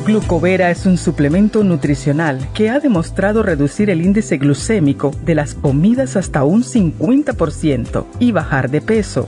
Glucovera 0.08 0.72
es 0.72 0.86
un 0.86 0.98
suplemento 0.98 1.66
nutricional 1.66 2.48
que 2.54 2.70
ha 2.70 2.80
demostrado 2.80 3.44
reducir 3.44 3.90
el 3.90 4.02
índice 4.02 4.38
glucémico 4.38 5.12
de 5.24 5.36
las 5.36 5.54
comidas 5.54 6.16
hasta 6.16 6.46
un 6.46 6.64
50% 6.64 8.06
y 8.18 8.32
bajar 8.32 8.70
de 8.70 8.80
peso. 8.80 9.28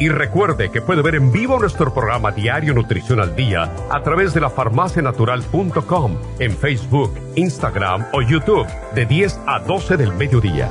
Y 0.00 0.08
recuerde 0.08 0.70
que 0.70 0.80
puede 0.80 1.02
ver 1.02 1.14
en 1.14 1.30
vivo 1.30 1.60
nuestro 1.60 1.92
programa 1.92 2.32
Diario 2.32 2.72
Nutrición 2.72 3.20
al 3.20 3.36
Día 3.36 3.70
a 3.90 4.02
través 4.02 4.32
de 4.32 4.40
la 4.40 4.48
farmacianatural.com 4.48 6.16
en 6.38 6.56
Facebook, 6.56 7.12
Instagram 7.36 8.06
o 8.14 8.22
YouTube 8.22 8.66
de 8.94 9.04
10 9.04 9.40
a 9.46 9.60
12 9.60 9.98
del 9.98 10.14
mediodía. 10.14 10.70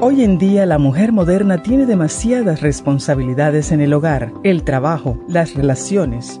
Hoy 0.00 0.22
en 0.22 0.38
día 0.38 0.64
la 0.64 0.78
mujer 0.78 1.12
moderna 1.12 1.62
tiene 1.62 1.86
demasiadas 1.86 2.62
responsabilidades 2.62 3.72
en 3.72 3.80
el 3.80 3.92
hogar, 3.92 4.32
el 4.42 4.62
trabajo, 4.62 5.18
las 5.28 5.54
relaciones, 5.54 6.40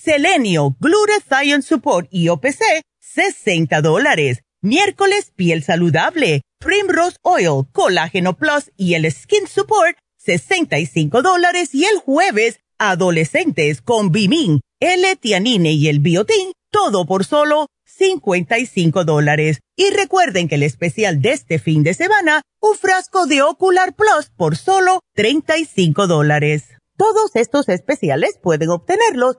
Selenio, 0.00 0.76
Glutathione 0.78 1.62
Support 1.62 2.06
y 2.12 2.28
OPC, 2.28 2.62
60 3.00 3.82
dólares. 3.82 4.44
Miércoles, 4.60 5.32
piel 5.34 5.64
saludable, 5.64 6.42
Primrose 6.60 7.16
Oil, 7.22 7.64
Colágeno 7.72 8.36
Plus 8.36 8.70
y 8.76 8.94
el 8.94 9.10
Skin 9.10 9.48
Support, 9.48 9.98
65 10.18 11.22
dólares. 11.22 11.70
Y 11.74 11.84
el 11.84 11.98
jueves, 11.98 12.60
adolescentes 12.78 13.82
con 13.82 14.12
Bimin, 14.12 14.60
L-Tianine 14.78 15.72
y 15.72 15.88
el 15.88 15.98
Biotin, 15.98 16.52
todo 16.70 17.04
por 17.04 17.24
solo 17.24 17.66
55 17.84 19.04
dólares. 19.04 19.58
Y 19.76 19.90
recuerden 19.90 20.46
que 20.46 20.54
el 20.54 20.62
especial 20.62 21.20
de 21.20 21.32
este 21.32 21.58
fin 21.58 21.82
de 21.82 21.94
semana, 21.94 22.42
un 22.60 22.76
frasco 22.76 23.26
de 23.26 23.42
Ocular 23.42 23.96
Plus 23.96 24.30
por 24.36 24.56
solo 24.56 25.00
35 25.14 26.06
dólares. 26.06 26.68
Todos 26.96 27.34
estos 27.34 27.68
especiales 27.68 28.38
pueden 28.40 28.70
obtenerlos 28.70 29.38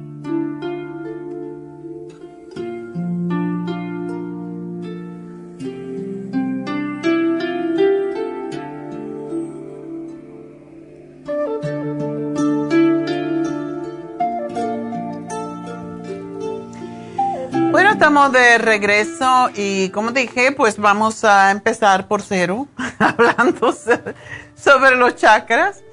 Estamos 18.01 18.31
de 18.31 18.57
regreso 18.57 19.51
y 19.53 19.89
como 19.89 20.09
dije, 20.09 20.51
pues 20.53 20.79
vamos 20.79 21.23
a 21.23 21.51
empezar 21.51 22.07
por 22.07 22.23
cero, 22.23 22.67
hablando 22.97 23.71
sobre 24.55 24.95
los 24.95 25.17
chakras. 25.17 25.83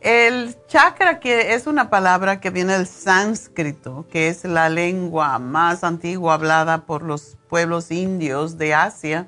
El 0.00 0.54
chakra, 0.68 1.18
que 1.18 1.54
es 1.54 1.66
una 1.66 1.90
palabra 1.90 2.38
que 2.38 2.50
viene 2.50 2.74
del 2.74 2.86
sánscrito, 2.86 4.06
que 4.12 4.28
es 4.28 4.44
la 4.44 4.68
lengua 4.68 5.40
más 5.40 5.82
antigua 5.82 6.34
hablada 6.34 6.86
por 6.86 7.02
los 7.02 7.36
pueblos 7.48 7.90
indios 7.90 8.56
de 8.56 8.72
Asia 8.72 9.26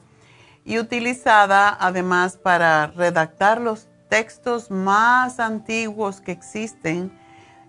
y 0.65 0.79
utilizada 0.79 1.77
además 1.81 2.37
para 2.37 2.87
redactar 2.87 3.61
los 3.61 3.89
textos 4.09 4.71
más 4.71 5.41
antiguos 5.41 6.21
que 6.21 6.31
existen 6.31 7.19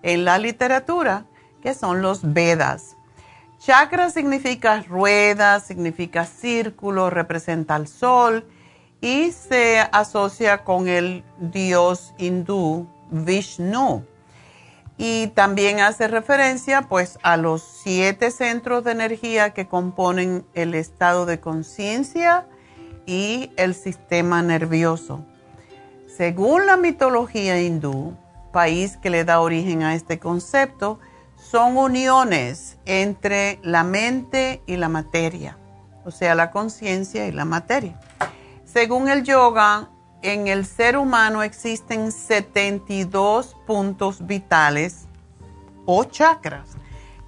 en 0.04 0.26
la 0.26 0.38
literatura, 0.38 1.26
que 1.64 1.74
son 1.74 2.04
los 2.04 2.34
Vedas. 2.34 2.98
Chakra 3.66 4.10
significa 4.10 4.82
rueda, 4.82 5.62
significa 5.62 6.26
círculo, 6.26 7.10
representa 7.10 7.76
al 7.76 7.88
sol 7.88 8.46
y 9.00 9.32
se 9.32 9.80
asocia 9.80 10.66
con 10.66 10.90
el 10.90 11.24
dios 11.40 12.14
hindú 12.18 12.90
Vishnu. 13.10 14.06
Y 14.98 15.28
también 15.28 15.80
hace 15.80 16.10
referencia 16.10 16.82
pues 16.82 17.18
a 17.24 17.38
los 17.38 17.64
siete 17.64 18.32
centros 18.32 18.84
de 18.84 18.92
energía 18.92 19.52
que 19.52 19.66
componen 19.66 20.46
el 20.54 20.76
estado 20.76 21.26
de 21.26 21.40
conciencia 21.40 22.46
y 23.06 23.50
el 23.56 23.76
sistema 23.76 24.42
nervioso. 24.42 25.24
Según 26.06 26.66
la 26.66 26.76
mitología 26.76 27.62
hindú, 27.62 28.14
país 28.52 28.98
que 28.98 29.10
le 29.10 29.24
da 29.24 29.40
origen 29.40 29.84
a 29.84 29.96
este 29.96 30.20
concepto, 30.20 31.00
son 31.54 31.78
uniones 31.78 32.80
entre 32.84 33.60
la 33.62 33.84
mente 33.84 34.64
y 34.66 34.76
la 34.76 34.90
materia, 34.90 35.56
o 36.04 36.10
sea, 36.10 36.34
la 36.34 36.50
conciencia 36.50 37.28
y 37.28 37.32
la 37.32 37.46
materia. 37.46 38.00
Según 38.66 39.08
el 39.08 39.24
yoga, 39.24 39.92
en 40.24 40.48
el 40.48 40.66
ser 40.66 40.98
humano 40.98 41.44
existen 41.44 42.12
72 42.12 43.56
puntos 43.68 44.26
vitales 44.26 45.06
o 45.86 46.06
chakras 46.06 46.70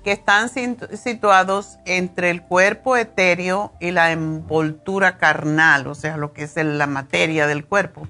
que 0.04 0.14
están 0.14 0.50
situados 0.50 1.78
entre 1.86 2.32
el 2.32 2.42
cuerpo 2.42 2.98
etéreo 2.98 3.74
y 3.80 3.92
la 3.92 4.12
envoltura 4.12 5.20
carnal, 5.20 5.86
o 5.86 5.94
sea, 5.94 6.18
lo 6.18 6.34
que 6.34 6.46
es 6.46 6.56
la 6.56 6.88
materia 6.88 7.46
del 7.46 7.64
cuerpo, 7.64 8.08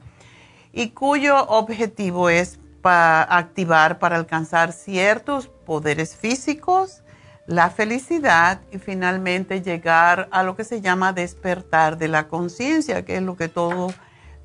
y 0.72 0.92
cuyo 0.92 1.46
objetivo 1.50 2.30
es 2.30 2.58
activar 2.94 4.00
para 4.00 4.16
alcanzar 4.16 4.72
ciertos 4.72 5.50
poderes 5.66 6.16
físicos, 6.16 7.02
la 7.48 7.70
felicidad 7.70 8.62
y 8.72 8.78
finalmente 8.78 9.62
llegar 9.62 10.28
a 10.32 10.44
lo 10.44 10.56
que 10.56 10.64
se 10.64 10.82
llama 10.82 11.14
despertar 11.14 11.98
de 11.98 12.08
la 12.08 12.28
conciencia, 12.28 13.04
que 13.06 13.18
es 13.18 13.22
lo 13.22 13.36
que 13.36 13.50
todo 13.50 13.94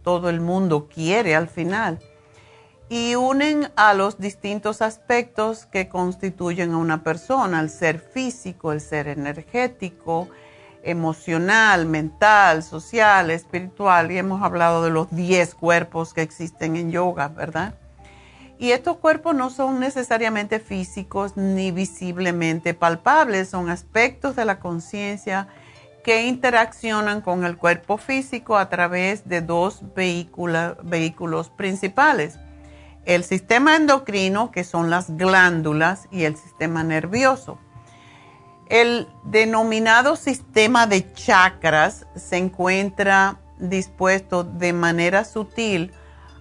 todo 0.02 0.30
el 0.30 0.40
mundo 0.40 0.88
quiere 0.92 1.34
al 1.34 1.48
final. 1.48 1.98
Y 2.88 3.14
unen 3.14 3.70
a 3.76 3.94
los 3.94 4.18
distintos 4.18 4.82
aspectos 4.82 5.66
que 5.66 5.88
constituyen 5.88 6.72
a 6.72 6.78
una 6.78 7.04
persona, 7.04 7.60
el 7.60 7.70
ser 7.70 8.00
físico, 8.00 8.72
el 8.72 8.80
ser 8.80 9.06
energético, 9.06 10.28
emocional, 10.82 11.86
mental, 11.86 12.64
social, 12.64 13.30
espiritual. 13.30 14.10
Y 14.10 14.18
hemos 14.18 14.42
hablado 14.42 14.82
de 14.82 14.90
los 14.90 15.08
10 15.14 15.54
cuerpos 15.54 16.12
que 16.12 16.22
existen 16.22 16.74
en 16.74 16.90
yoga, 16.90 17.28
¿verdad? 17.28 17.74
Y 18.60 18.72
estos 18.72 18.98
cuerpos 18.98 19.34
no 19.34 19.48
son 19.48 19.80
necesariamente 19.80 20.60
físicos 20.60 21.34
ni 21.34 21.70
visiblemente 21.70 22.74
palpables, 22.74 23.48
son 23.48 23.70
aspectos 23.70 24.36
de 24.36 24.44
la 24.44 24.60
conciencia 24.60 25.48
que 26.04 26.26
interaccionan 26.26 27.22
con 27.22 27.46
el 27.46 27.56
cuerpo 27.56 27.96
físico 27.96 28.58
a 28.58 28.68
través 28.68 29.26
de 29.26 29.40
dos 29.40 29.82
vehículos 29.94 31.48
principales. 31.48 32.38
El 33.06 33.24
sistema 33.24 33.76
endocrino, 33.76 34.50
que 34.50 34.62
son 34.62 34.90
las 34.90 35.16
glándulas, 35.16 36.06
y 36.10 36.24
el 36.24 36.36
sistema 36.36 36.84
nervioso. 36.84 37.58
El 38.68 39.08
denominado 39.24 40.16
sistema 40.16 40.86
de 40.86 41.10
chakras 41.14 42.06
se 42.14 42.36
encuentra 42.36 43.40
dispuesto 43.58 44.44
de 44.44 44.74
manera 44.74 45.24
sutil 45.24 45.94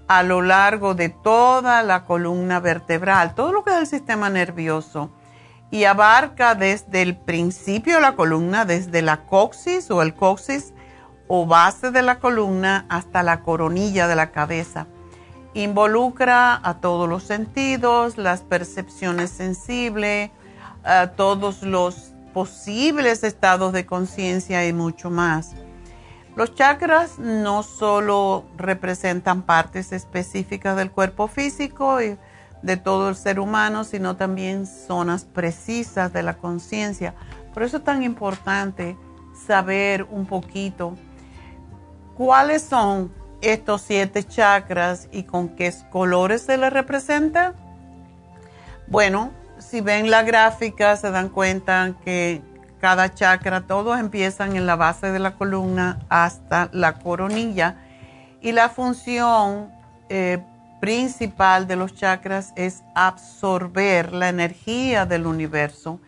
a 0.09 0.23
lo 0.23 0.41
largo 0.41 0.95
de 0.95 1.09
toda 1.09 1.83
la 1.83 2.03
columna 2.03 2.59
vertebral, 2.59 3.35
todo 3.35 3.53
lo 3.53 3.63
que 3.63 3.69
es 3.69 3.77
el 3.77 3.85
sistema 3.85 4.31
nervioso 4.31 5.11
y 5.69 5.83
abarca 5.83 6.55
desde 6.55 7.03
el 7.03 7.15
principio 7.15 7.95
de 7.95 8.01
la 8.01 8.15
columna, 8.15 8.65
desde 8.65 9.03
la 9.03 9.27
coxis 9.27 9.91
o 9.91 10.01
el 10.01 10.15
coxis 10.15 10.73
o 11.27 11.45
base 11.45 11.91
de 11.91 12.01
la 12.01 12.17
columna 12.17 12.87
hasta 12.89 13.21
la 13.21 13.41
coronilla 13.41 14.07
de 14.07 14.15
la 14.15 14.31
cabeza. 14.31 14.87
Involucra 15.53 16.59
a 16.67 16.79
todos 16.81 17.07
los 17.07 17.21
sentidos, 17.21 18.17
las 18.17 18.41
percepciones 18.41 19.29
sensibles, 19.29 20.31
a 20.83 21.11
todos 21.15 21.61
los 21.61 22.13
posibles 22.33 23.23
estados 23.23 23.73
de 23.73 23.85
conciencia 23.85 24.65
y 24.67 24.73
mucho 24.73 25.11
más. 25.11 25.53
Los 26.39 26.55
chakras 26.55 27.19
no 27.19 27.63
solo 27.63 28.45
representan 28.55 29.41
partes 29.41 29.91
específicas 29.91 30.77
del 30.77 30.89
cuerpo 30.89 31.27
físico 31.27 32.01
y 32.01 32.17
de 32.61 32.77
todo 32.77 33.09
el 33.09 33.17
ser 33.17 33.41
humano, 33.41 33.83
sino 33.83 34.15
también 34.15 34.65
zonas 34.65 35.25
precisas 35.25 36.13
de 36.13 36.23
la 36.23 36.37
conciencia. 36.37 37.13
Por 37.53 37.63
eso 37.63 37.75
es 37.75 37.83
tan 37.83 38.03
importante 38.03 38.95
saber 39.45 40.07
un 40.09 40.25
poquito 40.25 40.95
cuáles 42.15 42.61
son 42.61 43.11
estos 43.41 43.81
siete 43.81 44.23
chakras 44.23 45.09
y 45.11 45.23
con 45.23 45.49
qué 45.57 45.73
colores 45.89 46.43
se 46.43 46.57
les 46.57 46.71
representa. 46.71 47.53
Bueno, 48.87 49.31
si 49.57 49.81
ven 49.81 50.09
la 50.09 50.23
gráfica 50.23 50.95
se 50.95 51.11
dan 51.11 51.27
cuenta 51.27 51.95
que 52.05 52.41
cada 52.79 53.13
chakra, 53.13 53.61
todos 53.61 53.99
empiezan 53.99 54.55
en 54.55 54.65
la 54.65 54.75
base 54.75 55.11
de 55.11 55.19
la 55.19 55.35
columna 55.35 55.99
hasta 56.09 56.69
la 56.71 56.99
coronilla 56.99 57.77
y 58.41 58.53
la 58.53 58.69
función 58.69 59.71
eh, 60.09 60.39
principal 60.79 61.67
de 61.67 61.75
los 61.75 61.93
chakras 61.93 62.53
es 62.55 62.83
absorber 62.95 64.13
la 64.13 64.29
energía 64.29 65.05
del 65.05 65.27
universo 65.27 65.99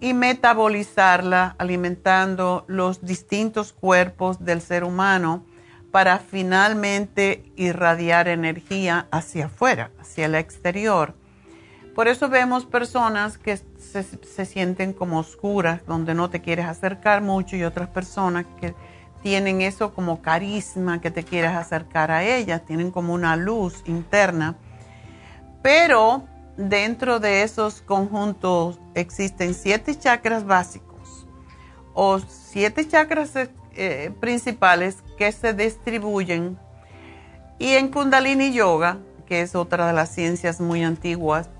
y 0.00 0.14
metabolizarla 0.14 1.54
alimentando 1.58 2.64
los 2.68 3.04
distintos 3.04 3.72
cuerpos 3.72 4.44
del 4.44 4.60
ser 4.60 4.84
humano 4.84 5.44
para 5.90 6.18
finalmente 6.18 7.52
irradiar 7.56 8.28
energía 8.28 9.08
hacia 9.10 9.46
afuera, 9.46 9.90
hacia 10.00 10.26
el 10.26 10.34
exterior. 10.34 11.14
Por 11.94 12.08
eso 12.08 12.28
vemos 12.28 12.64
personas 12.64 13.36
que 13.36 13.60
se, 13.90 14.46
sienten 14.46 14.92
como 14.92 15.18
oscuras, 15.18 15.80
donde 15.86 16.14
no 16.14 16.30
te 16.30 16.40
quieres 16.40 16.66
acercar 16.66 17.22
mucho 17.22 17.56
y 17.56 17.64
otras 17.64 17.88
personas 17.88 18.46
que 18.60 18.74
tienen 19.22 19.60
eso 19.60 19.92
como 19.92 20.22
carisma, 20.22 21.00
que 21.00 21.10
te 21.10 21.24
quieres 21.24 21.50
acercar 21.50 22.10
a 22.10 22.24
ellas, 22.24 22.64
tienen 22.64 22.90
como 22.90 23.12
una 23.12 23.36
luz 23.36 23.82
interna. 23.86 24.56
Pero 25.62 26.24
dentro 26.56 27.20
de 27.20 27.42
esos 27.42 27.82
conjuntos 27.82 28.78
existen 28.94 29.54
siete 29.54 29.98
chakras 29.98 30.44
básicos 30.46 31.26
o 31.92 32.18
siete 32.18 32.86
chakras 32.88 33.32
eh, 33.74 34.12
principales 34.20 34.98
que 35.18 35.32
se 35.32 35.52
distribuyen. 35.52 36.58
Y 37.58 37.74
en 37.74 37.88
Kundalini 37.88 38.52
Yoga, 38.52 38.98
que 39.26 39.42
es 39.42 39.54
otra 39.54 39.86
de 39.86 39.92
las 39.92 40.10
ciencias 40.14 40.60
muy 40.60 40.82
antiguas, 40.82 41.50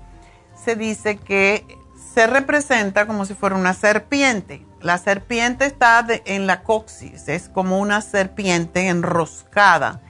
se 0.55 0.75
dice 0.75 1.17
que 1.17 1.65
se 2.13 2.27
representa 2.27 3.07
como 3.07 3.25
si 3.25 3.33
fuera 3.33 3.55
una 3.55 3.73
serpiente 3.73 4.65
la 4.81 4.97
serpiente 4.97 5.65
está 5.65 6.05
en 6.25 6.47
la 6.47 6.63
coxis, 6.63 7.27
es 7.27 7.49
como 7.49 7.79
una 7.79 8.01
serpiente 8.01 8.87
enroscada. 8.87 10.01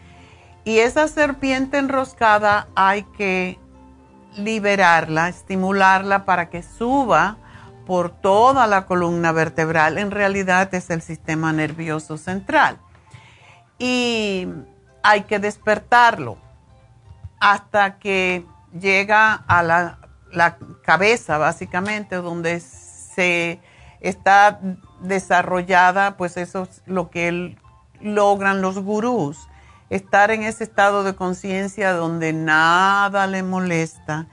Y 0.63 0.79
esa 0.79 1.07
serpiente 1.09 1.77
enroscada 1.77 2.67
hay 2.75 3.03
que 3.03 3.59
liberarla, 4.37 5.27
estimularla 5.27 6.23
para 6.23 6.49
que 6.49 6.63
suba 6.63 7.37
por 7.85 8.11
toda 8.11 8.65
la 8.65 8.85
columna 8.85 9.33
vertebral. 9.33 9.97
En 9.97 10.11
realidad 10.11 10.73
es 10.73 10.89
el 10.89 11.01
sistema 11.01 11.51
nervioso 11.51 12.15
central. 12.17 12.77
Y 13.77 14.47
hay 15.03 15.23
que 15.23 15.39
despertarlo 15.39 16.37
hasta 17.41 17.97
que 17.97 18.45
llega 18.79 19.33
a 19.33 19.63
la, 19.63 19.97
la 20.31 20.57
cabeza, 20.83 21.37
básicamente, 21.37 22.15
donde 22.17 22.59
se 22.59 23.59
está 23.99 24.59
desarrollada, 25.01 26.17
pues 26.17 26.37
eso 26.37 26.63
es 26.63 26.81
lo 26.85 27.09
que 27.09 27.57
logran 27.99 28.61
los 28.61 28.79
gurús, 28.79 29.37
estar 29.89 30.31
en 30.31 30.43
ese 30.43 30.63
estado 30.63 31.03
de 31.03 31.15
conciencia 31.15 31.93
donde 31.93 32.33
nada 32.33 33.27
le 33.27 33.43
molesta 33.43 34.27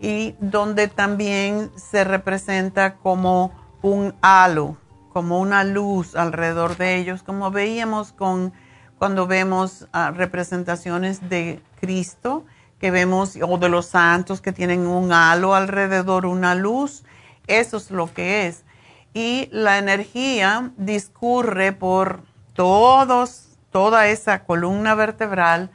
y 0.00 0.34
donde 0.40 0.88
también 0.88 1.70
se 1.76 2.04
representa 2.04 2.96
como 2.96 3.52
un 3.80 4.14
halo, 4.20 4.76
como 5.12 5.40
una 5.40 5.64
luz 5.64 6.16
alrededor 6.16 6.76
de 6.76 6.96
ellos, 6.96 7.22
como 7.22 7.50
veíamos 7.50 8.12
con 8.12 8.52
cuando 8.98 9.26
vemos 9.26 9.88
ah, 9.92 10.12
representaciones 10.14 11.28
de 11.28 11.62
Cristo 11.80 12.44
que 12.78 12.90
vemos, 12.90 13.36
o 13.40 13.58
de 13.58 13.68
los 13.68 13.86
santos 13.86 14.40
que 14.40 14.52
tienen 14.52 14.86
un 14.86 15.12
halo 15.12 15.54
alrededor, 15.54 16.26
una 16.26 16.54
luz. 16.54 17.04
Eso 17.46 17.76
es 17.76 17.90
lo 17.90 18.12
que 18.12 18.46
es. 18.46 18.64
Y 19.12 19.48
la 19.52 19.78
energía 19.78 20.72
discurre 20.76 21.72
por 21.72 22.22
todos, 22.54 23.48
toda 23.70 24.08
esa 24.08 24.44
columna 24.44 24.94
vertebral 24.94 25.70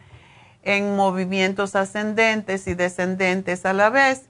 en 0.63 0.95
movimientos 0.95 1.76
ascendentes 1.76 2.67
y 2.67 2.73
descendentes 2.73 3.65
a 3.65 3.73
la 3.73 3.89
vez 3.89 4.30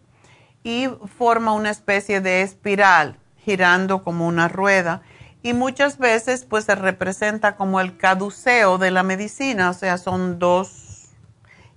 y 0.64 0.88
forma 1.18 1.54
una 1.54 1.70
especie 1.72 2.22
de 2.22 2.42
espiral 2.42 3.18
girando 3.44 4.04
como 4.04 4.28
una 4.28 4.48
rueda 4.48 5.02
y 5.42 5.54
muchas 5.54 5.98
veces 5.98 6.46
pues 6.46 6.66
se 6.66 6.76
representa 6.76 7.56
como 7.56 7.80
el 7.80 7.98
caduceo 7.98 8.78
de 8.78 8.92
la 8.92 9.04
medicina, 9.04 9.70
o 9.70 9.74
sea, 9.74 9.98
son 9.98 10.38
dos 10.38 10.89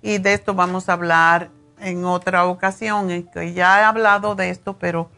y 0.03 0.19
de 0.19 0.35
esto 0.35 0.55
vamos 0.55 0.89
a 0.89 0.95
hablar 0.95 1.51
en 1.81 2.05
otra 2.05 2.47
ocasión, 2.47 3.09
que 3.33 3.53
ya 3.53 3.81
he 3.81 3.85
hablado 3.85 4.35
de 4.35 4.51
esto, 4.51 4.77
pero 4.79 5.09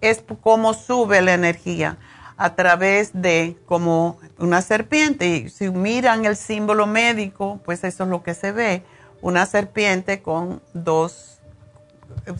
es 0.00 0.22
como 0.42 0.74
sube 0.74 1.22
la 1.22 1.34
energía 1.34 1.98
a 2.36 2.54
través 2.54 3.10
de 3.14 3.56
como 3.66 4.18
una 4.38 4.62
serpiente. 4.62 5.26
Y 5.26 5.48
si 5.48 5.70
miran 5.70 6.24
el 6.24 6.36
símbolo 6.36 6.86
médico, 6.86 7.60
pues 7.64 7.82
eso 7.84 8.04
es 8.04 8.10
lo 8.10 8.22
que 8.22 8.34
se 8.34 8.52
ve, 8.52 8.82
una 9.22 9.46
serpiente 9.46 10.22
con 10.22 10.62
dos, 10.74 11.40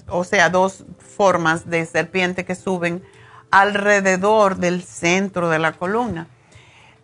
o 0.09 0.25
sea, 0.25 0.51
dos 0.51 0.85
formas 0.99 1.69
de 1.69 1.87
serpiente 1.87 2.45
que 2.45 2.55
suben 2.55 3.03
alrededor 3.51 4.57
del 4.57 4.83
centro 4.83 5.49
de 5.49 5.59
la 5.59 5.73
columna. 5.73 6.29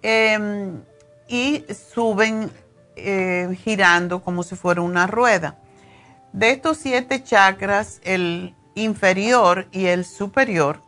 Em, 0.02 0.82
y 1.28 1.64
suben 1.94 2.50
eh, 2.96 3.56
girando 3.62 4.22
como 4.22 4.42
si 4.42 4.56
fuera 4.56 4.80
una 4.80 5.06
rueda. 5.06 5.58
De 6.32 6.50
estos 6.50 6.78
siete 6.78 7.22
chakras, 7.22 8.00
el 8.04 8.54
inferior 8.74 9.68
y 9.70 9.86
el 9.86 10.04
superior 10.04 10.80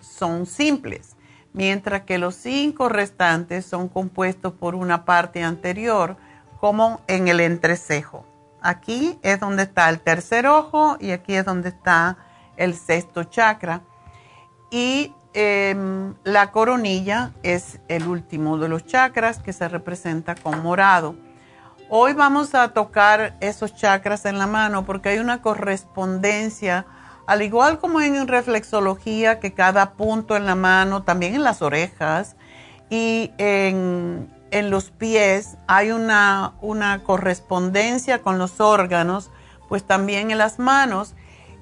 son 0.00 0.46
simples, 0.46 1.16
mientras 1.52 2.02
que 2.02 2.18
los 2.18 2.34
cinco 2.34 2.88
restantes 2.88 3.66
son 3.66 3.88
compuestos 3.88 4.54
por 4.54 4.74
una 4.74 5.04
parte 5.04 5.42
anterior, 5.42 6.16
como 6.60 7.00
en 7.06 7.28
el 7.28 7.40
entrecejo. 7.40 8.24
Aquí 8.62 9.18
es 9.22 9.38
donde 9.38 9.64
está 9.64 9.88
el 9.90 10.00
tercer 10.00 10.46
ojo 10.46 10.96
y 10.98 11.10
aquí 11.10 11.34
es 11.34 11.44
donde 11.44 11.68
está 11.68 12.16
el 12.56 12.74
sexto 12.74 13.24
chakra. 13.24 13.82
Y 14.70 15.12
em, 15.34 16.14
la 16.24 16.50
coronilla 16.50 17.32
es 17.42 17.78
el 17.88 18.08
último 18.08 18.58
de 18.58 18.68
los 18.68 18.86
chakras 18.86 19.38
que 19.38 19.52
se 19.52 19.68
representa 19.68 20.34
con 20.34 20.62
morado. 20.62 21.14
Hoy 21.88 22.14
vamos 22.14 22.54
a 22.54 22.68
tocar 22.68 23.36
esos 23.40 23.74
chakras 23.74 24.24
en 24.24 24.38
la 24.38 24.46
mano 24.46 24.84
porque 24.84 25.10
hay 25.10 25.18
una 25.18 25.40
correspondencia 25.40 26.84
al 27.26 27.42
igual 27.42 27.78
como 27.78 28.00
en 28.00 28.28
reflexología, 28.28 29.40
que 29.40 29.52
cada 29.52 29.92
punto 29.92 30.36
en 30.36 30.46
la 30.46 30.54
mano, 30.54 31.02
también 31.02 31.34
en 31.34 31.42
las 31.42 31.60
orejas 31.60 32.36
y 32.88 33.32
en, 33.38 34.30
los 34.70 34.90
pies 34.90 35.58
hay 35.66 35.90
una, 35.90 36.54
una, 36.60 37.02
correspondencia 37.02 38.22
con 38.22 38.38
los 38.38 38.60
órganos, 38.60 39.30
pues 39.68 39.84
también 39.84 40.30
en 40.30 40.38
las 40.38 40.58
manos. 40.58 41.14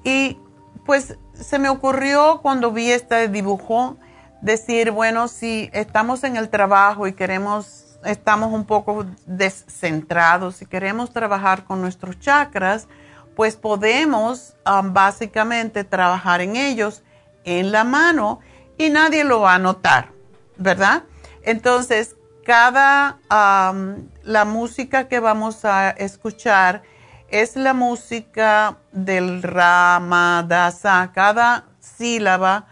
Y 0.03 0.37
pues 0.85 1.17
se 1.33 1.59
me 1.59 1.69
ocurrió 1.69 2.39
cuando 2.41 2.71
vi 2.71 2.91
este 2.91 3.27
dibujo 3.27 3.97
decir, 4.41 4.91
bueno, 4.91 5.27
si 5.27 5.69
estamos 5.73 6.23
en 6.23 6.37
el 6.37 6.49
trabajo 6.49 7.07
y 7.07 7.13
queremos, 7.13 7.84
estamos 8.05 8.53
un 8.53 8.65
poco 8.65 9.05
descentrados, 9.25 10.57
si 10.57 10.65
queremos 10.65 11.11
trabajar 11.11 11.65
con 11.65 11.81
nuestros 11.81 12.19
chakras, 12.19 12.87
pues 13.35 13.55
podemos 13.55 14.55
um, 14.65 14.93
básicamente 14.93 15.83
trabajar 15.83 16.41
en 16.41 16.55
ellos 16.55 17.03
en 17.43 17.71
la 17.71 17.83
mano 17.83 18.39
y 18.77 18.89
nadie 18.89 19.23
lo 19.23 19.41
va 19.41 19.55
a 19.55 19.59
notar, 19.59 20.11
¿verdad? 20.57 21.03
Entonces, 21.43 22.15
cada, 22.45 23.17
um, 23.29 24.07
la 24.23 24.45
música 24.45 25.07
que 25.07 25.19
vamos 25.19 25.65
a 25.65 25.89
escuchar 25.89 26.83
es 27.29 27.55
la 27.55 27.73
música 27.73 28.77
del 28.91 29.41
Ramadasa. 29.41 31.11
Cada 31.13 31.65
sílaba 31.79 32.67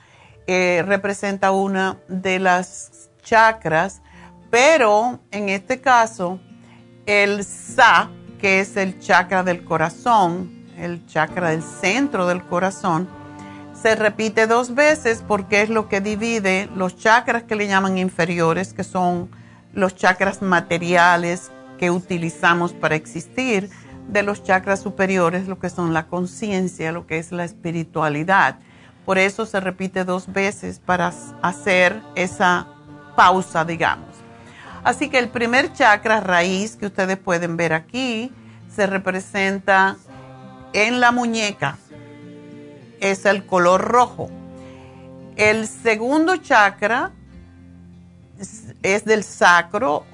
eh, 0.48 0.84
representa 0.86 1.52
una 1.52 1.98
de 2.08 2.40
las 2.40 3.10
chakras, 3.24 4.03
pero 4.54 5.20
en 5.32 5.50
este 5.50 5.82
caso, 5.82 6.40
el 7.08 7.44
Sa 7.44 8.12
que 8.38 8.60
es 8.60 8.78
el 8.78 9.00
chakra 9.00 9.42
del 9.42 9.64
corazón, 9.64 10.68
el 10.78 11.08
chakra 11.08 11.50
del 11.50 11.64
centro 11.64 12.28
del 12.28 12.44
corazón, 12.44 13.10
se 13.74 13.96
repite 13.96 14.46
dos 14.46 14.76
veces 14.76 15.24
porque 15.28 15.64
es 15.64 15.70
lo 15.70 15.90
que 15.90 16.02
divide 16.02 16.70
los 16.76 16.98
chakras 16.98 17.42
que 17.42 17.56
le 17.56 17.68
llaman 17.68 17.98
inferiores, 17.98 18.74
que 18.74 18.84
son 18.84 19.32
los 19.74 19.96
chakras 19.96 20.44
materiales 20.44 21.52
que 21.80 21.90
utilizamos 21.90 22.74
para 22.74 22.94
existir, 22.94 23.72
de 24.08 24.22
los 24.22 24.44
chakras 24.44 24.82
superiores, 24.82 25.48
lo 25.48 25.58
que 25.58 25.72
son 25.72 25.96
la 25.96 26.06
conciencia, 26.06 26.92
lo 26.92 27.08
que 27.08 27.18
es 27.18 27.32
la 27.32 27.44
espiritualidad. 27.44 28.60
Por 29.04 29.18
eso 29.18 29.48
se 29.48 29.60
repite 29.60 30.04
dos 30.04 30.32
veces 30.32 30.78
para 30.78 31.12
hacer 31.42 32.04
esa 32.14 32.68
pausa, 33.16 33.66
digamos. 33.66 34.13
Así 34.84 35.10
que 35.10 35.18
el 35.18 35.30
primer 35.30 35.72
chakra 35.72 36.20
raíz 36.20 36.76
que 36.76 36.88
ustedes 36.88 37.18
pueden 37.18 37.56
ver 37.56 37.74
aquí 37.74 38.32
se 38.76 38.86
representa 38.86 39.96
en 40.74 41.00
la 41.00 41.12
muñeca, 41.12 41.78
es 43.00 43.26
el 43.26 43.46
color 43.46 43.82
rojo. 43.82 44.30
El 45.36 45.68
segundo 45.68 46.38
chakra 46.38 47.12
es, 48.82 49.06
del 49.06 49.24
sacro 49.24 50.06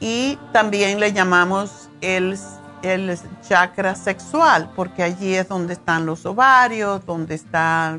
y 0.00 0.38
también 0.52 0.98
le 1.00 1.12
llamamos 1.12 1.90
el, 2.00 2.38
el, 2.82 3.18
chakra 3.46 3.94
sexual, 3.94 4.72
porque 4.74 5.02
allí 5.02 5.34
es 5.34 5.48
donde 5.48 5.74
están 5.74 6.06
los 6.06 6.24
ovarios, 6.24 7.04
donde 7.04 7.34
está, 7.34 7.98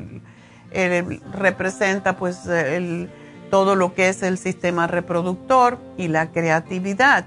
representa 1.32 2.16
pues 2.16 2.46
el, 2.46 3.10
todo 3.50 3.76
lo 3.76 3.94
que 3.94 4.08
es 4.08 4.22
el 4.22 4.38
sistema 4.38 4.86
reproductor 4.86 5.78
y 5.96 6.08
la 6.08 6.30
creatividad. 6.30 7.26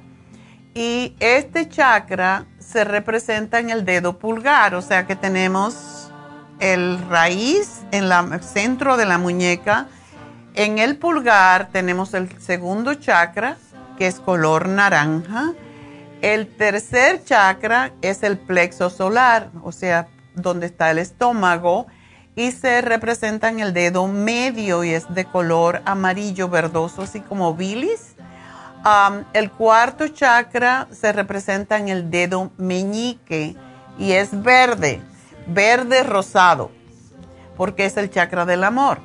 Y 0.74 1.16
este 1.20 1.68
chakra 1.68 2.46
se 2.60 2.84
representa 2.84 3.60
en 3.60 3.70
el 3.70 3.84
dedo 3.84 4.18
pulgar, 4.18 4.76
o 4.76 4.82
sea 4.82 5.06
que 5.06 5.16
tenemos 5.16 6.12
el 6.60 7.00
raíz 7.10 7.82
en 7.92 8.06
el 8.12 8.44
centro 8.44 8.96
de 8.96 9.06
la 9.06 9.18
muñeca. 9.18 9.88
En 10.54 10.80
el 10.80 10.98
pulgar 10.98 11.70
tenemos 11.72 12.14
el 12.14 12.40
segundo 12.40 12.94
chakra, 12.94 13.58
que 13.98 14.08
es 14.08 14.20
color 14.20 14.70
naranja. 14.70 15.54
El 16.22 16.48
tercer 16.48 17.24
chakra 17.24 17.92
es 18.02 18.24
el 18.24 18.38
plexo 18.38 18.90
solar, 18.90 19.50
o 19.64 19.72
sea, 19.72 20.08
donde 20.36 20.68
está 20.68 20.92
el 20.92 21.00
estómago, 21.00 21.88
y 22.36 22.52
se 22.52 22.82
representa 22.82 23.50
en 23.50 23.60
el 23.60 23.74
dedo 23.74 24.08
medio 24.08 24.84
y 24.84 24.92
es 24.92 25.14
de 25.14 25.26
color 25.26 25.82
amarillo 25.86 26.50
verdoso, 26.50 27.04
así 27.04 27.20
como 27.22 27.54
bilis. 27.54 28.16
El 29.34 29.52
cuarto 29.52 30.08
chakra 30.08 30.88
se 30.92 31.12
representa 31.12 31.78
en 31.78 31.90
el 31.90 32.10
dedo 32.10 32.52
meñique 32.58 33.56
y 34.00 34.14
es 34.14 34.30
verde, 34.42 35.02
verde 35.48 36.04
rosado, 36.04 36.72
porque 37.58 37.86
es 37.86 37.98
el 37.98 38.10
chakra 38.10 38.46
del 38.46 38.64
amor. 38.64 39.00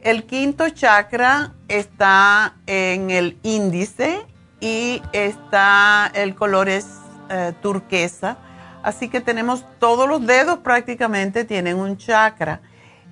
El 0.00 0.24
quinto 0.24 0.68
chakra 0.70 1.52
está 1.68 2.56
en 2.66 3.10
el 3.10 3.38
índice 3.42 4.24
y 4.60 5.02
está, 5.12 6.10
el 6.14 6.34
color 6.34 6.68
es 6.68 6.86
eh, 7.28 7.52
turquesa, 7.60 8.38
así 8.86 9.08
que 9.08 9.20
tenemos 9.20 9.64
todos 9.80 10.08
los 10.08 10.24
dedos 10.24 10.60
prácticamente 10.60 11.44
tienen 11.44 11.76
un 11.76 11.96
chakra. 11.96 12.60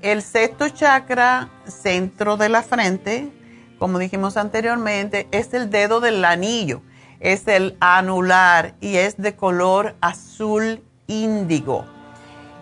El 0.00 0.22
sexto 0.22 0.68
chakra, 0.68 1.48
centro 1.66 2.36
de 2.36 2.48
la 2.48 2.62
frente, 2.62 3.32
como 3.80 3.98
dijimos 3.98 4.36
anteriormente, 4.36 5.26
es 5.32 5.52
el 5.52 5.70
dedo 5.70 6.00
del 6.00 6.24
anillo, 6.24 6.80
es 7.18 7.48
el 7.48 7.76
anular 7.80 8.76
y 8.80 8.98
es 8.98 9.16
de 9.16 9.34
color 9.34 9.96
azul 10.00 10.80
índigo. 11.08 11.84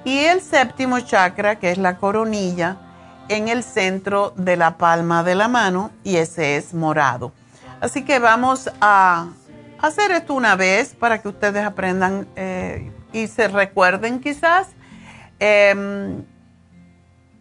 Y 0.06 0.20
el 0.20 0.40
séptimo 0.40 0.98
chakra, 1.00 1.56
que 1.56 1.70
es 1.70 1.76
la 1.76 1.98
coronilla, 1.98 2.78
en 3.28 3.48
el 3.48 3.62
centro 3.62 4.32
de 4.36 4.56
la 4.56 4.78
palma 4.78 5.22
de 5.22 5.34
la 5.34 5.48
mano 5.48 5.90
y 6.02 6.16
ese 6.16 6.56
es 6.56 6.72
morado. 6.72 7.32
Así 7.82 8.06
que 8.06 8.18
vamos 8.18 8.70
a 8.80 9.28
hacer 9.82 10.12
esto 10.12 10.32
una 10.32 10.56
vez 10.56 10.94
para 10.94 11.20
que 11.20 11.28
ustedes 11.28 11.62
aprendan 11.62 12.26
eh, 12.36 12.90
y 13.12 13.26
se 13.26 13.48
recuerden 13.48 14.20
quizás. 14.20 14.68
Em, 15.38 16.24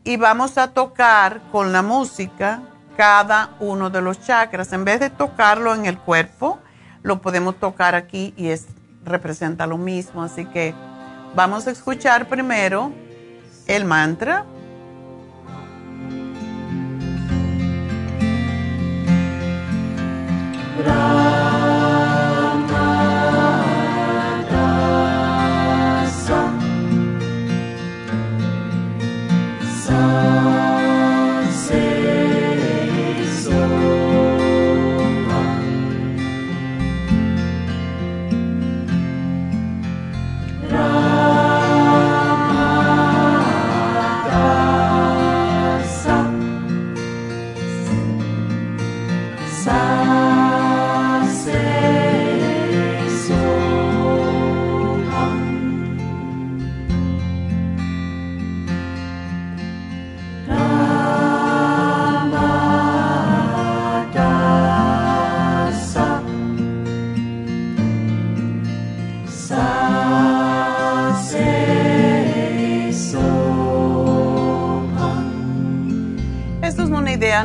y 0.04 0.18
vamos 0.18 0.58
a 0.58 0.74
tocar 0.74 1.42
con 1.52 1.72
la 1.72 1.82
música 1.82 2.64
cada 2.98 3.52
uno 3.60 3.90
de 3.90 4.02
los 4.02 4.22
chakras. 4.22 4.74
En 4.74 4.86
vez 4.86 5.00
de 5.00 5.10
tocarlo 5.10 5.76
en 5.76 5.86
el 5.86 5.98
cuerpo, 5.98 6.60
lo 7.04 7.22
podemos 7.22 7.60
tocar 7.60 7.96
aquí 7.96 8.34
y 8.36 8.50
es, 8.50 8.68
representa 9.04 9.68
lo 9.68 9.78
mismo. 9.78 10.24
Así 10.24 10.46
que 10.46 10.74
Vamos 11.34 11.66
a 11.68 11.72
escuchar 11.72 12.28
primero 12.28 12.92
el 13.66 13.86
mantra. 13.86 14.46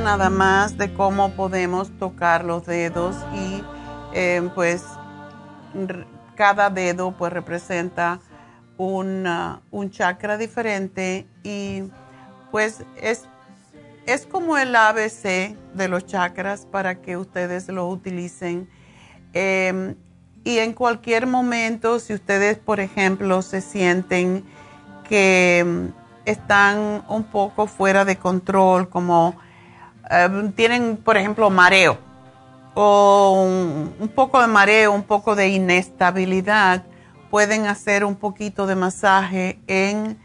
Nada 0.07 0.31
más 0.31 0.79
de 0.79 0.95
cómo 0.95 1.33
podemos 1.33 1.91
tocar 1.99 2.45
los 2.45 2.65
dedos 2.65 3.17
y 3.35 3.61
eh, 4.15 4.49
pues 4.55 4.85
cada 6.37 6.71
dedo 6.71 7.11
pues 7.11 7.33
representa 7.33 8.21
un 8.77 9.27
chakra 9.91 10.37
diferente 10.37 11.27
y 11.43 11.83
pues 12.53 12.85
es, 12.95 13.25
es 14.07 14.27
como 14.27 14.57
el 14.57 14.77
ABC 14.77 15.57
de 15.75 15.89
los 15.89 16.07
chakras 16.07 16.67
para 16.67 17.03
que 17.03 17.17
ustedes 17.17 17.67
lo 17.67 17.89
utilicen. 17.89 18.71
Eh, 19.33 19.97
y 20.45 20.59
en 20.59 20.73
cualquier 20.73 21.27
momento, 21.27 21.99
si 21.99 22.15
ustedes, 22.15 22.59
por 22.59 22.79
ejemplo, 22.79 23.43
se 23.43 23.61
sienten 23.61 24.45
que 25.09 25.65
mm, 25.67 25.87
están 26.27 27.05
un 27.09 27.25
poco 27.25 27.67
fuera 27.67 28.05
de 28.05 28.19
control, 28.19 28.89
como 28.89 29.45
eh, 30.11 30.53
tienen, 30.55 30.97
por 30.97 31.17
ejemplo, 31.17 31.51
mareo 31.51 31.99
o 32.79 33.43
un, 33.99 34.09
poco 34.09 34.39
de 34.39 34.49
mareo, 34.49 34.93
un 34.93 35.03
poco 35.03 35.35
de 35.35 35.49
inestabilidad, 35.49 36.85
pueden 37.31 37.65
hacer 37.67 38.05
un 38.05 38.17
poquito 38.17 38.67
de 38.67 38.77
masaje 38.77 39.59
en 39.67 40.19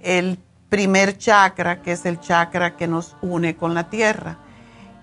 el 0.00 0.38
primer 0.70 1.18
chakra, 1.18 1.82
que 1.82 1.92
es 1.92 2.06
el 2.06 2.18
chakra 2.18 2.74
que 2.76 2.88
nos 2.88 3.16
une 3.20 3.54
con 3.54 3.74
la 3.74 3.90
tierra. 3.90 4.38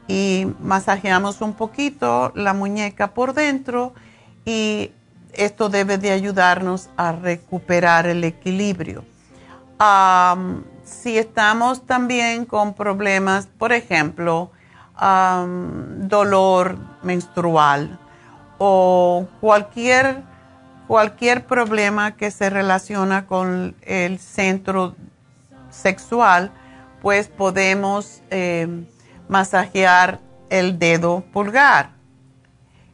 Y 0.08 0.48
masajeamos 0.60 1.42
un 1.42 1.54
poquito 1.54 2.32
la 2.34 2.54
muñeca 2.54 3.14
por 3.14 3.36
dentro 3.36 3.94
y 4.44 4.90
esto 5.34 5.70
debe 5.70 6.00
de 6.00 6.12
ayudarnos 6.12 6.90
a 6.98 7.12
recuperar 7.12 8.08
el 8.08 8.24
equilibrio. 8.24 9.06
Am, 9.78 10.64
si 10.88 11.18
estamos 11.18 11.86
también 11.86 12.46
con 12.46 12.74
problemas, 12.74 13.48
por 13.48 13.74
ejemplo, 13.74 14.52
dolor 15.00 16.78
menstrual 17.04 18.00
o 18.58 19.28
cualquier, 19.40 20.24
cualquier 20.88 21.46
problema 21.46 22.16
que 22.16 22.32
se 22.32 22.50
relaciona 22.50 23.28
con 23.28 23.76
el 23.84 24.18
centro 24.18 24.96
sexual, 25.70 26.52
pues 27.02 27.28
podemos 27.28 28.22
eh, 28.32 28.86
masajear 29.30 30.20
el 30.50 30.80
dedo 30.80 31.24
pulgar 31.32 31.92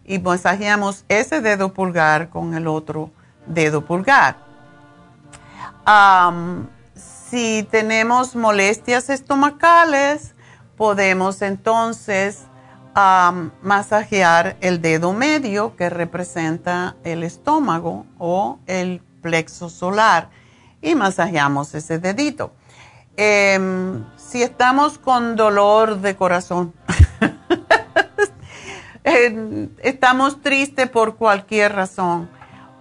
y 0.03 0.19
masajeamos 0.19 1.05
ese 1.07 1.39
dedo 1.39 1.73
pulgar 1.73 2.29
con 2.29 2.53
el 2.53 2.67
otro 2.67 3.11
dedo 3.45 3.85
pulgar. 3.85 4.35
Si 7.33 7.63
tenemos 7.63 8.35
molestias 8.35 9.09
estomacales, 9.09 10.35
podemos 10.77 11.41
entonces 11.41 12.43
masajear 13.63 14.55
el 14.61 14.83
dedo 14.83 15.13
medio 15.13 15.75
que 15.75 15.89
representa 15.89 16.95
el 17.03 17.23
estómago 17.23 18.05
o 18.19 18.59
el 18.67 19.01
plexo 19.23 19.71
solar 19.71 20.29
y 20.79 20.93
masajeamos 20.93 21.73
ese 21.73 21.97
dedito. 21.97 22.53
Em, 23.17 24.05
si 24.15 24.43
estamos 24.43 24.99
con 24.99 25.35
dolor 25.35 26.01
de 26.01 26.15
corazón, 26.15 26.71
estamos 29.81 30.39
tristes 30.43 30.87
por 30.87 31.15
cualquier 31.15 31.73
razón 31.73 32.29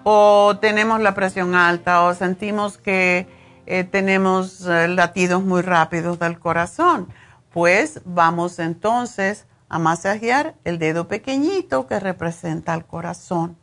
o 0.04 0.58
tenemos 0.60 1.00
la 1.00 1.14
presión 1.14 1.54
alta 1.54 2.02
o 2.02 2.12
sentimos 2.12 2.76
que 2.76 3.40
eh, 3.72 3.84
tenemos 3.84 4.66
eh, 4.66 4.86
latidos 4.86 5.42
muy 5.42 5.62
rápidos 5.62 6.18
del 6.18 6.38
corazón, 6.38 7.08
pues 7.54 8.02
vamos 8.04 8.58
entonces 8.58 9.46
a 9.70 9.78
masajear 9.78 10.56
el 10.64 10.78
dedo 10.78 11.08
pequeñito 11.08 11.86
que 11.86 11.98
representa 11.98 12.74
el 12.74 12.84
corazón 12.84 13.56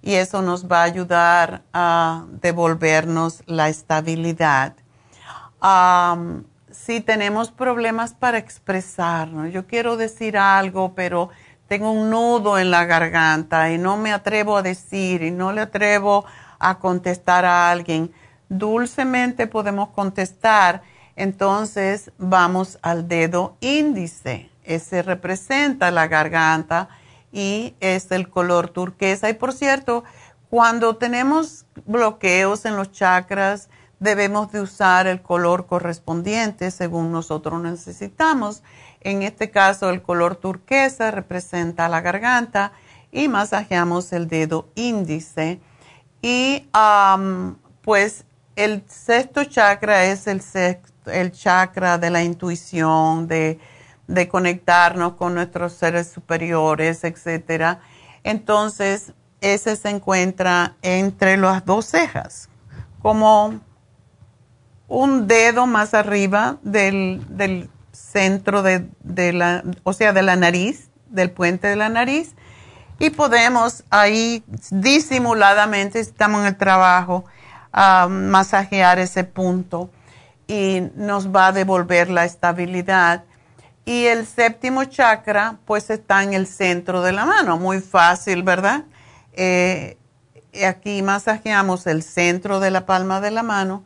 y 0.00 0.14
eso 0.14 0.42
nos 0.42 0.70
va 0.70 0.82
a 0.82 0.84
ayudar 0.84 1.62
a 1.72 2.24
devolvernos 2.40 3.42
la 3.46 3.68
estabilidad. 3.68 4.74
Si 6.70 7.00
tenemos 7.00 7.50
problemas 7.50 8.12
para 8.12 8.38
expresarnos, 8.38 9.52
yo 9.52 9.66
quiero 9.66 9.96
decir 9.96 10.38
algo, 10.38 10.94
pero 10.94 11.30
tengo 11.66 11.90
un 11.90 12.10
nudo 12.10 12.60
en 12.60 12.70
la 12.70 12.84
garganta 12.84 13.72
y 13.72 13.78
no 13.78 13.96
me 13.96 14.12
atrevo 14.12 14.58
a 14.58 14.62
decir 14.62 15.24
y 15.24 15.32
no 15.32 15.50
le 15.50 15.62
atrevo 15.62 16.24
a 16.60 16.78
contestar 16.78 17.44
a 17.44 17.72
alguien. 17.72 18.12
Dulcemente 18.48 19.46
podemos 19.46 19.90
contestar, 19.90 20.82
entonces 21.16 22.12
vamos 22.18 22.78
al 22.82 23.08
dedo 23.08 23.56
índice. 23.60 24.50
Ese 24.64 25.02
representa 25.02 25.90
la 25.90 26.08
garganta 26.08 26.88
y 27.32 27.74
es 27.80 28.10
el 28.10 28.28
color 28.28 28.68
turquesa. 28.68 29.28
Y 29.28 29.34
por 29.34 29.52
cierto, 29.52 30.04
cuando 30.50 30.96
tenemos 30.96 31.66
bloqueos 31.86 32.64
en 32.64 32.76
los 32.76 32.90
chakras, 32.92 33.68
debemos 34.00 34.52
de 34.52 34.60
usar 34.60 35.06
el 35.06 35.20
color 35.20 35.66
correspondiente 35.66 36.70
según 36.70 37.12
nosotros 37.12 37.60
necesitamos. 37.60 38.62
En 39.00 39.22
este 39.22 39.50
caso, 39.50 39.90
el 39.90 40.02
color 40.02 40.36
turquesa 40.36 41.10
representa 41.10 41.88
la 41.88 42.00
garganta 42.00 42.72
y 43.12 43.28
masajeamos 43.28 44.12
el 44.12 44.28
dedo 44.28 44.68
índice. 44.74 45.60
Y 46.22 46.66
pues 47.82 48.24
el 48.58 48.82
sexto 48.88 49.44
chakra 49.44 50.06
es 50.06 50.26
el, 50.26 50.42
el 51.06 51.30
chakra 51.30 51.96
de 51.96 52.10
la 52.10 52.24
intuición, 52.24 53.28
de, 53.28 53.60
de 54.08 54.26
conectarnos 54.26 55.12
con 55.12 55.34
nuestros 55.34 55.74
seres 55.74 56.08
superiores, 56.08 57.04
etc. 57.04 57.78
Entonces, 58.24 59.12
ese 59.40 59.76
se 59.76 59.90
encuentra 59.90 60.74
entre 60.82 61.36
las 61.36 61.64
dos 61.64 61.86
cejas, 61.86 62.48
como 63.00 63.60
un 64.88 65.28
dedo 65.28 65.68
más 65.68 65.94
arriba 65.94 66.58
del, 66.62 67.24
del 67.28 67.70
centro 67.92 68.64
de, 68.64 68.88
de 69.04 69.32
la, 69.32 69.62
o 69.84 69.92
sea, 69.92 70.12
de 70.12 70.22
la 70.22 70.34
nariz, 70.34 70.90
del 71.06 71.30
puente 71.30 71.68
de 71.68 71.76
la 71.76 71.90
nariz, 71.90 72.34
y 72.98 73.10
podemos 73.10 73.84
ahí 73.90 74.42
disimuladamente, 74.72 76.02
si 76.02 76.10
estamos 76.10 76.40
en 76.40 76.48
el 76.48 76.56
trabajo, 76.56 77.24
ah, 77.72 78.08
masajear 78.10 78.98
ese 78.98 79.24
punto 79.24 79.90
y 80.46 80.82
nos 80.96 81.34
va 81.34 81.48
a 81.48 81.52
devolver 81.52 82.10
la 82.10 82.24
estabilidad. 82.24 83.24
Y 83.84 84.06
el 84.06 84.26
séptimo 84.26 84.84
chakra, 84.84 85.58
pues 85.64 85.90
está 85.90 86.22
en 86.22 86.34
el 86.34 86.46
centro 86.46 87.02
de 87.02 87.12
la 87.12 87.24
mano, 87.24 87.58
muy 87.58 87.80
fácil, 87.80 88.42
¿verdad? 88.42 88.84
Eh, 89.32 89.96
aquí 90.66 91.02
masajeamos 91.02 91.86
el 91.86 92.02
centro 92.02 92.60
de 92.60 92.70
la 92.70 92.86
palma 92.86 93.20
de 93.20 93.30
la 93.30 93.42
mano 93.42 93.84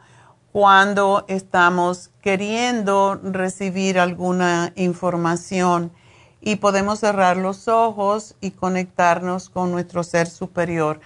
cuando 0.53 1.25
estamos 1.29 2.11
queriendo 2.21 3.19
recibir 3.23 3.99
alguna 3.99 4.73
información 4.77 5.93
y 6.41 6.57
podemos 6.57 6.99
cerrar 7.01 7.37
los 7.37 7.69
ojos 7.69 8.35
y 8.41 8.51
conectarnos 8.51 9.49
con 9.49 9.73
nuestro 9.73 10.03
ser 10.03 10.29
superior. 10.29 11.01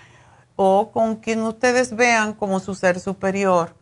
O 0.57 0.91
con 0.91 1.17
quien 1.17 1.43
ustedes 1.43 1.95
vean 1.95 2.33
como 2.33 2.61
su 2.61 2.75
ser 2.75 2.99
superior. 2.99 3.75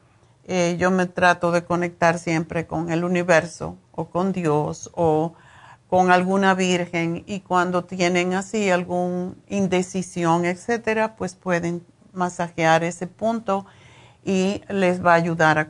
Eh, 0.47 0.77
yo 0.79 0.91
me 0.91 1.07
trato 1.07 1.53
de 1.53 1.65
conectar 1.65 2.19
siempre 2.19 2.67
con 2.67 2.91
el 2.91 3.05
universo 3.05 3.79
o 3.93 4.11
con 4.11 4.33
Dios 4.33 4.91
o 4.93 5.35
con 5.89 6.11
alguna 6.11 6.55
virgen 6.55 7.23
y 7.27 7.41
cuando 7.41 7.85
tienen 7.85 8.35
así 8.35 8.69
alguna 8.69 9.35
indecisión, 9.49 10.45
etcétera, 10.45 11.17
pues 11.17 11.35
pueden 11.35 11.87
masajear 12.13 12.85
ese 12.85 13.07
punto 13.07 13.65
y 14.25 14.63
les 14.69 15.05
va 15.05 15.13
a 15.13 15.17
ayudar 15.17 15.59
a 15.59 15.69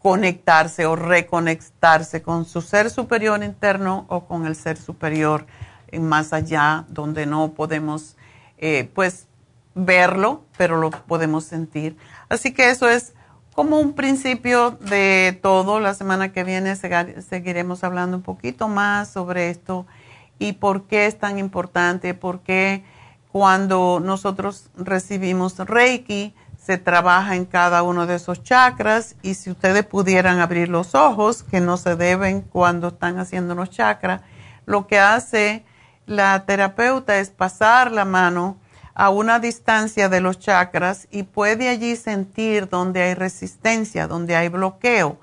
conectarse 0.00 0.86
o 0.86 0.96
reconectarse 0.96 2.22
con 2.22 2.44
su 2.44 2.60
ser 2.60 2.90
superior 2.90 3.42
interno 3.42 4.06
o 4.08 4.26
con 4.26 4.46
el 4.46 4.54
ser 4.54 4.76
superior 4.76 5.46
más 5.98 6.32
allá, 6.32 6.84
donde 6.88 7.24
no 7.24 7.54
podemos, 7.54 8.16
eh, 8.58 8.90
pues, 8.94 9.27
verlo, 9.78 10.42
pero 10.56 10.76
lo 10.76 10.90
podemos 10.90 11.44
sentir. 11.44 11.96
Así 12.28 12.52
que 12.52 12.70
eso 12.70 12.88
es 12.88 13.14
como 13.54 13.78
un 13.78 13.94
principio 13.94 14.72
de 14.72 15.38
todo. 15.40 15.80
La 15.80 15.94
semana 15.94 16.32
que 16.32 16.44
viene 16.44 16.74
seguiremos 16.76 17.84
hablando 17.84 18.16
un 18.16 18.22
poquito 18.22 18.68
más 18.68 19.08
sobre 19.08 19.50
esto 19.50 19.86
y 20.38 20.54
por 20.54 20.84
qué 20.84 21.06
es 21.06 21.18
tan 21.18 21.38
importante, 21.38 22.14
por 22.14 22.40
qué 22.40 22.84
cuando 23.30 24.00
nosotros 24.02 24.70
recibimos 24.76 25.58
Reiki, 25.58 26.34
se 26.58 26.76
trabaja 26.76 27.36
en 27.36 27.44
cada 27.44 27.82
uno 27.82 28.06
de 28.06 28.16
esos 28.16 28.42
chakras 28.42 29.16
y 29.22 29.34
si 29.34 29.50
ustedes 29.50 29.86
pudieran 29.86 30.40
abrir 30.40 30.68
los 30.68 30.94
ojos, 30.94 31.42
que 31.42 31.60
no 31.60 31.76
se 31.76 31.96
deben 31.96 32.42
cuando 32.42 32.88
están 32.88 33.18
haciendo 33.18 33.54
los 33.54 33.70
chakras, 33.70 34.22
lo 34.66 34.86
que 34.86 34.98
hace 34.98 35.64
la 36.06 36.44
terapeuta 36.46 37.18
es 37.18 37.30
pasar 37.30 37.92
la 37.92 38.04
mano 38.04 38.58
a 38.98 39.10
una 39.10 39.38
distancia 39.38 40.08
de 40.08 40.20
los 40.20 40.40
chakras 40.40 41.06
y 41.12 41.22
puede 41.22 41.68
allí 41.68 41.94
sentir 41.94 42.68
donde 42.68 43.00
hay 43.00 43.14
resistencia, 43.14 44.08
donde 44.08 44.34
hay 44.34 44.48
bloqueo. 44.48 45.20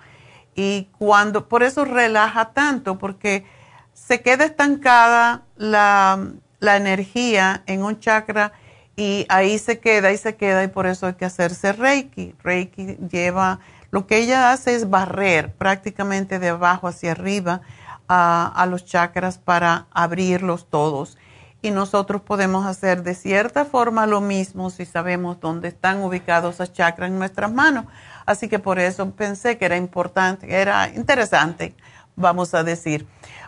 Y 0.55 0.87
cuando, 0.97 1.49
por 1.49 1.61
eso 1.61 1.83
relaja 1.83 2.53
tanto, 2.53 2.97
porque 2.97 3.45
se 3.93 4.21
queda 4.21 4.45
estancada 4.45 5.43
la, 5.57 6.25
la 6.61 6.77
energía 6.77 7.63
en 7.65 7.83
un 7.83 7.99
chakra 7.99 8.53
y 8.95 9.25
ahí 9.27 9.59
se 9.59 9.79
queda 9.79 10.13
y 10.13 10.17
se 10.17 10.37
queda 10.37 10.63
y 10.63 10.69
por 10.69 10.87
eso 10.87 11.07
hay 11.07 11.15
que 11.15 11.25
hacerse 11.25 11.73
Reiki. 11.73 12.33
Reiki 12.41 12.97
lleva, 13.11 13.59
lo 13.91 14.07
que 14.07 14.19
ella 14.19 14.53
hace 14.53 14.73
es 14.73 14.89
barrer 14.89 15.53
prácticamente 15.53 16.39
de 16.39 16.47
abajo 16.47 16.87
hacia 16.87 17.11
arriba 17.11 17.59
a, 18.07 18.65
los 18.69 18.85
chakras 18.85 19.37
para 19.37 19.87
abrirlos 19.91 20.69
todos. 20.69 21.17
Y 21.65 21.71
nosotros 21.71 22.21
podemos 22.21 22.67
hacer 22.67 23.01
de 23.01 23.15
cierta 23.15 23.65
forma 23.65 24.05
lo 24.05 24.21
mismo 24.21 24.69
si 24.69 24.85
sabemos 24.85 25.39
dónde 25.39 25.69
están 25.69 26.03
ubicados 26.03 26.53
esos 26.53 26.73
chakras 26.73 27.09
en 27.09 27.17
nuestras 27.17 27.51
manos. 27.51 27.85
Así 28.27 28.47
que 28.47 28.59
por 28.59 28.77
eso 28.77 29.09
pensé 29.09 29.57
que 29.57 29.65
era 29.65 29.75
importante, 29.75 30.61
era 30.61 30.89
interesante, 30.89 31.73
vamos 32.15 32.53
a 32.53 32.63
decir. 32.63 33.07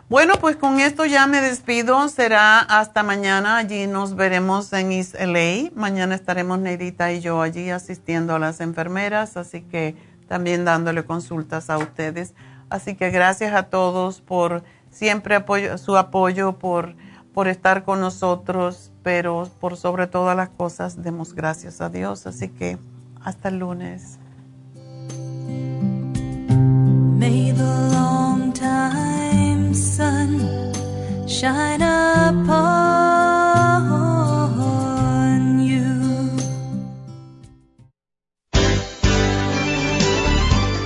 Bueno, 0.10 0.34
pues 0.42 0.56
con 0.56 0.80
esto 0.80 1.06
ya 1.06 1.28
me 1.28 1.42
despido. 1.42 2.10
Será 2.10 2.58
hasta 2.58 3.04
mañana. 3.04 3.58
Allí 3.58 3.86
nos 3.86 4.16
veremos 4.16 4.74
en 4.74 4.94
East 4.94 5.14
LA. 5.14 5.70
Mañana 5.76 6.16
estaremos 6.16 6.58
Neidita 6.58 7.14
y 7.14 7.20
yo 7.20 7.44
allí 7.44 7.70
asistiendo 7.70 8.34
a 8.34 8.40
las 8.40 8.62
enfermeras, 8.62 9.38
así 9.38 9.62
que 9.62 9.96
también 10.28 10.66
dándole 10.66 11.06
consultas 11.06 11.70
a 11.70 11.78
ustedes. 11.78 12.34
Así 12.72 12.96
que 12.96 13.12
gracias 13.12 13.54
a 13.54 13.64
todos 13.70 14.22
por 14.22 14.64
siempre 14.90 15.36
apoyo, 15.36 15.78
su 15.78 15.96
apoyo, 15.98 16.54
por, 16.54 16.96
por 17.38 17.48
estar 17.48 17.86
con 17.86 18.00
nosotros, 18.02 18.90
pero 19.04 19.48
por 19.60 19.78
sobre 19.78 20.08
todas 20.08 20.36
las 20.36 20.50
cosas 20.50 21.04
demos 21.04 21.36
gracias 21.36 21.82
a 21.82 21.90
Dios. 21.90 22.26
Así 22.26 22.50
que 22.50 22.80
hasta 23.24 23.50
el 23.50 23.60
lunes. 23.60 24.18